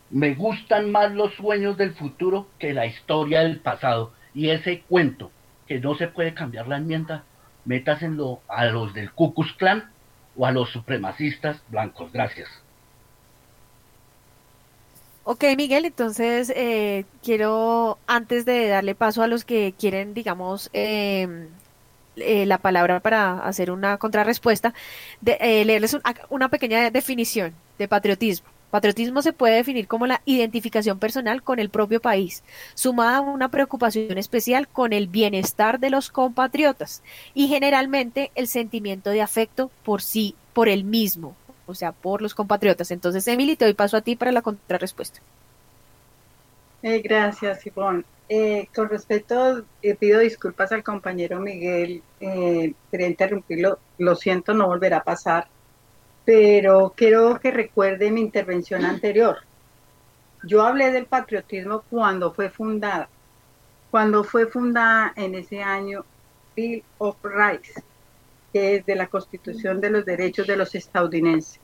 me 0.09 0.35
gustan 0.35 0.91
más 0.91 1.11
los 1.11 1.33
sueños 1.33 1.77
del 1.77 1.93
futuro 1.93 2.47
que 2.59 2.73
la 2.73 2.85
historia 2.85 3.41
del 3.41 3.59
pasado. 3.59 4.13
Y 4.33 4.49
ese 4.49 4.81
cuento, 4.81 5.31
que 5.67 5.79
no 5.79 5.95
se 5.95 6.07
puede 6.07 6.33
cambiar 6.33 6.67
la 6.67 6.77
enmienda, 6.77 7.23
métasenlo 7.65 8.41
a 8.47 8.65
los 8.65 8.93
del 8.93 9.11
Ku 9.11 9.33
Klan 9.57 9.91
o 10.37 10.45
a 10.45 10.51
los 10.51 10.69
supremacistas 10.69 11.61
blancos. 11.69 12.11
Gracias. 12.11 12.47
Ok, 15.29 15.43
Miguel, 15.57 15.83
entonces 15.83 16.49
eh, 16.55 17.03
quiero, 17.21 17.97
antes 18.07 18.45
de 18.45 18.67
darle 18.67 18.95
paso 18.95 19.23
a 19.23 19.27
los 19.27 19.43
que 19.43 19.73
quieren, 19.77 20.13
digamos, 20.13 20.69
em, 20.71 21.49
eh, 22.15 22.45
la 22.45 22.59
palabra 22.59 23.01
para 23.01 23.39
hacer 23.39 23.69
una 23.71 23.97
contrarrespuesta, 23.97 24.73
de, 25.19 25.37
eh, 25.41 25.65
leerles 25.65 25.97
una 26.29 26.47
pequeña 26.49 26.89
definición 26.91 27.53
de 27.77 27.87
patriotismo. 27.89 28.47
Patriotismo 28.71 29.21
se 29.21 29.33
puede 29.33 29.55
definir 29.55 29.87
como 29.87 30.07
la 30.07 30.21
identificación 30.25 30.99
personal 30.99 31.41
con 31.41 31.59
el 31.59 31.69
propio 31.69 32.01
país, 32.01 32.43
sumada 32.73 33.17
a 33.17 33.21
una 33.21 33.49
preocupación 33.49 34.17
especial 34.17 34.67
con 34.67 34.91
el 34.91 35.07
bienestar 35.07 35.79
de 35.79 35.89
los 35.89 36.09
compatriotas 36.09 37.01
y 37.33 37.47
generalmente 37.47 38.31
el 38.35 38.47
sentimiento 38.47 39.09
de 39.09 39.21
afecto 39.21 39.71
por 39.83 40.01
sí, 40.01 40.35
por 40.53 40.67
el 40.67 40.83
mismo, 40.83 41.35
o 41.65 41.75
sea, 41.75 41.91
por 41.91 42.21
los 42.21 42.35
compatriotas. 42.35 42.91
Entonces, 42.91 43.27
Emily, 43.27 43.55
te 43.55 43.65
doy 43.65 43.73
paso 43.73 43.95
a 43.97 44.01
ti 44.01 44.15
para 44.15 44.31
la 44.31 44.41
contrarrespuesta. 44.41 45.21
Eh, 46.83 46.99
gracias, 46.99 47.65
Ivonne. 47.65 48.03
Eh, 48.29 48.67
con 48.75 48.89
respecto, 48.89 49.63
eh, 49.81 49.95
pido 49.95 50.19
disculpas 50.19 50.73
al 50.73 50.83
compañero 50.83 51.39
Miguel, 51.39 52.03
eh, 52.19 52.73
quería 52.91 53.07
interrumpirlo, 53.07 53.79
lo 53.99 54.15
siento, 54.15 54.53
no 54.53 54.67
volverá 54.67 54.97
a 54.97 55.03
pasar 55.03 55.47
pero 56.27 56.91
quiero 56.93 57.39
que 57.39 57.51
recuerde 57.51 58.11
mi 58.11 58.19
intervención 58.19 58.83
anterior. 58.83 59.37
Yo 60.43 60.61
hablé 60.61 60.91
del 60.91 61.05
patriotismo 61.05 61.83
cuando 61.89 62.33
fue 62.33 62.49
fundada, 62.49 63.07
cuando 63.91 64.25
fue 64.25 64.45
fundada 64.45 65.13
en 65.15 65.35
ese 65.35 65.63
año 65.63 66.03
Bill 66.53 66.83
of 66.97 67.15
Rights, 67.23 67.81
que 68.51 68.75
es 68.75 68.85
de 68.85 68.95
la 68.95 69.07
Constitución 69.07 69.79
de 69.79 69.89
los 69.89 70.03
Derechos 70.03 70.45
de 70.47 70.57
los 70.57 70.75
Estadounidenses. 70.75 71.61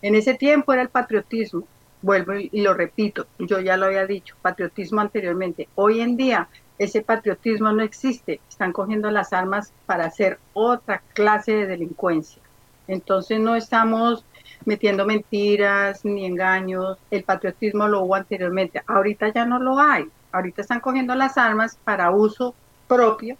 En 0.00 0.14
ese 0.14 0.32
tiempo 0.32 0.72
era 0.72 0.80
el 0.80 0.88
patriotismo, 0.88 1.68
vuelvo 2.00 2.32
y 2.36 2.62
lo 2.62 2.72
repito, 2.72 3.26
yo 3.38 3.60
ya 3.60 3.76
lo 3.76 3.84
había 3.84 4.06
dicho, 4.06 4.34
patriotismo 4.40 5.02
anteriormente. 5.02 5.68
Hoy 5.74 6.00
en 6.00 6.16
día 6.16 6.48
ese 6.78 7.02
patriotismo 7.02 7.70
no 7.70 7.82
existe, 7.82 8.40
están 8.48 8.72
cogiendo 8.72 9.10
las 9.10 9.34
armas 9.34 9.74
para 9.84 10.06
hacer 10.06 10.38
otra 10.54 11.02
clase 11.12 11.52
de 11.52 11.66
delincuencia. 11.66 12.43
Entonces 12.88 13.40
no 13.40 13.56
estamos 13.56 14.24
metiendo 14.64 15.06
mentiras 15.06 16.04
ni 16.04 16.26
engaños. 16.26 16.98
El 17.10 17.24
patriotismo 17.24 17.88
lo 17.88 18.02
hubo 18.02 18.14
anteriormente. 18.14 18.82
Ahorita 18.86 19.32
ya 19.32 19.44
no 19.44 19.58
lo 19.58 19.78
hay. 19.78 20.08
Ahorita 20.32 20.62
están 20.62 20.80
cogiendo 20.80 21.14
las 21.14 21.38
armas 21.38 21.78
para 21.84 22.10
uso 22.10 22.54
propio 22.88 23.36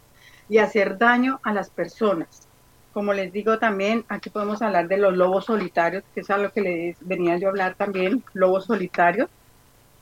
y 0.48 0.58
hacer 0.58 0.98
daño 0.98 1.40
a 1.42 1.52
las 1.52 1.70
personas. 1.70 2.48
Como 2.92 3.12
les 3.12 3.32
digo 3.32 3.58
también, 3.58 4.04
aquí 4.08 4.30
podemos 4.30 4.62
hablar 4.62 4.86
de 4.86 4.98
los 4.98 5.16
lobos 5.16 5.46
solitarios, 5.46 6.04
que 6.14 6.20
es 6.20 6.30
a 6.30 6.38
lo 6.38 6.52
que 6.52 6.60
les 6.60 6.96
venía 7.00 7.36
yo 7.38 7.48
a 7.48 7.50
hablar 7.50 7.74
también, 7.74 8.22
lobos 8.34 8.66
solitarios. 8.66 9.28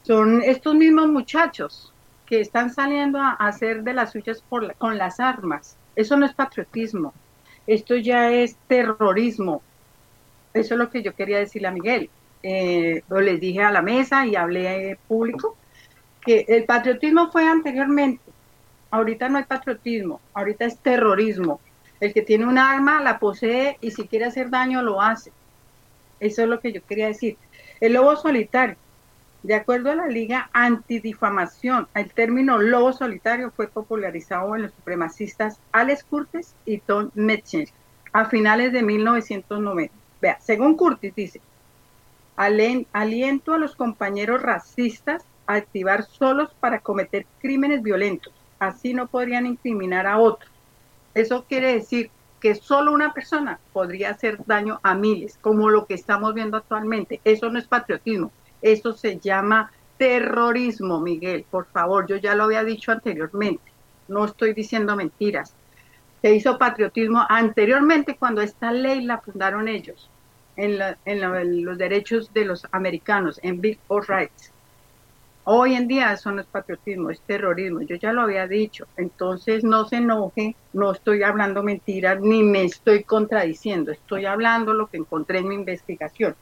Son 0.02 0.43
estos 0.43 0.74
mismos 0.74 1.09
muchachos 1.09 1.93
que 2.27 2.40
están 2.40 2.70
saliendo 2.73 3.19
a 3.19 3.31
hacer 3.31 3.82
de 3.82 3.94
las 3.94 4.12
suyas 4.12 4.44
con 4.78 4.98
las 4.98 5.20
armas. 5.20 5.77
Eso 5.97 6.16
no 6.16 6.27
es 6.27 6.35
patriotismo, 6.35 7.14
esto 7.66 7.97
ya 7.97 8.32
es 8.32 8.56
terrorismo. 8.66 9.62
Eso 10.55 10.74
es 10.74 10.78
lo 10.78 10.90
que 10.90 11.02
yo 11.02 11.14
quería 11.14 11.39
decirle 11.39 11.68
a 11.68 11.72
Miguel. 11.72 12.10
Eh, 12.43 13.02
les 13.09 13.40
dije 13.40 13.62
a 13.62 13.70
la 13.70 13.82
mesa 13.82 14.26
y 14.26 14.34
hablé 14.34 14.98
público 15.06 15.56
que 16.24 16.44
el 16.48 16.64
patriotismo 16.64 17.30
fue 17.30 17.47
anteriormente. 17.47 18.22
Ahorita 18.90 19.28
no 19.28 19.39
hay 19.39 19.44
patriotismo, 19.44 20.20
ahorita 20.34 20.66
es 20.66 20.78
terrorismo. 20.78 21.60
El 22.01 22.12
que 22.12 22.22
tiene 22.22 22.47
un 22.47 22.59
arma 22.59 23.01
la 23.01 23.18
posee 23.18 23.78
y 23.80 23.93
si 23.93 24.06
quiere 24.06 24.26
hacer 24.26 24.51
daño 24.51 24.82
lo 24.82 25.01
hace. 25.01 25.32
Eso 26.20 26.43
es 26.43 26.48
lo 26.48 26.60
que 26.60 26.72
yo 26.72 26.84
quería 26.84 27.06
decir. 27.06 27.36
El 27.80 27.94
lobo 27.94 28.16
solitario 28.16 28.76
de 29.43 29.55
acuerdo 29.56 29.90
a 29.90 29.97
la 29.97 30.06
Liga 30.06 30.51
Antidifamación, 30.52 31.89
el 31.94 32.12
término 32.12 32.59
lobo 32.59 32.93
solitario 32.93 33.51
fue 33.51 33.66
popularizado 33.66 34.55
en 34.55 34.62
los 34.62 34.73
supremacistas 34.73 35.59
Alex 35.73 36.05
Curtis 36.05 36.55
y 36.64 36.78
Tom 36.78 37.10
Metzger 37.14 37.69
a 38.12 38.27
finales 38.27 38.73
de 38.73 38.82
1990. 38.82 39.93
Vea, 40.20 40.39
según 40.40 40.77
Curtis 40.77 41.12
dice, 41.16 41.40
aliento 42.36 43.55
a 43.55 43.59
los 43.59 43.74
compañeros 43.74 44.43
racistas 44.43 45.24
a 45.47 45.55
activar 45.55 46.05
solos 46.05 46.55
para 46.60 46.78
cometer 46.78 47.27
crímenes 47.40 47.82
violentos. 47.82 48.32
Así 48.60 48.94
no 48.94 49.09
podrían 49.09 49.47
incriminar 49.47 50.06
a 50.06 50.19
otros. 50.19 50.52
Eso 51.14 51.44
quiere 51.48 51.74
decir 51.74 52.10
que 52.40 52.55
solo 52.55 52.93
una 52.93 53.12
persona 53.12 53.59
podría 53.73 54.10
hacer 54.10 54.39
daño 54.47 54.78
a 54.85 54.94
miles, 54.94 55.36
como 55.40 55.69
lo 55.69 55.86
que 55.86 55.94
estamos 55.94 56.32
viendo 56.32 56.56
actualmente. 56.56 57.20
Eso 57.24 57.51
no 57.51 57.59
es 57.59 57.66
patriotismo, 57.66 58.31
eso 58.62 58.93
se 58.93 59.18
llama 59.18 59.70
terrorismo, 59.98 61.01
Miguel. 61.01 61.44
Por 61.51 61.66
favor, 61.66 62.06
yo 62.06 62.16
ya 62.16 62.34
lo 62.34 62.44
había 62.44 62.64
dicho 62.64 62.93
anteriormente. 62.93 63.62
No 64.09 64.24
estoy 64.24 64.55
diciendo 64.55 64.97
mentiras. 64.97 65.55
Se 66.22 66.34
hizo 66.34 66.59
patriotismo 66.59 67.24
anteriormente 67.28 68.16
cuando 68.16 68.40
esta 68.40 68.72
ley 68.72 69.02
la 69.02 69.18
fundaron 69.18 69.68
ellos 69.68 70.09
en, 70.56 71.64
los 71.64 71.78
derechos 71.78 72.32
de 72.32 72.44
los 72.44 72.66
americanos, 72.72 73.40
en 73.43 73.60
Bill 73.60 73.78
of 73.89 74.09
Rights. 74.09 74.52
Hoy 75.44 75.74
en 75.74 75.89
día 75.89 76.12
eso 76.12 76.30
no 76.30 76.40
es 76.40 76.47
patriotismo, 76.47 77.10
es 77.10 77.20
terrorismo. 77.22 77.82
Yo 77.82 77.97
ya 77.97 78.12
lo 78.12 78.22
había 78.22 78.47
dicho. 78.47 78.86
Entonces 78.97 79.64
no 79.64 79.86
se 79.86 79.97
enoje, 79.97 80.55
no 80.72 80.93
estoy 80.93 81.24
hablando 81.24 81.64
mentiras 81.64 82.20
ni 82.20 82.44
me 82.44 82.64
estoy 82.64 83.02
contradiciendo. 83.02 83.90
Estoy 83.90 84.26
hablando 84.26 84.72
lo 84.72 84.86
que 84.86 84.98
encontré 84.98 85.39
en 85.39 85.48
mi 85.48 85.56
investigación. 85.56 86.36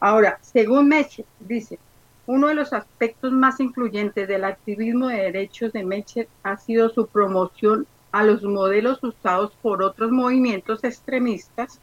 Ahora, 0.00 0.38
según 0.40 0.88
Mecher, 0.88 1.26
dice, 1.40 1.78
uno 2.26 2.48
de 2.48 2.54
los 2.54 2.72
aspectos 2.72 3.32
más 3.32 3.60
influyentes 3.60 4.26
del 4.26 4.44
activismo 4.44 5.08
de 5.08 5.16
derechos 5.16 5.72
de 5.72 5.84
Mecher 5.84 6.26
ha 6.42 6.56
sido 6.56 6.88
su 6.88 7.06
promoción 7.06 7.86
a 8.12 8.24
los 8.24 8.42
modelos 8.42 9.02
usados 9.02 9.52
por 9.62 9.82
otros 9.82 10.10
movimientos 10.10 10.84
extremistas 10.84 11.80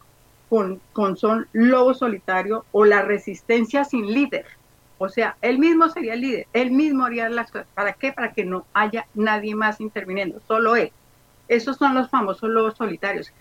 con, 0.50 0.82
con 0.94 1.16
son 1.18 1.48
lobo 1.54 1.94
solitario 1.94 2.66
o 2.72 2.86
la 2.86 3.02
resistencia 3.04 3.84
sin 3.84 4.12
líder. 4.14 4.46
O 4.98 5.10
sea, 5.10 5.38
él 5.42 5.60
mismo 5.60 5.90
sería 5.90 6.14
el 6.14 6.22
líder, 6.22 6.48
él 6.54 6.72
mismo 6.72 7.06
haría 7.06 7.30
las 7.30 7.52
cosas. 7.52 7.68
¿Para 7.76 7.94
qué? 7.94 8.14
Para 8.14 8.34
que 8.34 8.46
no 8.46 8.66
haya 8.74 9.06
nadie 9.14 9.54
más 9.54 9.80
interviniendo, 9.80 10.42
solo 10.48 10.76
él. 10.76 10.92
Esos 11.48 11.78
son 11.78 11.94
los 11.94 12.10
famosos 12.10 12.50
lobos 12.50 12.76
solitarios, 12.78 13.32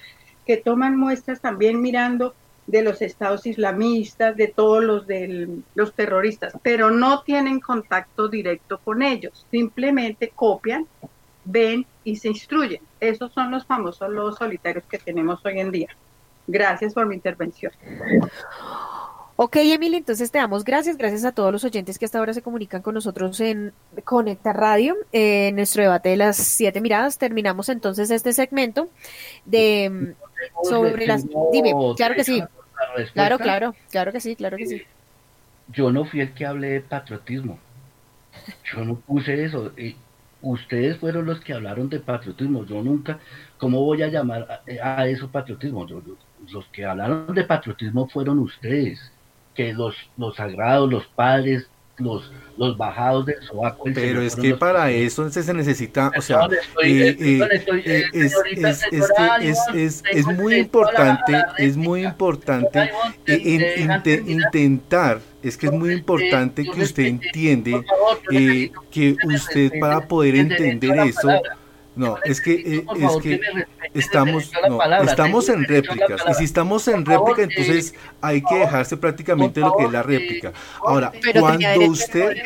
que 0.44 0.58
toman 0.58 0.96
muestras 0.96 1.40
también 1.40 1.80
mirando 1.80 2.34
de 2.66 2.82
los 2.82 3.00
estados 3.02 3.46
islamistas, 3.46 4.36
de 4.36 4.48
todos 4.48 4.82
los 4.82 5.06
de 5.06 5.60
los 5.74 5.94
terroristas, 5.94 6.54
pero 6.62 6.90
no 6.90 7.22
tienen 7.22 7.60
contacto 7.60 8.28
directo 8.28 8.78
con 8.78 9.02
ellos, 9.02 9.46
simplemente 9.50 10.32
copian, 10.34 10.86
ven 11.44 11.86
y 12.04 12.16
se 12.16 12.28
instruyen. 12.28 12.82
Esos 13.00 13.32
son 13.32 13.50
los 13.50 13.64
famosos 13.66 14.10
los 14.10 14.36
solitarios 14.36 14.84
que 14.84 14.98
tenemos 14.98 15.44
hoy 15.44 15.60
en 15.60 15.70
día. 15.70 15.88
Gracias 16.46 16.94
por 16.94 17.06
mi 17.06 17.14
intervención. 17.14 17.72
Ok, 19.38 19.56
Emily, 19.56 19.96
entonces 19.96 20.30
te 20.30 20.38
damos 20.38 20.64
gracias, 20.64 20.96
gracias 20.96 21.24
a 21.26 21.32
todos 21.32 21.52
los 21.52 21.62
oyentes 21.62 21.98
que 21.98 22.06
hasta 22.06 22.18
ahora 22.18 22.32
se 22.32 22.40
comunican 22.40 22.80
con 22.80 22.94
nosotros 22.94 23.38
en 23.40 23.74
Conecta 24.02 24.54
Radio, 24.54 24.96
en 25.12 25.56
nuestro 25.56 25.82
debate 25.82 26.08
de 26.08 26.16
las 26.16 26.38
siete 26.38 26.80
miradas. 26.80 27.18
Terminamos 27.18 27.68
entonces 27.68 28.10
este 28.10 28.32
segmento 28.32 28.88
de 29.44 30.14
sobre 30.62 31.06
las... 31.06 31.26
Dime, 31.52 31.74
claro 31.96 32.14
que 32.14 32.24
sí. 32.24 32.42
Claro, 33.12 33.38
claro, 33.38 33.74
claro 33.90 34.12
que 34.12 34.20
sí, 34.20 34.36
claro 34.36 34.56
que 34.56 34.66
sí. 34.66 34.82
Yo 35.68 35.90
no 35.90 36.04
fui 36.04 36.20
el 36.20 36.32
que 36.32 36.46
hablé 36.46 36.70
de 36.70 36.80
patriotismo. 36.80 37.58
Yo 38.64 38.84
no 38.84 38.96
puse 38.96 39.44
eso. 39.44 39.72
ustedes 40.42 40.98
fueron 40.98 41.26
los 41.26 41.40
que 41.40 41.52
hablaron 41.52 41.88
de 41.88 42.00
patriotismo. 42.00 42.64
Yo 42.64 42.82
nunca, 42.82 43.18
¿cómo 43.58 43.80
voy 43.82 44.02
a 44.02 44.08
llamar 44.08 44.62
a, 44.82 45.06
eso 45.06 45.28
patriotismo? 45.30 45.86
los 46.52 46.66
que 46.66 46.84
hablaron 46.84 47.34
de 47.34 47.44
patriotismo 47.44 48.08
fueron 48.08 48.38
ustedes, 48.38 49.12
que 49.54 49.72
los, 49.72 49.96
los 50.16 50.36
sagrados, 50.36 50.90
los 50.90 51.06
padres, 51.06 51.68
los, 51.98 52.30
los 52.56 52.76
bajados 52.76 53.26
del 53.26 53.42
sobaco. 53.42 53.84
Pero 53.94 54.22
es 54.22 54.36
que 54.36 54.54
para 54.54 54.90
eso 54.90 55.28
se 55.30 55.54
necesita, 55.54 56.10
o 56.16 56.20
sea, 56.20 56.48
es 60.12 60.26
muy 60.26 60.54
importante, 60.56 61.42
es 61.58 61.76
muy 61.76 62.04
importante 62.04 62.90
intentar, 64.26 65.20
es 65.42 65.56
que 65.56 65.66
es 65.66 65.72
muy 65.72 65.92
importante 65.92 66.64
que 66.64 66.82
usted 66.82 67.04
entiende 67.04 67.84
eh, 68.30 68.70
que 68.90 69.16
usted 69.24 69.72
para 69.80 70.06
poder 70.06 70.36
entender 70.36 70.98
eso, 70.98 71.28
no, 71.96 72.18
es 72.24 72.42
que, 72.42 72.52
eh, 72.52 72.86
es 72.94 73.22
que 73.22 73.40
estamos, 73.94 74.52
no, 74.68 74.78
estamos 75.02 75.48
en 75.48 75.64
réplicas. 75.64 76.22
Y 76.28 76.34
si 76.34 76.44
estamos 76.44 76.86
en 76.88 77.06
réplica, 77.06 77.42
entonces 77.42 77.94
hay 78.20 78.42
que 78.42 78.54
dejarse 78.54 78.98
prácticamente 78.98 79.60
lo 79.60 79.74
que 79.74 79.84
es 79.84 79.90
la 79.90 80.02
réplica. 80.02 80.52
Ahora, 80.80 81.10
cuando 81.40 81.80
usted, 81.86 82.36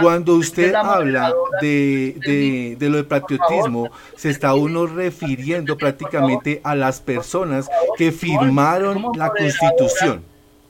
cuando 0.00 0.36
usted 0.36 0.74
habla 0.74 1.30
de, 1.60 2.76
de, 2.78 2.88
lo 2.88 2.96
de 2.96 3.04
patriotismo, 3.04 3.90
se 4.16 4.30
está 4.30 4.54
uno 4.54 4.86
refiriendo 4.86 5.76
prácticamente 5.76 6.62
a 6.64 6.74
las 6.74 6.98
personas 6.98 7.68
que 7.98 8.12
firmaron 8.12 9.12
la 9.14 9.28
constitución. 9.28 10.24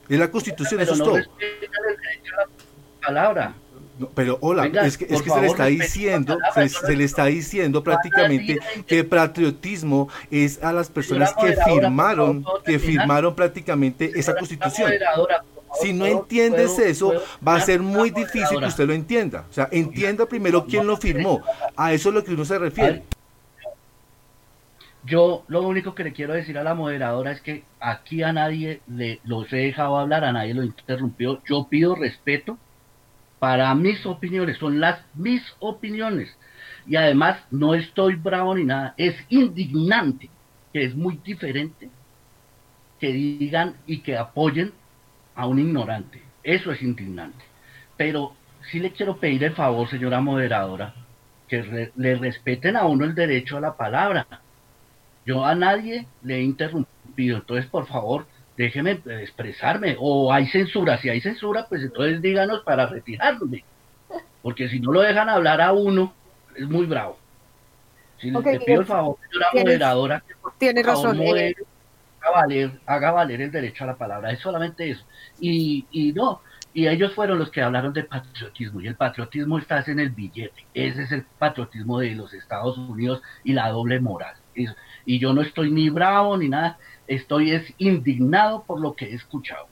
Es 0.08 0.18
la 0.18 0.30
constitución, 0.32 0.80
eso 0.80 0.94
es 0.94 0.98
todo. 0.98 1.18
Palabra 3.00 3.54
pero 4.14 4.38
hola, 4.40 4.66
es 4.84 4.98
que, 4.98 5.06
se 5.06 5.40
le 5.40 5.46
está 5.46 5.66
diciendo, 5.66 6.38
se, 6.54 6.96
le 6.96 7.04
está 7.04 7.26
diciendo 7.26 7.82
prácticamente 7.82 8.58
que 8.86 9.04
patriotismo 9.04 10.08
es 10.30 10.62
a 10.62 10.72
las 10.72 10.90
personas 10.90 11.34
que 11.34 11.56
firmaron, 11.56 12.44
que 12.64 12.78
firmaron 12.78 13.34
prácticamente 13.34 14.10
esa 14.14 14.34
constitución. 14.34 14.92
Si 15.80 15.92
no 15.92 16.06
entiendes 16.06 16.78
eso, 16.78 17.12
va 17.46 17.56
a 17.56 17.60
ser 17.60 17.80
muy 17.80 18.10
difícil 18.10 18.58
que 18.58 18.66
usted 18.66 18.86
lo 18.86 18.92
entienda. 18.92 19.44
O 19.50 19.52
sea, 19.52 19.68
entienda 19.70 20.26
primero 20.26 20.66
quién 20.66 20.86
lo 20.86 20.96
firmó. 20.96 21.42
A 21.76 21.92
eso 21.92 22.10
es 22.10 22.14
lo 22.14 22.24
que 22.24 22.32
uno 22.32 22.44
se 22.44 22.58
refiere. 22.58 23.02
Yo 25.04 25.44
lo 25.46 25.62
único 25.62 25.94
que 25.94 26.02
le 26.02 26.12
quiero 26.12 26.34
decir 26.34 26.58
a 26.58 26.64
la 26.64 26.74
moderadora 26.74 27.30
es 27.30 27.40
que 27.40 27.62
aquí 27.78 28.24
a 28.24 28.32
nadie 28.32 28.80
le 28.88 29.20
los 29.22 29.52
he 29.52 29.58
dejado 29.58 29.98
hablar, 29.98 30.24
a 30.24 30.32
nadie 30.32 30.52
lo 30.52 30.64
interrumpió. 30.64 31.40
Yo 31.44 31.68
pido 31.68 31.94
respeto 31.94 32.58
para 33.38 33.74
mis 33.74 34.04
opiniones, 34.06 34.58
son 34.58 34.80
las 34.80 35.00
mis 35.14 35.42
opiniones. 35.60 36.36
Y 36.86 36.96
además 36.96 37.38
no 37.50 37.74
estoy 37.74 38.14
bravo 38.14 38.54
ni 38.54 38.64
nada, 38.64 38.94
es 38.96 39.14
indignante, 39.28 40.30
que 40.72 40.84
es 40.84 40.94
muy 40.94 41.18
diferente 41.24 41.90
que 43.00 43.12
digan 43.12 43.76
y 43.86 43.98
que 43.98 44.16
apoyen 44.16 44.72
a 45.34 45.46
un 45.46 45.58
ignorante. 45.58 46.22
Eso 46.42 46.72
es 46.72 46.80
indignante. 46.82 47.44
Pero 47.96 48.34
sí 48.70 48.80
le 48.80 48.92
quiero 48.92 49.16
pedir 49.18 49.44
el 49.44 49.54
favor, 49.54 49.88
señora 49.88 50.20
moderadora, 50.20 50.94
que 51.48 51.90
le 51.94 52.14
respeten 52.16 52.76
a 52.76 52.86
uno 52.86 53.04
el 53.04 53.14
derecho 53.14 53.56
a 53.56 53.60
la 53.60 53.76
palabra. 53.76 54.26
Yo 55.24 55.44
a 55.44 55.54
nadie 55.54 56.06
le 56.22 56.36
he 56.36 56.42
interrumpido, 56.42 57.38
entonces 57.38 57.66
por 57.66 57.86
favor 57.86 58.26
déjeme 58.56 59.00
expresarme. 59.06 59.96
O 59.98 60.32
hay 60.32 60.46
censura, 60.46 60.98
si 60.98 61.08
hay 61.08 61.20
censura, 61.20 61.66
pues 61.68 61.82
entonces 61.82 62.20
díganos 62.22 62.62
para 62.62 62.86
retirarme. 62.86 63.64
Porque 64.42 64.68
si 64.68 64.80
no 64.80 64.92
lo 64.92 65.00
dejan 65.00 65.28
hablar 65.28 65.60
a 65.60 65.72
uno, 65.72 66.14
es 66.54 66.68
muy 66.68 66.86
bravo. 66.86 67.18
Si 68.18 68.30
le 68.30 68.60
pido 68.60 68.80
el 68.80 68.86
favor, 68.86 69.16
señora 69.30 69.48
moderadora, 69.52 70.24
tiene 70.58 70.82
razón. 70.82 71.20
Eh. 71.20 71.54
haga, 72.20 72.30
valer, 72.34 72.70
haga 72.86 73.12
valer 73.12 73.42
el 73.42 73.50
derecho 73.50 73.84
a 73.84 73.88
la 73.88 73.96
palabra, 73.96 74.30
es 74.30 74.40
solamente 74.40 74.90
eso. 74.90 75.04
Y, 75.38 75.84
y 75.90 76.12
no, 76.12 76.40
y 76.72 76.88
ellos 76.88 77.14
fueron 77.14 77.38
los 77.38 77.50
que 77.50 77.60
hablaron 77.60 77.92
de 77.92 78.04
patriotismo, 78.04 78.80
y 78.80 78.86
el 78.86 78.94
patriotismo 78.96 79.58
está 79.58 79.84
en 79.86 80.00
el 80.00 80.10
billete. 80.10 80.64
Ese 80.72 81.02
es 81.02 81.12
el 81.12 81.24
patriotismo 81.38 82.00
de 82.00 82.14
los 82.14 82.32
Estados 82.32 82.78
Unidos 82.78 83.22
y 83.44 83.52
la 83.52 83.68
doble 83.68 84.00
moral. 84.00 84.36
y 85.04 85.18
yo 85.18 85.34
no 85.34 85.42
estoy 85.42 85.70
ni 85.70 85.90
bravo 85.90 86.36
ni 86.38 86.48
nada, 86.48 86.78
estoy 87.06 87.52
es 87.52 87.72
indignado 87.78 88.62
por 88.64 88.80
lo 88.80 88.94
que 88.94 89.06
he 89.06 89.14
escuchado. 89.14 89.66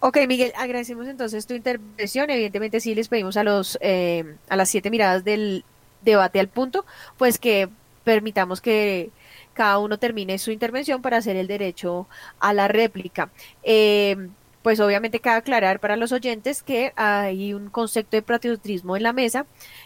Ok, 0.00 0.18
Miguel, 0.28 0.52
agradecemos 0.56 1.08
entonces 1.08 1.46
tu 1.46 1.54
intervención. 1.54 2.28
Evidentemente 2.28 2.80
sí 2.80 2.94
les 2.94 3.08
pedimos 3.08 3.36
a 3.36 3.44
los 3.44 3.78
eh, 3.80 4.36
a 4.48 4.56
las 4.56 4.68
siete 4.68 4.90
miradas 4.90 5.24
del 5.24 5.64
debate 6.02 6.40
al 6.40 6.48
punto, 6.48 6.84
pues 7.16 7.38
que 7.38 7.68
permitamos 8.04 8.60
que 8.60 9.10
cada 9.54 9.78
uno 9.78 9.98
termine 9.98 10.38
su 10.38 10.50
intervención 10.50 11.00
para 11.00 11.16
hacer 11.16 11.36
el 11.36 11.46
derecho 11.46 12.06
a 12.38 12.52
la 12.52 12.68
réplica. 12.68 13.30
Eh, 13.62 14.28
pues 14.64 14.80
obviamente 14.80 15.20
cabe 15.20 15.36
aclarar 15.36 15.78
para 15.78 15.96
los 15.96 16.10
oyentes 16.10 16.62
que 16.62 16.94
hay 16.96 17.52
un 17.52 17.68
concepto 17.68 18.16
de 18.16 18.22
patriotismo 18.22 18.96
en 18.96 19.02
la 19.02 19.12
mesa, 19.12 19.44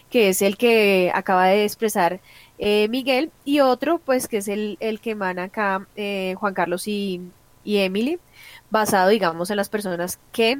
que 0.09 0.29
es 0.29 0.41
el 0.41 0.57
que 0.57 1.11
acaba 1.13 1.47
de 1.47 1.65
expresar 1.65 2.21
eh, 2.59 2.89
Miguel, 2.89 3.31
y 3.45 3.61
otro, 3.61 3.99
pues 3.99 4.27
que 4.27 4.37
es 4.37 4.49
el, 4.49 4.77
el 4.81 4.99
que 4.99 5.11
emana 5.11 5.43
acá 5.43 5.87
eh, 5.95 6.35
Juan 6.37 6.53
Carlos 6.53 6.87
y, 6.87 7.21
y, 7.63 7.77
Emily, 7.77 8.19
basado, 8.69 9.09
digamos, 9.09 9.49
en 9.49 9.57
las 9.57 9.69
personas 9.69 10.19
que 10.33 10.59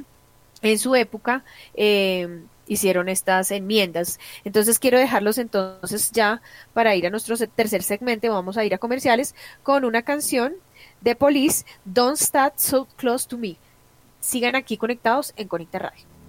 en 0.62 0.78
su 0.78 0.94
época 0.94 1.44
eh, 1.74 2.42
hicieron 2.66 3.10
estas 3.10 3.50
enmiendas. 3.50 4.18
Entonces 4.44 4.78
quiero 4.78 4.98
dejarlos 4.98 5.36
entonces 5.36 6.10
ya 6.12 6.40
para 6.72 6.96
ir 6.96 7.06
a 7.06 7.10
nuestro 7.10 7.36
tercer 7.36 7.82
segmento, 7.82 8.32
vamos 8.32 8.56
a 8.56 8.64
ir 8.64 8.72
a 8.74 8.78
comerciales 8.78 9.34
con 9.62 9.84
una 9.84 10.02
canción 10.02 10.54
de 11.02 11.14
Police, 11.16 11.66
Don't 11.84 12.16
Stand 12.16 12.52
So 12.56 12.86
Close 12.96 13.28
to 13.28 13.36
Me. 13.36 13.56
Sigan 14.20 14.56
aquí 14.56 14.76
conectados 14.76 15.34
en 15.36 15.48
Conecta 15.48 15.78
Radio. 15.78 16.19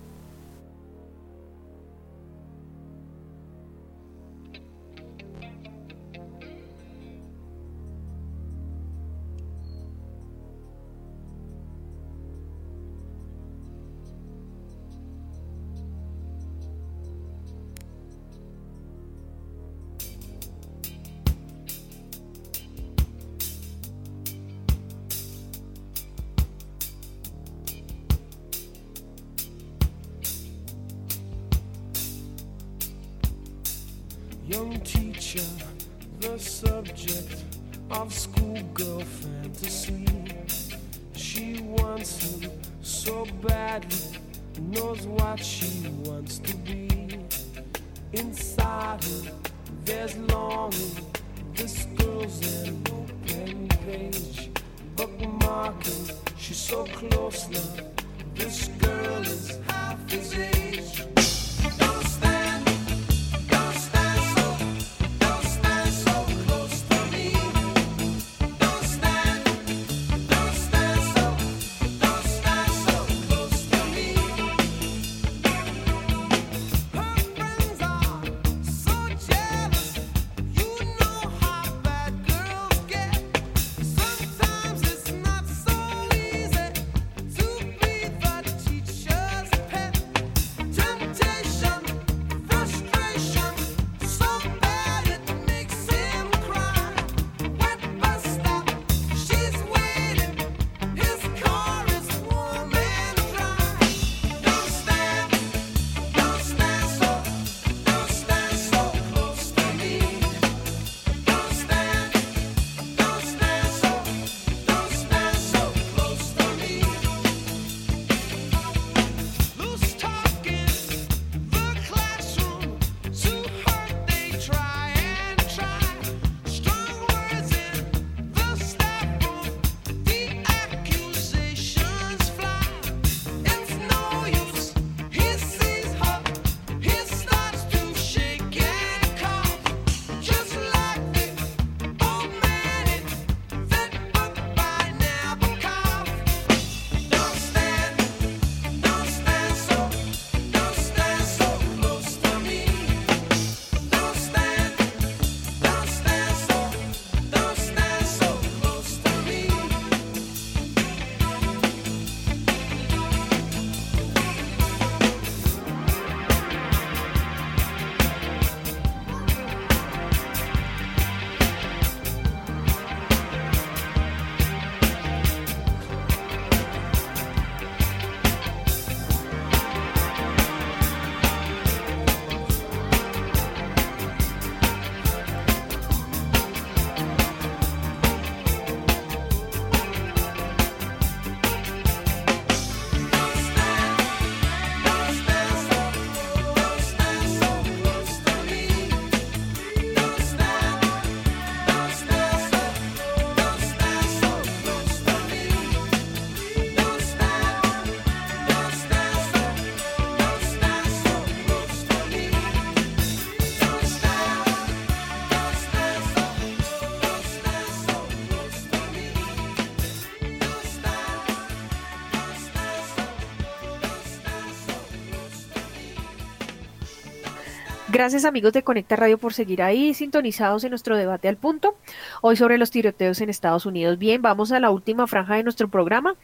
Gracias 228.02 228.26
amigos 228.26 228.52
de 228.54 228.64
Conecta 228.64 228.96
Radio 228.96 229.20
por 229.20 229.32
seguir 229.32 229.62
ahí 229.62 229.94
sintonizados 229.94 230.64
en 230.64 230.72
nuestro 230.72 230.98
debate 230.98 231.28
al 231.28 231.38
punto. 231.38 231.76
Hoy 232.22 232.36
sobre 232.36 232.58
los 232.58 232.72
tiroteos 232.72 233.22
en 233.22 233.30
Estados 233.30 233.68
Unidos. 233.68 234.00
Bien, 234.00 234.24
vamos 234.24 234.52
a 234.52 234.60
la 234.60 234.72
última 234.72 235.06
franja 235.06 235.36
de 235.36 235.44
nuestro 235.44 235.68
programa. 235.68 236.16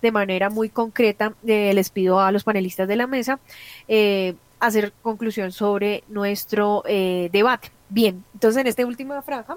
De 0.00 0.12
manera 0.12 0.48
muy 0.48 0.68
concreta, 0.68 1.34
eh, 1.44 1.74
les 1.74 1.90
pido 1.90 2.20
a 2.20 2.30
los 2.30 2.44
panelistas 2.44 2.86
de 2.86 2.94
la 2.94 3.08
mesa 3.08 3.40
eh, 3.88 4.36
hacer 4.60 4.92
conclusión 5.02 5.50
sobre 5.50 6.04
nuestro 6.06 6.84
eh, 6.86 7.30
debate. 7.32 7.72
Bien, 7.88 8.22
entonces 8.34 8.60
en 8.60 8.68
esta 8.68 8.86
última 8.86 9.20
franja 9.22 9.56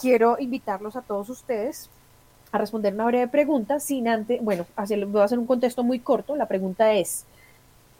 quiero 0.00 0.38
invitarlos 0.40 0.96
a 0.96 1.02
todos 1.02 1.30
ustedes 1.30 1.88
a 2.50 2.58
responder 2.58 2.94
una 2.94 3.06
breve 3.06 3.28
pregunta 3.28 3.78
sin 3.78 4.08
antes, 4.08 4.42
bueno, 4.42 4.66
hacer, 4.74 5.06
voy 5.06 5.20
a 5.20 5.26
hacer 5.26 5.38
un 5.38 5.46
contexto 5.46 5.84
muy 5.84 6.00
corto. 6.00 6.34
La 6.34 6.48
pregunta 6.48 6.94
es, 6.94 7.26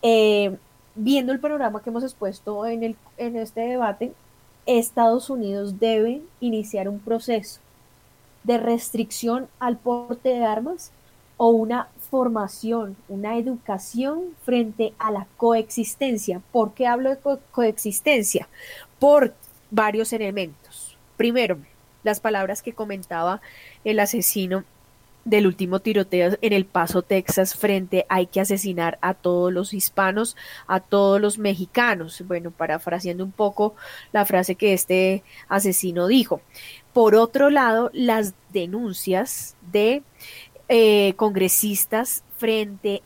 eh, 0.02 0.56
viendo 0.96 1.32
el 1.32 1.40
panorama 1.40 1.82
que 1.82 1.90
hemos 1.90 2.02
expuesto 2.02 2.66
en, 2.66 2.82
el, 2.82 2.96
en 3.16 3.36
este 3.36 3.60
debate, 3.60 4.12
Estados 4.66 5.30
Unidos 5.30 5.78
debe 5.78 6.22
iniciar 6.40 6.88
un 6.88 6.98
proceso 6.98 7.60
de 8.42 8.58
restricción 8.58 9.48
al 9.60 9.76
porte 9.76 10.30
de 10.30 10.44
armas 10.44 10.90
o 11.36 11.50
una 11.50 11.88
formación, 12.10 12.96
una 13.08 13.36
educación 13.36 14.34
frente 14.42 14.94
a 14.98 15.10
la 15.10 15.26
coexistencia. 15.36 16.40
¿Por 16.52 16.72
qué 16.72 16.86
hablo 16.86 17.10
de 17.10 17.18
co 17.18 17.38
coexistencia? 17.50 18.48
Por 18.98 19.34
varios 19.70 20.12
elementos. 20.12 20.96
Primero, 21.16 21.58
las 22.02 22.20
palabras 22.20 22.62
que 22.62 22.72
comentaba 22.72 23.40
el 23.84 24.00
asesino 24.00 24.64
del 25.26 25.48
último 25.48 25.80
tiroteo 25.80 26.38
en 26.40 26.52
El 26.52 26.64
Paso, 26.64 27.02
Texas, 27.02 27.56
frente 27.56 28.06
hay 28.08 28.26
que 28.26 28.40
asesinar 28.40 28.96
a 29.02 29.12
todos 29.12 29.52
los 29.52 29.74
hispanos, 29.74 30.36
a 30.68 30.78
todos 30.80 31.20
los 31.20 31.36
mexicanos. 31.36 32.22
Bueno, 32.26 32.52
parafraseando 32.52 33.24
un 33.24 33.32
poco 33.32 33.74
la 34.12 34.24
frase 34.24 34.54
que 34.54 34.72
este 34.72 35.24
asesino 35.48 36.06
dijo. 36.06 36.40
Por 36.92 37.16
otro 37.16 37.50
lado, 37.50 37.90
las 37.92 38.34
denuncias 38.52 39.56
de 39.72 40.04
eh, 40.68 41.14
congresistas 41.16 42.22
frente 42.38 43.02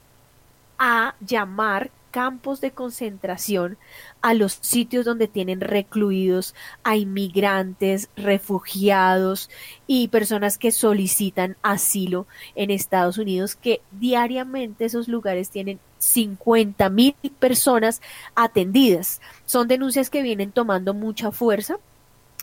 a 0.78 1.14
llamar 1.20 1.90
campos 2.10 2.60
de 2.60 2.72
concentración 2.72 3.78
a 4.20 4.34
los 4.34 4.58
sitios 4.60 5.04
donde 5.04 5.28
tienen 5.28 5.60
recluidos 5.60 6.54
a 6.84 6.96
inmigrantes, 6.96 8.10
refugiados 8.16 9.48
y 9.86 10.08
personas 10.08 10.58
que 10.58 10.72
solicitan 10.72 11.56
asilo 11.62 12.26
en 12.54 12.70
Estados 12.70 13.18
Unidos, 13.18 13.54
que 13.56 13.80
diariamente 13.92 14.84
esos 14.84 15.08
lugares 15.08 15.50
tienen 15.50 15.80
50 15.98 16.90
mil 16.90 17.14
personas 17.38 18.00
atendidas. 18.34 19.20
Son 19.44 19.68
denuncias 19.68 20.10
que 20.10 20.22
vienen 20.22 20.52
tomando 20.52 20.94
mucha 20.94 21.30
fuerza 21.30 21.78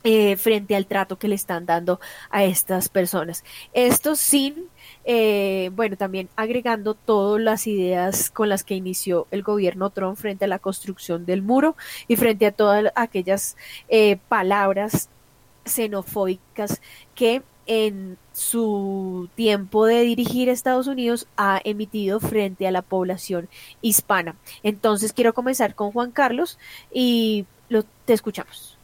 eh, 0.04 0.38
frente 0.38 0.76
al 0.76 0.86
trato 0.86 1.18
que 1.18 1.28
le 1.28 1.36
están 1.36 1.66
dando 1.66 2.00
a 2.30 2.44
estas 2.44 2.88
personas. 2.88 3.44
Esto 3.74 4.16
sin 4.16 4.70
eh, 5.10 5.72
bueno, 5.74 5.96
también 5.96 6.28
agregando 6.36 6.94
todas 6.94 7.42
las 7.42 7.66
ideas 7.66 8.30
con 8.30 8.50
las 8.50 8.66
que 8.66 8.76
inició 8.76 9.26
el 9.32 9.42
gobierno 9.42 9.90
Trump 9.90 10.18
frente 10.18 10.44
a 10.44 10.50
la 10.50 10.60
construcción 10.60 11.26
del 11.26 11.42
muro 11.42 11.78
y 12.10 12.18
frente 12.18 12.46
a 12.46 12.52
todas 12.52 12.92
aquellas 12.94 13.56
eh, 13.88 14.18
palabras 14.28 15.08
xenofóbicas 15.64 16.82
que 17.16 17.42
en 17.68 18.18
su 18.34 19.30
tiempo 19.36 19.86
de 19.86 20.02
dirigir 20.02 20.50
Estados 20.50 20.88
Unidos 20.88 21.26
ha 21.38 21.62
emitido 21.64 22.20
frente 22.20 22.68
a 22.68 22.72
la 22.72 22.82
población 22.82 23.48
hispana. 23.82 24.36
Entonces 24.62 25.14
quiero 25.14 25.34
comenzar 25.34 25.74
con 25.74 25.94
Juan 25.94 26.12
Carlos 26.12 26.60
y 26.94 27.46
lo, 27.70 27.84
te 28.04 28.12
escuchamos. 28.12 28.78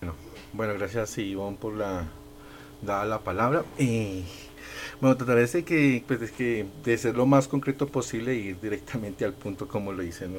Bueno, 0.00 0.16
bueno 0.52 0.74
gracias 0.74 1.16
Ivonne 1.18 1.56
por 1.56 1.74
la 1.74 2.08
dada 2.82 3.04
la 3.04 3.20
palabra. 3.20 3.64
Eh, 3.78 4.22
bueno, 5.00 5.16
trataré 5.16 5.46
de, 5.46 5.64
que, 5.64 6.04
pues, 6.06 6.30
que, 6.32 6.66
de 6.84 6.98
ser 6.98 7.16
lo 7.16 7.26
más 7.26 7.48
concreto 7.48 7.86
posible 7.86 8.32
e 8.32 8.36
ir 8.36 8.60
directamente 8.60 9.24
al 9.24 9.32
punto 9.32 9.66
como 9.66 9.92
lo 9.92 10.02
dice 10.02 10.26
en 10.26 10.34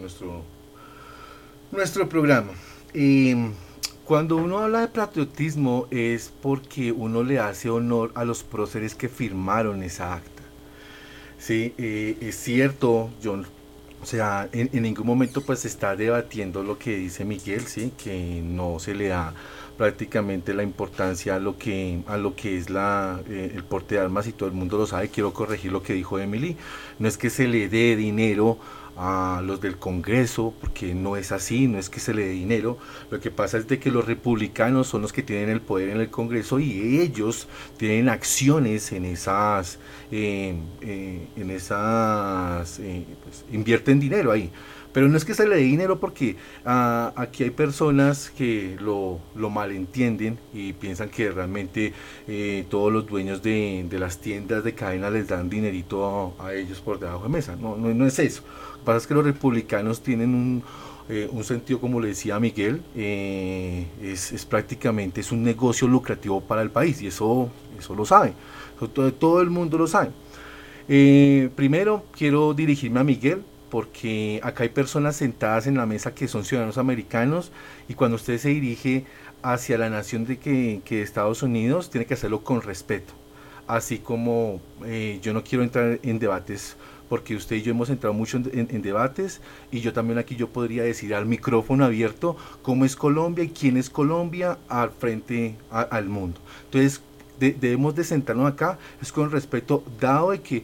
nuestro, 0.00 0.42
nuestro 1.72 2.08
programa. 2.08 2.52
Cuando 4.10 4.36
uno 4.36 4.58
habla 4.58 4.80
de 4.80 4.88
patriotismo 4.88 5.86
es 5.92 6.32
porque 6.42 6.90
uno 6.90 7.22
le 7.22 7.38
hace 7.38 7.70
honor 7.70 8.10
a 8.16 8.24
los 8.24 8.42
próceres 8.42 8.96
que 8.96 9.08
firmaron 9.08 9.84
esa 9.84 10.14
acta. 10.14 10.42
Sí, 11.38 11.74
eh, 11.78 12.16
es 12.20 12.34
cierto, 12.34 13.10
John. 13.22 13.46
O 14.02 14.06
sea, 14.06 14.48
en, 14.52 14.68
en, 14.72 14.82
ningún 14.82 15.06
momento 15.06 15.42
pues 15.42 15.60
se 15.60 15.68
está 15.68 15.94
debatiendo 15.94 16.64
lo 16.64 16.76
que 16.76 16.96
dice 16.96 17.24
Miguel, 17.24 17.66
sí, 17.68 17.92
que 18.02 18.42
no 18.42 18.80
se 18.80 18.94
le 18.94 19.08
da 19.08 19.32
prácticamente 19.80 20.52
la 20.52 20.62
importancia 20.62 21.36
a 21.36 21.38
lo 21.38 21.56
que 21.56 22.02
a 22.06 22.18
lo 22.18 22.36
que 22.36 22.58
es 22.58 22.68
la 22.68 23.22
eh, 23.30 23.52
el 23.54 23.64
porte 23.64 23.94
de 23.94 24.02
armas 24.02 24.26
y 24.26 24.32
todo 24.32 24.46
el 24.46 24.54
mundo 24.54 24.76
lo 24.76 24.86
sabe 24.86 25.08
quiero 25.08 25.32
corregir 25.32 25.72
lo 25.72 25.82
que 25.82 25.94
dijo 25.94 26.18
Emily. 26.18 26.58
No 26.98 27.08
es 27.08 27.16
que 27.16 27.30
se 27.30 27.48
le 27.48 27.66
dé 27.70 27.96
dinero 27.96 28.58
a 28.98 29.40
los 29.42 29.62
del 29.62 29.78
Congreso 29.78 30.52
porque 30.60 30.94
no 30.94 31.16
es 31.16 31.32
así 31.32 31.66
no 31.66 31.78
es 31.78 31.88
que 31.88 31.98
se 31.98 32.12
le 32.12 32.26
dé 32.26 32.32
dinero. 32.32 32.76
Lo 33.10 33.20
que 33.20 33.30
pasa 33.30 33.56
es 33.56 33.68
de 33.68 33.78
que 33.78 33.90
los 33.90 34.04
republicanos 34.04 34.86
son 34.86 35.00
los 35.00 35.14
que 35.14 35.22
tienen 35.22 35.48
el 35.48 35.62
poder 35.62 35.88
en 35.88 36.02
el 36.02 36.10
Congreso 36.10 36.60
y 36.60 37.00
ellos 37.00 37.48
tienen 37.78 38.10
acciones 38.10 38.92
en 38.92 39.06
esas 39.06 39.78
eh, 40.12 40.56
eh, 40.82 41.26
en 41.36 41.50
esas 41.50 42.80
pues, 43.24 43.46
invierten 43.50 43.98
dinero 43.98 44.30
ahí 44.30 44.52
pero 44.92 45.08
no 45.08 45.16
es 45.16 45.24
que 45.24 45.34
se 45.34 45.46
le 45.46 45.56
dé 45.56 45.62
dinero 45.62 46.00
porque 46.00 46.36
ah, 46.64 47.12
aquí 47.16 47.44
hay 47.44 47.50
personas 47.50 48.30
que 48.30 48.76
lo, 48.80 49.20
lo, 49.34 49.50
malentienden 49.50 50.38
y 50.52 50.72
piensan 50.72 51.08
que 51.10 51.30
realmente 51.30 51.92
eh, 52.26 52.64
todos 52.68 52.92
los 52.92 53.06
dueños 53.06 53.42
de, 53.42 53.86
las 53.92 54.18
tiendas 54.18 54.64
de 54.64 54.74
cadena 54.74 55.10
les 55.10 55.28
dan 55.28 55.48
dinerito 55.48 56.34
a, 56.38 56.54
ellos 56.54 56.80
por 56.80 56.98
debajo 56.98 57.24
de 57.24 57.28
mesa. 57.28 57.56
No, 57.56 57.76
no, 57.76 57.94
no, 57.94 58.06
es 58.06 58.18
eso. 58.18 58.42
Lo 58.42 58.78
que 58.78 58.84
pasa 58.84 58.98
es 58.98 59.06
que 59.06 59.14
los 59.14 59.24
republicanos 59.24 60.02
tienen 60.02 60.34
un, 60.34 60.62
eh, 61.08 61.28
sentido, 61.42 61.80
como 61.80 62.00
le 62.00 62.08
decía 62.08 62.40
Miguel, 62.40 62.82
eh, 62.96 63.86
es, 64.02 64.32
es, 64.32 64.44
prácticamente 64.44 65.20
es 65.20 65.30
un 65.30 65.42
negocio 65.42 65.86
lucrativo 65.86 66.40
para 66.40 66.62
el 66.62 66.70
país 66.70 67.00
y 67.02 67.08
eso, 67.08 67.48
eso 67.78 67.94
lo 67.94 68.04
sabe. 68.04 68.32
todo, 68.92 69.12
todo 69.12 69.40
el 69.40 69.50
mundo 69.50 69.78
lo 69.78 69.86
sabe. 69.86 70.10
primero 71.54 72.04
quiero 72.16 72.54
dirigirme 72.54 73.00
a 73.00 73.04
Miguel 73.04 73.42
porque 73.70 74.40
acá 74.42 74.64
hay 74.64 74.68
personas 74.68 75.16
sentadas 75.16 75.66
en 75.66 75.76
la 75.76 75.86
mesa 75.86 76.14
que 76.14 76.28
son 76.28 76.44
ciudadanos 76.44 76.78
americanos 76.78 77.52
y 77.88 77.94
cuando 77.94 78.16
usted 78.16 78.38
se 78.38 78.50
dirige 78.50 79.04
hacia 79.42 79.78
la 79.78 79.88
nación 79.88 80.26
de 80.26 80.38
que, 80.38 81.02
Estados 81.02 81.42
Unidos 81.42 81.90
tiene 81.90 82.06
que 82.06 82.14
hacerlo 82.14 82.42
con 82.42 82.62
respeto. 82.62 83.14
Así 83.66 83.98
como 83.98 84.60
eh, 84.84 85.20
yo 85.22 85.32
no 85.32 85.44
quiero 85.44 85.62
entrar 85.62 86.00
en 86.02 86.18
debates 86.18 86.76
porque 87.08 87.34
usted 87.34 87.56
y 87.56 87.62
yo 87.62 87.72
hemos 87.72 87.90
entrado 87.90 88.14
mucho 88.14 88.40
en, 88.52 88.82
debates 88.82 89.40
y 89.72 89.80
yo 89.80 89.92
también 89.92 90.18
aquí 90.18 90.36
yo 90.36 90.48
podría 90.48 90.84
decir 90.84 91.12
al 91.12 91.26
micrófono 91.26 91.84
abierto 91.84 92.36
cómo 92.62 92.84
es 92.84 92.94
Colombia 92.94 93.44
y 93.44 93.48
quién 93.48 93.76
es 93.76 93.90
Colombia 93.90 94.58
al 94.68 94.90
frente 94.92 95.56
a, 95.72 95.80
al 95.82 96.08
mundo. 96.08 96.40
Entonces 96.66 97.02
de, 97.40 97.52
debemos 97.52 97.96
de 97.96 98.04
sentarnos 98.04 98.46
acá 98.46 98.78
es 99.02 99.10
con 99.10 99.30
respeto 99.30 99.82
dado 99.98 100.30
de 100.30 100.40
que 100.40 100.62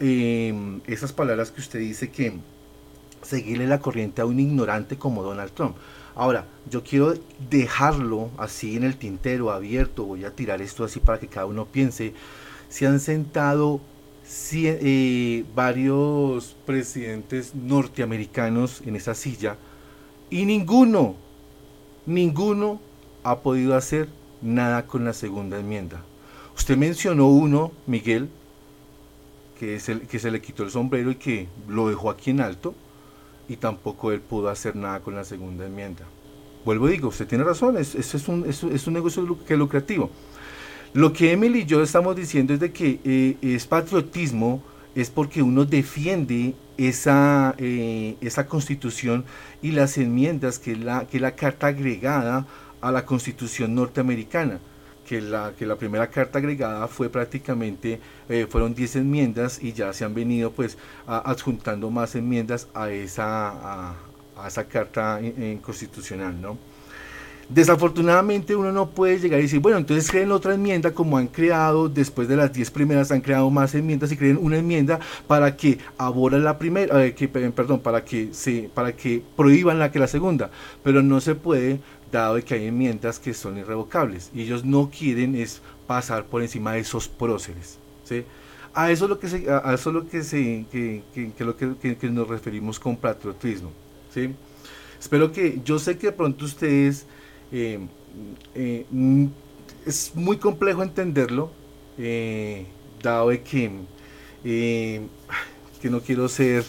eh, 0.00 0.80
esas 0.86 1.12
palabras 1.12 1.50
que 1.50 1.60
usted 1.60 1.78
dice 1.78 2.10
que 2.10 2.32
seguirle 3.22 3.66
la 3.66 3.80
corriente 3.80 4.22
a 4.22 4.26
un 4.26 4.40
ignorante 4.40 4.96
como 4.96 5.22
Donald 5.22 5.52
Trump. 5.52 5.76
Ahora, 6.14 6.46
yo 6.68 6.82
quiero 6.82 7.14
dejarlo 7.50 8.30
así 8.36 8.76
en 8.76 8.84
el 8.84 8.96
tintero 8.96 9.52
abierto, 9.52 10.04
voy 10.04 10.24
a 10.24 10.34
tirar 10.34 10.60
esto 10.60 10.84
así 10.84 11.00
para 11.00 11.20
que 11.20 11.28
cada 11.28 11.46
uno 11.46 11.66
piense. 11.66 12.14
Se 12.68 12.86
han 12.86 13.00
sentado 13.00 13.80
eh, 14.52 15.44
varios 15.54 16.56
presidentes 16.64 17.54
norteamericanos 17.54 18.82
en 18.86 18.96
esa 18.96 19.14
silla 19.14 19.56
y 20.30 20.44
ninguno, 20.44 21.16
ninguno 22.06 22.80
ha 23.24 23.40
podido 23.40 23.74
hacer 23.76 24.08
nada 24.40 24.86
con 24.86 25.04
la 25.04 25.12
segunda 25.12 25.58
enmienda. 25.58 26.02
Usted 26.56 26.76
mencionó 26.76 27.28
uno, 27.28 27.72
Miguel, 27.86 28.28
que 29.60 29.78
se, 29.78 30.30
le 30.30 30.40
quitó 30.40 30.62
el 30.62 30.70
sombrero 30.70 31.10
y 31.10 31.16
que 31.16 31.46
lo 31.68 31.90
dejó 31.90 32.08
aquí 32.08 32.30
en 32.30 32.40
alto 32.40 32.74
y 33.46 33.56
tampoco 33.56 34.10
él 34.10 34.22
pudo 34.22 34.48
hacer 34.48 34.74
nada 34.74 35.00
con 35.00 35.14
la 35.14 35.22
segunda 35.22 35.66
enmienda. 35.66 36.06
Vuelvo 36.64 36.88
y 36.88 36.92
digo, 36.92 37.08
usted 37.08 37.26
tiene 37.26 37.44
razón, 37.44 37.76
es, 37.76 37.94
es, 37.94 38.26
un, 38.26 38.48
es, 38.48 38.62
es 38.62 38.86
un 38.86 38.94
negocio 38.94 39.38
que 39.44 39.52
es 39.52 39.58
lucrativo. 39.58 40.08
Lo 40.94 41.12
que 41.12 41.32
Emily 41.32 41.60
y 41.60 41.64
yo 41.66 41.82
estamos 41.82 42.16
diciendo 42.16 42.54
es 42.54 42.60
de 42.60 42.72
que 42.72 43.00
eh, 43.04 43.36
es 43.42 43.66
patriotismo, 43.66 44.62
es 44.94 45.10
porque 45.10 45.42
uno 45.42 45.66
defiende 45.66 46.54
esa, 46.78 47.54
eh, 47.58 48.16
esa 48.22 48.46
constitución 48.46 49.26
y 49.60 49.72
las 49.72 49.98
enmiendas 49.98 50.58
que 50.58 50.74
la, 50.74 51.06
que 51.06 51.20
la 51.20 51.32
carta 51.32 51.66
agregada 51.66 52.46
a 52.80 52.90
la 52.90 53.04
constitución 53.04 53.74
norteamericana 53.74 54.58
que 55.10 55.20
la, 55.20 55.52
que 55.58 55.66
la 55.66 55.74
primera 55.74 56.06
carta 56.08 56.38
agregada 56.38 56.86
fue 56.86 57.08
prácticamente, 57.08 57.98
eh, 58.28 58.46
fueron 58.48 58.76
10 58.76 58.94
enmiendas 58.94 59.60
y 59.60 59.72
ya 59.72 59.92
se 59.92 60.04
han 60.04 60.14
venido 60.14 60.52
pues 60.52 60.78
adjuntando 61.04 61.90
más 61.90 62.14
enmiendas 62.14 62.68
a 62.74 62.90
esa, 62.90 63.90
a, 64.36 64.46
esa 64.46 64.68
carta 64.68 65.18
eh, 65.20 65.58
constitucional, 65.60 66.40
¿no? 66.40 66.56
Desafortunadamente 67.48 68.54
uno 68.54 68.70
no 68.70 68.90
puede 68.90 69.18
llegar 69.18 69.40
y 69.40 69.42
decir, 69.42 69.58
bueno, 69.58 69.78
entonces 69.78 70.08
creen 70.08 70.30
otra 70.30 70.54
enmienda 70.54 70.92
como 70.92 71.18
han 71.18 71.26
creado, 71.26 71.88
después 71.88 72.28
de 72.28 72.36
las 72.36 72.52
10 72.52 72.70
primeras 72.70 73.10
han 73.10 73.20
creado 73.20 73.50
más 73.50 73.74
enmiendas 73.74 74.12
y 74.12 74.16
creen 74.16 74.38
una 74.40 74.58
enmienda 74.58 75.00
para 75.26 75.56
que 75.56 75.78
abora 75.98 76.38
la 76.38 76.56
primera, 76.56 77.04
eh, 77.04 77.14
que, 77.14 77.26
perdón, 77.26 77.80
para 77.80 78.04
que, 78.04 78.28
se, 78.30 78.70
para 78.72 78.92
que 78.92 79.20
prohíban 79.36 79.80
la 79.80 79.90
que 79.90 79.98
la 79.98 80.06
segunda, 80.06 80.52
pero 80.84 81.02
no 81.02 81.20
se 81.20 81.34
puede 81.34 81.80
dado 82.10 82.42
que 82.44 82.54
hay 82.54 82.66
enmiendas 82.66 83.18
que 83.18 83.34
son 83.34 83.58
irrevocables 83.58 84.30
y 84.34 84.42
ellos 84.42 84.64
no 84.64 84.90
quieren 84.90 85.34
es 85.34 85.60
pasar 85.86 86.24
por 86.24 86.42
encima 86.42 86.72
de 86.72 86.80
esos 86.80 87.08
próceres. 87.08 87.78
¿sí? 88.04 88.24
A 88.74 88.90
eso 88.90 89.04
es 89.04 89.10
lo 89.10 89.18
que 89.18 89.28
se, 89.28 89.50
a 89.50 89.74
eso 89.74 89.90
es 89.90 89.94
lo 89.94 90.08
que 90.08 90.22
se, 90.22 90.66
que, 90.70 91.02
que, 91.14 91.32
que 91.32 91.44
lo 91.44 91.56
que, 91.56 91.96
que, 91.96 92.10
nos 92.10 92.28
referimos 92.28 92.78
con 92.78 92.96
patriotismo. 92.96 93.70
¿sí? 94.12 94.30
Espero 95.00 95.32
que, 95.32 95.60
yo 95.64 95.78
sé 95.78 95.98
que 95.98 96.08
de 96.08 96.12
pronto 96.12 96.44
ustedes, 96.44 97.06
eh, 97.52 97.80
eh, 98.54 98.86
es 99.86 100.12
muy 100.14 100.36
complejo 100.36 100.82
entenderlo, 100.82 101.50
eh, 101.98 102.66
dado 103.02 103.30
de 103.30 103.42
que, 103.42 103.70
que 104.44 105.90
no 105.90 106.00
quiero 106.00 106.28
ser 106.28 106.64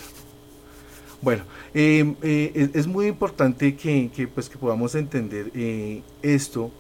bueno, 1.22 1.44
eh, 1.74 2.16
eh, 2.24 2.72
es, 2.74 2.88
muy 2.88 3.06
importante 3.06 3.76
que, 3.76 4.30
pues, 4.34 4.50
que 4.50 4.58
podamos 4.58 4.96
entender 4.96 5.52
eh, 5.54 6.02
esto, 6.24 6.72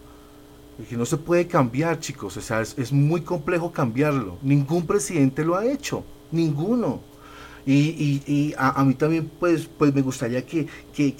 que 0.89 0.97
no 0.97 1.05
se 1.05 1.17
puede 1.17 1.45
cambiar, 1.45 1.99
chicos, 1.99 2.37
o 2.37 2.41
sea, 2.41 2.61
es, 2.61 2.91
muy 2.91 3.21
complejo 3.21 3.71
cambiarlo. 3.71 4.39
Ningún 4.41 4.87
presidente 4.87 5.45
lo 5.45 5.55
ha 5.55 5.65
hecho, 5.65 6.03
ninguno. 6.31 7.01
Y, 7.67 8.55
a, 8.57 8.83
mí 8.83 8.95
también, 8.95 9.29
pues, 9.39 9.69
pues 9.77 9.93
me 9.93 10.01
gustaría 10.01 10.43
que, 10.43 10.67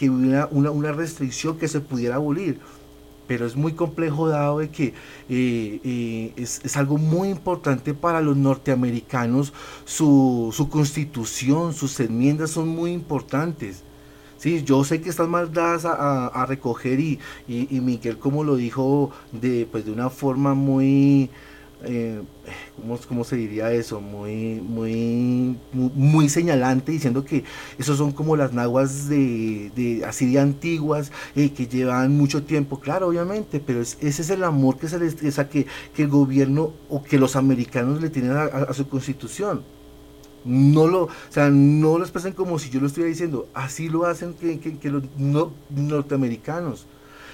hubiera 0.10 0.48
una, 0.50 0.72
una 0.72 0.92
restricción 0.92 1.60
que 1.60 1.68
se 1.68 1.80
pudiera 1.80 2.16
abolir 2.16 2.60
pero 3.32 3.46
es 3.46 3.56
muy 3.56 3.72
complejo 3.72 4.28
dado 4.28 4.60
de 4.60 4.70
que 4.70 4.88
eh, 5.30 5.80
eh, 5.86 6.34
es, 6.36 6.76
algo 6.76 6.98
muy 6.98 7.30
importante 7.30 7.94
para 7.94 8.20
los 8.20 8.36
norteamericanos, 8.36 9.54
su, 9.86 10.68
constitución, 10.70 11.74
sus 11.74 11.98
enmiendas 12.02 12.52
son 12.52 12.68
muy 12.68 12.92
importantes. 12.92 13.84
Sí, 14.38 14.64
yo 14.66 14.84
sé 14.84 15.00
que 15.00 15.10
están 15.10 15.30
más 15.30 15.54
dadas 15.54 15.86
a, 15.86 16.46
recoger 16.46 17.00
y, 17.00 17.20
y, 17.48 17.80
Miguel 17.80 18.18
como 18.18 18.44
lo 18.44 18.58
dijo 18.58 19.12
de, 19.32 19.66
pues 19.72 19.86
de 19.86 19.94
una 19.94 20.10
forma 20.10 20.54
muy, 20.54 21.30
eh, 21.84 22.22
¿cómo, 23.08 23.24
se 23.24 23.36
diría 23.36 23.72
eso? 23.72 24.02
Muy, 24.02 24.62
muy, 24.62 25.58
muy, 25.74 26.30
señalante, 26.30 26.92
diciendo 26.92 27.26
que 27.26 27.44
esos 27.78 27.98
son 27.98 28.12
como 28.12 28.36
las 28.36 28.54
naguas 28.54 29.10
de, 29.10 30.04
así 30.08 30.32
de 30.32 30.40
antiguas, 30.40 31.12
eh, 31.36 31.52
que 31.52 31.68
llevan 31.68 32.16
mucho 32.16 32.44
tiempo, 32.44 32.80
claro, 32.80 33.08
obviamente, 33.08 33.60
pero 33.60 33.82
ese 33.82 33.98
es 34.08 34.30
el 34.30 34.44
amor 34.44 34.78
que 34.78 34.88
se 34.88 35.00
les, 35.00 35.16
que, 35.16 35.66
que 35.96 36.02
el 36.04 36.08
gobierno 36.08 36.74
o 36.90 37.04
que 37.04 37.18
los 37.18 37.36
americanos 37.36 38.02
le 38.02 38.10
tienen 38.10 38.32
a, 38.34 38.74
su 38.74 38.88
constitución. 38.88 39.64
No 40.44 40.88
lo, 40.88 41.04
o 41.04 41.10
sea, 41.30 41.50
no 41.52 42.00
lo 42.00 42.04
expresen 42.04 42.34
como 42.34 42.58
si 42.58 42.72
yo 42.72 42.80
lo 42.80 42.88
estuviera 42.88 43.10
diciendo, 43.10 43.48
así 43.54 43.90
lo 43.90 44.06
hacen 44.06 44.34
que, 44.34 44.60
que, 44.60 44.90
los 44.90 45.04
norteamericanos 45.70 46.88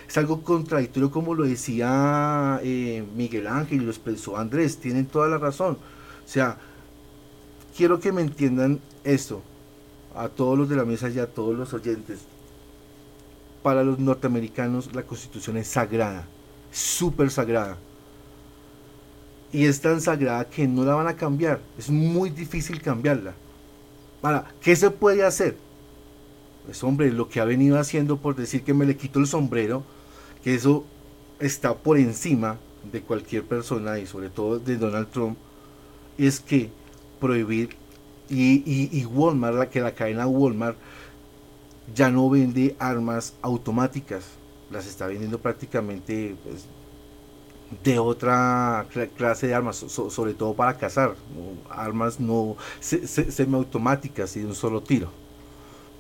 es 0.08 0.18
algo 0.18 0.42
contradictorio 0.42 1.12
como 1.12 1.36
lo 1.36 1.44
decía 1.44 2.60
eh, 2.64 3.06
Miguel 3.16 3.48
Ángel 3.48 3.82
y 3.82 3.86
lo 3.86 3.92
expresó 3.92 4.38
Andrés, 4.38 4.78
tienen 4.78 5.06
toda 5.06 5.28
la 5.28 5.38
razón. 5.38 5.78
O 6.26 6.30
sea, 6.30 6.58
quiero 7.76 8.00
que 8.00 8.12
me 8.12 8.22
entiendan 8.22 8.80
esto, 9.04 9.42
a 10.16 10.30
todos 10.30 10.58
los 10.58 10.70
de 10.70 10.76
la 10.76 10.86
mesa 10.86 11.10
y 11.10 11.20
a 11.20 11.28
todos 11.28 11.58
los 11.58 11.74
oyentes. 11.74 12.20
Para 13.62 13.84
los 13.84 14.00
norteamericanos 14.00 14.94
la 14.96 15.04
constitución 15.04 15.58
es 15.58 15.68
sagrada, 15.68 16.26
súper 16.72 17.30
sagrada. 17.30 17.78
Y 19.52 19.66
es 19.66 19.82
tan 19.82 20.02
sagrada 20.02 20.46
que 20.46 20.68
no 20.68 20.84
la 20.84 20.96
van 20.96 21.08
a 21.08 21.16
cambiar. 21.16 21.60
Es 21.78 21.90
muy 21.90 22.30
difícil 22.30 22.82
cambiarla. 22.82 23.34
Para, 24.22 24.46
¿qué 24.62 24.76
se 24.76 24.90
puede 24.90 25.24
hacer? 25.24 25.58
Pues 26.66 26.84
hombre, 26.84 27.12
lo 27.12 27.30
que 27.30 27.40
ha 27.40 27.46
venido 27.46 27.80
haciendo 27.80 28.18
por 28.18 28.36
decir 28.36 28.64
que 28.64 28.74
me 28.74 28.86
le 28.86 28.98
quito 28.98 29.20
el 29.20 29.28
sombrero, 29.28 29.84
eso 30.56 30.86
está 31.40 31.76
por 31.76 31.98
encima 31.98 32.58
de 32.92 33.02
cualquier 33.02 33.44
persona 33.44 34.00
y 34.00 34.06
sobre 34.06 34.30
todo 34.30 34.60
de 34.60 34.78
Donald 34.78 35.10
Trump, 35.10 35.38
es 36.18 36.40
que 36.40 36.70
prohibir 37.20 37.76
y, 38.30 39.06
Walmart, 39.06 39.56
la, 39.56 39.70
que 39.70 39.80
la 39.80 39.94
cadena 39.94 40.28
Walmart 40.28 40.78
ya 41.94 42.10
no 42.10 42.30
vende 42.30 42.76
armas 42.80 43.34
automáticas, 43.42 44.26
las 44.70 44.86
está 44.86 45.08
vendiendo 45.08 45.40
prácticamente 45.40 46.36
pues, 46.44 46.66
de 47.84 48.00
otra 48.00 48.86
clase 49.16 49.48
de 49.48 49.54
armas, 49.54 49.78
sobre 49.78 50.34
todo 50.34 50.54
para 50.54 50.78
cazar, 50.78 51.16
armas 51.70 52.20
no 52.20 52.56
semiautomáticas 52.80 54.36
y 54.38 54.42
de 54.42 54.48
un 54.48 54.56
solo 54.56 54.82
tiro 54.82 55.27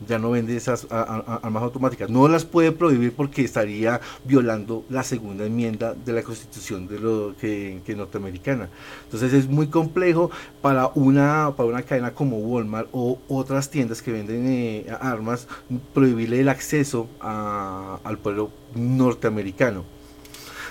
ya 0.05 0.19
no 0.19 0.31
vende 0.31 0.55
esas 0.55 0.87
armas 0.89 1.63
automáticas. 1.63 2.09
No 2.09 2.27
las 2.27 2.45
puede 2.45 2.71
prohibir 2.71 3.13
porque 3.13 3.43
estaría 3.43 3.99
violando 4.25 4.85
la 4.89 5.03
segunda 5.03 5.45
enmienda 5.45 5.93
de 5.93 6.13
la 6.13 6.23
constitución 6.23 6.87
de 6.87 6.99
lo 6.99 7.35
que, 7.39 7.81
norteamericana. 7.95 8.69
Entonces 9.05 9.33
es 9.33 9.47
muy 9.47 9.67
complejo 9.67 10.29
para 10.61 10.87
una, 10.93 11.53
para 11.55 11.69
una 11.69 11.83
cadena 11.83 12.13
como 12.13 12.37
Walmart 12.37 12.89
o 12.91 13.19
otras 13.27 13.69
tiendas 13.69 14.01
que 14.01 14.11
venden 14.11 14.45
eh, 14.47 14.85
armas 14.99 15.47
prohibirle 15.93 16.41
el 16.41 16.49
acceso 16.49 17.09
al 17.19 18.17
pueblo 18.19 18.51
norteamericano. 18.75 19.83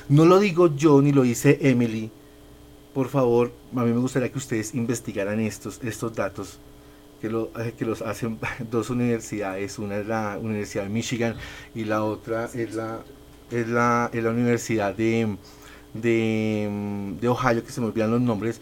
No 0.08 0.24
lo 0.24 0.38
digo 0.38 0.74
yo 0.74 1.02
ni 1.02 1.12
lo 1.12 1.22
dice 1.22 1.58
Emily. 1.62 2.10
Por 2.94 3.08
favor, 3.08 3.52
a 3.74 3.82
mí 3.82 3.92
me 3.92 3.98
gustaría 3.98 4.30
que 4.30 4.38
ustedes 4.38 4.74
investigaran 4.74 5.40
estos, 5.40 5.80
estos 5.82 6.14
datos 6.14 6.58
que, 7.20 7.30
lo, 7.30 7.50
eh, 7.58 7.74
que 7.76 7.84
los 7.84 8.02
hacen 8.02 8.38
dos 8.70 8.90
universidades, 8.90 9.78
una 9.78 9.98
es 9.98 10.06
la 10.06 10.38
Universidad 10.40 10.84
de 10.84 10.90
Michigan 10.90 11.36
y 11.74 11.84
la 11.84 12.04
otra 12.04 12.46
es 12.54 12.74
la, 12.74 13.00
es 13.50 13.68
la, 13.68 14.10
es 14.12 14.22
la 14.22 14.30
Universidad 14.30 14.94
de, 14.94 15.36
de, 15.94 17.16
de, 17.20 17.28
Ohio, 17.28 17.64
que 17.64 17.72
se 17.72 17.80
me 17.80 17.88
olvidan 17.88 18.10
los 18.10 18.20
nombres, 18.20 18.60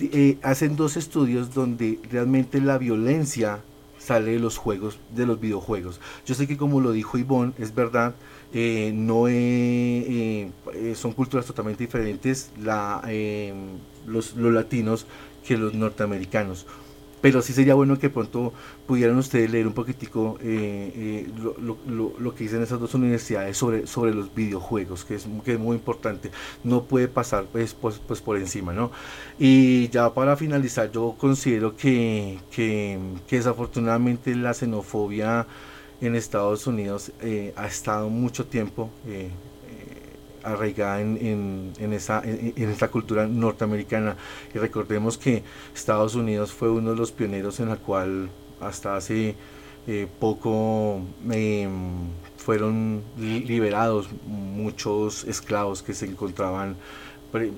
eh, 0.00 0.38
hacen 0.42 0.76
dos 0.76 0.96
estudios 0.96 1.54
donde 1.54 2.00
realmente 2.10 2.60
la 2.60 2.78
violencia 2.78 3.60
sale 3.98 4.32
de 4.32 4.38
los 4.38 4.58
juegos, 4.58 4.98
de 5.14 5.24
los 5.24 5.40
videojuegos. 5.40 6.00
Yo 6.26 6.34
sé 6.34 6.46
que 6.46 6.56
como 6.56 6.80
lo 6.80 6.92
dijo 6.92 7.16
Ivonne, 7.16 7.54
es 7.58 7.74
verdad, 7.74 8.14
eh, 8.52 8.92
no 8.94 9.24
son 10.94 11.12
culturas 11.12 11.46
totalmente 11.46 11.84
diferentes 11.84 12.50
la, 12.60 13.02
los, 14.06 14.36
los 14.36 14.52
latinos 14.52 15.06
que 15.46 15.56
los 15.56 15.74
norteamericanos 15.74 16.66
pero 17.24 17.40
sí 17.40 17.54
sería 17.54 17.72
bueno 17.72 17.98
que 17.98 18.10
pronto 18.10 18.52
pudieran 18.86 19.16
ustedes 19.16 19.50
leer 19.50 19.66
un 19.66 19.72
poquitico 19.72 20.36
eh, 20.42 20.92
eh, 20.94 21.26
lo, 21.58 22.34
que 22.34 22.44
dicen 22.44 22.62
esas 22.62 22.78
dos 22.78 22.92
universidades 22.92 23.56
sobre, 23.56 23.86
sobre 23.86 24.12
los 24.12 24.34
videojuegos, 24.34 25.06
que 25.06 25.14
es, 25.14 25.26
que 25.42 25.54
es 25.54 25.58
muy 25.58 25.74
importante, 25.74 26.30
no 26.64 26.82
puede 26.82 27.08
pasar 27.08 27.46
pues, 27.50 27.72
pues, 27.72 27.98
pues, 28.06 28.20
por 28.20 28.36
encima, 28.36 28.74
¿no? 28.74 28.90
Y 29.38 29.88
ya 29.88 30.12
para 30.12 30.36
finalizar, 30.36 30.92
yo 30.92 31.14
considero 31.16 31.74
que, 31.74 32.40
que, 32.50 32.98
desafortunadamente 33.30 34.36
la 34.36 34.52
xenofobia 34.52 35.46
en 36.02 36.16
Estados 36.16 36.66
Unidos 36.66 37.10
eh, 37.22 37.54
ha 37.56 37.66
estado 37.66 38.10
mucho 38.10 38.44
tiempo 38.44 38.90
arraigada 40.44 41.00
en, 41.00 41.72
en, 41.78 41.92
esa, 41.92 42.22
en, 42.24 42.70
esta 42.70 42.88
cultura 42.88 43.26
norteamericana. 43.26 44.16
Y 44.54 44.58
recordemos 44.58 45.18
que 45.18 45.42
Estados 45.74 46.14
Unidos 46.14 46.52
fue 46.52 46.70
uno 46.70 46.90
de 46.90 46.96
los 46.96 47.12
pioneros 47.12 47.60
en 47.60 47.68
la 47.68 47.76
cual 47.76 48.28
hasta 48.60 48.96
hace 48.96 49.34
eh, 49.86 50.06
poco 50.18 51.00
em, 51.30 52.08
fueron 52.36 53.02
liberados 53.16 54.08
muchos 54.26 55.24
esclavos 55.24 55.82
que 55.82 55.94
se 55.94 56.06
encontraban 56.06 56.76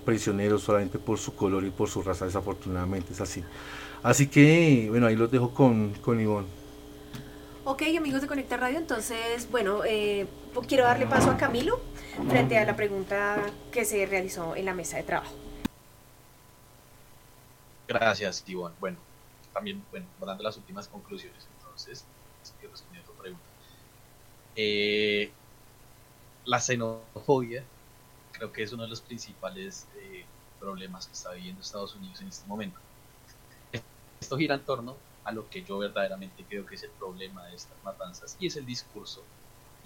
prisioneros 0.05 0.63
solamente 0.63 0.99
por 0.99 1.19
su 1.19 1.35
color 1.35 1.65
y 1.65 1.71
por 1.71 1.89
su 1.89 2.03
raza, 2.03 2.25
desafortunadamente 2.25 3.13
es 3.13 3.21
así. 3.21 3.45
Así 4.03 4.29
que, 4.29 4.87
bueno, 4.89 5.07
ahí 5.07 5.17
los 5.17 5.31
dejo 5.31 5.51
con, 5.51 5.93
con 6.01 6.21
Ivonne. 6.21 6.49
Ok, 7.65 7.83
amigos 7.99 8.23
de 8.23 8.29
Conecta 8.29 8.57
Radio, 8.57 8.79
entonces, 8.79 9.49
bueno, 9.51 9.81
eh, 9.85 10.27
quiero 10.67 10.85
darle 10.85 11.07
paso 11.07 11.31
a 11.31 11.37
Camilo 11.37 11.81
frente 12.29 12.59
a 12.59 12.65
la 12.65 12.77
pregunta 12.77 13.45
que 13.71 13.85
se 13.85 14.05
realizó 14.07 14.57
en 14.57 14.65
la 14.65 14.75
mesa 14.75 14.97
de 14.97 15.03
trabajo. 15.03 15.35
Gracias, 17.89 18.43
Ivonne. 18.47 18.75
Bueno, 18.81 18.99
también, 19.53 19.85
bueno, 19.91 20.07
dando 20.21 20.43
las 20.43 20.57
últimas 20.57 20.89
conclusiones, 20.89 21.47
entonces, 21.59 22.05
responder 22.61 23.03
a 23.03 23.07
tu 23.07 23.13
pregunta. 23.13 23.45
Eh, 24.57 25.31
la 26.45 26.61
xenofobia 26.61 27.65
creo 28.33 28.53
que 28.53 28.63
es 28.63 28.73
uno 28.73 28.85
de 28.85 28.89
los 28.89 29.01
principales 29.01 29.87
eh, 29.97 30.25
problemas 30.61 31.07
que 31.07 31.13
está 31.13 31.33
viviendo 31.33 31.63
Estados 31.63 31.95
Unidos 31.95 32.21
en 32.21 32.29
este 32.29 32.47
momento. 32.47 32.79
Esto 34.21 34.37
gira 34.37 34.55
en 34.55 34.65
torno 34.65 34.97
a 35.25 35.33
lo 35.33 35.49
que 35.49 35.63
yo 35.63 35.79
verdaderamente 35.79 36.45
creo 36.49 36.65
que 36.67 36.77
es 36.77 36.83
el 36.83 36.91
problema 36.91 37.47
de 37.47 37.57
estas 37.57 37.77
matanzas 37.85 38.37
y 38.39 38.47
es 38.47 38.57
el 38.57 38.67
discurso, 38.67 39.23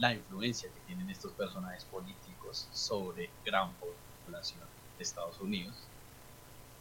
la 0.00 0.14
influencia 0.14 0.70
que 0.72 0.80
tienen 0.86 1.10
estos 1.10 1.32
personajes 1.32 1.84
políticos 1.84 2.66
sobre 2.72 3.30
gran 3.44 3.70
población 4.24 4.60
de 4.96 5.02
Estados 5.02 5.38
Unidos. 5.40 5.74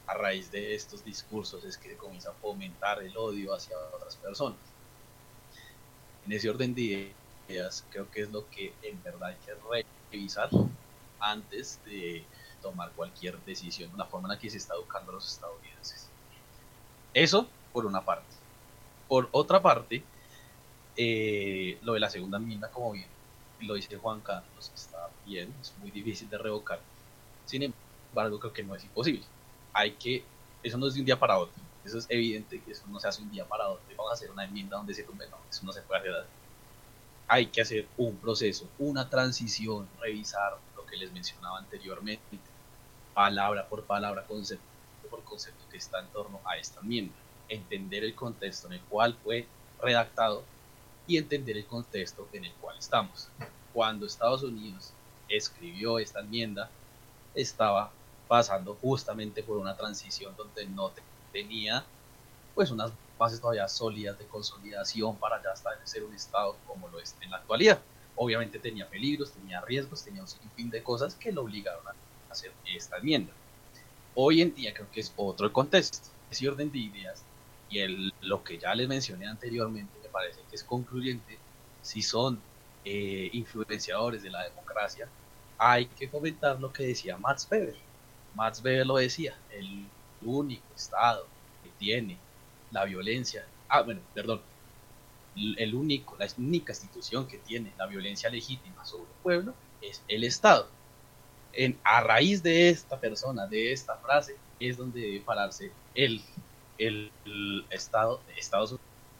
A 0.07 0.13
raíz 0.13 0.49
de 0.51 0.73
estos 0.73 1.03
discursos 1.03 1.63
es 1.65 1.77
que 1.77 1.97
comienza 1.97 2.29
a 2.29 2.33
fomentar 2.33 3.03
el 3.03 3.15
odio 3.17 3.53
hacia 3.53 3.77
otras 3.93 4.15
personas. 4.15 4.57
En 6.25 6.31
ese 6.31 6.49
orden 6.49 6.73
de 6.73 7.13
ideas 7.47 7.85
creo 7.91 8.09
que 8.09 8.21
es 8.21 8.31
lo 8.31 8.49
que 8.49 8.73
en 8.83 9.03
verdad 9.03 9.29
hay 9.29 9.83
que 9.83 9.85
revisar 10.11 10.49
antes 11.19 11.79
de 11.83 12.25
tomar 12.61 12.91
cualquier 12.93 13.37
decisión, 13.43 13.91
la 13.97 14.05
forma 14.05 14.29
en 14.29 14.35
la 14.35 14.39
que 14.39 14.49
se 14.49 14.57
está 14.57 14.75
educando 14.75 15.11
a 15.11 15.15
los 15.15 15.27
estadounidenses. 15.27 16.07
Eso 17.13 17.49
por 17.73 17.85
una 17.85 18.05
parte. 18.05 18.33
Por 19.09 19.27
otra 19.31 19.61
parte, 19.61 20.03
eh, 20.95 21.77
lo 21.81 21.93
de 21.93 21.99
la 21.99 22.09
segunda 22.09 22.37
enmienda, 22.37 22.69
como 22.69 22.91
bien 22.91 23.07
lo 23.61 23.73
dice 23.75 23.97
Juan 23.97 24.21
Carlos, 24.21 24.71
está 24.73 25.09
bien, 25.25 25.53
es 25.61 25.73
muy 25.79 25.91
difícil 25.91 26.29
de 26.29 26.37
revocar. 26.37 26.79
Sin 27.45 27.73
embargo, 28.11 28.39
creo 28.39 28.53
que 28.53 28.63
no 28.63 28.75
es 28.75 28.83
imposible. 28.83 29.23
Hay 29.73 29.91
que, 29.93 30.23
eso 30.63 30.77
no 30.77 30.87
es 30.87 30.93
de 30.93 31.01
un 31.01 31.05
día 31.05 31.19
para 31.19 31.37
otro. 31.37 31.61
Eso 31.83 31.97
es 31.97 32.05
evidente 32.09 32.61
que 32.61 32.71
eso 32.71 32.83
no 32.87 32.99
se 32.99 33.07
hace 33.07 33.21
un 33.21 33.31
día 33.31 33.45
para 33.45 33.67
otro. 33.67 33.83
Vamos 33.97 34.11
a 34.11 34.13
hacer 34.13 34.31
una 34.31 34.45
enmienda 34.45 34.77
donde 34.77 34.93
se 34.93 35.03
tumbe, 35.03 35.27
no, 35.29 35.37
eso 35.49 35.65
no 35.65 35.71
se 35.71 35.81
puede 35.81 36.01
hacer. 36.01 36.25
Hay 37.27 37.47
que 37.47 37.61
hacer 37.61 37.87
un 37.97 38.15
proceso, 38.17 38.67
una 38.79 39.09
transición, 39.09 39.87
revisar 39.99 40.57
lo 40.75 40.85
que 40.85 40.97
les 40.97 41.11
mencionaba 41.11 41.59
anteriormente, 41.59 42.37
palabra 43.13 43.67
por 43.67 43.83
palabra, 43.83 44.25
concepto 44.25 44.65
por 45.09 45.23
concepto 45.23 45.63
que 45.69 45.77
está 45.77 45.99
en 45.99 46.07
torno 46.07 46.39
a 46.45 46.57
esta 46.57 46.79
enmienda. 46.81 47.15
Entender 47.47 48.03
el 48.03 48.15
contexto 48.15 48.67
en 48.67 48.73
el 48.73 48.81
cual 48.81 49.15
fue 49.23 49.47
redactado 49.81 50.43
y 51.09 51.17
entender 51.17 51.57
el 51.57 51.65
contexto 51.65 52.29
en 52.31 52.45
el 52.45 52.53
cual 52.53 52.77
estamos. 52.77 53.29
Cuando 53.73 54.05
Estados 54.05 54.43
Unidos 54.43 54.93
escribió 55.27 55.97
esta 55.97 56.19
enmienda, 56.19 56.69
estaba 57.33 57.91
pasando 58.27 58.75
justamente 58.75 59.41
por 59.41 59.57
una 59.57 59.75
transición 59.75 60.35
donde 60.37 60.67
no 60.67 60.91
tenía 61.33 61.83
pues 62.53 62.69
unas 62.69 62.91
bases 63.17 63.41
todavía 63.41 63.67
sólidas 63.67 64.19
de 64.19 64.27
consolidación 64.27 65.15
para 65.15 65.41
ya 65.41 65.49
estar 65.49 65.73
ser 65.83 66.03
un 66.03 66.13
estado 66.13 66.55
como 66.67 66.87
lo 66.89 66.99
es 66.99 67.15
en 67.21 67.31
la 67.31 67.37
actualidad. 67.37 67.79
Obviamente 68.15 68.59
tenía 68.59 68.87
peligros, 68.87 69.31
tenía 69.31 69.61
riesgos, 69.61 70.03
tenía 70.03 70.21
un 70.21 70.27
sinfín 70.27 70.69
de 70.69 70.83
cosas 70.83 71.15
que 71.15 71.31
lo 71.31 71.41
obligaron 71.41 71.87
a 71.87 71.95
hacer 72.29 72.51
esta 72.65 72.97
enmienda. 72.97 73.33
Hoy 74.13 74.43
en 74.43 74.53
día 74.53 74.75
creo 74.75 74.91
que 74.91 74.99
es 74.99 75.11
otro 75.15 75.51
contexto, 75.51 76.09
ese 76.29 76.47
orden 76.47 76.71
de 76.71 76.77
ideas 76.77 77.23
y 77.67 77.79
el, 77.79 78.13
lo 78.21 78.43
que 78.43 78.59
ya 78.59 78.75
les 78.75 78.87
mencioné 78.87 79.25
anteriormente 79.25 79.98
parece 80.09 80.41
que 80.49 80.55
es 80.55 80.63
concluyente 80.63 81.37
si 81.81 82.01
son 82.01 82.39
eh, 82.85 83.29
influenciadores 83.33 84.23
de 84.23 84.29
la 84.29 84.43
democracia 84.43 85.07
hay 85.57 85.87
que 85.87 86.09
comentar 86.09 86.59
lo 86.59 86.71
que 86.71 86.83
decía 86.83 87.17
Max 87.17 87.47
Weber. 87.51 87.75
Max 88.33 88.61
Weber 88.63 88.85
lo 88.85 88.97
decía 88.97 89.37
el 89.51 89.85
único 90.21 90.65
estado 90.75 91.25
que 91.63 91.69
tiene 91.77 92.17
la 92.71 92.85
violencia 92.85 93.45
ah 93.67 93.81
bueno 93.81 94.01
perdón 94.13 94.41
el 95.35 95.73
único 95.75 96.15
la 96.17 96.27
única 96.37 96.71
institución 96.73 97.27
que 97.27 97.37
tiene 97.37 97.73
la 97.77 97.87
violencia 97.87 98.29
legítima 98.29 98.85
sobre 98.85 99.03
el 99.03 99.17
pueblo 99.23 99.53
es 99.81 100.01
el 100.07 100.23
estado. 100.23 100.67
En, 101.53 101.79
a 101.83 102.01
raíz 102.01 102.43
de 102.43 102.69
esta 102.69 102.99
persona, 102.99 103.47
de 103.47 103.71
esta 103.71 103.95
frase, 103.97 104.35
es 104.59 104.77
donde 104.77 105.01
debe 105.01 105.21
pararse 105.21 105.71
el, 105.95 106.21
el, 106.77 107.11
Estado, 107.69 108.21
Estados 108.37 108.71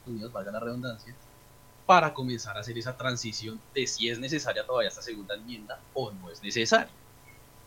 Unidos, 0.10 0.32
valga 0.32 0.52
la 0.52 0.60
redundancia, 0.60 1.16
para 1.86 2.14
comenzar 2.14 2.58
a 2.58 2.60
hacer 2.62 2.78
esa 2.78 2.96
transición 2.96 3.60
de 3.74 3.88
si 3.88 4.10
es 4.10 4.20
necesaria 4.20 4.66
todavía 4.66 4.90
esta 4.90 5.02
segunda 5.02 5.36
enmienda 5.36 5.80
o 5.94 6.12
no 6.12 6.30
es 6.30 6.44
necesaria. 6.44 6.90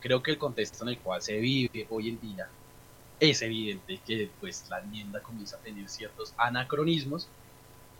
Creo 0.00 0.22
que 0.22 0.32
el 0.32 0.38
contexto 0.38 0.84
en 0.84 0.90
el 0.90 0.98
cual 0.98 1.22
se 1.22 1.38
vive 1.38 1.86
hoy 1.90 2.08
en 2.08 2.20
día 2.20 2.48
es 3.20 3.42
evidente 3.42 4.00
que 4.04 4.30
pues 4.40 4.68
la 4.68 4.80
enmienda 4.80 5.20
comienza 5.20 5.56
a 5.56 5.60
tener 5.60 5.88
ciertos 5.88 6.34
anacronismos 6.36 7.28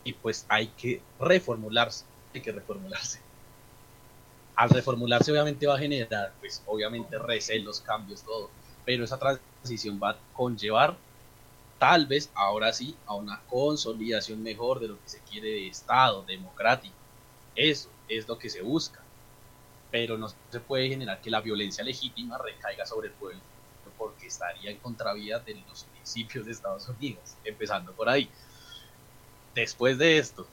y 0.04 0.12
pues 0.12 0.44
hay 0.48 0.68
que 0.68 1.00
reformularse, 1.18 2.04
hay 2.34 2.40
que 2.40 2.52
reformularse 2.52 3.20
al 4.56 4.70
reformularse 4.70 5.32
obviamente 5.32 5.66
va 5.66 5.76
a 5.76 5.78
generar, 5.78 6.32
pues 6.40 6.62
obviamente 6.66 7.18
recelos, 7.18 7.80
cambios, 7.80 8.22
todo, 8.22 8.50
pero 8.84 9.04
esa 9.04 9.18
transición 9.18 9.98
va 10.02 10.10
a 10.10 10.16
conllevar 10.32 10.96
tal 11.82 12.06
vez 12.06 12.30
ahora 12.36 12.72
sí 12.72 12.94
a 13.06 13.14
una 13.16 13.42
consolidación 13.48 14.40
mejor 14.40 14.78
de 14.78 14.86
lo 14.86 15.02
que 15.02 15.08
se 15.08 15.20
quiere 15.22 15.48
de 15.48 15.66
Estado 15.66 16.22
democrático. 16.22 16.94
Eso 17.56 17.90
es 18.08 18.28
lo 18.28 18.38
que 18.38 18.48
se 18.48 18.62
busca, 18.62 19.00
pero 19.90 20.16
no 20.16 20.28
se 20.28 20.60
puede 20.60 20.86
generar 20.86 21.20
que 21.20 21.28
la 21.28 21.40
violencia 21.40 21.82
legítima 21.82 22.38
recaiga 22.38 22.86
sobre 22.86 23.08
el 23.08 23.14
pueblo, 23.14 23.40
porque 23.98 24.28
estaría 24.28 24.70
en 24.70 24.76
contravía 24.76 25.40
de 25.40 25.56
los 25.68 25.82
principios 25.82 26.46
de 26.46 26.52
Estados 26.52 26.88
Unidos, 26.88 27.34
empezando 27.42 27.90
por 27.90 28.08
ahí. 28.08 28.30
Después 29.52 29.98
de 29.98 30.18
esto, 30.18 30.46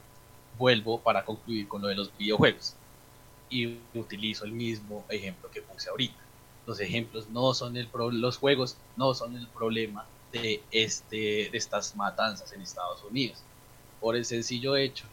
vuelvo 0.57 0.99
para 0.99 1.25
concluir 1.25 1.67
con 1.67 1.83
lo 1.83 1.89
de 1.89 1.95
los 1.95 2.11
videojuegos 2.17 2.73
y 3.51 3.77
utilizo 3.93 4.45
el 4.45 4.51
mismo 4.53 5.05
ejemplo 5.09 5.51
que 5.51 5.61
puse 5.61 5.91
ahorita. 5.91 6.23
Los 6.65 6.79
ejemplos 6.79 7.29
no 7.29 7.53
son 7.53 7.77
el 7.77 7.87
pro 7.87 8.09
los 8.09 8.37
juegos 8.37 8.77
no 8.97 9.13
son 9.13 9.37
el 9.37 9.47
problema 9.49 10.07
de 10.31 10.61
este 10.71 11.49
de 11.51 11.57
estas 11.57 11.95
matanzas 11.95 12.51
en 12.53 12.61
Estados 12.61 13.03
Unidos. 13.03 13.39
Por 13.99 14.15
el 14.15 14.25
sencillo 14.25 14.75
hecho 14.75 15.05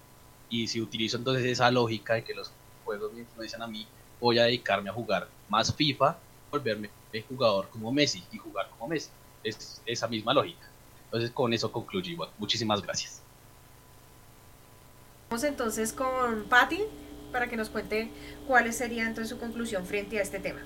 y 0.49 0.69
si 0.69 0.81
utilizo 0.81 1.17
entonces 1.17 1.45
esa 1.45 1.71
lógica 1.71 2.15
de 2.15 2.25
que 2.25 2.35
los 2.35 2.51
juegos 2.85 3.13
me 3.13 3.21
influencian 3.21 3.63
a 3.63 3.67
mí, 3.67 3.87
voy 4.21 4.39
a 4.39 4.45
dedicarme 4.45 4.91
a 4.91 4.93
jugar 4.93 5.29
más 5.49 5.75
FIFA, 5.75 6.17
volverme 6.51 6.91
jugador 7.23 7.69
como 7.71 7.93
Messi 7.93 8.23
y 8.33 8.39
jugar 8.39 8.69
como 8.71 8.89
Messi. 8.89 9.11
Es 9.43 9.81
esa 9.87 10.09
misma 10.09 10.35
lógica. 10.35 10.67
Entonces 11.05 11.31
con 11.31 11.53
eso 11.53 11.71
concluyo. 11.71 12.29
Muchísimas 12.39 12.83
gracias. 12.83 13.23
Vamos 15.31 15.45
entonces 15.45 15.93
con 15.93 16.45
Patty 16.45 16.83
para 17.33 17.49
que 17.49 17.57
nos 17.57 17.69
cuente 17.69 18.11
cuál 18.47 18.73
sería 18.73 19.07
entonces 19.07 19.31
su 19.31 19.39
conclusión 19.39 19.85
frente 19.87 20.19
a 20.19 20.23
este 20.23 20.39
tema. 20.39 20.61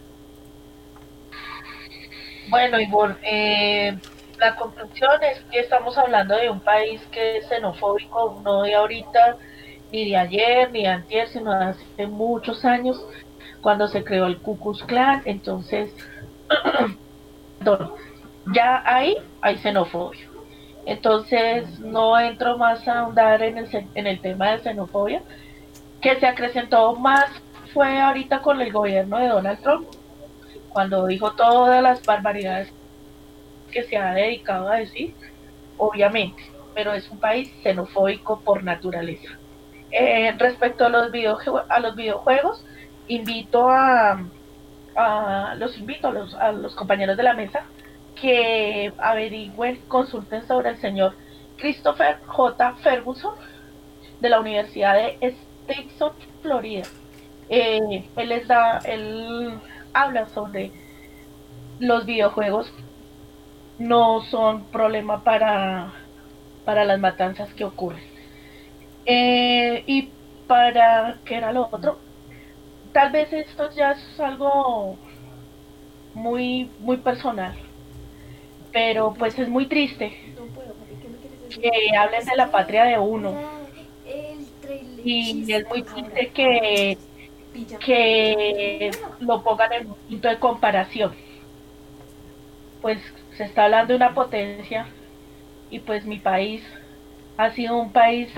Bueno, 2.48 2.80
Ivonne, 2.80 3.16
eh, 3.22 3.98
la 4.40 4.56
conclusión 4.56 5.22
es 5.22 5.40
que 5.50 5.60
estamos 5.60 5.96
hablando 5.98 6.34
de 6.34 6.50
un 6.50 6.60
país 6.60 7.00
que 7.12 7.38
es 7.38 7.48
xenofóbico, 7.48 8.40
no 8.42 8.62
de 8.62 8.74
ahorita, 8.74 9.36
ni 9.92 10.10
de 10.10 10.16
ayer, 10.16 10.72
ni 10.72 10.82
de 10.82 10.88
antier, 10.88 11.28
sino 11.28 11.56
de 11.56 11.66
hace 11.66 12.06
muchos 12.06 12.64
años, 12.64 13.04
cuando 13.60 13.86
se 13.86 14.02
creó 14.02 14.26
el 14.26 14.38
Ku 14.38 14.58
Klux 14.58 14.82
Klan, 14.84 15.22
entonces, 15.26 15.94
ya 18.54 18.82
ahí 18.86 19.16
hay 19.42 19.58
xenofobia. 19.58 20.26
Entonces, 20.86 21.78
no 21.80 22.18
entro 22.18 22.56
más 22.56 22.88
a 22.88 23.00
ahondar 23.00 23.42
en 23.42 23.58
el, 23.58 23.68
en 23.94 24.06
el 24.06 24.20
tema 24.20 24.52
de 24.52 24.60
xenofobia, 24.60 25.22
que 26.00 26.18
se 26.18 26.26
acrecentó 26.26 26.96
más 26.96 27.26
fue 27.74 28.00
ahorita 28.00 28.40
con 28.40 28.60
el 28.60 28.72
gobierno 28.72 29.18
de 29.18 29.28
Donald 29.28 29.60
Trump, 29.60 29.86
cuando 30.70 31.06
dijo 31.06 31.32
todas 31.32 31.82
las 31.82 32.02
barbaridades 32.04 32.72
que 33.70 33.84
se 33.84 33.96
ha 33.96 34.14
dedicado 34.14 34.68
a 34.68 34.76
decir, 34.76 35.14
obviamente, 35.76 36.42
pero 36.74 36.92
es 36.92 37.10
un 37.10 37.18
país 37.18 37.50
xenofóbico 37.62 38.40
por 38.40 38.62
naturaleza. 38.62 39.38
Eh, 39.90 40.32
respecto 40.38 40.86
a 40.86 40.88
los, 40.88 41.10
a 41.68 41.80
los 41.80 41.96
videojuegos, 41.96 42.64
invito 43.08 43.68
a, 43.68 44.22
a 44.96 45.54
los 45.58 45.76
invito 45.78 46.08
a 46.08 46.12
los, 46.12 46.34
a 46.34 46.52
los 46.52 46.74
compañeros 46.74 47.16
de 47.16 47.22
la 47.22 47.34
mesa 47.34 47.64
que 48.20 48.92
averigüen, 48.98 49.80
consulten 49.88 50.46
sobre 50.46 50.70
el 50.70 50.76
señor 50.78 51.14
Christopher 51.56 52.18
J. 52.26 52.74
Ferguson 52.76 53.34
de 54.20 54.28
la 54.28 54.40
Universidad 54.40 54.94
de 54.94 55.34
Texas, 55.66 56.12
Florida. 56.42 56.84
Eh, 57.48 58.08
él 58.16 58.28
les 58.28 58.46
da, 58.46 58.78
él 58.84 59.58
habla 59.92 60.26
sobre 60.28 60.70
los 61.80 62.06
videojuegos 62.06 62.72
no 63.80 64.22
son 64.24 64.64
problema 64.64 65.24
para, 65.24 65.92
para 66.66 66.84
las 66.84 67.00
matanzas 67.00 67.52
que 67.54 67.64
ocurren. 67.64 68.02
Eh, 69.06 69.82
y 69.86 70.10
para, 70.46 71.18
¿qué 71.24 71.36
era 71.36 71.50
lo 71.50 71.68
otro? 71.72 71.98
Tal 72.92 73.10
vez 73.10 73.32
esto 73.32 73.70
ya 73.74 73.92
es 73.92 74.20
algo 74.20 74.96
muy, 76.12 76.70
muy 76.80 76.98
personal, 76.98 77.54
pero 78.70 79.14
pues 79.14 79.38
es 79.38 79.48
muy 79.48 79.66
triste 79.66 80.12
que 81.48 81.96
hablen 81.96 82.24
de 82.26 82.36
la 82.36 82.50
patria 82.50 82.84
de 82.84 82.98
uno 82.98 83.34
y 85.02 85.50
es 85.50 85.66
muy 85.68 85.82
triste 85.84 86.30
que, 86.34 86.98
que 87.84 88.90
lo 89.20 89.42
pongan 89.42 89.72
en 89.72 89.88
un 89.88 89.94
punto 89.94 90.28
de 90.28 90.38
comparación. 90.38 91.14
Pues 92.82 93.00
se 93.40 93.46
está 93.46 93.64
hablando 93.64 93.94
de 93.94 93.96
una 93.96 94.12
potencia 94.14 94.94
y 95.70 95.80
pues 95.80 96.04
mi 96.06 96.18
país 96.20 96.62
Ha 97.38 97.52
sido 97.52 97.78
un 97.78 97.92
país 97.92 98.32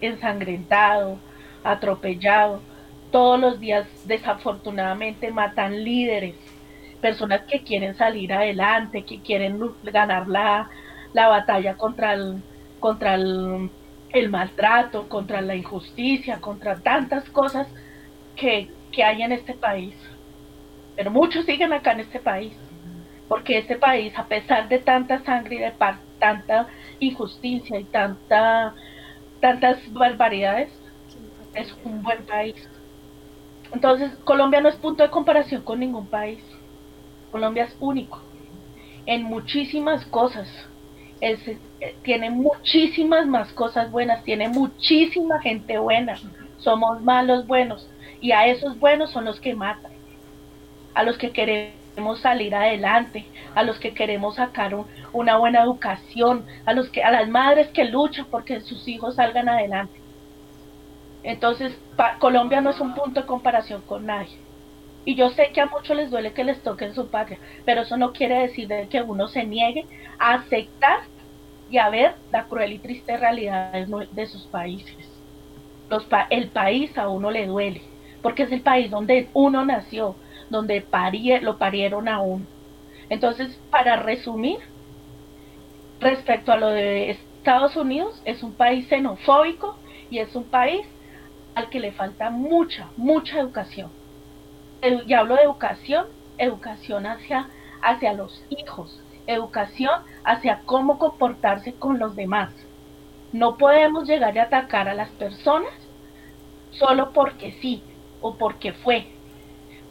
ensangrentado, 0.00 1.20
atropellado. 1.64 2.64
Todos 3.10 3.40
los 3.40 3.60
días 3.60 3.88
desafortunadamente 4.04 5.32
matan 5.32 5.84
líderes, 5.84 6.36
personas 7.00 7.42
que 7.46 7.64
quieren 7.64 7.96
salir 7.96 8.32
adelante, 8.32 9.04
que 9.04 9.22
quieren 9.22 9.60
ganar 9.82 10.28
la, 10.28 10.70
la 11.12 11.28
batalla 11.28 11.76
contra 11.76 12.14
el, 12.14 12.44
contra 12.80 13.14
el, 13.16 13.72
el, 14.10 14.30
maltrato, 14.30 15.08
contra 15.08 15.40
la 15.42 15.56
injusticia, 15.56 16.40
contra 16.40 16.82
tantas 16.82 17.28
cosas 17.30 17.68
que, 18.36 18.76
que 18.92 19.04
hay 19.04 19.22
en 19.22 19.32
este 19.32 19.54
país. 19.54 19.96
Pero 20.96 21.10
muchos 21.10 21.44
siguen 21.46 21.72
acá 21.72 21.92
en 21.92 22.00
este 22.00 22.20
país, 22.20 22.54
porque 23.28 23.58
este 23.58 23.76
país, 23.76 24.12
a 24.16 24.26
pesar 24.26 24.68
de 24.68 24.78
tanta 24.78 25.22
sangre 25.24 25.56
y 25.56 25.58
de 25.58 25.72
tanta 26.18 26.68
injusticia 27.00 27.80
y 27.80 27.84
tanta, 27.84 28.74
tantas 29.40 29.78
barbaridades, 29.92 30.70
es 31.54 31.74
un 31.84 32.02
buen 32.02 32.24
país. 32.24 32.56
Entonces, 33.72 34.12
Colombia 34.24 34.60
no 34.60 34.68
es 34.68 34.76
punto 34.76 35.02
de 35.02 35.10
comparación 35.10 35.62
con 35.62 35.80
ningún 35.80 36.06
país. 36.06 36.42
Colombia 37.30 37.64
es 37.64 37.76
único 37.80 38.22
en 39.06 39.22
muchísimas 39.22 40.04
cosas. 40.06 40.48
Es, 41.20 41.40
tiene 42.02 42.30
muchísimas 42.30 43.26
más 43.26 43.52
cosas 43.52 43.90
buenas, 43.90 44.22
tiene 44.24 44.48
muchísima 44.48 45.40
gente 45.40 45.78
buena. 45.78 46.18
Somos 46.58 47.02
malos 47.02 47.46
buenos 47.46 47.88
y 48.20 48.32
a 48.32 48.46
esos 48.46 48.78
buenos 48.78 49.10
son 49.10 49.24
los 49.24 49.40
que 49.40 49.54
matan. 49.54 49.92
A 50.94 51.02
los 51.02 51.16
que 51.16 51.32
queremos 51.32 51.85
salir 52.20 52.54
adelante, 52.54 53.26
a 53.54 53.62
los 53.62 53.78
que 53.78 53.94
queremos 53.94 54.36
sacar 54.36 54.74
un, 54.74 54.86
una 55.12 55.36
buena 55.36 55.62
educación, 55.62 56.44
a 56.64 56.72
los 56.72 56.88
que 56.90 57.02
a 57.02 57.10
las 57.10 57.28
madres 57.28 57.68
que 57.68 57.84
luchan 57.84 58.26
porque 58.30 58.60
sus 58.60 58.86
hijos 58.88 59.16
salgan 59.16 59.48
adelante. 59.48 60.00
Entonces, 61.22 61.76
Colombia 62.20 62.60
no 62.60 62.70
es 62.70 62.80
un 62.80 62.94
punto 62.94 63.20
de 63.20 63.26
comparación 63.26 63.82
con 63.82 64.06
nadie. 64.06 64.38
Y 65.04 65.14
yo 65.14 65.30
sé 65.30 65.50
que 65.52 65.60
a 65.60 65.66
muchos 65.66 65.96
les 65.96 66.10
duele 66.10 66.32
que 66.32 66.44
les 66.44 66.62
toquen 66.62 66.94
su 66.94 67.08
patria, 67.08 67.38
pero 67.64 67.82
eso 67.82 67.96
no 67.96 68.12
quiere 68.12 68.40
decir 68.40 68.68
que 68.90 69.02
uno 69.02 69.28
se 69.28 69.44
niegue 69.44 69.86
a 70.18 70.34
aceptar 70.34 71.00
y 71.70 71.78
a 71.78 71.88
ver 71.90 72.14
la 72.32 72.44
cruel 72.44 72.72
y 72.72 72.78
triste 72.78 73.16
realidad 73.16 73.72
de 73.72 74.26
sus 74.26 74.46
países. 74.46 74.96
Los 75.88 76.06
el 76.30 76.48
país 76.48 76.96
a 76.98 77.08
uno 77.08 77.30
le 77.30 77.46
duele, 77.46 77.82
porque 78.22 78.44
es 78.44 78.52
el 78.52 78.62
país 78.62 78.90
donde 78.90 79.28
uno 79.32 79.64
nació, 79.64 80.16
donde 80.50 80.84
lo 81.42 81.58
parieron 81.58 82.08
a 82.08 82.20
uno. 82.20 82.46
Entonces, 83.08 83.56
para 83.70 83.96
resumir, 83.96 84.58
respecto 86.00 86.52
a 86.52 86.56
lo 86.56 86.68
de 86.68 87.10
Estados 87.10 87.76
Unidos, 87.76 88.20
es 88.24 88.42
un 88.42 88.54
país 88.54 88.88
xenofóbico 88.88 89.76
y 90.10 90.18
es 90.18 90.34
un 90.34 90.44
país 90.44 90.86
al 91.54 91.70
que 91.70 91.80
le 91.80 91.92
falta 91.92 92.30
mucha, 92.30 92.90
mucha 92.96 93.40
educación. 93.40 93.90
Y 94.82 95.14
hablo 95.14 95.36
de 95.36 95.42
educación, 95.42 96.06
educación 96.38 97.06
hacia, 97.06 97.48
hacia 97.82 98.12
los 98.12 98.44
hijos, 98.50 99.00
educación 99.26 100.02
hacia 100.24 100.62
cómo 100.64 100.98
comportarse 100.98 101.74
con 101.74 101.98
los 101.98 102.14
demás. 102.14 102.52
No 103.32 103.56
podemos 103.56 104.06
llegar 104.08 104.38
a 104.38 104.44
atacar 104.44 104.88
a 104.88 104.94
las 104.94 105.10
personas 105.10 105.72
solo 106.70 107.12
porque 107.12 107.52
sí 107.60 107.82
o 108.20 108.36
porque 108.36 108.72
fue. 108.72 109.15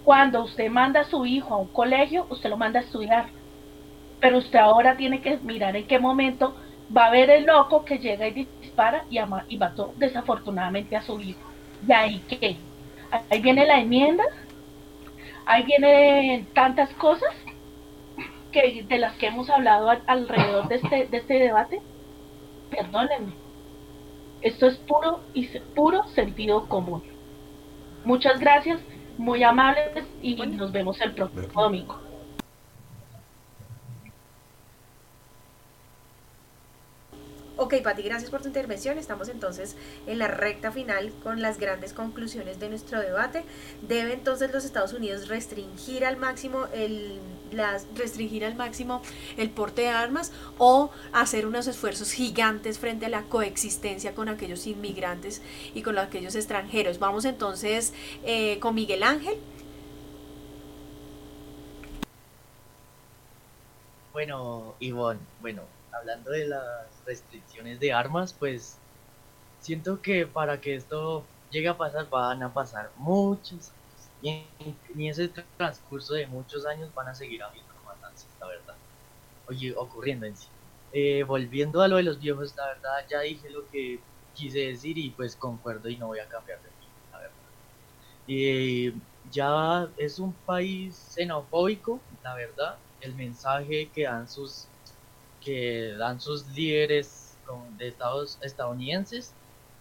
Cuando 0.06 0.44
usted 0.44 0.70
manda 0.70 1.02
a 1.02 1.04
su 1.06 1.26
hijo 1.26 1.56
a 1.56 1.58
un 1.58 1.68
colegio, 1.68 2.28
usted 2.30 2.52
lo 2.52 2.58
manda 2.58 2.80
a 2.80 2.84
estudiar. 2.84 3.26
Pero 4.20 4.38
usted 4.38 4.60
ahora 4.60 4.96
tiene 4.96 5.20
que 5.20 5.38
mirar 5.38 5.76
en 5.76 5.88
qué 5.88 5.98
momento 5.98 6.56
va 6.96 7.08
a 7.08 7.12
ver 7.12 7.32
el 7.32 7.46
loco 7.46 7.84
que 7.84 7.98
llega 7.98 8.28
y 8.28 8.48
dispara 8.62 9.06
y, 9.10 9.18
ama, 9.18 9.46
y 9.50 9.58
mató 9.58 9.94
desafortunadamente 9.98 10.96
a 10.96 11.02
su 11.02 11.20
hijo. 11.20 11.40
¿Y 11.88 11.92
ahí 11.92 12.24
qué? 12.30 12.56
Ahí 13.32 13.42
viene 13.42 13.66
la 13.66 13.80
enmienda, 13.80 14.24
ahí 15.46 15.64
vienen 15.64 16.46
tantas 16.54 16.94
cosas 16.94 17.34
que 18.52 18.86
de 18.88 18.98
las 19.00 19.16
que 19.18 19.28
hemos 19.28 19.50
hablado 19.50 19.90
alrededor 20.06 20.68
de 20.68 20.76
este, 20.76 21.08
de 21.08 21.18
este 21.18 21.40
debate. 21.40 21.82
Perdónenme. 22.70 23.34
Esto 24.42 24.68
es 24.68 24.78
puro 24.78 25.22
y 25.34 25.48
puro 25.76 26.04
sentido 26.10 26.68
común. 26.68 27.02
Muchas 28.04 28.40
gracias, 28.40 28.80
muy 29.18 29.44
amables 29.44 30.06
y 30.22 30.36
nos 30.36 30.72
vemos 30.72 31.00
el 31.02 31.14
próximo 31.14 31.62
domingo. 31.62 32.00
Ok, 37.58 37.76
Pati, 37.82 38.02
gracias 38.04 38.30
por 38.30 38.42
tu 38.42 38.48
intervención. 38.48 38.98
Estamos 38.98 39.30
entonces 39.30 39.78
en 40.08 40.20
la 40.20 40.28
recta 40.28 40.72
final 40.72 41.14
con 41.24 41.42
las 41.42 41.58
grandes 41.58 41.94
conclusiones 41.94 42.60
de 42.60 42.68
nuestro 42.68 43.00
debate. 43.00 43.46
¿Debe 43.82 44.14
entonces 44.14 44.52
los 44.52 44.66
Estados 44.66 44.92
Unidos 44.92 45.30
restringir 45.30 46.04
al 46.04 46.18
máximo 46.18 46.68
el, 46.74 47.18
las, 47.52 47.88
restringir 47.96 48.46
al 48.46 48.56
máximo 48.56 49.02
el 49.38 49.50
porte 49.50 49.84
de 49.84 49.90
armas 49.90 50.32
o 50.58 50.92
hacer 51.14 51.46
unos 51.46 51.68
esfuerzos 51.68 52.12
gigantes 52.12 52.80
frente 52.80 53.06
a 53.06 53.10
la 53.10 53.24
coexistencia 53.24 54.16
con 54.16 54.30
aquellos 54.30 54.68
inmigrantes 54.68 55.42
y 55.74 55.82
con 55.82 55.98
aquellos 55.98 56.36
extranjeros? 56.36 57.00
Vamos 57.00 57.26
entonces 57.26 57.94
eh, 58.24 58.60
con 58.60 58.76
Miguel 58.76 59.04
Ángel. 59.04 59.38
Bueno, 64.14 64.76
Ivonne, 64.80 65.20
bueno, 65.42 65.64
hablando 65.92 66.32
de 66.32 66.48
las 66.48 66.88
restricciones 67.06 67.80
de 67.80 67.92
armas, 67.92 68.34
pues 68.34 68.78
siento 69.60 70.02
que 70.02 70.26
para 70.26 70.62
que 70.62 70.76
esto 70.76 71.26
llegue 71.52 71.68
a 71.68 71.78
pasar 71.78 72.10
van 72.10 72.44
a 72.44 72.54
pasar 72.54 72.92
muchos. 72.98 73.72
Y 74.26 74.30
en, 74.58 75.02
ese 75.02 75.30
transcurso 75.56 76.16
de 76.16 76.26
muchos 76.26 76.66
años 76.66 76.92
van 76.96 77.08
a 77.08 77.14
seguir 77.14 77.44
habiendo 77.44 77.72
matanzas, 77.86 78.36
la 78.40 78.48
verdad. 78.48 78.76
Oye, 79.48 79.76
ocurriendo 79.78 80.26
en 80.26 80.36
sí. 80.36 80.50
Eh, 80.92 81.24
volviendo 81.24 81.84
a 81.84 81.88
lo 81.88 81.98
de 81.98 82.04
los 82.04 82.20
viejos, 82.20 82.56
la 82.58 82.66
verdad 82.66 83.06
ya 83.08 83.20
dije 83.20 83.52
lo 83.52 83.68
que 83.70 84.00
quise 84.34 84.60
decir 84.62 84.98
y 84.98 85.12
pues 85.12 85.36
concuerdo 85.36 85.90
y 85.90 85.98
no 85.98 86.08
voy 86.08 86.18
a 86.18 86.28
cambiar 86.28 86.60
de 86.64 86.70
mí, 86.70 86.88
la 87.12 87.20
verdad. 87.20 87.36
Eh, 88.28 88.94
ya 89.30 89.94
es 89.98 90.18
un 90.18 90.34
país 90.34 90.98
xenofóbico, 91.14 92.02
la 92.24 92.34
verdad. 92.34 92.80
El 93.02 93.14
mensaje 93.14 93.92
que 93.94 94.06
dan 94.06 94.28
sus 94.28 94.68
que 95.40 95.94
dan 96.00 96.20
sus 96.20 96.48
líderes 96.48 97.38
de 97.78 97.90
estados 97.90 98.40
estadounidenses 98.42 99.36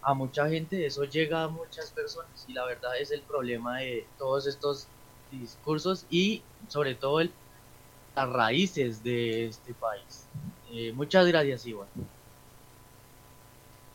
a 0.05 0.13
mucha 0.13 0.47
gente, 0.47 0.85
eso 0.85 1.03
llega 1.05 1.43
a 1.43 1.47
muchas 1.47 1.91
personas 1.91 2.45
y 2.47 2.53
la 2.53 2.63
verdad 2.65 2.91
es 2.99 3.11
el 3.11 3.23
problema 3.23 3.79
de 3.79 4.07
todos 4.19 4.45
estos 4.45 4.87
discursos 5.31 6.05
y 6.09 6.43
sobre 6.67 6.93
todo 6.93 7.21
el, 7.21 7.33
las 8.15 8.29
raíces 8.29 9.01
de 9.03 9.47
este 9.47 9.73
país. 9.73 10.29
Eh, 10.71 10.93
muchas 10.93 11.25
gracias, 11.25 11.65
Iván. 11.65 11.89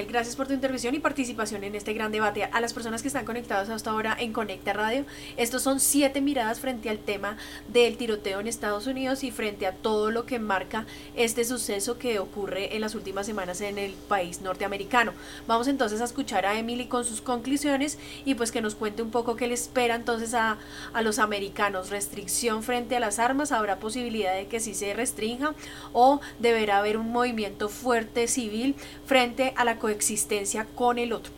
Gracias 0.07 0.37
por 0.37 0.47
tu 0.47 0.55
intervención 0.55 0.95
y 0.95 0.99
participación 0.99 1.65
en 1.65 1.75
este 1.75 1.93
gran 1.93 2.13
debate. 2.13 2.45
A 2.45 2.61
las 2.61 2.73
personas 2.73 3.03
que 3.03 3.09
están 3.09 3.25
conectadas 3.25 3.69
hasta 3.69 3.91
ahora 3.91 4.17
en 4.19 4.33
Conecta 4.33 4.73
Radio, 4.73 5.05
estos 5.37 5.63
son 5.63 5.81
siete 5.81 6.21
miradas 6.21 6.61
frente 6.61 6.89
al 6.89 6.99
tema 6.99 7.37
del 7.69 7.97
tiroteo 7.97 8.41
en 8.41 8.47
Estados 8.47 8.87
Unidos 8.87 9.25
y 9.25 9.31
frente 9.31 9.67
a 9.67 9.73
todo 9.73 10.11
lo 10.11 10.27
que 10.27 10.39
marca 10.39 10.87
este 11.17 11.45
suceso 11.45 11.99
que 11.99 12.19
ocurre 12.19 12.75
en 12.75 12.81
las 12.81 12.95
últimas 12.95 13.27
semanas 13.27 13.61
en 13.61 13.79
el 13.79 13.93
país 13.93 14.41
norteamericano. 14.41 15.13
Vamos 15.47 15.69
entonces 15.69 16.01
a 16.01 16.05
escuchar 16.05 16.47
a 16.47 16.59
Emily 16.59 16.87
con 16.87 17.05
sus 17.05 17.21
conclusiones 17.21 17.99
y 18.25 18.35
pues 18.35 18.53
que 18.53 18.63
nos 18.63 18.75
cuente 18.75 19.03
un 19.03 19.11
poco 19.11 19.37
qué 19.37 19.49
le 19.49 19.55
espera 19.55 19.95
entonces 19.95 20.35
a, 20.35 20.59
a 20.93 21.03
los 21.03 21.19
americanos. 21.19 21.91
Restricción 21.91 22.63
frente 22.63 22.97
a 22.97 23.01
las 23.01 23.19
armas, 23.19 23.53
habrá 23.53 23.79
posibilidad 23.79 24.35
de 24.35 24.47
que 24.47 24.61
sí 24.61 24.75
se 24.75 24.95
restrinja 24.95 25.55
o 25.93 26.21
deberá 26.39 26.79
haber 26.79 26.97
un 26.97 27.11
movimiento 27.11 27.69
fuerte 27.69 28.29
civil 28.29 28.75
frente 29.07 29.53
a 29.57 29.65
la 29.65 29.79
existencia 29.91 30.67
con 30.75 30.99
el 30.99 31.12
otro. 31.12 31.33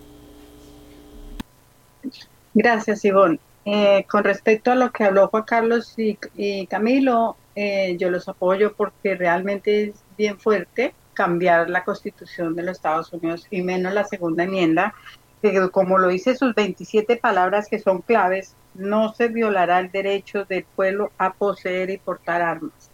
Gracias, 2.54 3.04
Ivonne. 3.04 3.38
Eh, 3.64 4.04
con 4.10 4.24
respecto 4.24 4.72
a 4.72 4.74
lo 4.74 4.90
que 4.90 5.04
habló 5.04 5.28
Juan 5.28 5.44
Carlos 5.44 5.94
y, 5.96 6.66
Camilo, 6.66 7.36
eh, 7.54 7.96
yo 7.98 8.10
los 8.10 8.28
apoyo 8.28 8.72
porque 8.74 9.14
realmente 9.14 9.84
es 9.84 9.94
bien 10.18 10.38
fuerte 10.38 10.94
cambiar 11.14 11.70
la 11.70 11.84
constitución 11.84 12.56
de 12.56 12.62
los 12.62 12.76
Estados 12.76 13.12
Unidos 13.12 13.46
y 13.50 13.62
menos 13.62 13.92
la 13.92 14.04
segunda 14.04 14.44
enmienda, 14.44 14.94
que 15.40 15.70
como 15.70 15.98
lo 15.98 16.08
dice 16.08 16.34
sus 16.34 16.54
27 16.54 17.16
palabras 17.16 17.68
que 17.68 17.78
son 17.78 18.02
claves, 18.02 18.56
no 18.74 19.12
se 19.12 19.28
violará 19.28 19.78
el 19.78 19.90
derecho 19.90 20.44
del 20.44 20.64
pueblo 20.64 21.12
a 21.18 21.32
poseer 21.32 21.90
y 21.90 21.98
portar 21.98 22.42
armas. 22.42 22.90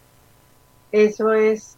Eso 0.92 1.32
es 1.32 1.76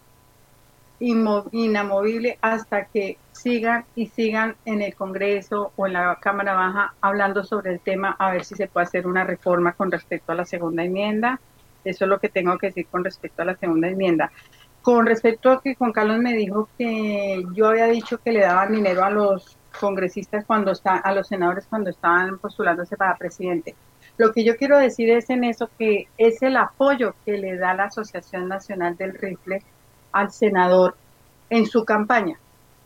inamovible 1.01 2.39
hasta 2.41 2.87
que 2.87 3.19
sigan 3.43 3.85
y 3.95 4.07
sigan 4.07 4.57
en 4.65 4.83
el 4.83 4.95
Congreso 4.95 5.73
o 5.77 5.87
en 5.87 5.95
la 5.95 6.19
Cámara 6.21 6.55
Baja 6.55 6.95
hablando 7.01 7.43
sobre 7.43 7.73
el 7.73 7.81
tema, 7.81 8.15
a 8.19 8.33
ver 8.33 8.45
si 8.45 8.55
se 8.55 8.69
puede 8.69 8.87
hacer 8.87 9.07
una 9.07 9.25
reforma 9.25 9.73
con 9.73 9.91
respecto 9.91 10.33
a 10.33 10.35
la 10.35 10.45
segunda 10.45 10.85
enmienda. 10.85 11.41
Eso 11.85 12.05
es 12.05 12.09
lo 12.09 12.21
que 12.21 12.29
tengo 12.29 12.59
que 12.59 12.69
decir 12.69 12.87
con 12.89 13.05
respecto 13.05 13.43
a 13.43 13.47
la 13.47 13.57
segunda 13.57 13.89
enmienda. 13.89 14.31
con 14.83 15.07
respecto 15.07 15.51
a 15.51 15.61
que 15.63 15.75
Juan 15.75 15.93
Carlos 15.93 16.19
me 16.19 16.33
dijo 16.35 16.69
que 16.79 17.45
yo 17.55 17.69
había 17.69 17.87
dicho 17.87 18.19
que 18.19 18.33
le 18.33 18.41
daban 18.41 18.73
dinero 18.73 19.05
a 19.05 19.11
los 19.11 19.59
congresistas 19.79 20.45
cuando 20.47 20.73
está, 20.73 20.97
a 20.97 21.13
los 21.15 21.29
senadores 21.29 21.67
cuando 21.69 21.91
estaban 21.91 22.39
postulándose 22.39 22.97
para 22.97 23.17
presidente. 23.17 23.75
Lo 24.17 24.33
que 24.33 24.45
yo 24.45 24.57
quiero 24.57 24.79
decir 24.79 25.11
es 25.11 25.31
en 25.31 25.45
eso 25.45 25.71
que 25.79 26.09
es 26.19 26.43
el 26.43 26.57
apoyo 26.57 27.15
que 27.25 27.39
le 27.39 27.57
da 27.57 27.75
la 27.75 27.85
Asociación 27.85 28.49
Nacional 28.49 28.97
del 28.97 29.15
Rifle 29.15 29.63
al 30.13 30.31
senador 30.33 30.97
en 31.51 31.67
su 31.67 31.85
campaña. 31.85 32.39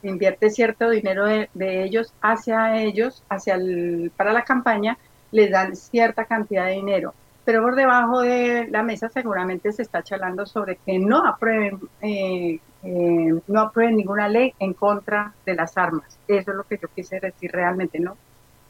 Invierte 0.04 0.50
cierto 0.50 0.90
dinero 0.90 1.26
de, 1.26 1.48
ellos 1.84 2.14
hacia 2.20 2.80
ellos, 2.80 3.24
hacia 3.28 3.54
el, 3.54 4.12
para 4.16 4.32
la 4.32 4.44
campaña, 4.44 4.98
les 5.32 5.50
dan 5.50 5.74
cierta 5.74 6.26
cantidad 6.26 6.66
de 6.66 6.72
dinero 6.72 7.14
pero 7.44 7.62
por 7.62 7.74
debajo 7.74 8.20
de 8.20 8.68
la 8.70 8.82
mesa 8.82 9.08
seguramente 9.08 9.70
se 9.72 9.82
está 9.82 10.02
charlando 10.02 10.46
sobre 10.46 10.76
que 10.76 10.98
no 10.98 11.26
aprueben, 11.26 11.78
eh, 12.00 12.58
eh, 12.82 13.40
no 13.46 13.60
aprueben 13.60 13.96
ninguna 13.96 14.28
ley 14.28 14.54
en 14.58 14.72
contra 14.72 15.34
de 15.44 15.54
las 15.54 15.76
armas. 15.76 16.18
Eso 16.26 16.50
es 16.50 16.56
lo 16.56 16.64
que 16.64 16.78
yo 16.80 16.88
quise 16.94 17.20
decir 17.20 17.52
realmente, 17.52 18.00
¿no? 18.00 18.16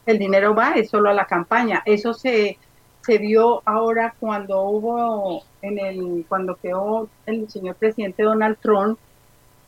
El 0.05 0.19
dinero 0.19 0.53
va 0.53 0.73
es 0.73 0.89
solo 0.89 1.09
a 1.09 1.13
la 1.13 1.25
campaña. 1.25 1.83
Eso 1.85 2.13
se, 2.13 2.57
se 3.01 3.17
vio 3.17 3.61
ahora 3.65 4.13
cuando 4.19 4.61
hubo 4.63 5.43
en 5.61 5.79
el, 5.79 6.25
cuando 6.27 6.55
quedó 6.55 7.07
el 7.25 7.49
señor 7.49 7.75
presidente 7.75 8.23
Donald 8.23 8.57
Trump, 8.59 8.99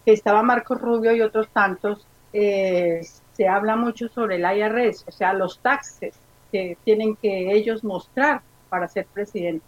que 0.08 0.14
estaba 0.14 0.42
Marco 0.42 0.74
Rubio 0.74 1.14
y 1.14 1.20
otros 1.20 1.50
tantos, 1.50 2.08
eh, 2.32 3.06
se 3.34 3.46
habla 3.46 3.76
mucho 3.76 4.08
sobre 4.08 4.38
el 4.38 4.46
IRS, 4.46 5.04
o 5.06 5.12
sea, 5.12 5.34
los 5.34 5.60
taxes 5.60 6.16
que 6.50 6.78
tienen 6.86 7.18
que 7.18 7.52
ellos 7.52 7.84
mostrar 7.84 8.42
para 8.70 8.88
ser 8.88 9.06
presidente. 9.08 9.66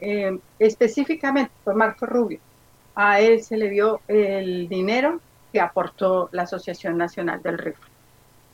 Eh, 0.00 0.40
específicamente 0.58 1.52
por 1.62 1.76
Marco 1.76 2.04
Rubio, 2.04 2.40
a 2.96 3.20
él 3.20 3.44
se 3.44 3.56
le 3.56 3.70
dio 3.70 4.00
el 4.08 4.68
dinero 4.68 5.20
que 5.52 5.60
aportó 5.60 6.28
la 6.32 6.42
Asociación 6.42 6.98
Nacional 6.98 7.40
del 7.40 7.58
Rifle. 7.58 7.92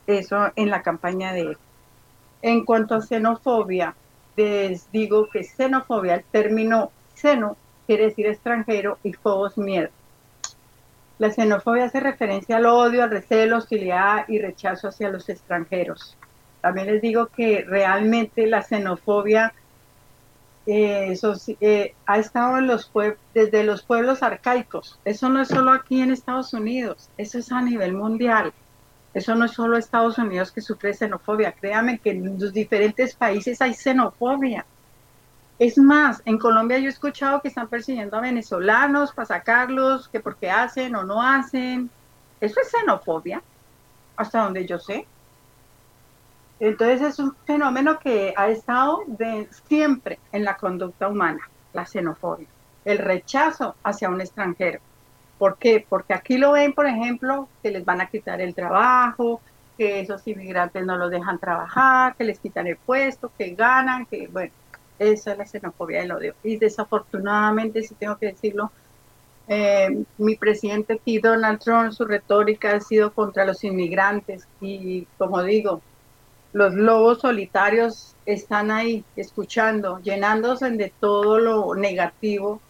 Eso 0.06 0.52
en 0.54 0.68
la 0.68 0.82
campaña 0.82 1.32
de 1.32 1.40
él. 1.40 1.58
En 2.42 2.66
cuanto 2.66 2.94
a 2.94 3.00
xenofobia, 3.00 3.94
les 4.36 4.92
digo 4.92 5.30
que 5.30 5.44
xenofobia, 5.44 6.16
el 6.16 6.24
término 6.24 6.90
xeno 7.14 7.56
quiere 7.86 8.04
decir 8.04 8.26
extranjero 8.26 8.98
y 9.02 9.12
fobos 9.12 9.56
miedo. 9.58 9.88
La 11.18 11.30
xenofobia 11.30 11.84
hace 11.84 12.00
referencia 12.00 12.56
al 12.56 12.66
odio, 12.66 13.04
al 13.04 13.10
recelo, 13.10 13.58
hostilidad 13.58 14.24
y 14.28 14.40
rechazo 14.40 14.88
hacia 14.88 15.10
los 15.10 15.28
extranjeros. 15.28 16.16
También 16.60 16.88
les 16.88 17.02
digo 17.02 17.26
que 17.26 17.64
realmente 17.66 18.46
la 18.46 18.62
xenofobia 18.62 19.54
eh, 20.66 21.14
eh, 21.60 21.94
ha 22.06 22.18
estado 22.18 22.58
en 22.58 22.66
los 22.66 22.90
desde 23.34 23.64
los 23.64 23.82
pueblos 23.82 24.22
arcaicos. 24.22 24.98
Eso 25.04 25.28
no 25.28 25.42
es 25.42 25.48
solo 25.48 25.72
aquí 25.72 26.00
en 26.00 26.10
Estados 26.10 26.52
Unidos, 26.54 27.10
eso 27.16 27.38
es 27.38 27.52
a 27.52 27.60
nivel 27.60 27.92
mundial. 27.92 28.52
Eso 29.12 29.36
no 29.36 29.44
es 29.44 29.52
solo 29.52 29.76
Estados 29.76 30.18
Unidos 30.18 30.50
que 30.50 30.60
sufre 30.60 30.92
xenofobia. 30.92 31.52
Créanme 31.52 31.98
que 31.98 32.10
en 32.10 32.38
los 32.40 32.52
diferentes 32.52 33.14
países 33.14 33.60
hay 33.62 33.72
xenofobia. 33.72 34.66
Es 35.58 35.78
más, 35.78 36.20
en 36.24 36.38
Colombia 36.38 36.78
yo 36.78 36.86
he 36.86 36.88
escuchado 36.88 37.40
que 37.40 37.48
están 37.48 37.68
persiguiendo 37.68 38.16
a 38.16 38.20
venezolanos 38.20 39.12
para 39.12 39.26
sacarlos, 39.26 40.08
que 40.08 40.20
porque 40.20 40.50
hacen 40.50 40.96
o 40.96 41.04
no 41.04 41.22
hacen. 41.22 41.90
Eso 42.40 42.60
es 42.60 42.70
xenofobia, 42.70 43.40
hasta 44.16 44.42
donde 44.42 44.66
yo 44.66 44.78
sé. 44.78 45.06
Entonces 46.58 47.02
es 47.02 47.18
un 47.18 47.36
fenómeno 47.46 47.98
que 47.98 48.34
ha 48.36 48.48
estado 48.48 49.04
siempre 49.68 50.18
en 50.32 50.44
la 50.44 50.56
conducta 50.56 51.08
humana, 51.08 51.48
la 51.72 51.86
xenofobia, 51.86 52.48
el 52.84 52.98
rechazo 52.98 53.76
hacia 53.84 54.08
un 54.08 54.20
extranjero. 54.20 54.80
¿Por 55.38 55.56
qué? 55.58 55.84
Porque 55.88 56.14
aquí 56.14 56.36
lo 56.38 56.52
ven, 56.52 56.72
por 56.72 56.86
ejemplo, 56.86 57.48
que 57.62 57.70
les 57.70 57.84
van 57.84 58.00
a 58.00 58.06
quitar 58.06 58.40
el 58.40 58.54
trabajo, 58.54 59.40
que 59.76 60.00
esos 60.00 60.26
inmigrantes 60.26 60.84
no 60.84 60.96
los 60.96 61.10
dejan 61.10 61.38
trabajar, 61.38 62.14
que 62.16 62.24
les 62.24 62.38
quitan 62.38 62.66
el 62.66 62.76
puesto, 62.76 63.32
que 63.36 63.54
ganan, 63.54 64.06
que 64.06 64.28
bueno, 64.28 64.52
esa 64.98 65.32
es 65.32 65.38
la 65.38 65.46
xenofobia 65.46 66.00
del 66.00 66.12
odio. 66.12 66.34
Y 66.42 66.56
desafortunadamente, 66.56 67.82
si 67.82 67.94
tengo 67.94 68.16
que 68.16 68.26
decirlo, 68.26 68.70
eh, 69.48 70.04
mi 70.18 70.36
presidente 70.36 70.94
aquí, 70.94 71.18
Donald 71.18 71.58
Trump, 71.60 71.92
su 71.92 72.04
retórica 72.04 72.72
ha 72.72 72.80
sido 72.80 73.12
contra 73.12 73.44
los 73.44 73.62
inmigrantes 73.62 74.48
y 74.60 75.06
como 75.18 75.42
digo, 75.42 75.82
los 76.54 76.72
lobos 76.72 77.20
solitarios 77.20 78.14
están 78.26 78.70
ahí 78.70 79.04
escuchando, 79.16 79.98
llenándose 80.00 80.70
de 80.70 80.92
todo 81.00 81.38
lo 81.38 81.74
negativo 81.74 82.60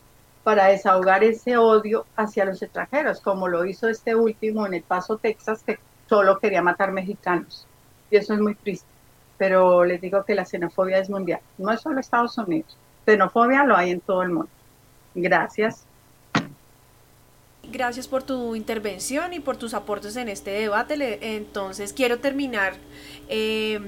para 0.42 0.66
desahogar 0.66 1.22
ese 1.22 1.56
odio 1.56 2.06
hacia 2.16 2.44
los 2.44 2.60
extranjeros, 2.62 3.20
como 3.20 3.46
lo 3.46 3.64
hizo 3.64 3.88
este 3.88 4.14
último 4.14 4.66
en 4.66 4.74
El 4.74 4.82
Paso, 4.82 5.18
Texas, 5.18 5.62
que 5.64 5.78
solo 6.09 6.38
quería 6.38 6.62
matar 6.62 6.92
mexicanos. 6.92 7.66
Y 8.10 8.16
eso 8.16 8.34
es 8.34 8.40
muy 8.40 8.55
triste. 8.55 8.94
Pero 9.45 9.85
les 9.85 10.01
digo 10.01 10.25
que 10.25 10.35
la 10.35 10.47
xenofobia 10.47 10.97
es 10.97 11.11
mundial, 11.11 11.41
no 11.59 11.71
es 11.71 11.83
solo 11.83 12.01
Estados 12.01 12.39
Unidos. 12.39 12.79
Xenofobia 13.05 13.62
lo 13.65 13.77
hay 13.77 13.91
en 13.91 14.01
todo 14.01 14.23
el 14.23 14.31
mundo. 14.31 14.49
Gracias. 15.15 15.85
Gracias 17.71 18.09
por 18.09 18.23
tu 18.23 18.57
intervención 18.57 19.35
y 19.35 19.41
por 19.41 19.59
tus 19.59 19.75
aportes 19.75 20.16
en 20.16 20.31
este 20.31 20.51
debate. 20.51 21.19
Entonces 21.37 21.93
quiero 21.93 22.21
terminar 22.21 22.73
eh, 23.29 23.81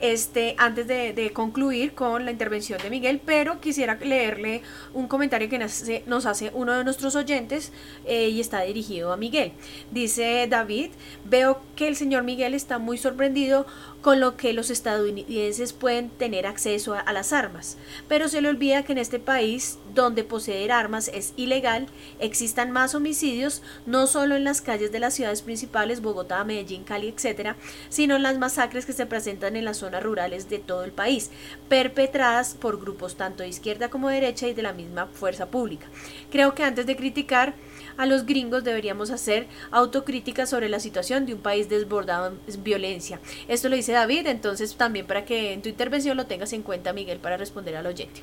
este, 0.00 0.54
antes 0.58 0.86
de, 0.86 1.30
concluir 1.32 1.94
con 1.94 2.24
la 2.24 2.30
intervención 2.30 2.78
de 2.82 2.90
Miguel, 2.90 3.20
pero 3.24 3.60
quisiera 3.60 3.94
leerle 3.94 4.62
un 4.92 5.08
comentario 5.08 5.48
que 5.48 5.58
nos 5.58 6.26
hace, 6.26 6.50
uno 6.54 6.72
de 6.76 6.84
nuestros 6.84 7.16
oyentes 7.16 7.72
eh, 8.04 8.28
y 8.28 8.40
está 8.40 8.60
dirigido 8.62 9.12
a 9.12 9.16
Miguel. 9.16 9.52
Dice 9.90 10.46
David, 10.48 10.90
veo 11.24 11.60
que 11.76 11.88
el 11.88 11.96
señor 11.96 12.24
Miguel 12.24 12.54
está 12.54 12.78
muy 12.78 12.98
sorprendido 12.98 13.66
con 14.06 14.20
lo 14.20 14.36
que 14.36 14.52
los 14.52 14.70
estadounidenses 14.70 15.72
pueden 15.72 16.10
tener 16.10 16.46
acceso 16.46 16.94
a, 16.94 17.12
las 17.12 17.32
armas. 17.32 17.76
Pero 18.06 18.28
se 18.28 18.40
le 18.40 18.48
olvida 18.48 18.84
que 18.84 18.92
en 18.92 18.98
este 18.98 19.18
país, 19.18 19.80
donde 19.96 20.22
poseer 20.22 20.70
armas 20.70 21.10
es 21.12 21.32
ilegal, 21.34 21.88
existan 22.20 22.70
más 22.70 22.94
homicidios, 22.94 23.62
no 23.84 24.06
solo 24.06 24.36
en 24.36 24.44
las 24.44 24.60
calles 24.60 24.92
de 24.92 25.00
las 25.00 25.14
ciudades 25.14 25.42
principales, 25.42 26.02
Bogotá, 26.02 26.44
Medellín, 26.44 26.84
Cali, 26.84 27.08
etc., 27.08 27.56
sino 27.88 28.14
en 28.14 28.22
las 28.22 28.38
masacres 28.38 28.86
que 28.86 28.92
se 28.92 29.06
presentan 29.06 29.56
en 29.56 29.64
las 29.64 29.78
zonas 29.78 30.04
rurales 30.04 30.48
de 30.48 30.60
todo 30.60 30.84
el 30.84 30.92
país, 30.92 31.32
perpetradas 31.68 32.54
por 32.54 32.80
grupos 32.80 33.16
tanto 33.16 33.42
de 33.42 33.48
izquierda 33.48 33.90
como 33.90 34.08
de 34.08 34.20
derecha 34.20 34.46
y 34.46 34.54
de 34.54 34.62
la 34.62 34.72
misma 34.72 35.06
fuerza 35.06 35.46
pública. 35.46 35.88
Creo 36.30 36.54
que 36.54 36.62
antes 36.62 36.86
de 36.86 36.94
criticar 36.94 37.54
a 37.96 38.06
los 38.06 38.26
gringos 38.26 38.64
deberíamos 38.64 39.10
hacer 39.10 39.46
autocrítica 39.70 40.46
sobre 40.46 40.68
la 40.68 40.80
situación 40.80 41.26
de 41.26 41.34
un 41.34 41.40
país 41.40 41.68
desbordado 41.68 42.36
en 42.46 42.64
violencia. 42.64 43.20
Esto 43.48 43.68
lo 43.68 43.76
dice 43.76 43.92
David, 43.92 44.26
entonces 44.26 44.76
también 44.76 45.06
para 45.06 45.24
que 45.24 45.52
en 45.52 45.62
tu 45.62 45.68
intervención 45.68 46.16
lo 46.16 46.26
tengas 46.26 46.52
en 46.52 46.62
cuenta, 46.62 46.92
Miguel, 46.92 47.18
para 47.18 47.36
responder 47.36 47.76
al 47.76 47.86
oyente. 47.86 48.22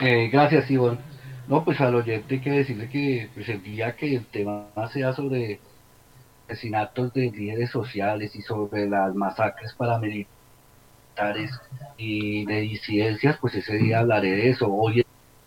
Eh, 0.00 0.28
gracias, 0.28 0.70
Ivonne. 0.70 0.98
No, 1.48 1.64
pues 1.64 1.80
al 1.80 1.94
oyente 1.94 2.36
hay 2.36 2.40
que 2.40 2.50
decirle 2.50 2.88
que 2.88 3.28
pues, 3.34 3.48
el 3.48 3.62
día 3.62 3.96
que 3.96 4.14
el 4.14 4.26
tema 4.26 4.68
sea 4.92 5.12
sobre 5.12 5.60
asesinatos 6.48 7.12
de 7.12 7.30
líderes 7.30 7.70
sociales 7.70 8.34
y 8.36 8.42
sobre 8.42 8.88
las 8.88 9.14
masacres 9.14 9.74
paramilitares 9.74 10.28
y 11.96 12.44
de 12.46 12.60
disidencias, 12.60 13.36
pues 13.40 13.54
ese 13.54 13.76
día 13.78 14.00
hablaré 14.00 14.30
de 14.30 14.50
eso. 14.50 14.72
Hoy 14.72 15.04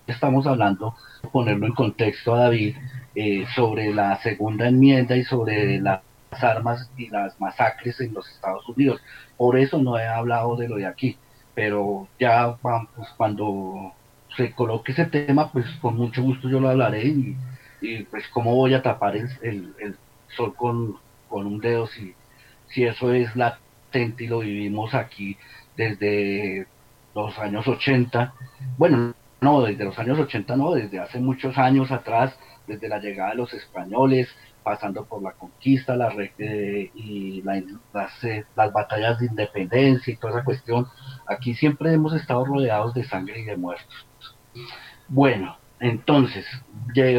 estamos 0.07 0.47
hablando, 0.47 0.95
ponerlo 1.31 1.65
en 1.65 1.73
contexto 1.73 2.35
a 2.35 2.39
David, 2.39 2.75
eh, 3.15 3.45
sobre 3.55 3.93
la 3.93 4.17
segunda 4.21 4.67
enmienda 4.67 5.15
y 5.15 5.23
sobre 5.23 5.79
las 5.79 6.01
armas 6.41 6.89
y 6.97 7.09
las 7.09 7.39
masacres 7.39 7.99
en 8.01 8.13
los 8.13 8.27
Estados 8.27 8.67
Unidos. 8.67 9.01
Por 9.37 9.57
eso 9.57 9.77
no 9.77 9.99
he 9.99 10.07
hablado 10.07 10.55
de 10.55 10.67
lo 10.67 10.77
de 10.77 10.87
aquí, 10.87 11.17
pero 11.53 12.07
ya 12.19 12.57
vamos, 12.61 12.89
cuando 13.17 13.93
se 14.35 14.51
coloque 14.53 14.93
ese 14.93 15.05
tema, 15.05 15.51
pues 15.51 15.65
con 15.81 15.95
mucho 15.95 16.23
gusto 16.23 16.49
yo 16.49 16.59
lo 16.59 16.69
hablaré 16.69 17.05
y, 17.05 17.37
pues 18.09 18.27
cómo 18.29 18.55
voy 18.55 18.73
a 18.73 18.81
tapar 18.81 19.15
el, 19.17 19.29
el, 19.41 19.95
sol 20.35 20.55
con, 20.55 20.97
con, 21.27 21.45
un 21.45 21.59
dedo 21.59 21.85
si, 21.85 22.15
si 22.69 22.85
eso 22.85 23.13
es 23.13 23.35
latente 23.35 24.23
y 24.23 24.27
lo 24.27 24.39
vivimos 24.39 24.95
aquí 24.95 25.37
desde 25.77 26.65
los 27.13 27.37
años 27.37 27.67
80. 27.67 28.33
Bueno, 28.77 29.13
no, 29.43 29.61
desde 29.61 29.83
los 29.83 29.97
años 29.99 30.17
80 30.17 30.55
no, 30.55 30.71
desde 30.71 30.99
hace 30.99 31.19
muchos 31.19 31.57
años 31.57 31.91
atrás, 31.91 32.37
desde 32.65 32.87
la 32.87 32.99
llegada 32.99 33.31
de 33.31 33.37
los 33.37 33.53
españoles, 33.53 34.29
pasando 34.63 35.05
por 35.05 35.21
la 35.21 35.33
conquista 35.33 35.95
la, 35.95 36.11
eh, 36.37 36.91
y 36.95 37.41
las, 37.93 38.23
eh, 38.23 38.45
las, 38.55 38.71
batallas 38.71 39.19
de 39.19 39.27
independencia 39.27 40.13
y 40.13 40.17
toda 40.17 40.33
esa 40.33 40.45
cuestión, 40.45 40.87
aquí 41.27 41.53
siempre 41.53 41.93
hemos 41.93 42.13
estado 42.13 42.45
rodeados 42.45 42.93
de 42.93 43.03
sangre 43.03 43.41
y 43.41 43.43
de 43.43 43.57
muertos. 43.57 44.07
Bueno, 45.07 45.57
entonces, 45.79 46.45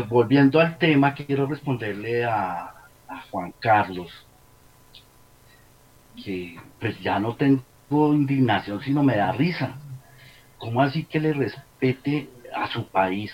volviendo 0.08 0.58
al 0.58 0.78
tema, 0.78 1.14
quiero 1.14 1.46
responderle 1.46 2.24
a, 2.24 2.74
a 3.08 3.20
Juan 3.30 3.52
Carlos, 3.60 4.10
que 6.24 6.58
pues 6.80 6.98
ya 7.00 7.18
no 7.18 7.36
tengo 7.36 7.62
indignación, 8.14 8.80
sino 8.80 9.02
me 9.02 9.16
da 9.16 9.32
risa 9.32 9.76
¿Cómo 10.64 10.80
así 10.80 11.04
que 11.04 11.20
le 11.20 11.34
respete 11.34 12.30
a 12.56 12.68
su 12.68 12.86
país? 12.86 13.30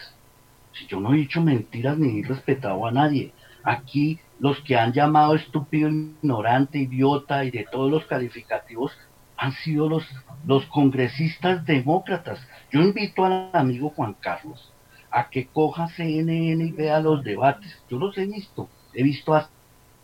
Si 0.72 0.88
yo 0.88 0.98
no 0.98 1.14
he 1.14 1.18
dicho 1.18 1.40
mentiras 1.40 1.96
ni 1.96 2.18
he 2.18 2.26
respetado 2.26 2.84
a 2.84 2.90
nadie. 2.90 3.32
Aquí 3.62 4.18
los 4.40 4.58
que 4.62 4.76
han 4.76 4.92
llamado 4.92 5.36
estúpido, 5.36 5.88
ignorante, 5.88 6.78
idiota 6.78 7.44
y 7.44 7.52
de 7.52 7.68
todos 7.70 7.88
los 7.88 8.04
calificativos 8.06 8.90
han 9.36 9.52
sido 9.52 9.88
los, 9.88 10.04
los 10.44 10.66
congresistas 10.66 11.64
demócratas. 11.64 12.44
Yo 12.72 12.80
invito 12.80 13.24
al 13.24 13.50
amigo 13.52 13.90
Juan 13.90 14.14
Carlos 14.14 14.72
a 15.12 15.30
que 15.30 15.46
coja 15.46 15.86
CNN 15.86 16.64
y 16.64 16.72
vea 16.72 16.98
los 16.98 17.22
debates. 17.22 17.80
Yo 17.88 18.00
los 18.00 18.18
he 18.18 18.26
visto. 18.26 18.68
He 18.92 19.04
visto 19.04 19.34
a 19.34 19.48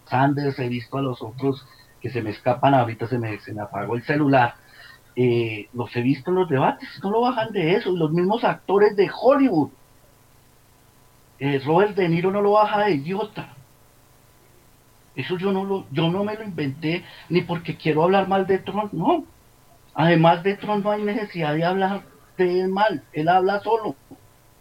Sanders, 0.05 0.61
he 0.61 0.69
visto 0.69 0.97
a 0.97 1.03
los 1.03 1.21
otros 1.21 1.67
que 2.01 2.09
se 2.09 2.23
me 2.23 2.31
escapan, 2.31 2.75
ahorita 2.75 3.09
se 3.09 3.19
me, 3.19 3.37
se 3.41 3.53
me 3.53 3.63
apagó 3.63 3.97
el 3.97 4.05
celular. 4.05 4.55
Eh, 5.17 5.69
los 5.73 5.95
he 5.97 6.03
visto 6.03 6.31
en 6.31 6.37
los 6.37 6.49
debates, 6.49 6.89
no 7.03 7.11
lo 7.11 7.23
bajan 7.23 7.51
de 7.53 7.75
eso. 7.75 7.91
Los 7.91 8.13
mismos 8.13 8.45
actores 8.45 8.95
de 8.97 9.11
Hollywood. 9.11 9.71
Eh, 11.39 11.61
Robert 11.65 11.97
De 11.97 12.09
Niro 12.09 12.31
no 12.31 12.43
lo 12.43 12.53
baja 12.53 12.85
de 12.85 12.93
idiota. 12.93 13.55
Eso 15.15 15.39
yo 15.39 15.51
no 15.51 15.65
lo, 15.65 15.87
yo 15.91 16.11
no 16.11 16.23
me 16.23 16.35
lo 16.35 16.45
inventé 16.45 17.03
ni 17.31 17.41
porque 17.41 17.77
quiero 17.77 18.05
hablar 18.05 18.29
mal 18.29 18.47
de 18.47 18.59
Trump, 18.59 18.93
no. 18.93 19.25
Además 19.95 20.43
de 20.43 20.57
Trump 20.57 20.85
no 20.85 20.91
hay 20.91 21.03
necesidad 21.03 21.55
de 21.55 21.65
hablar 21.65 22.03
de 22.37 22.61
él 22.61 22.69
mal, 22.69 23.03
él 23.15 23.29
habla 23.29 23.61
solo. 23.61 23.97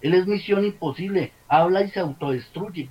Él 0.02 0.14
es 0.14 0.26
misión 0.26 0.64
imposible, 0.64 1.34
habla 1.49 1.82
y 1.82 1.90
se 1.90 1.99
autodestruye. 1.99 2.90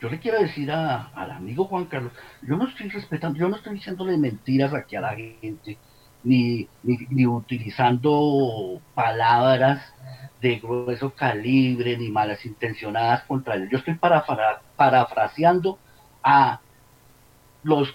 Yo 0.00 0.08
le 0.08 0.20
quiero 0.20 0.40
decir 0.40 0.70
a, 0.70 1.08
al 1.08 1.32
amigo 1.32 1.64
Juan 1.64 1.86
Carlos, 1.86 2.12
yo 2.42 2.56
no 2.56 2.68
estoy 2.68 2.88
respetando, 2.88 3.38
yo 3.38 3.48
no 3.48 3.56
estoy 3.56 3.74
diciéndole 3.74 4.16
mentiras 4.16 4.72
aquí 4.72 4.94
a 4.94 5.00
la 5.00 5.16
gente, 5.16 5.76
ni, 6.22 6.68
ni, 6.82 6.98
ni 7.10 7.26
utilizando 7.26 8.80
palabras 8.94 9.80
de 10.40 10.58
grueso 10.58 11.10
calibre, 11.10 11.96
ni 11.96 12.08
malas 12.08 12.44
intencionadas 12.46 13.24
contra 13.24 13.54
él. 13.54 13.68
Yo 13.70 13.78
estoy 13.78 13.94
parafra, 13.94 14.62
parafraseando 14.76 15.78
a 16.22 16.60
los 17.62 17.94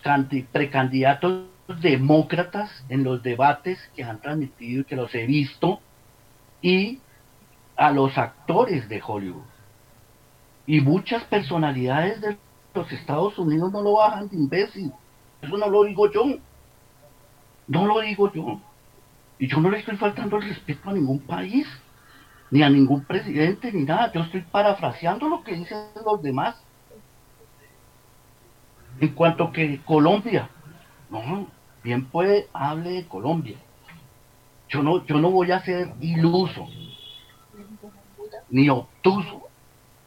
precandidatos 0.52 1.46
demócratas 1.82 2.86
en 2.90 3.04
los 3.04 3.24
debates 3.24 3.80
que 3.96 4.04
han 4.04 4.22
transmitido 4.22 4.82
y 4.82 4.86
que 4.86 4.96
los 4.96 5.14
he 5.16 5.26
visto, 5.26 5.80
y 6.62 7.00
a 7.76 7.92
los 7.92 8.18
actores 8.18 8.88
de 8.88 9.02
Hollywood. 9.06 9.44
Y 10.68 10.82
muchas 10.82 11.24
personalidades 11.26 12.22
de 12.22 12.38
los 12.74 12.92
Estados 12.92 13.38
Unidos 13.38 13.72
no 13.72 13.82
lo 13.82 13.94
bajan 13.94 14.30
de 14.30 14.36
imbécil. 14.36 14.92
Eso 15.42 15.58
no 15.58 15.70
lo 15.70 15.84
digo 15.84 16.12
yo. 16.12 16.24
No 17.68 17.86
lo 17.86 18.02
digo 18.02 18.32
yo. 18.32 18.60
Y 19.38 19.48
yo 19.48 19.60
no 19.60 19.70
le 19.70 19.80
estoy 19.80 19.98
faltando 19.98 20.38
el 20.38 20.44
respeto 20.44 20.90
a 20.90 20.94
ningún 20.94 21.20
país, 21.20 21.68
ni 22.52 22.64
a 22.64 22.70
ningún 22.70 23.04
presidente, 23.04 23.72
ni 23.72 23.84
nada. 23.84 24.12
Yo 24.14 24.22
estoy 24.22 24.42
parafraseando 24.42 25.28
lo 25.28 25.44
que 25.44 25.56
dicen 25.56 25.80
los 26.06 26.22
demás. 26.22 26.56
En 29.00 29.10
cuanto 29.10 29.52
que 29.52 29.82
Colombia, 29.84 30.50
no, 31.10 31.48
bien 31.84 32.06
puede, 32.06 32.48
hable 32.54 32.92
de 32.92 33.08
Colombia. 33.08 33.58
Yo 34.70 34.82
no, 34.82 35.06
yo 35.06 35.20
no 35.20 35.32
voy 35.32 35.52
a 35.52 35.60
ser 35.64 35.94
iluso, 36.00 36.68
ni 38.50 38.70
obtuso, 38.70 39.44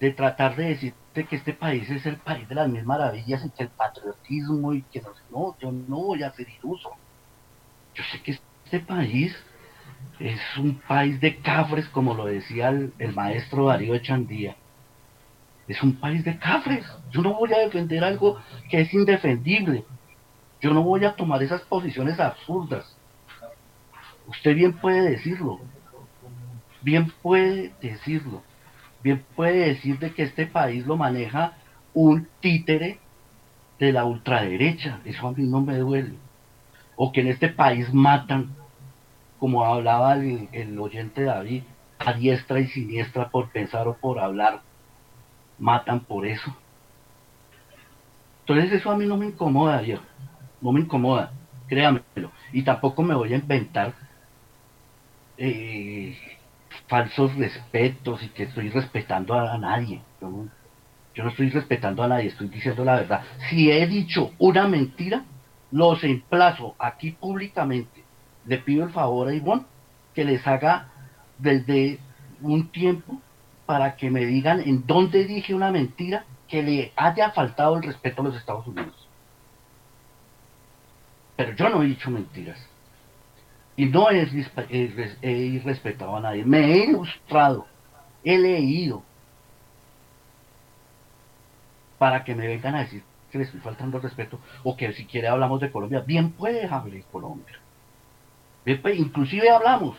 de 0.00 0.10
tratar 0.12 0.56
de 0.56 0.70
decirte 0.70 1.26
que 1.26 1.36
este 1.36 1.52
país 1.52 1.88
es 1.90 2.06
el 2.06 2.16
país 2.16 2.48
de 2.48 2.54
las 2.54 2.68
mil 2.68 2.84
maravillas 2.84 3.44
y 3.44 3.50
que 3.50 3.64
el 3.64 3.68
patriotismo 3.68 4.72
y 4.72 4.82
que 4.82 5.02
no, 5.02 5.10
no, 5.30 5.56
yo 5.60 5.72
no 5.72 5.96
voy 5.96 6.22
a 6.22 6.32
ser 6.32 6.48
iluso. 6.48 6.90
Yo 7.98 8.04
sé 8.12 8.22
que 8.22 8.38
este 8.64 8.78
país 8.78 9.36
es 10.20 10.40
un 10.56 10.76
país 10.86 11.20
de 11.20 11.36
cafres, 11.38 11.88
como 11.88 12.14
lo 12.14 12.26
decía 12.26 12.68
el, 12.68 13.12
maestro 13.12 13.66
Darío 13.66 13.96
Echandía. 13.96 14.54
Es 15.66 15.82
un 15.82 15.96
país 15.96 16.24
de 16.24 16.38
cafres. 16.38 16.86
Yo 17.10 17.22
no 17.22 17.34
voy 17.34 17.52
a 17.52 17.58
defender 17.58 18.04
algo 18.04 18.40
que 18.70 18.82
es 18.82 18.94
indefendible. 18.94 19.84
Yo 20.60 20.72
no 20.72 20.82
voy 20.82 21.04
a 21.04 21.16
tomar 21.16 21.42
esas 21.42 21.62
posiciones 21.62 22.20
absurdas. 22.20 22.96
Usted 24.28 24.54
bien 24.54 24.74
puede 24.74 25.10
decirlo. 25.10 25.60
Bien 26.82 27.12
puede 27.20 27.72
decirlo. 27.80 28.44
Bien 29.02 29.24
puede 29.34 29.70
decir 29.70 29.98
de 29.98 30.14
que 30.14 30.22
este 30.22 30.46
país 30.46 30.86
lo 30.86 30.96
maneja 30.96 31.54
un 31.94 32.28
títere 32.40 33.00
de 33.80 33.92
la 33.92 34.04
ultraderecha. 34.04 35.00
Eso 35.04 35.26
a 35.26 35.32
mí 35.32 35.42
no 35.48 35.60
me 35.60 35.78
duele. 35.78 36.27
O 37.00 37.12
que 37.12 37.20
en 37.20 37.28
este 37.28 37.48
país 37.48 37.94
matan, 37.94 38.56
como 39.38 39.64
hablaba 39.64 40.14
el, 40.14 40.48
el 40.50 40.76
oyente 40.78 41.22
David, 41.22 41.62
a 41.98 42.12
diestra 42.12 42.58
y 42.58 42.66
siniestra 42.66 43.28
por 43.28 43.50
pensar 43.50 43.86
o 43.86 43.94
por 43.94 44.18
hablar. 44.18 44.62
Matan 45.58 46.00
por 46.00 46.26
eso. 46.26 46.52
Entonces 48.40 48.72
eso 48.72 48.90
a 48.90 48.96
mí 48.96 49.06
no 49.06 49.16
me 49.16 49.26
incomoda, 49.26 49.80
viejo. 49.80 50.02
No 50.60 50.72
me 50.72 50.80
incomoda, 50.80 51.32
créamelo. 51.68 52.32
Y 52.52 52.62
tampoco 52.62 53.02
me 53.04 53.14
voy 53.14 53.32
a 53.32 53.36
inventar 53.36 53.94
eh, 55.36 56.18
falsos 56.88 57.36
respetos 57.36 58.22
y 58.24 58.28
que 58.30 58.44
estoy 58.44 58.70
respetando 58.70 59.34
a, 59.34 59.56
nadie. 59.56 60.02
Yo 60.20 60.46
yo 61.14 61.24
no 61.24 61.30
estoy 61.30 61.50
respetando 61.50 62.02
a 62.02 62.08
nadie, 62.08 62.28
estoy 62.28 62.48
diciendo 62.48 62.84
la 62.84 62.96
verdad. 62.96 63.22
Si 63.48 63.70
he 63.70 63.86
dicho 63.86 64.32
una 64.38 64.66
mentira, 64.66 65.24
los 65.70 66.02
emplazo 66.04 66.74
aquí 66.78 67.12
públicamente. 67.12 68.04
Le 68.46 68.58
pido 68.58 68.84
el 68.84 68.90
favor 68.90 69.28
a 69.28 69.34
Ivonne 69.34 69.64
que 70.14 70.24
les 70.24 70.46
haga 70.46 70.88
desde 71.38 71.98
un 72.40 72.68
tiempo 72.68 73.20
para 73.66 73.96
que 73.96 74.10
me 74.10 74.24
digan 74.24 74.60
en 74.60 74.86
dónde 74.86 75.24
dije 75.24 75.54
una 75.54 75.70
mentira 75.70 76.24
que 76.48 76.62
le 76.62 76.92
haya 76.96 77.30
faltado 77.32 77.76
el 77.76 77.82
respeto 77.82 78.22
a 78.22 78.24
los 78.24 78.36
Estados 78.36 78.66
Unidos. 78.66 79.08
Pero 81.36 81.52
yo 81.52 81.68
no 81.68 81.82
he 81.82 81.86
dicho 81.86 82.10
mentiras. 82.10 82.58
Y 83.76 83.86
no 83.86 84.10
he, 84.10 84.26
he, 85.22 85.32
irrespetado 85.32 86.16
a 86.16 86.20
nadie. 86.20 86.44
Me 86.44 86.72
he 86.72 86.84
ilustrado. 86.86 87.66
He 88.24 88.36
leído. 88.36 89.04
Para 91.98 92.24
que 92.24 92.34
me 92.34 92.48
vengan 92.48 92.74
a 92.74 92.80
decir 92.80 93.04
que 93.38 93.44
le 93.44 93.44
estoy 93.44 93.60
faltando 93.60 93.96
el 93.98 94.02
respeto. 94.02 94.38
O 94.64 94.76
que 94.76 94.92
si 94.92 95.06
quiere 95.06 95.28
hablamos 95.28 95.60
de 95.60 95.70
Colombia. 95.70 96.00
Bien 96.00 96.32
puede 96.32 96.64
hablar 96.64 96.90
de 96.90 97.02
Colombia. 97.02 97.58
Bien 98.64 98.80
inclusive 98.96 99.50
hablamos. 99.50 99.96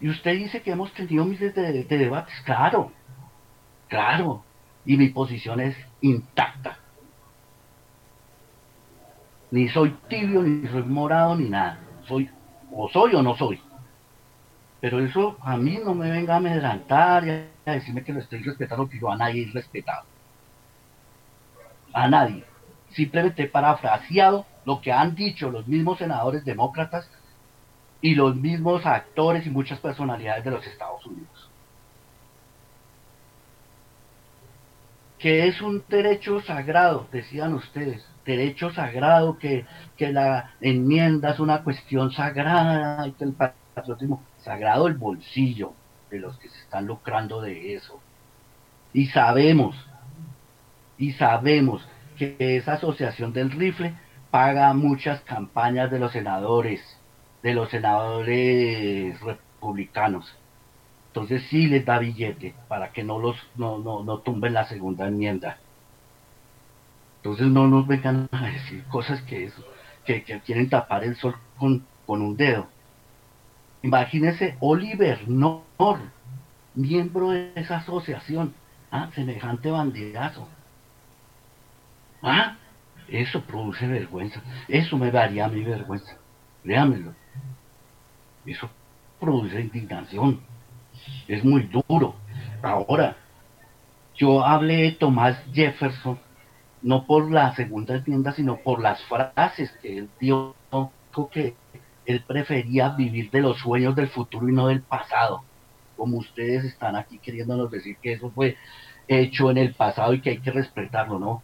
Y 0.00 0.08
usted 0.08 0.32
dice 0.36 0.62
que 0.62 0.70
hemos 0.70 0.92
tenido 0.92 1.24
miles 1.24 1.54
de, 1.54 1.84
de 1.84 1.98
debates. 1.98 2.34
Claro. 2.44 2.92
Claro. 3.88 4.44
Y 4.84 4.96
mi 4.96 5.08
posición 5.08 5.60
es 5.60 5.76
intacta 6.00 6.78
ni 9.50 9.68
soy 9.68 9.94
tibio, 10.08 10.42
ni 10.42 10.68
soy 10.68 10.82
morado, 10.82 11.36
ni 11.36 11.48
nada. 11.48 11.78
Soy 12.06 12.28
o 12.72 12.88
soy 12.88 13.14
o 13.14 13.22
no 13.22 13.36
soy. 13.36 13.60
Pero 14.80 15.00
eso 15.00 15.36
a 15.40 15.56
mí 15.56 15.78
no 15.82 15.94
me 15.94 16.10
venga 16.10 16.34
a 16.34 16.36
amedrantar 16.36 17.26
y 17.26 17.30
a 17.64 17.72
decirme 17.72 18.04
que 18.04 18.12
lo 18.12 18.20
estoy 18.20 18.42
respetando, 18.42 18.88
que 18.88 19.00
yo 19.00 19.10
a 19.10 19.16
nadie 19.16 19.44
he 19.44 19.52
respetado. 19.52 20.04
A 21.96 22.08
nadie. 22.08 22.44
Simplemente 22.90 23.46
parafraseado 23.46 24.44
lo 24.66 24.82
que 24.82 24.92
han 24.92 25.14
dicho 25.14 25.50
los 25.50 25.66
mismos 25.66 25.96
senadores 25.96 26.44
demócratas 26.44 27.08
y 28.02 28.14
los 28.14 28.36
mismos 28.36 28.84
actores 28.84 29.46
y 29.46 29.50
muchas 29.50 29.78
personalidades 29.78 30.44
de 30.44 30.50
los 30.50 30.66
Estados 30.66 31.06
Unidos. 31.06 31.50
Que 35.18 35.48
es 35.48 35.62
un 35.62 35.82
derecho 35.88 36.42
sagrado, 36.42 37.06
decían 37.10 37.54
ustedes, 37.54 38.06
derecho 38.26 38.70
sagrado, 38.74 39.38
que, 39.38 39.64
que 39.96 40.12
la 40.12 40.50
enmienda 40.60 41.30
es 41.30 41.40
una 41.40 41.64
cuestión 41.64 42.12
sagrada 42.12 43.08
y 43.08 43.12
que 43.12 43.24
el 43.24 43.32
patriotismo 43.32 44.22
sagrado 44.42 44.86
el 44.86 44.98
bolsillo 44.98 45.72
de 46.10 46.18
los 46.18 46.36
que 46.36 46.50
se 46.50 46.58
están 46.58 46.86
lucrando 46.86 47.40
de 47.40 47.74
eso. 47.74 47.98
Y 48.92 49.06
sabemos, 49.06 49.74
y 50.98 51.12
sabemos 51.12 51.86
que 52.16 52.36
esa 52.38 52.74
asociación 52.74 53.32
del 53.32 53.50
rifle 53.50 53.94
paga 54.30 54.72
muchas 54.74 55.20
campañas 55.22 55.90
de 55.90 55.98
los 55.98 56.12
senadores, 56.12 56.80
de 57.42 57.54
los 57.54 57.70
senadores 57.70 59.20
republicanos. 59.20 60.34
Entonces 61.08 61.42
sí 61.48 61.66
les 61.66 61.84
da 61.84 61.98
billete 61.98 62.54
para 62.68 62.92
que 62.92 63.02
no 63.02 63.18
los 63.18 63.36
no, 63.56 63.78
no, 63.78 64.02
no 64.02 64.18
tumben 64.18 64.54
la 64.54 64.66
segunda 64.66 65.06
enmienda. 65.06 65.58
Entonces 67.18 67.46
no 67.48 67.66
nos 67.66 67.86
vengan 67.86 68.28
a 68.32 68.46
decir 68.46 68.84
cosas 68.84 69.22
que, 69.22 69.44
eso, 69.44 69.64
que, 70.04 70.22
que 70.22 70.40
quieren 70.40 70.68
tapar 70.68 71.04
el 71.04 71.16
sol 71.16 71.34
con, 71.58 71.84
con 72.06 72.22
un 72.22 72.36
dedo. 72.36 72.68
Imagínese 73.82 74.56
Oliver 74.60 75.28
Nor, 75.28 75.64
miembro 76.74 77.30
de 77.30 77.52
esa 77.54 77.78
asociación, 77.78 78.54
ah, 78.90 79.10
semejante 79.14 79.70
bandidazo. 79.70 80.48
Ah, 82.22 82.56
eso 83.08 83.40
produce 83.42 83.86
vergüenza. 83.86 84.42
Eso 84.68 84.96
me 84.96 85.10
daría 85.10 85.48
mi 85.48 85.62
vergüenza. 85.62 86.16
Léamelo. 86.64 87.14
Eso 88.44 88.68
produce 89.20 89.60
indignación. 89.60 90.40
Es 91.28 91.44
muy 91.44 91.70
duro. 91.88 92.14
Ahora, 92.62 93.16
yo 94.14 94.44
hablé 94.44 94.82
de 94.82 94.92
Tomás 94.92 95.38
Jefferson, 95.52 96.18
no 96.82 97.04
por 97.06 97.30
la 97.30 97.54
segunda 97.54 97.96
enmienda, 97.96 98.32
sino 98.32 98.56
por 98.56 98.80
las 98.80 99.02
frases 99.04 99.70
que 99.82 99.98
él 99.98 100.08
dio, 100.18 100.54
que 101.30 101.54
él 102.06 102.22
prefería 102.26 102.90
vivir 102.90 103.30
de 103.30 103.40
los 103.40 103.58
sueños 103.58 103.94
del 103.96 104.08
futuro 104.08 104.48
y 104.48 104.52
no 104.52 104.68
del 104.68 104.82
pasado. 104.82 105.44
Como 105.96 106.18
ustedes 106.18 106.64
están 106.64 106.96
aquí 106.96 107.18
queriéndonos 107.18 107.70
decir 107.70 107.96
que 108.02 108.12
eso 108.12 108.30
fue 108.30 108.56
hecho 109.08 109.50
en 109.50 109.58
el 109.58 109.74
pasado 109.74 110.14
y 110.14 110.20
que 110.20 110.30
hay 110.30 110.38
que 110.38 110.50
respetarlo, 110.50 111.18
¿no? 111.18 111.42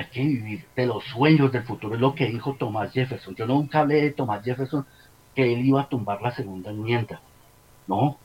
Hay 0.00 0.06
que 0.06 0.22
vivir 0.22 0.64
de 0.74 0.86
los 0.86 1.04
sueños 1.04 1.52
del 1.52 1.64
futuro, 1.64 1.94
es 1.94 2.00
lo 2.00 2.14
que 2.14 2.24
dijo 2.24 2.54
Tomás 2.54 2.90
Jefferson. 2.90 3.34
Yo 3.34 3.46
nunca 3.46 3.80
hablé 3.80 4.00
de 4.00 4.12
Tomás 4.12 4.42
Jefferson 4.42 4.86
que 5.34 5.52
él 5.52 5.60
iba 5.66 5.82
a 5.82 5.88
tumbar 5.90 6.22
la 6.22 6.34
segunda 6.34 6.70
enmienda. 6.70 7.20
No, 7.86 8.16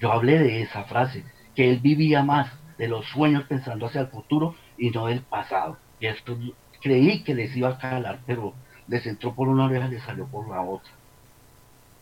yo 0.00 0.10
hablé 0.10 0.40
de 0.40 0.62
esa 0.62 0.82
frase, 0.82 1.24
que 1.54 1.70
él 1.70 1.78
vivía 1.78 2.24
más 2.24 2.50
de 2.78 2.88
los 2.88 3.06
sueños 3.06 3.44
pensando 3.44 3.86
hacia 3.86 4.00
el 4.00 4.06
futuro 4.08 4.56
y 4.76 4.90
no 4.90 5.06
del 5.06 5.20
pasado. 5.20 5.76
Esto 6.00 6.36
creí 6.82 7.22
que 7.22 7.36
les 7.36 7.56
iba 7.56 7.68
a 7.68 7.78
calar, 7.78 8.18
pero 8.26 8.52
les 8.88 9.06
entró 9.06 9.32
por 9.32 9.46
una 9.46 9.66
oreja 9.66 9.86
y 9.86 9.92
les 9.92 10.02
salió 10.02 10.26
por 10.26 10.48
la 10.48 10.62
otra. 10.62 10.90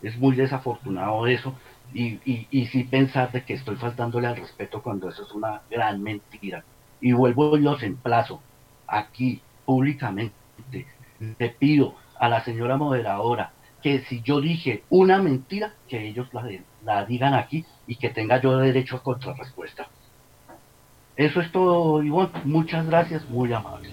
Es 0.00 0.16
muy 0.16 0.36
desafortunado 0.36 1.26
eso 1.26 1.52
y, 1.92 2.18
y, 2.24 2.46
y 2.50 2.64
sí 2.68 2.84
pensar 2.84 3.30
de 3.30 3.44
que 3.44 3.52
estoy 3.52 3.76
faltándole 3.76 4.26
al 4.26 4.36
respeto 4.36 4.82
cuando 4.82 5.10
eso 5.10 5.24
es 5.24 5.32
una 5.32 5.60
gran 5.70 6.02
mentira. 6.02 6.64
Y 7.02 7.12
vuelvo 7.12 7.58
y 7.58 7.60
los 7.60 7.82
emplazo 7.82 8.40
aquí 8.88 9.40
públicamente. 9.64 10.34
Le 11.20 11.50
pido 11.50 11.94
a 12.18 12.28
la 12.28 12.44
señora 12.44 12.76
moderadora 12.76 13.52
que 13.82 14.00
si 14.08 14.22
yo 14.22 14.40
dije 14.40 14.82
una 14.90 15.22
mentira, 15.22 15.74
que 15.88 16.08
ellos 16.08 16.28
la, 16.32 16.48
la 16.84 17.04
digan 17.04 17.34
aquí 17.34 17.64
y 17.86 17.96
que 17.96 18.10
tenga 18.10 18.40
yo 18.40 18.56
derecho 18.58 18.96
a 18.96 19.02
contrarrespuesta. 19.02 19.88
Eso 21.16 21.40
es 21.40 21.50
todo, 21.52 22.02
Ivonne. 22.02 22.30
Muchas 22.44 22.86
gracias, 22.86 23.28
muy 23.28 23.52
amable. 23.52 23.90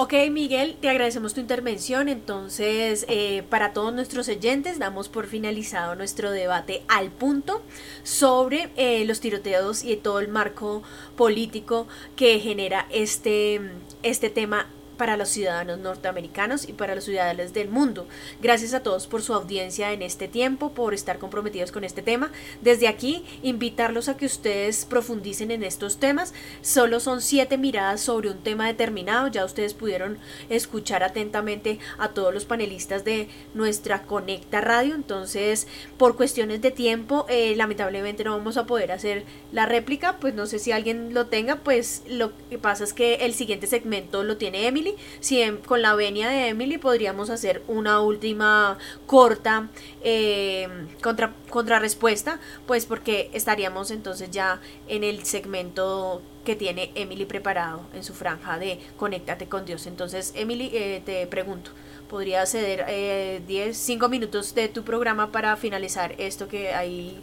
Ok, 0.00 0.14
Miguel, 0.30 0.76
te 0.80 0.88
agradecemos 0.88 1.34
tu 1.34 1.40
intervención. 1.40 2.08
Entonces, 2.08 3.04
eh, 3.08 3.42
para 3.50 3.72
todos 3.72 3.92
nuestros 3.92 4.28
oyentes, 4.28 4.78
damos 4.78 5.08
por 5.08 5.26
finalizado 5.26 5.96
nuestro 5.96 6.30
debate 6.30 6.84
al 6.86 7.10
punto 7.10 7.62
sobre 8.04 8.70
eh, 8.76 9.04
los 9.06 9.20
tiroteos 9.20 9.82
y 9.82 9.96
todo 9.96 10.20
el 10.20 10.28
marco 10.28 10.84
político 11.16 11.88
que 12.14 12.38
genera 12.38 12.86
este, 12.90 13.60
este 14.02 14.30
tema 14.30 14.66
para 14.98 15.16
los 15.16 15.30
ciudadanos 15.30 15.78
norteamericanos 15.78 16.68
y 16.68 16.74
para 16.74 16.94
los 16.94 17.04
ciudadanos 17.04 17.54
del 17.54 17.70
mundo. 17.70 18.06
Gracias 18.42 18.74
a 18.74 18.82
todos 18.82 19.06
por 19.06 19.22
su 19.22 19.32
audiencia 19.32 19.92
en 19.92 20.02
este 20.02 20.28
tiempo, 20.28 20.72
por 20.72 20.92
estar 20.92 21.18
comprometidos 21.18 21.72
con 21.72 21.84
este 21.84 22.02
tema. 22.02 22.30
Desde 22.60 22.88
aquí, 22.88 23.24
invitarlos 23.42 24.08
a 24.08 24.16
que 24.16 24.26
ustedes 24.26 24.84
profundicen 24.84 25.50
en 25.50 25.62
estos 25.62 25.98
temas. 25.98 26.34
Solo 26.60 27.00
son 27.00 27.22
siete 27.22 27.56
miradas 27.56 28.02
sobre 28.02 28.30
un 28.30 28.38
tema 28.38 28.66
determinado. 28.66 29.28
Ya 29.28 29.44
ustedes 29.44 29.72
pudieron 29.72 30.18
escuchar 30.50 31.02
atentamente 31.02 31.78
a 31.98 32.08
todos 32.08 32.34
los 32.34 32.44
panelistas 32.44 33.04
de 33.04 33.28
nuestra 33.54 34.02
Conecta 34.02 34.60
Radio. 34.60 34.94
Entonces, 34.94 35.68
por 35.96 36.16
cuestiones 36.16 36.60
de 36.60 36.72
tiempo, 36.72 37.24
eh, 37.28 37.54
lamentablemente 37.56 38.24
no 38.24 38.36
vamos 38.36 38.56
a 38.56 38.66
poder 38.66 38.90
hacer 38.92 39.24
la 39.52 39.64
réplica. 39.64 40.18
Pues 40.18 40.34
no 40.34 40.46
sé 40.46 40.58
si 40.58 40.72
alguien 40.72 41.14
lo 41.14 41.26
tenga, 41.26 41.56
pues 41.56 42.02
lo 42.08 42.32
que 42.50 42.58
pasa 42.58 42.82
es 42.82 42.92
que 42.92 43.14
el 43.16 43.32
siguiente 43.32 43.68
segmento 43.68 44.24
lo 44.24 44.36
tiene 44.36 44.66
Emily 44.66 44.87
si 45.20 45.42
en, 45.42 45.58
con 45.58 45.82
la 45.82 45.94
venia 45.94 46.28
de 46.28 46.48
Emily 46.48 46.78
podríamos 46.78 47.30
hacer 47.30 47.62
una 47.68 48.00
última 48.00 48.78
corta 49.06 49.68
eh, 50.02 50.68
contra, 51.02 51.32
contrarrespuesta, 51.50 52.40
pues 52.66 52.86
porque 52.86 53.30
estaríamos 53.32 53.90
entonces 53.90 54.30
ya 54.30 54.60
en 54.88 55.04
el 55.04 55.24
segmento 55.24 56.22
que 56.44 56.56
tiene 56.56 56.92
Emily 56.94 57.26
preparado 57.26 57.82
en 57.92 58.02
su 58.02 58.14
franja 58.14 58.58
de 58.58 58.78
Conéctate 58.96 59.48
con 59.48 59.66
Dios. 59.66 59.86
Entonces, 59.86 60.32
Emily, 60.34 60.70
eh, 60.72 61.02
te 61.04 61.26
pregunto, 61.26 61.72
¿podría 62.08 62.46
ceder 62.46 62.86
eh, 62.88 63.42
10, 63.46 63.76
5 63.76 64.08
minutos 64.08 64.54
de 64.54 64.68
tu 64.68 64.82
programa 64.82 65.30
para 65.30 65.56
finalizar 65.56 66.14
esto 66.18 66.48
que 66.48 66.72
hay 66.72 67.20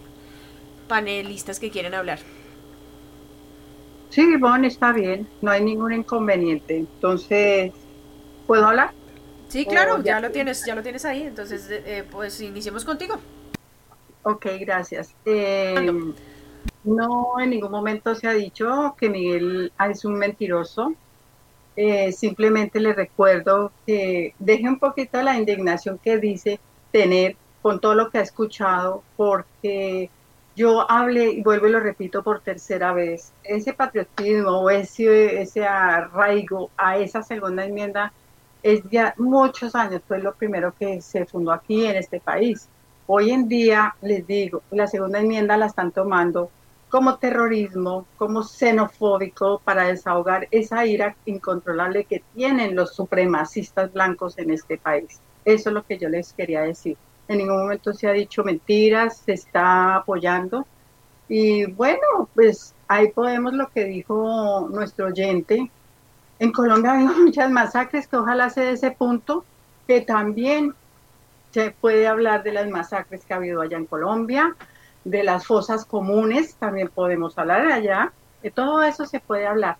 panelistas 0.87 1.59
que 1.59 1.71
quieren 1.71 1.95
hablar? 1.95 2.19
Sí, 4.15 4.21
Ivonne, 4.21 4.67
está 4.67 4.93
bien, 4.93 5.27
no 5.41 5.51
hay 5.51 5.61
ningún 5.61 5.91
inconveniente. 5.91 6.77
Entonces, 6.77 7.73
¿puedo 8.45 8.65
hablar? 8.65 8.93
Sí, 9.49 9.65
claro, 9.65 9.97
ya 9.97 10.03
ya. 10.03 10.19
lo 10.21 10.31
tienes, 10.31 10.65
ya 10.65 10.73
lo 10.73 10.81
tienes 10.81 11.03
ahí. 11.03 11.23
Entonces, 11.23 11.67
eh, 11.69 12.05
pues 12.09 12.39
iniciemos 12.39 12.85
contigo. 12.85 13.15
Ok, 14.23 14.45
gracias. 14.61 15.13
Eh, 15.25 15.91
no, 16.85 17.41
en 17.41 17.49
ningún 17.49 17.71
momento 17.71 18.15
se 18.15 18.29
ha 18.29 18.31
dicho 18.31 18.95
que 18.97 19.09
Miguel 19.09 19.73
es 19.89 20.05
un 20.05 20.17
mentiroso. 20.17 20.93
Eh, 21.75 22.13
simplemente 22.13 22.79
le 22.79 22.93
recuerdo 22.93 23.73
que 23.85 24.33
deje 24.39 24.69
un 24.69 24.79
poquito 24.79 25.21
la 25.23 25.37
indignación 25.37 25.99
que 26.01 26.19
dice 26.19 26.61
tener 26.89 27.35
con 27.61 27.81
todo 27.81 27.95
lo 27.95 28.09
que 28.09 28.19
ha 28.19 28.21
escuchado, 28.21 29.03
porque 29.17 30.09
yo 30.55 30.89
hablé, 30.89 31.31
y 31.31 31.43
vuelvo 31.43 31.67
y 31.67 31.71
lo 31.71 31.79
repito 31.79 32.23
por 32.23 32.41
tercera 32.41 32.93
vez, 32.93 33.33
ese 33.43 33.73
patriotismo 33.73 34.61
o 34.61 34.69
ese, 34.69 35.41
ese 35.41 35.65
arraigo 35.65 36.71
a 36.77 36.97
esa 36.97 37.21
segunda 37.21 37.65
enmienda 37.65 38.13
es 38.63 38.81
ya 38.89 39.13
muchos 39.17 39.75
años, 39.75 40.01
fue 40.07 40.19
lo 40.19 40.33
primero 40.33 40.73
que 40.77 41.01
se 41.01 41.25
fundó 41.25 41.51
aquí 41.51 41.85
en 41.85 41.97
este 41.97 42.19
país. 42.19 42.67
Hoy 43.05 43.31
en 43.31 43.47
día, 43.47 43.95
les 44.01 44.25
digo, 44.25 44.63
la 44.71 44.87
segunda 44.87 45.19
enmienda 45.19 45.57
la 45.57 45.67
están 45.67 45.91
tomando 45.91 46.49
como 46.89 47.17
terrorismo, 47.17 48.07
como 48.17 48.41
xenofóbico 48.41 49.61
para 49.63 49.83
desahogar 49.83 50.47
esa 50.49 50.85
ira 50.85 51.15
incontrolable 51.25 52.05
que 52.05 52.23
tienen 52.33 52.75
los 52.75 52.95
supremacistas 52.95 53.91
blancos 53.91 54.37
en 54.37 54.51
este 54.51 54.77
país. 54.77 55.19
Eso 55.43 55.69
es 55.69 55.73
lo 55.73 55.83
que 55.83 55.97
yo 55.97 56.09
les 56.09 56.33
quería 56.33 56.61
decir. 56.61 56.97
En 57.27 57.39
ningún 57.39 57.57
momento 57.57 57.93
se 57.93 58.07
ha 58.07 58.11
dicho 58.11 58.43
mentiras, 58.43 59.17
se 59.17 59.33
está 59.33 59.95
apoyando. 59.95 60.65
Y 61.27 61.65
bueno, 61.65 62.29
pues 62.35 62.75
ahí 62.87 63.11
podemos 63.11 63.53
lo 63.53 63.69
que 63.69 63.85
dijo 63.85 64.67
nuestro 64.71 65.07
oyente. 65.07 65.71
En 66.39 66.51
Colombia 66.51 66.93
hay 66.93 67.05
muchas 67.23 67.49
masacres 67.49 68.07
que 68.07 68.17
ojalá 68.17 68.49
se 68.49 68.61
dé 68.61 68.71
ese 68.71 68.91
punto, 68.91 69.43
que 69.87 70.01
también 70.01 70.73
se 71.51 71.71
puede 71.71 72.07
hablar 72.07 72.43
de 72.43 72.51
las 72.51 72.67
masacres 72.69 73.23
que 73.25 73.33
ha 73.33 73.37
habido 73.37 73.61
allá 73.61 73.77
en 73.77 73.85
Colombia, 73.85 74.55
de 75.05 75.23
las 75.23 75.45
fosas 75.45 75.85
comunes, 75.85 76.55
también 76.55 76.89
podemos 76.89 77.37
hablar 77.37 77.65
de 77.65 77.73
allá, 77.73 78.11
de 78.43 78.51
todo 78.51 78.83
eso 78.83 79.05
se 79.05 79.19
puede 79.19 79.47
hablar. 79.47 79.77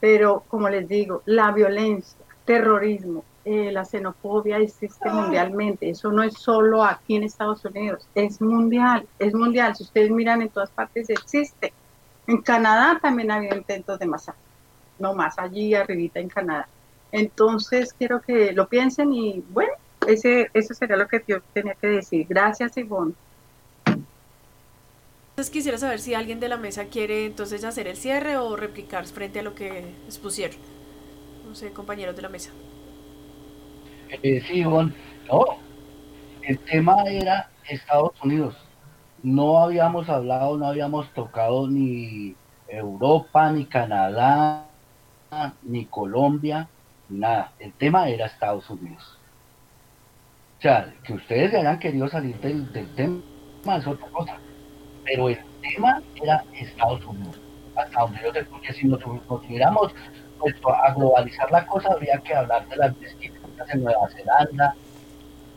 Pero 0.00 0.42
como 0.48 0.68
les 0.68 0.88
digo, 0.88 1.22
la 1.24 1.52
violencia, 1.52 2.18
terrorismo, 2.44 3.24
eh, 3.44 3.70
la 3.72 3.84
xenofobia 3.84 4.58
existe 4.58 5.10
mundialmente. 5.10 5.90
Eso 5.90 6.10
no 6.10 6.22
es 6.22 6.34
solo 6.34 6.82
aquí 6.82 7.16
en 7.16 7.24
Estados 7.24 7.64
Unidos, 7.64 8.06
es 8.14 8.40
mundial, 8.40 9.06
es 9.18 9.34
mundial. 9.34 9.76
Si 9.76 9.82
ustedes 9.82 10.10
miran 10.10 10.42
en 10.42 10.48
todas 10.48 10.70
partes 10.70 11.10
existe. 11.10 11.72
En 12.26 12.40
Canadá 12.40 12.98
también 13.02 13.30
ha 13.30 13.36
habido 13.36 13.56
intentos 13.56 13.98
de 13.98 14.06
masacre, 14.06 14.40
no 14.98 15.14
más 15.14 15.38
allí 15.38 15.74
arribita 15.74 16.20
en 16.20 16.28
Canadá. 16.28 16.68
Entonces 17.12 17.92
quiero 17.92 18.22
que 18.22 18.52
lo 18.52 18.66
piensen 18.66 19.12
y 19.12 19.44
bueno, 19.50 19.72
ese, 20.08 20.50
eso 20.54 20.72
sería 20.74 20.96
lo 20.96 21.06
que 21.06 21.22
yo 21.26 21.42
tenía 21.52 21.74
que 21.74 21.86
decir. 21.88 22.26
Gracias, 22.28 22.76
Ivonne. 22.78 23.14
Entonces 25.30 25.52
quisiera 25.52 25.78
saber 25.78 26.00
si 26.00 26.14
alguien 26.14 26.40
de 26.40 26.48
la 26.48 26.56
mesa 26.56 26.84
quiere 26.86 27.26
entonces 27.26 27.64
hacer 27.64 27.88
el 27.88 27.96
cierre 27.96 28.36
o 28.36 28.56
replicar 28.56 29.04
frente 29.06 29.40
a 29.40 29.42
lo 29.42 29.54
que 29.54 29.80
expusieron. 30.06 30.56
No 31.46 31.54
sé, 31.54 31.72
compañeros 31.72 32.16
de 32.16 32.22
la 32.22 32.28
mesa. 32.28 32.50
Ivonne. 34.22 34.92
No, 35.28 35.44
el 36.42 36.58
tema 36.60 37.02
era 37.04 37.48
Estados 37.68 38.12
Unidos. 38.22 38.56
No 39.22 39.58
habíamos 39.58 40.08
hablado, 40.08 40.58
no 40.58 40.66
habíamos 40.66 41.08
tocado 41.14 41.68
ni 41.68 42.34
Europa, 42.68 43.50
ni 43.50 43.64
Canadá, 43.64 44.66
ni 45.62 45.86
Colombia, 45.86 46.68
nada. 47.08 47.52
El 47.58 47.72
tema 47.72 48.08
era 48.08 48.26
Estados 48.26 48.68
Unidos. 48.68 49.18
O 50.58 50.62
sea, 50.62 50.94
que 51.02 51.14
ustedes 51.14 51.50
se 51.50 51.58
hayan 51.58 51.78
querido 51.78 52.08
salir 52.08 52.38
del, 52.40 52.70
del 52.72 52.94
tema 52.94 53.22
es 53.76 53.86
otra 53.86 54.06
cosa. 54.08 54.36
Pero 55.04 55.28
el 55.28 55.38
tema 55.62 56.02
era 56.22 56.44
Estados 56.52 57.04
Unidos. 57.04 57.40
Hasta 57.76 58.00
donde 58.00 58.20
yo 58.22 58.72
si 58.72 58.86
nos, 58.86 59.00
nos 59.06 59.42
a 60.82 60.94
globalizar 60.94 61.50
la 61.50 61.66
cosa, 61.66 61.92
habría 61.92 62.18
que 62.18 62.34
hablar 62.34 62.68
de 62.68 62.76
las 62.76 62.98
distintas 63.00 63.33
en 63.72 63.82
Nueva 63.82 64.08
Zelanda, 64.08 64.74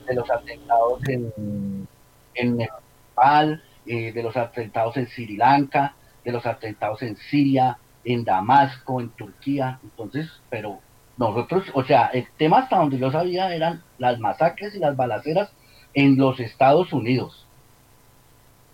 de 0.08 0.16
los 0.16 0.30
atentados 0.30 1.02
en, 1.08 2.58
Nepal, 2.58 3.64
eh, 3.86 4.12
de 4.12 4.24
los 4.24 4.38
atentados 4.38 4.98
en 4.98 5.08
Sri 5.08 5.36
Lanka, 5.38 5.96
de 6.24 6.32
los 6.32 6.46
atentados 6.46 7.02
en 7.02 7.16
Siria, 7.18 7.78
en 8.04 8.24
Damasco, 8.24 9.02
en 9.02 9.10
Turquía. 9.10 9.80
Entonces, 9.84 10.30
pero 10.50 10.80
nosotros, 11.18 11.64
o 11.74 11.84
sea, 11.84 12.08
el 12.08 12.28
tema 12.38 12.60
hasta 12.60 12.78
donde 12.78 12.98
yo 13.00 13.12
sabía 13.12 13.54
eran 13.54 13.84
las 13.98 14.20
masacres 14.20 14.76
y 14.76 14.80
las 14.80 14.96
balaceras 14.96 15.52
en 15.94 16.18
los 16.18 16.40
Estados 16.40 16.94
Unidos. 16.94 17.48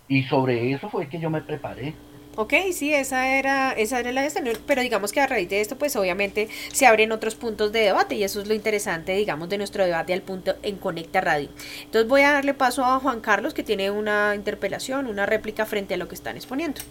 Y 0.07 0.23
sobre 0.23 0.73
eso 0.73 0.89
fue 0.89 1.07
que 1.07 1.19
yo 1.19 1.29
me 1.29 1.41
preparé. 1.41 1.95
Ok, 2.35 2.53
sí, 2.71 2.91
esa 2.91 3.37
era, 3.37 3.73
esa 3.73 3.99
era 3.99 4.11
la 4.11 4.23
gestión, 4.23 4.47
pero 4.65 4.81
digamos 4.81 5.11
que 5.11 5.21
a 5.21 5.27
raíz 5.27 5.49
de 5.49 5.61
esto, 5.61 5.77
pues 5.77 5.95
obviamente 5.95 6.49
se 6.71 6.87
abren 6.87 7.11
otros 7.11 7.35
puntos 7.35 7.71
de 7.71 7.81
debate 7.81 8.15
y 8.15 8.23
eso 8.23 8.41
es 8.41 8.47
lo 8.47 8.55
interesante, 8.55 9.15
digamos, 9.15 9.49
de 9.49 9.59
nuestro 9.59 9.85
debate 9.85 10.13
al 10.13 10.23
punto 10.23 10.55
en 10.63 10.77
Conecta 10.77 11.21
Radio. 11.21 11.49
Entonces 11.83 12.09
voy 12.09 12.21
a 12.21 12.31
darle 12.31 12.55
paso 12.55 12.83
a 12.85 12.99
Juan 12.99 13.21
Carlos, 13.21 13.53
que 13.53 13.61
tiene 13.61 13.91
una 13.91 14.33
interpelación, 14.33 15.05
una 15.05 15.27
réplica 15.27 15.67
frente 15.67 15.93
a 15.93 15.97
lo 15.97 16.07
que 16.07 16.15
están 16.15 16.35
exponiendo. 16.35 16.81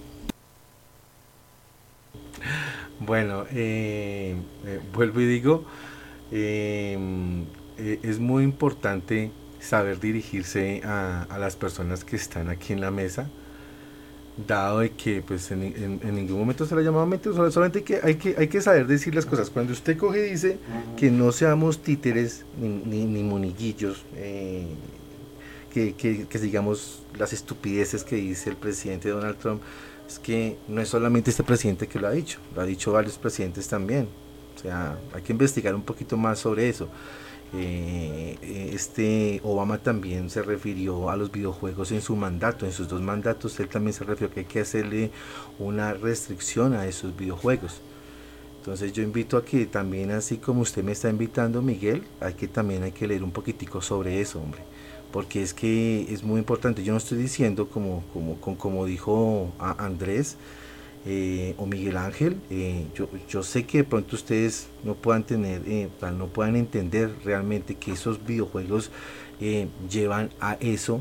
Bueno, 3.00 3.44
eh, 3.52 4.36
eh, 4.64 4.80
vuelvo 4.94 5.20
y 5.20 5.26
digo, 5.26 5.64
eh, 6.30 6.96
eh, 7.78 7.98
es 8.04 8.20
muy 8.20 8.44
importante 8.44 9.32
saber 9.58 9.98
dirigirse 9.98 10.82
a 10.84 11.36
las 11.40 11.56
personas 11.56 12.04
que 12.04 12.14
están 12.14 12.48
aquí 12.48 12.72
en 12.72 12.80
la 12.80 12.92
mesa 12.92 13.28
dado 14.48 14.78
de 14.80 14.90
que 14.90 15.22
pues 15.22 15.50
en, 15.50 15.62
en- 15.62 16.14
ningún 16.14 16.38
momento 16.38 16.64
se 16.66 16.74
le 16.74 16.80
ha 16.80 16.84
llamado 16.84 17.06
mentiroso, 17.06 17.50
solamente 17.50 17.82
que, 17.84 18.00
hay, 18.02 18.14
que, 18.16 18.34
hay 18.38 18.48
que 18.48 18.60
saber 18.60 18.86
decir 18.86 19.14
las 19.14 19.26
cosas. 19.26 19.50
Cuando 19.50 19.72
usted 19.72 19.96
coge 19.98 20.26
y 20.26 20.30
dice 20.30 20.58
que 20.96 21.10
no 21.10 21.32
seamos 21.32 21.82
títeres 21.82 22.44
ni, 22.60 22.68
ni, 22.68 23.04
ni 23.04 23.22
moniguillos, 23.22 24.04
eh, 24.16 24.66
que, 25.72 25.94
que, 25.94 26.26
que 26.26 26.38
digamos 26.38 27.02
las 27.18 27.32
estupideces 27.32 28.04
que 28.04 28.16
dice 28.16 28.50
el 28.50 28.56
presidente 28.56 29.08
Donald 29.10 29.38
Trump, 29.38 29.62
es 30.08 30.18
que 30.18 30.56
no 30.68 30.80
es 30.80 30.88
solamente 30.88 31.30
este 31.30 31.42
presidente 31.42 31.86
que 31.86 31.98
lo 31.98 32.08
ha 32.08 32.10
dicho, 32.10 32.38
lo 32.54 32.62
ha 32.62 32.66
dicho 32.66 32.92
varios 32.92 33.16
presidentes 33.18 33.68
también. 33.68 34.08
O 34.56 34.60
sea, 34.60 34.98
hay 35.14 35.22
que 35.22 35.32
investigar 35.32 35.74
un 35.74 35.82
poquito 35.82 36.16
más 36.16 36.38
sobre 36.38 36.68
eso. 36.68 36.88
Eh, 37.54 38.38
este 38.74 39.40
Obama 39.44 39.78
también 39.78 40.30
se 40.30 40.42
refirió 40.42 41.10
a 41.10 41.16
los 41.16 41.30
videojuegos 41.30 41.92
en 41.92 42.00
su 42.00 42.16
mandato, 42.16 42.64
en 42.66 42.72
sus 42.72 42.88
dos 42.88 43.02
mandatos, 43.02 43.60
él 43.60 43.68
también 43.68 43.92
se 43.92 44.04
refirió 44.04 44.32
que 44.32 44.40
hay 44.40 44.46
que 44.46 44.60
hacerle 44.60 45.10
una 45.58 45.92
restricción 45.94 46.72
a 46.74 46.86
esos 46.86 47.14
videojuegos. 47.16 47.82
Entonces 48.58 48.92
yo 48.92 49.02
invito 49.02 49.36
a 49.36 49.44
que 49.44 49.66
también, 49.66 50.10
así 50.12 50.38
como 50.38 50.62
usted 50.62 50.84
me 50.84 50.92
está 50.92 51.10
invitando, 51.10 51.62
Miguel, 51.62 52.04
hay 52.20 52.34
que 52.34 52.48
también 52.48 52.82
hay 52.84 52.92
que 52.92 53.06
leer 53.08 53.24
un 53.24 53.32
poquitico 53.32 53.80
sobre 53.82 54.20
eso, 54.20 54.40
hombre. 54.40 54.62
Porque 55.10 55.42
es 55.42 55.52
que 55.54 56.06
es 56.12 56.22
muy 56.22 56.38
importante. 56.38 56.84
Yo 56.84 56.92
no 56.92 56.98
estoy 56.98 57.18
diciendo, 57.18 57.68
como, 57.68 58.04
como, 58.12 58.36
como, 58.40 58.56
como 58.58 58.86
dijo 58.86 59.52
a- 59.58 59.84
Andrés, 59.84 60.36
eh, 61.04 61.54
o 61.58 61.66
Miguel 61.66 61.96
Ángel, 61.96 62.36
eh, 62.50 62.86
yo, 62.94 63.08
yo 63.28 63.42
sé 63.42 63.64
que 63.64 63.78
de 63.78 63.84
pronto 63.84 64.14
ustedes 64.14 64.68
no 64.84 64.94
puedan 64.94 65.24
tener, 65.24 65.62
eh, 65.66 65.88
no 66.16 66.28
puedan 66.28 66.54
entender 66.54 67.12
realmente 67.24 67.74
que 67.74 67.92
esos 67.92 68.24
videojuegos 68.24 68.90
llevan 69.90 70.30
a 70.40 70.54
eso 70.60 71.00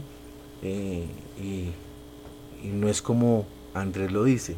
y, 0.64 1.70
no 2.64 2.90
es 2.90 3.04
como 3.04 3.46
Andrés 3.76 4.12
lo 4.12 4.24
dice, 4.24 4.56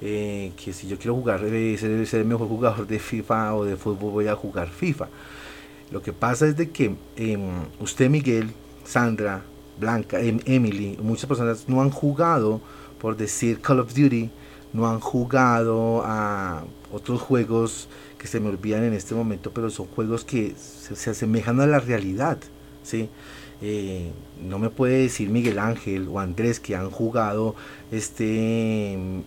que 0.00 0.72
si 0.72 0.88
yo 0.88 0.96
quiero 0.96 1.14
jugar, 1.14 1.40
ser, 1.40 2.06
ser 2.06 2.20
el 2.20 2.26
mejor 2.26 2.48
jugador 2.48 2.86
de 2.86 2.98
FIFA 2.98 3.54
o 3.54 3.64
de 3.64 3.76
fútbol, 3.76 4.12
voy 4.12 4.28
a 4.28 4.34
jugar 4.34 4.70
FIFA. 4.70 5.08
Lo 5.90 6.02
que 6.02 6.12
pasa 6.12 6.46
es 6.46 6.56
de 6.56 6.70
que 6.70 6.96
em, 7.16 7.40
usted, 7.80 8.08
Miguel, 8.10 8.50
Sandra, 8.84 9.42
Blanca, 9.78 10.20
em- 10.20 10.40
Emily, 10.44 10.98
muchas 11.02 11.26
personas 11.26 11.68
no 11.68 11.80
han 11.82 11.90
jugado, 11.90 12.60
por 13.04 13.16
decir 13.16 13.60
Call 13.60 13.80
of 13.80 13.92
Duty, 13.94 14.30
no 14.72 14.88
han 14.88 15.00
jugado 15.00 16.02
a 16.04 16.64
otros 16.90 17.20
juegos 17.20 17.88
que 18.18 18.26
se 18.26 18.40
me 18.40 18.48
olvidan 18.48 18.82
en 18.84 18.94
este 18.94 19.14
momento, 19.14 19.50
pero 19.52 19.68
son 19.70 19.86
juegos 19.86 20.24
que 20.24 20.54
se, 20.56 20.96
se 20.96 21.10
asemejan 21.10 21.60
a 21.60 21.66
la 21.66 21.80
realidad, 21.80 22.38
¿sí? 22.82 23.10
Eh, 23.62 24.10
no 24.42 24.58
me 24.58 24.70
puede 24.70 25.02
decir 25.02 25.28
Miguel 25.30 25.58
Ángel 25.58 26.08
o 26.08 26.18
Andrés 26.18 26.60
que 26.60 26.76
han 26.76 26.90
jugado 26.90 27.54
este 27.90 28.92
em, 28.94 29.22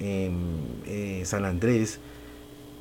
eh, 0.86 1.22
San 1.26 1.46
Andrés, 1.46 2.00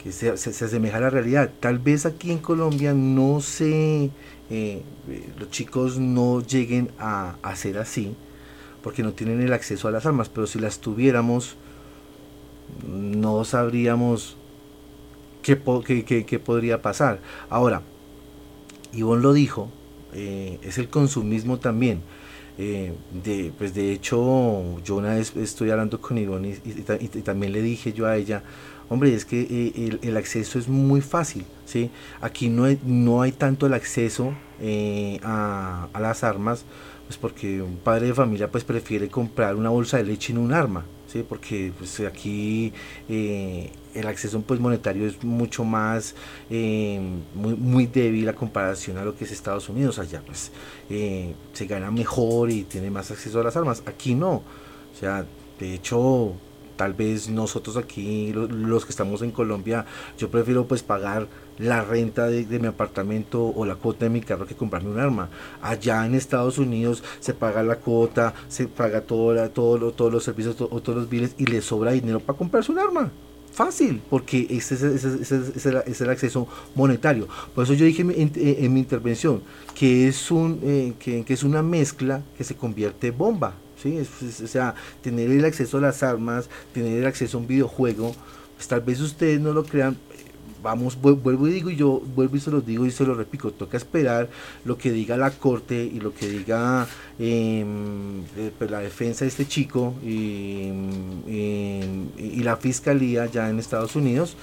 que 0.02 0.12
se, 0.12 0.36
se- 0.36 0.52
se 0.52 0.64
asemeja 0.66 0.98
a 0.98 1.01
la 1.01 1.10
realidad. 1.10 1.51
Tal 1.60 1.78
vez 1.78 2.06
aquí 2.06 2.31
en 2.32 2.39
Colombia 2.39 2.94
no 2.94 3.40
se, 3.40 4.10
eh, 4.51 4.82
los 5.39 5.51
chicos 5.51 5.98
no 5.98 6.40
lleguen 6.43 6.90
a, 6.98 7.36
a 7.43 7.56
ser 7.56 7.78
así, 7.78 8.14
porque 8.87 9.03
no 9.03 9.13
tienen 9.15 9.41
el 9.41 9.53
acceso 9.53 9.89
a 9.89 9.91
las 9.91 10.07
armas, 10.07 10.29
pero 10.29 10.47
si 10.47 10.61
las 10.61 10.79
tuviéramos, 10.79 11.57
no 12.89 13.45
sabríamos 13.45 14.37
qué, 15.43 15.57
po- 15.57 15.83
qué- 15.83 16.41
podría 16.45 16.83
pasar. 16.83 17.21
Ahora, 17.51 17.83
Ivonne 18.93 19.23
lo 19.23 19.33
dijo, 19.33 19.69
eh, 20.15 20.59
es 20.63 20.79
el 20.79 20.89
consumismo 20.89 21.59
también. 21.59 22.01
Eh, 22.59 22.95
de, 23.23 23.53
pues 23.59 23.75
de 23.75 23.93
hecho, 23.93 24.81
yo 24.83 24.97
una 24.97 25.15
vez 25.15 25.37
estoy 25.37 25.71
hablando 25.71 26.01
con 26.01 26.17
Ivonne 26.17 26.59
y, 26.65 26.71
y 26.71 26.73
ta- 26.83 26.97
y 26.99 27.09
también 27.09 27.53
le 27.53 27.61
dije 27.61 27.93
yo 27.93 28.07
a 28.07 28.17
ella, 28.17 28.43
hombre, 28.89 29.15
es 29.15 29.27
que 29.27 29.43
eh, 29.43 29.99
el, 30.03 30.17
acceso 30.17 30.59
es 30.59 30.67
muy 30.69 31.03
fácil, 31.03 31.45
¿sí? 31.67 31.91
Aquí 32.23 32.49
no 32.49 32.65
hay, 32.65 32.79
no 32.85 33.21
hay 33.21 33.33
tanto 33.33 33.67
el 33.67 33.75
acceso 33.75 34.33
a 35.23 35.89
las 36.01 36.25
armas, 36.25 36.65
pues 37.07 37.16
porque 37.19 37.62
un 37.62 37.77
padre 37.77 38.07
de 38.09 38.15
familia 38.15 38.51
pues 38.51 38.65
prefiere 38.65 39.09
comprar 39.09 39.55
una 39.57 39.70
bolsa 39.70 39.97
de 39.99 40.05
leche 40.05 40.33
no 40.33 40.41
un 40.41 40.53
arma, 40.53 40.85
¿sí? 41.07 41.24
Porque 41.28 41.73
pues 41.78 42.01
aquí 42.01 42.73
eh, 43.09 43.70
el 43.95 44.07
acceso 44.09 44.41
pues 44.43 44.59
monetario 44.61 45.07
es 45.07 45.23
mucho 45.23 45.65
más 45.65 46.15
eh, 46.51 47.01
muy, 47.35 47.55
muy 47.55 47.87
débil 47.87 48.28
a 48.28 48.35
comparación 48.35 48.99
a 48.99 49.05
lo 49.05 49.16
que 49.16 49.24
es 49.24 49.31
Estados 49.33 49.69
Unidos. 49.69 49.99
Allá 49.99 50.20
pues 50.27 50.51
eh, 50.91 51.35
se 51.53 51.66
gana 51.66 51.91
mejor 51.91 52.51
y 52.51 52.65
tiene 52.65 52.91
más 52.91 53.11
acceso 53.11 53.41
a 53.41 53.45
las 53.45 53.57
armas. 53.57 53.83
Aquí 53.87 54.15
no. 54.15 54.43
O 54.95 54.99
sea 54.99 55.24
de 55.61 55.74
hecho 55.74 56.33
tal 56.77 56.93
vez 56.93 57.28
nosotros 57.31 57.77
aquí 57.78 58.33
lo- 58.33 58.47
los, 58.49 58.85
que 58.85 58.91
estamos 58.91 59.23
en 59.23 59.31
Colombia 59.31 59.87
yo 60.19 60.28
prefiero 60.31 60.66
pues 60.66 60.83
pagar 60.83 61.27
la 61.59 61.83
renta 61.83 62.27
de, 62.27 62.45
de 62.45 62.59
mi 62.59 62.66
apartamento 62.66 63.45
o 63.47 63.65
la 63.65 63.77
cuota 63.77 64.05
de 64.07 64.11
mi 64.11 64.20
carro 64.20 64.47
que 64.47 64.55
comprarme 64.55 64.91
un 64.91 64.99
arma 64.99 65.28
allá 65.62 66.05
en 66.07 66.15
Estados 66.15 66.59
Unidos 66.59 67.03
se 67.20 67.35
paga 67.35 67.62
la 67.62 67.77
cuota 67.77 68.35
se 68.49 68.69
paga 68.69 69.01
todo 69.01 69.33
la- 69.35 69.49
todo 69.49 69.78
lo- 69.78 69.93
todos 69.93 70.12
los 70.12 70.24
servicios 70.24 70.57
o 70.61 70.81
todos 70.81 70.99
los 70.99 71.09
biles 71.09 71.35
y 71.39 71.47
le 71.47 71.62
sobra 71.62 71.93
dinero 71.93 72.20
para 72.20 72.39
comprarse 72.39 72.70
un 72.73 72.78
arma 72.78 73.11
fácil, 73.53 74.03
porque 74.11 74.47
ese 74.51 74.74
es, 74.74 74.83
ese 74.83 75.09
es- 75.09 75.15
ese 75.33 75.37
es- 75.57 75.65
el- 75.66 75.83
es 75.87 76.01
el 76.03 76.11
acceso 76.11 76.47
monetario. 76.74 77.27
Por 77.55 77.65
eso 77.65 77.73
yo 77.73 77.87
dije 77.87 78.03
en, 78.03 78.09
mi- 78.09 78.69
mi 78.69 78.81
intervención 78.81 79.41
que 79.74 80.09
es, 80.09 80.31
un, 80.31 80.61
eh, 80.62 80.93
que, 80.99 81.24
que 81.24 81.33
es 81.33 81.43
una 81.43 81.62
mezcla 81.62 82.20
que 82.37 82.45
se 82.45 82.55
convierte 82.55 83.07
en 83.07 83.16
bomba. 83.16 83.55
¿sí? 83.83 83.97
Es- 83.97 84.43
o 84.43 84.47
sea, 84.47 84.74
tener 85.03 85.31
el 85.31 85.43
acceso 85.47 85.78
a 85.78 85.81
las 85.81 86.03
armas, 86.03 86.51
tener 86.74 86.99
el 86.99 87.07
acceso 87.07 87.39
a 87.39 87.41
un 87.41 87.47
videojuego, 87.47 88.15
pues 88.57 88.69
tal 88.69 88.81
vez 88.83 89.01
ustedes 89.01 89.41
no 89.41 89.53
lo 89.55 89.65
crean. 89.65 89.97
Vamos, 90.66 90.98
vu- 91.01 91.14
vuelvo 91.22 91.47
y 91.47 91.52
digo, 91.52 91.70
y 91.70 91.76
yo 91.76 92.02
vuelvo 92.16 92.34
y 92.36 92.40
se 92.40 92.51
los 92.51 92.66
digo 92.66 92.84
y 92.86 92.90
se 92.90 93.05
lo 93.05 93.14
repito, 93.14 93.52
toca 93.52 93.76
esperar 93.76 94.28
lo 94.64 94.76
que 94.76 94.90
diga 94.90 95.16
la 95.16 95.30
corte 95.30 95.76
y 95.84 96.01
lo 96.01 96.12
que 96.12 96.26
diga 96.28 96.88
em, 97.20 98.22
eh, 98.36 98.51
pues, 98.59 98.68
la 98.68 98.80
defensa 98.80 99.24
de 99.24 99.28
este 99.28 99.47
chico 99.47 99.94
y, 100.05 100.66
em, 101.28 102.09
y 102.18 102.43
la 102.43 102.56
fiscalía 102.56 103.26
ya 103.26 103.48
en 103.48 103.60
Estados 103.60 103.94
Unidos, 103.94 104.36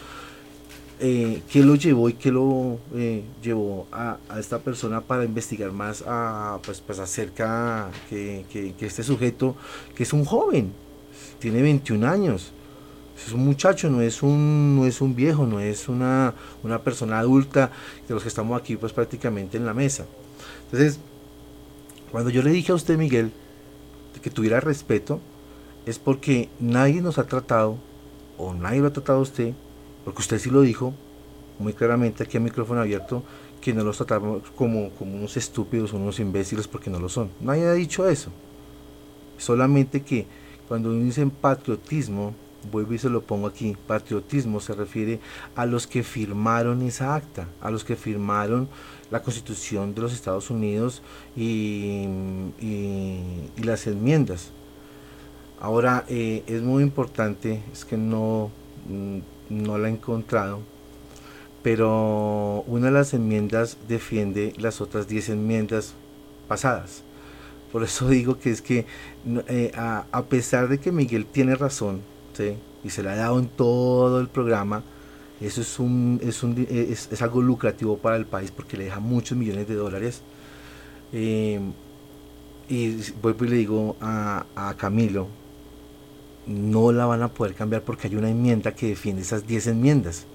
eh, 1.02 1.42
qué 1.52 1.62
lo 1.62 1.76
llevó 1.76 2.08
y 2.08 2.14
qué 2.14 2.32
lo 2.32 2.78
eh, 2.96 3.24
llevó 3.44 3.88
a, 3.92 4.18
a 4.30 4.40
esta 4.40 4.60
persona 4.60 5.02
para 5.02 5.26
investigar 5.26 5.74
más 5.74 6.06
a, 6.08 6.60
pues, 6.66 6.80
pues 6.80 7.00
acerca 7.00 7.90
que, 8.10 8.46
que, 8.50 8.72
que 8.80 8.86
este 8.86 9.04
sujeto, 9.04 9.58
que 9.94 10.04
es 10.04 10.14
un 10.14 10.24
joven, 10.24 10.72
tiene 11.40 11.62
21 11.62 12.06
años, 12.08 12.54
es 13.16 13.32
un 13.32 13.46
muchacho, 13.46 13.90
no 13.90 14.02
es 14.02 14.24
un, 14.24 14.76
no 14.76 14.86
es 14.86 15.02
un 15.02 15.16
viejo, 15.16 15.46
no 15.46 15.60
es 15.60 15.88
una, 15.88 16.34
una 16.64 16.80
persona 16.80 17.20
adulta 17.20 17.72
de 18.08 18.14
los 18.14 18.24
que 18.24 18.30
estamos 18.30 18.60
aquí 18.60 18.76
pues 18.76 18.92
prácticamente 18.94 19.58
en 19.58 19.66
la 19.66 19.74
mesa. 19.74 20.06
Entonces, 20.66 21.00
cuando 22.12 22.30
yo 22.30 22.42
le 22.42 22.52
dije 22.52 22.72
a 22.72 22.76
usted, 22.76 22.98
Miguel, 22.98 23.32
que 24.22 24.30
tuviera 24.30 24.60
respeto, 24.60 25.20
es 25.86 26.00
porque 26.00 26.50
nadie 26.60 27.02
nos 27.02 27.18
ha 27.18 27.26
tratado, 27.26 27.78
o 28.38 28.54
nadie 28.54 28.80
lo 28.80 28.88
ha 28.88 28.94
tratado 28.94 29.20
a 29.20 29.22
usted, 29.22 29.54
porque 30.06 30.22
usted 30.22 30.40
sí 30.40 30.50
lo 30.50 30.62
dijo 30.62 30.94
muy 31.60 31.74
claramente 31.74 32.24
aquí 32.24 32.38
a 32.38 32.40
micrófono 32.40 32.82
abierto, 32.82 33.24
que 33.62 33.74
no 33.74 33.84
los 33.84 33.98
tratamos 33.98 34.42
como, 34.56 34.90
como 34.92 35.16
unos 35.16 35.38
estúpidos, 35.38 35.94
unos 35.94 36.20
imbéciles, 36.20 36.68
porque 36.68 36.90
no 36.90 37.00
lo 37.00 37.10
son. 37.10 37.30
Nadie 37.40 37.68
ha 37.68 37.74
dicho 37.74 38.08
eso. 38.08 38.32
Solamente 39.38 40.02
que 40.02 40.26
cuando 40.68 40.92
dicen 40.94 41.30
patriotismo, 41.30 42.34
vuelvo 42.72 42.94
y 42.94 42.98
se 42.98 43.10
lo 43.10 43.22
pongo 43.22 43.48
aquí, 43.48 43.76
patriotismo 43.88 44.60
se 44.60 44.74
refiere 44.74 45.20
a 45.56 45.66
los 45.66 45.88
que 45.88 46.04
firmaron 46.04 46.82
esa 46.82 47.16
acta, 47.16 47.48
a 47.62 47.72
los 47.72 47.84
que 47.84 47.96
firmaron 47.96 48.68
la 49.12 49.22
constitución 49.22 49.94
de 49.94 50.02
los 50.02 50.14
Estados 50.14 50.50
Unidos 50.50 51.02
y, 51.36 52.08
las 53.64 53.88
enmiendas. 53.88 54.52
Ahora, 55.60 56.04
eh, 56.10 56.44
es 56.48 56.62
muy 56.62 56.84
importante, 56.84 57.62
es 57.72 57.86
que 57.86 57.96
no, 57.96 58.52
mm, 58.90 59.20
no 59.50 59.78
la 59.78 59.88
he 59.88 59.92
encontrado, 59.92 60.60
pero 61.62 62.64
una 62.68 62.88
de 62.88 62.92
las 62.92 63.14
enmiendas 63.14 63.78
defiende 63.88 64.54
las 64.58 64.82
otras 64.82 65.08
10 65.08 65.30
enmiendas 65.30 65.94
pasadas. 66.48 67.04
Por 67.72 67.84
eso 67.84 68.08
digo 68.18 68.38
que 68.38 68.52
es 68.52 68.62
que 68.62 68.86
eh, 69.48 69.72
a, 69.76 70.24
pesar 70.30 70.68
de 70.68 70.80
que 70.80 70.92
Miguel 70.92 71.26
tiene 71.26 71.56
razón, 71.56 72.02
¿sí? 72.34 72.56
y 72.84 72.90
se 72.90 73.04
le 73.04 73.10
ha 73.10 73.16
dado 73.16 73.40
en 73.40 73.48
todo 73.48 74.20
el 74.20 74.28
programa, 74.28 74.84
eso 75.42 75.62
es, 75.62 75.80
un, 75.80 76.20
es, 76.24 76.44
un, 76.44 76.68
es 76.70 77.22
algo 77.22 77.42
lucrativo 77.42 77.98
para 77.98 78.16
el 78.16 78.26
país 78.26 78.52
porque 78.52 78.78
le 78.78 78.86
deja 78.86 79.00
muchos 79.00 79.38
millones 79.38 79.68
de 79.68 79.76
dólares. 79.76 80.22
Eh, 81.12 81.60
y 82.70 82.98
vuelvo 83.22 83.46
y 83.46 83.48
le 83.50 83.56
digo 83.58 83.98
a, 84.00 84.46
a, 84.56 84.74
Camilo, 84.76 85.28
no 86.48 86.92
la 86.92 87.06
van 87.06 87.24
a 87.24 87.28
poder 87.28 87.56
cambiar 87.56 87.82
porque 87.82 88.08
hay 88.08 88.16
una 88.16 88.30
enmienda 88.30 88.74
que 88.74 88.88
defiende 88.88 89.22
esas 89.22 89.46
10 89.46 89.68
enmiendas. 89.68 90.26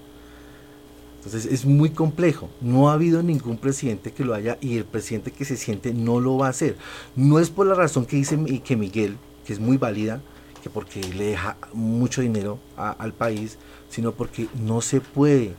Entonces 1.25 1.51
es 1.51 1.65
muy 1.65 1.91
complejo. 1.91 2.51
No 2.61 2.91
ha 2.91 2.93
habido 2.93 3.23
ningún 3.23 3.57
presidente 3.57 4.13
que 4.13 4.25
lo 4.25 4.35
haya 4.35 4.59
y 4.61 4.77
el 4.77 4.85
presidente 4.85 5.31
que 5.31 5.45
se 5.45 5.57
siente 5.57 5.93
no 5.95 6.21
lo 6.21 6.37
va 6.37 6.47
a 6.49 6.51
hacer. 6.51 6.77
No 7.17 7.39
es 7.39 7.51
por 7.51 7.67
la 7.67 7.75
razón 7.75 8.07
que 8.07 8.17
dice 8.17 8.39
que 8.63 8.77
Miguel, 8.77 9.17
que 9.47 9.53
es 9.53 9.59
muy 9.59 9.79
válida, 9.79 10.21
que 10.59 10.71
porque 10.71 11.01
le 11.01 11.25
deja 11.25 11.57
mucho 11.73 12.21
dinero 12.21 12.59
a, 12.77 12.91
al 12.91 13.13
país, 13.13 13.59
sino 13.89 14.13
porque 14.13 14.49
no 14.61 14.81
se 14.81 15.01
puede. 15.01 15.55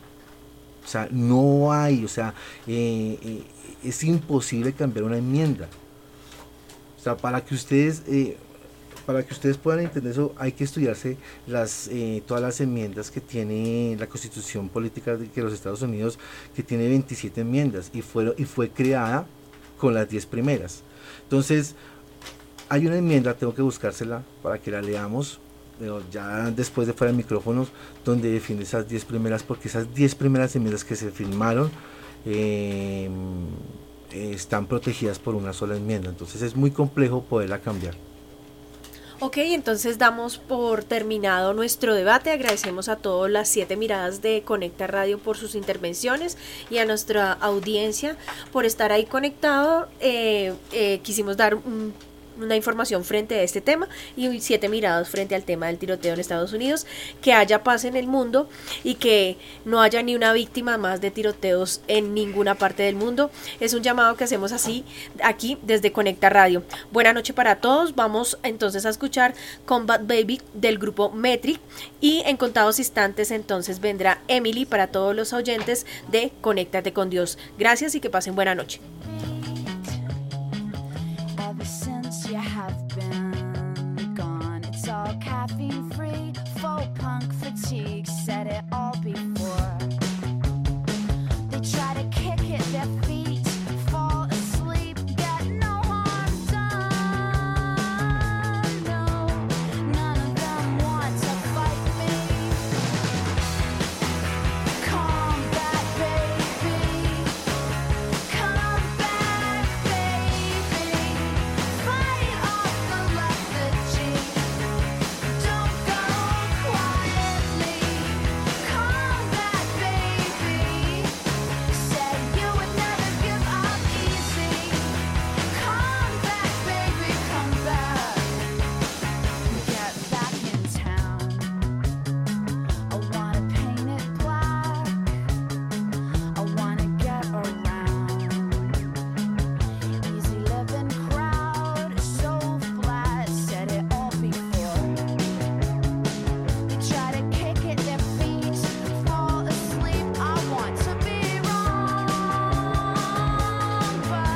O 0.83 0.87
sea, 0.87 1.07
no 1.11 1.71
hay, 1.71 2.03
o 2.03 2.07
sea, 2.07 2.33
eh, 2.65 3.19
eh, 3.21 3.43
es 3.83 4.03
imposible 4.03 4.73
cambiar 4.73 5.05
una 5.05 5.17
enmienda. 5.17 5.67
O 6.97 7.01
sea, 7.01 7.15
para 7.15 7.43
que 7.45 7.53
ustedes, 7.53 8.03
eh, 8.07 8.37
para 9.05 9.23
que 9.23 9.33
ustedes 9.33 9.57
puedan 9.57 9.81
entender 9.81 10.11
eso, 10.11 10.33
hay 10.37 10.51
que 10.51 10.63
estudiarse 10.63 11.17
las, 11.47 11.89
todas 12.25 12.43
las 12.43 12.59
enmiendas 12.61 13.11
que 13.11 13.21
tiene 13.21 13.95
la 13.99 14.07
Constitución 14.07 14.69
Política 14.69 15.15
de 15.15 15.41
los 15.41 15.53
Estados 15.53 15.81
Unidos, 15.81 16.19
que 16.55 16.63
tiene 16.63 16.87
27 16.87 17.41
enmiendas 17.41 17.89
y, 17.93 18.01
fueron, 18.01 18.35
y 18.37 18.45
fue 18.45 18.69
creada 18.69 19.25
con 19.77 19.93
las 19.93 20.09
10 20.09 20.25
primeras. 20.25 20.83
Entonces, 21.23 21.75
hay 22.69 22.85
una 22.85 22.97
enmienda, 22.97 23.33
tengo 23.33 23.53
que 23.53 23.61
buscársela 23.61 24.23
para 24.43 24.59
que 24.59 24.71
la 24.71 24.81
leamos, 24.81 25.39
pero 25.79 26.03
ya 26.11 26.51
después 26.51 26.87
de 26.87 26.93
fuera 26.93 27.11
de 27.11 27.17
micrófonos, 27.17 27.69
donde 28.05 28.31
defiende 28.31 28.63
esas 28.63 28.87
10 28.87 29.05
primeras, 29.05 29.43
porque 29.43 29.67
esas 29.67 29.93
10 29.93 30.15
primeras 30.15 30.55
enmiendas 30.55 30.83
que 30.83 30.95
se 30.95 31.09
firmaron 31.11 31.71
eh, 32.25 33.09
están 34.11 34.67
protegidas 34.67 35.17
por 35.19 35.35
una 35.35 35.53
sola 35.53 35.75
enmienda. 35.75 36.09
Entonces 36.09 36.41
es 36.41 36.55
muy 36.55 36.71
complejo 36.71 37.23
poderla 37.23 37.59
cambiar. 37.59 37.95
Ok, 39.21 39.37
entonces 39.37 39.97
damos 39.97 40.37
por 40.37 40.85
terminado 40.85 41.53
nuestro 41.53 41.93
debate. 41.93 42.31
Agradecemos 42.31 42.87
a 42.87 42.95
todas 42.95 43.29
las 43.29 43.49
siete 43.49 43.75
miradas 43.75 44.21
de 44.21 44.43
Conecta 44.43 44.87
Radio 44.87 45.19
por 45.19 45.35
sus 45.35 45.55
intervenciones 45.55 46.37
y 46.69 46.77
a 46.77 46.85
nuestra 46.85 47.33
audiencia 47.33 48.15
por 48.53 48.63
estar 48.63 48.93
ahí 48.93 49.05
conectado. 49.05 49.89
Eh, 49.99 50.53
eh, 50.71 51.01
quisimos 51.03 51.35
dar 51.35 51.55
un 51.55 51.93
una 52.39 52.55
información 52.55 53.03
frente 53.03 53.35
a 53.35 53.43
este 53.43 53.61
tema 53.61 53.87
y 54.15 54.39
siete 54.41 54.69
mirados 54.69 55.09
frente 55.09 55.35
al 55.35 55.43
tema 55.43 55.67
del 55.67 55.77
tiroteo 55.77 56.13
en 56.13 56.19
Estados 56.19 56.53
Unidos, 56.53 56.85
que 57.21 57.33
haya 57.33 57.63
paz 57.63 57.85
en 57.85 57.95
el 57.95 58.07
mundo 58.07 58.49
y 58.83 58.95
que 58.95 59.37
no 59.65 59.81
haya 59.81 60.01
ni 60.01 60.15
una 60.15 60.33
víctima 60.33 60.77
más 60.77 61.01
de 61.01 61.11
tiroteos 61.11 61.81
en 61.87 62.13
ninguna 62.13 62.55
parte 62.55 62.83
del 62.83 62.95
mundo. 62.95 63.31
Es 63.59 63.73
un 63.73 63.83
llamado 63.83 64.15
que 64.15 64.23
hacemos 64.23 64.51
así 64.51 64.85
aquí 65.23 65.57
desde 65.63 65.91
Conecta 65.91 66.29
Radio. 66.29 66.63
Buena 66.91 67.13
noche 67.13 67.33
para 67.33 67.57
todos. 67.57 67.95
Vamos 67.95 68.37
entonces 68.43 68.85
a 68.85 68.89
escuchar 68.89 69.33
Combat 69.65 70.01
Baby 70.05 70.41
del 70.53 70.77
grupo 70.77 71.11
Metric 71.11 71.59
y 72.01 72.21
en 72.25 72.37
contados 72.37 72.79
instantes 72.79 73.31
entonces 73.31 73.79
vendrá 73.79 74.21
Emily 74.27 74.65
para 74.65 74.87
todos 74.87 75.15
los 75.15 75.33
oyentes 75.33 75.85
de 76.11 76.31
Conéctate 76.41 76.93
con 76.93 77.09
Dios. 77.09 77.37
Gracias 77.57 77.95
y 77.95 77.99
que 77.99 78.09
pasen 78.09 78.35
buena 78.35 78.55
noche. 78.55 78.79
Caffeine 85.39 85.89
free, 85.91 86.33
full 86.57 86.85
punk 86.95 87.31
fatigue. 87.35 88.05
Said 88.07 88.47
it 88.47 88.63
all 88.73 88.93
before. 89.01 89.28